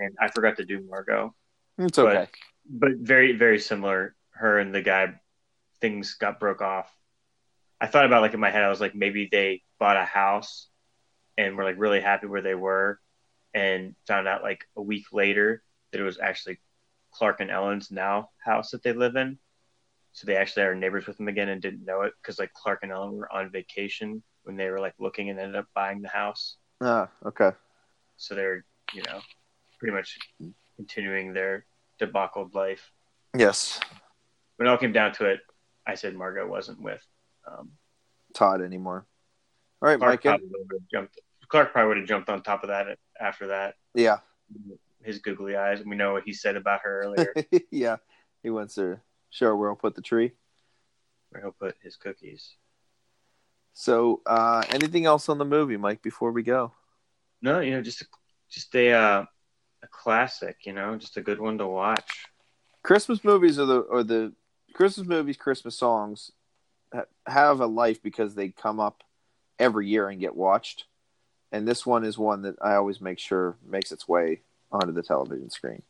And 0.00 0.16
I 0.20 0.32
forgot 0.32 0.56
to 0.56 0.64
do 0.64 0.84
Margo. 0.90 1.32
It's 1.78 1.96
But- 1.96 2.16
okay. 2.16 2.30
But 2.68 2.96
very, 2.96 3.36
very 3.36 3.60
similar. 3.60 4.16
Her 4.32 4.58
and 4.58 4.74
the 4.74 4.82
guy, 4.82 5.14
things 5.80 6.14
got 6.14 6.40
broke 6.40 6.62
off. 6.62 6.90
I 7.80 7.86
thought 7.86 8.06
about 8.06 8.22
like 8.22 8.34
in 8.34 8.40
my 8.40 8.50
head, 8.50 8.64
I 8.64 8.68
was 8.68 8.80
like, 8.80 8.94
maybe 8.94 9.28
they 9.30 9.62
bought 9.78 9.96
a 9.96 10.04
house 10.04 10.68
and 11.36 11.56
were 11.56 11.64
like 11.64 11.78
really 11.78 12.00
happy 12.00 12.26
where 12.26 12.42
they 12.42 12.54
were 12.54 13.00
and 13.54 13.94
found 14.06 14.26
out 14.26 14.42
like 14.42 14.66
a 14.76 14.82
week 14.82 15.06
later 15.12 15.62
that 15.92 16.00
it 16.00 16.04
was 16.04 16.18
actually 16.18 16.58
Clark 17.12 17.40
and 17.40 17.50
Ellen's 17.50 17.90
now 17.90 18.30
house 18.44 18.70
that 18.72 18.82
they 18.82 18.92
live 18.92 19.16
in. 19.16 19.38
So 20.12 20.26
they 20.26 20.36
actually 20.36 20.64
are 20.64 20.74
neighbors 20.74 21.06
with 21.06 21.16
them 21.16 21.28
again 21.28 21.48
and 21.48 21.62
didn't 21.62 21.84
know 21.84 22.02
it 22.02 22.12
because 22.20 22.38
like 22.38 22.52
Clark 22.52 22.80
and 22.82 22.90
Ellen 22.90 23.12
were 23.12 23.32
on 23.32 23.50
vacation 23.50 24.22
when 24.42 24.56
they 24.56 24.68
were 24.68 24.80
like 24.80 24.94
looking 24.98 25.30
and 25.30 25.38
ended 25.38 25.56
up 25.56 25.66
buying 25.74 26.02
the 26.02 26.08
house. 26.08 26.56
Ah, 26.80 27.08
okay. 27.24 27.50
So 28.16 28.34
they're, 28.34 28.64
you 28.92 29.02
know, 29.06 29.20
pretty 29.78 29.94
much 29.94 30.18
continuing 30.76 31.32
their 31.32 31.64
debauched 31.98 32.54
life. 32.54 32.90
Yes. 33.36 33.78
When 34.56 34.66
it 34.66 34.70
all 34.70 34.78
came 34.78 34.92
down 34.92 35.12
to 35.14 35.26
it, 35.26 35.40
I 35.88 35.94
said 35.94 36.14
Margo 36.14 36.46
wasn't 36.46 36.80
with 36.80 37.02
um, 37.50 37.70
Todd 38.34 38.60
anymore. 38.60 39.06
All 39.80 39.88
right, 39.88 39.98
Clark. 39.98 40.12
Mike. 40.12 40.22
Probably 40.22 40.48
would 40.50 40.72
have 40.72 40.88
jumped. 40.92 41.20
Clark 41.48 41.72
probably 41.72 41.88
would 41.88 41.96
have 41.96 42.06
jumped 42.06 42.28
on 42.28 42.42
top 42.42 42.62
of 42.62 42.68
that 42.68 42.98
after 43.18 43.46
that. 43.48 43.76
Yeah. 43.94 44.18
His 45.02 45.18
googly 45.18 45.56
eyes. 45.56 45.82
We 45.84 45.96
know 45.96 46.12
what 46.12 46.24
he 46.24 46.34
said 46.34 46.56
about 46.56 46.80
her 46.82 47.02
earlier. 47.04 47.34
yeah. 47.70 47.96
He 48.42 48.50
wants 48.50 48.74
to 48.74 49.00
show 49.30 49.56
where 49.56 49.70
I'll 49.70 49.76
put 49.76 49.94
the 49.94 50.02
tree. 50.02 50.32
where 51.30 51.42
he'll 51.42 51.52
put 51.52 51.76
his 51.82 51.96
cookies. 51.96 52.54
So, 53.72 54.20
uh, 54.26 54.62
anything 54.70 55.06
else 55.06 55.28
on 55.28 55.38
the 55.38 55.44
movie, 55.44 55.76
Mike, 55.76 56.02
before 56.02 56.32
we 56.32 56.42
go? 56.42 56.72
No, 57.40 57.60
you 57.60 57.70
know, 57.70 57.80
just 57.80 58.02
a, 58.02 58.06
just 58.50 58.74
a 58.74 58.92
uh, 58.92 59.24
a 59.82 59.86
classic. 59.90 60.56
You 60.64 60.72
know, 60.72 60.96
just 60.96 61.16
a 61.16 61.22
good 61.22 61.40
one 61.40 61.56
to 61.58 61.66
watch. 61.66 62.26
Christmas 62.82 63.22
movies 63.22 63.58
are 63.58 63.66
the 63.66 63.80
or 63.80 64.02
the 64.02 64.34
Christmas 64.78 65.08
movies, 65.08 65.36
Christmas 65.36 65.74
songs 65.74 66.30
have 67.26 67.58
a 67.58 67.66
life 67.66 68.00
because 68.00 68.36
they 68.36 68.50
come 68.50 68.78
up 68.78 69.02
every 69.58 69.88
year 69.88 70.08
and 70.08 70.20
get 70.20 70.36
watched. 70.36 70.84
And 71.50 71.66
this 71.66 71.84
one 71.84 72.04
is 72.04 72.16
one 72.16 72.42
that 72.42 72.54
I 72.62 72.74
always 72.74 73.00
make 73.00 73.18
sure 73.18 73.56
makes 73.68 73.90
its 73.90 74.06
way 74.06 74.42
onto 74.70 74.92
the 74.92 75.02
television 75.02 75.50
screen. 75.50 75.82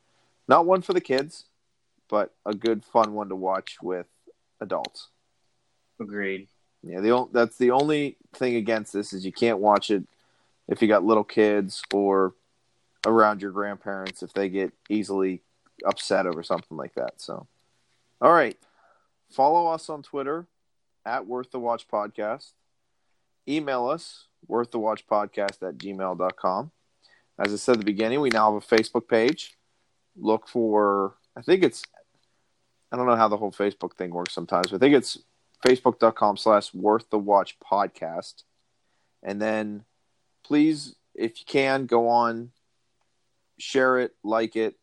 Not 0.49 0.65
one 0.65 0.81
for 0.81 0.95
the 0.95 1.03
kids, 1.03 1.45
but 2.09 2.33
a 2.47 2.55
good, 2.55 2.83
fun 2.83 3.13
one 3.13 3.29
to 3.29 3.37
watch 3.37 3.77
with 3.83 4.07
adults. 4.59 5.09
Agreed. 6.01 6.49
Yeah, 6.83 7.01
the 7.01 7.29
that's 7.31 7.59
the 7.59 7.73
only 7.73 8.17
thing 8.37 8.57
against 8.57 8.95
this 8.95 9.13
is 9.13 9.23
you 9.23 9.33
can't 9.33 9.59
watch 9.59 9.91
it 9.91 10.05
if 10.67 10.81
you 10.81 10.89
got 10.89 11.05
little 11.05 11.25
kids 11.25 11.83
or 11.93 12.33
around 13.07 13.43
your 13.43 13.51
grandparents 13.51 14.23
if 14.23 14.33
they 14.33 14.49
get 14.49 14.73
easily 14.89 15.43
upset 15.85 16.27
over 16.27 16.43
something 16.43 16.79
like 16.79 16.95
that. 16.95 17.21
So, 17.21 17.47
all 18.23 18.33
right, 18.33 18.57
follow 19.31 19.69
us 19.69 19.89
on 19.89 20.03
Twitter 20.03 20.47
at 21.05 21.27
Worth 21.27 21.51
the 21.51 21.61
Watch 21.61 21.89
Podcast. 21.89 22.53
Email 23.49 23.89
us 23.89 24.27
worth 24.47 24.71
the 24.71 24.79
watch 24.79 25.07
podcast 25.07 25.67
at 25.67 25.79
gmail.com. 25.79 26.71
As 27.39 27.53
I 27.53 27.57
said 27.57 27.73
at 27.73 27.79
the 27.79 27.85
beginning, 27.85 28.21
we 28.21 28.31
now 28.31 28.53
have 28.53 28.63
a 28.63 28.75
Facebook 28.75 29.09
page. 29.09 29.57
Look 30.17 30.47
for, 30.47 31.15
I 31.37 31.43
think 31.43 31.63
it's, 31.63 31.83
I 32.93 32.97
don't 32.97 33.07
know 33.07 33.17
how 33.17 33.29
the 33.29 33.37
whole 33.37 33.53
Facebook 33.53 33.95
thing 33.95 34.11
works 34.11 34.35
sometimes, 34.35 34.69
but 34.69 34.77
I 34.77 34.79
think 34.79 34.95
it's 34.95 35.19
facebook.com 35.67 36.37
slash 36.37 36.73
worth 36.73 37.11
the 37.11 37.19
watch 37.19 37.57
podcast 37.59 38.45
and 39.23 39.41
then 39.41 39.85
please 40.45 40.95
if 41.15 41.41
you 41.41 41.47
can 41.47 41.87
go 41.87 42.09
on 42.09 42.51
share 43.59 43.99
it 43.99 44.15
like 44.23 44.55
it 44.55 44.77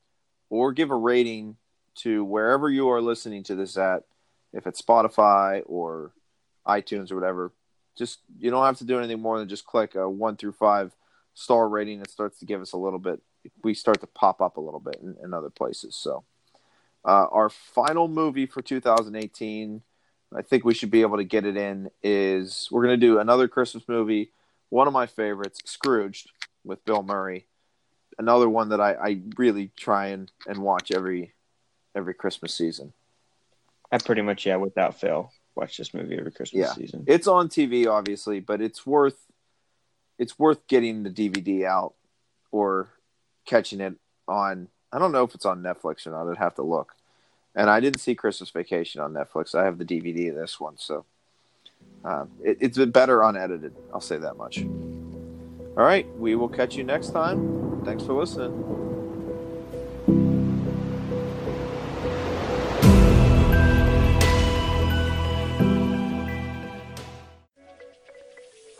or 0.49 0.73
give 0.73 0.91
a 0.91 0.95
rating 0.95 1.55
to 1.95 2.25
wherever 2.25 2.69
you 2.69 2.89
are 2.89 3.01
listening 3.01 3.43
to 3.43 3.55
this 3.55 3.77
at 3.77 4.03
if 4.55 4.65
it's 4.65 4.81
spotify 4.81 5.61
or 5.67 6.11
itunes 6.67 7.11
or 7.11 7.15
whatever 7.15 7.51
just 7.97 8.19
you 8.39 8.49
don't 8.49 8.65
have 8.65 8.77
to 8.77 8.85
do 8.85 8.97
anything 8.97 9.21
more 9.21 9.37
than 9.37 9.47
just 9.47 9.65
click 9.65 9.95
a 9.95 10.09
one 10.09 10.35
through 10.35 10.51
five 10.51 10.95
star 11.35 11.69
rating 11.69 12.01
it 12.01 12.09
starts 12.09 12.39
to 12.39 12.45
give 12.45 12.61
us 12.61 12.73
a 12.73 12.77
little 12.77 12.99
bit 12.99 13.21
we 13.63 13.73
start 13.73 14.01
to 14.01 14.07
pop 14.07 14.41
up 14.41 14.57
a 14.57 14.61
little 14.61 14.79
bit 14.79 14.97
in, 15.01 15.15
in 15.23 15.33
other 15.33 15.49
places 15.49 15.95
so 15.95 16.23
uh, 17.05 17.27
our 17.31 17.49
final 17.49 18.07
movie 18.07 18.47
for 18.47 18.63
2018 18.63 19.83
I 20.35 20.41
think 20.41 20.65
we 20.65 20.73
should 20.73 20.91
be 20.91 21.01
able 21.01 21.17
to 21.17 21.23
get 21.23 21.45
it 21.45 21.57
in. 21.57 21.89
Is 22.03 22.67
we're 22.71 22.83
going 22.83 22.99
to 22.99 23.05
do 23.05 23.19
another 23.19 23.47
Christmas 23.47 23.83
movie, 23.87 24.31
one 24.69 24.87
of 24.87 24.93
my 24.93 25.05
favorites, 25.05 25.61
Scrooged, 25.65 26.31
with 26.63 26.83
Bill 26.85 27.03
Murray. 27.03 27.47
Another 28.17 28.49
one 28.49 28.69
that 28.69 28.81
I, 28.81 28.93
I 28.93 29.21
really 29.37 29.71
try 29.77 30.07
and, 30.07 30.31
and 30.47 30.59
watch 30.59 30.91
every 30.91 31.33
every 31.95 32.13
Christmas 32.13 32.53
season. 32.53 32.93
I 33.91 33.97
pretty 33.97 34.21
much 34.21 34.45
yeah, 34.45 34.55
without 34.57 34.99
fail, 34.99 35.31
watch 35.55 35.77
this 35.77 35.93
movie 35.93 36.17
every 36.17 36.31
Christmas 36.31 36.67
Yeah. 36.67 36.73
season. 36.73 37.03
It's 37.07 37.27
on 37.27 37.49
TV, 37.49 37.87
obviously, 37.87 38.39
but 38.39 38.61
it's 38.61 38.85
worth 38.85 39.17
it's 40.17 40.39
worth 40.39 40.65
getting 40.67 41.03
the 41.03 41.09
DVD 41.09 41.65
out 41.65 41.93
or 42.51 42.89
catching 43.45 43.81
it 43.81 43.95
on. 44.27 44.69
I 44.91 44.99
don't 44.99 45.11
know 45.11 45.23
if 45.23 45.35
it's 45.35 45.45
on 45.45 45.61
Netflix 45.61 46.07
or 46.07 46.11
not. 46.11 46.29
I'd 46.29 46.37
have 46.37 46.55
to 46.55 46.61
look. 46.61 46.93
And 47.53 47.69
I 47.69 47.79
didn't 47.79 47.99
see 47.99 48.15
Christmas 48.15 48.49
Vacation 48.49 49.01
on 49.01 49.13
Netflix. 49.13 49.55
I 49.55 49.63
have 49.65 49.77
the 49.77 49.85
DVD 49.85 50.29
of 50.29 50.35
this 50.35 50.59
one, 50.59 50.77
so 50.77 51.05
uh, 52.03 52.25
it, 52.43 52.57
it's 52.59 52.77
been 52.77 52.91
better 52.91 53.21
unedited. 53.23 53.73
I'll 53.93 54.01
say 54.01 54.17
that 54.17 54.35
much. 54.35 54.63
All 55.77 55.83
right, 55.83 56.07
we 56.17 56.35
will 56.35 56.49
catch 56.49 56.75
you 56.75 56.83
next 56.83 57.09
time. 57.11 57.81
Thanks 57.85 58.03
for 58.03 58.13
listening. 58.13 58.84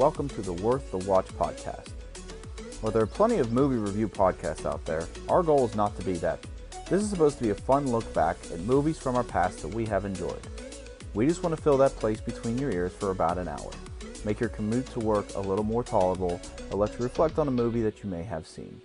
Welcome 0.06 0.30
to 0.30 0.44
the 0.44 0.54
Worth 0.54 0.92
the 0.92 1.00
Watch 1.00 1.30
podcast. 1.30 1.90
While 2.80 2.92
there 2.92 3.02
are 3.02 3.08
plenty 3.08 3.40
of 3.40 3.52
movie 3.52 3.78
review 3.78 4.08
podcasts 4.08 4.64
out 4.64 4.86
there, 4.86 5.08
our 5.28 5.42
goal 5.42 5.66
is 5.66 5.74
not 5.74 5.98
to 5.98 6.06
be 6.06 6.14
that. 6.18 6.46
This 6.88 7.02
is 7.02 7.10
supposed 7.10 7.40
to 7.40 7.44
be 7.44 7.50
a 7.50 7.56
fun 7.56 7.88
look 7.88 8.14
back 8.14 8.38
at 8.54 8.60
movies 8.60 9.00
from 9.00 9.16
our 9.16 9.24
past 9.24 9.64
that 9.64 9.70
we 9.70 9.84
have 9.88 10.06
enjoyed. 10.06 10.48
We 11.16 11.26
just 11.26 11.42
want 11.42 11.56
to 11.56 11.62
fill 11.62 11.80
that 11.80 11.96
place 11.96 12.22
between 12.22 12.60
your 12.60 12.70
ears 12.70 12.94
for 12.94 13.10
about 13.10 13.40
an 13.40 13.48
hour, 13.48 13.72
make 14.24 14.40
your 14.40 14.50
commute 14.50 14.86
to 14.92 15.00
work 15.00 15.26
a 15.34 15.40
little 15.40 15.66
more 15.66 15.84
tolerable, 15.84 16.40
or 16.70 16.78
let 16.78 16.92
you 16.92 17.04
reflect 17.04 17.40
on 17.40 17.48
a 17.48 17.52
movie 17.52 17.82
that 17.82 18.04
you 18.04 18.10
may 18.12 18.22
have 18.22 18.46
seen. 18.46 18.80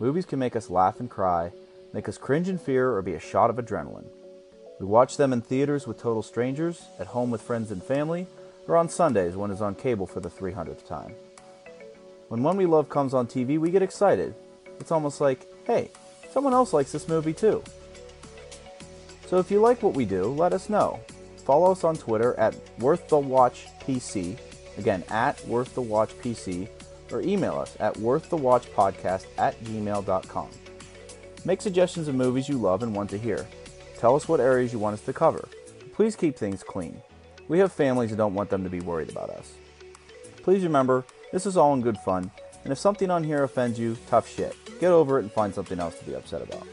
Movies 0.00 0.26
can 0.26 0.40
make 0.40 0.56
us 0.56 0.68
laugh 0.70 0.98
and 0.98 1.08
cry, 1.08 1.52
make 1.92 2.08
us 2.08 2.18
cringe 2.18 2.48
in 2.48 2.58
fear, 2.58 2.96
or 2.96 3.02
be 3.02 3.14
a 3.14 3.20
shot 3.20 3.48
of 3.48 3.64
adrenaline. 3.64 4.08
We 4.80 4.86
watch 4.86 5.18
them 5.18 5.32
in 5.32 5.40
theaters 5.40 5.86
with 5.86 6.02
total 6.02 6.24
strangers, 6.24 6.82
at 6.98 7.06
home 7.06 7.30
with 7.30 7.42
friends 7.42 7.70
and 7.70 7.80
family, 7.80 8.26
or 8.68 8.76
on 8.76 8.88
Sundays 8.88 9.36
when 9.36 9.50
it's 9.50 9.60
on 9.60 9.74
cable 9.74 10.06
for 10.06 10.20
the 10.20 10.30
300th 10.30 10.86
time. 10.86 11.14
When 12.28 12.42
one 12.42 12.56
we 12.56 12.66
love 12.66 12.88
comes 12.88 13.14
on 13.14 13.26
TV, 13.26 13.58
we 13.58 13.70
get 13.70 13.82
excited. 13.82 14.34
It's 14.80 14.90
almost 14.90 15.20
like, 15.20 15.46
hey, 15.66 15.90
someone 16.32 16.54
else 16.54 16.72
likes 16.72 16.92
this 16.92 17.08
movie 17.08 17.34
too. 17.34 17.62
So 19.26 19.38
if 19.38 19.50
you 19.50 19.60
like 19.60 19.82
what 19.82 19.94
we 19.94 20.04
do, 20.04 20.24
let 20.24 20.52
us 20.52 20.68
know. 20.68 21.00
Follow 21.44 21.72
us 21.72 21.84
on 21.84 21.96
Twitter 21.96 22.38
at 22.38 22.54
WorthTheWatchPC, 22.78 24.38
again 24.78 25.04
at 25.10 25.36
WorthTheWatchPC, 25.38 26.68
or 27.10 27.20
email 27.20 27.58
us 27.58 27.76
at 27.80 27.94
WorthTheWatchPodcast 27.94 29.26
at 29.38 29.62
gmail.com. 29.64 30.48
Make 31.44 31.60
suggestions 31.60 32.08
of 32.08 32.14
movies 32.14 32.48
you 32.48 32.56
love 32.56 32.82
and 32.82 32.94
want 32.94 33.10
to 33.10 33.18
hear. 33.18 33.46
Tell 33.98 34.14
us 34.16 34.28
what 34.28 34.40
areas 34.40 34.72
you 34.72 34.78
want 34.78 34.94
us 34.94 35.04
to 35.06 35.12
cover. 35.12 35.48
Please 35.92 36.16
keep 36.16 36.36
things 36.36 36.62
clean. 36.62 37.02
We 37.48 37.58
have 37.58 37.72
families 37.72 38.10
and 38.10 38.18
don't 38.18 38.34
want 38.34 38.50
them 38.50 38.64
to 38.64 38.70
be 38.70 38.80
worried 38.80 39.10
about 39.10 39.30
us. 39.30 39.54
Please 40.42 40.64
remember, 40.64 41.04
this 41.32 41.46
is 41.46 41.56
all 41.56 41.74
in 41.74 41.80
good 41.82 41.98
fun, 41.98 42.30
and 42.64 42.72
if 42.72 42.78
something 42.78 43.10
on 43.10 43.24
here 43.24 43.42
offends 43.42 43.78
you, 43.78 43.96
tough 44.08 44.28
shit. 44.28 44.56
Get 44.80 44.90
over 44.90 45.18
it 45.18 45.22
and 45.22 45.32
find 45.32 45.54
something 45.54 45.78
else 45.78 45.98
to 45.98 46.04
be 46.04 46.14
upset 46.14 46.42
about. 46.42 46.66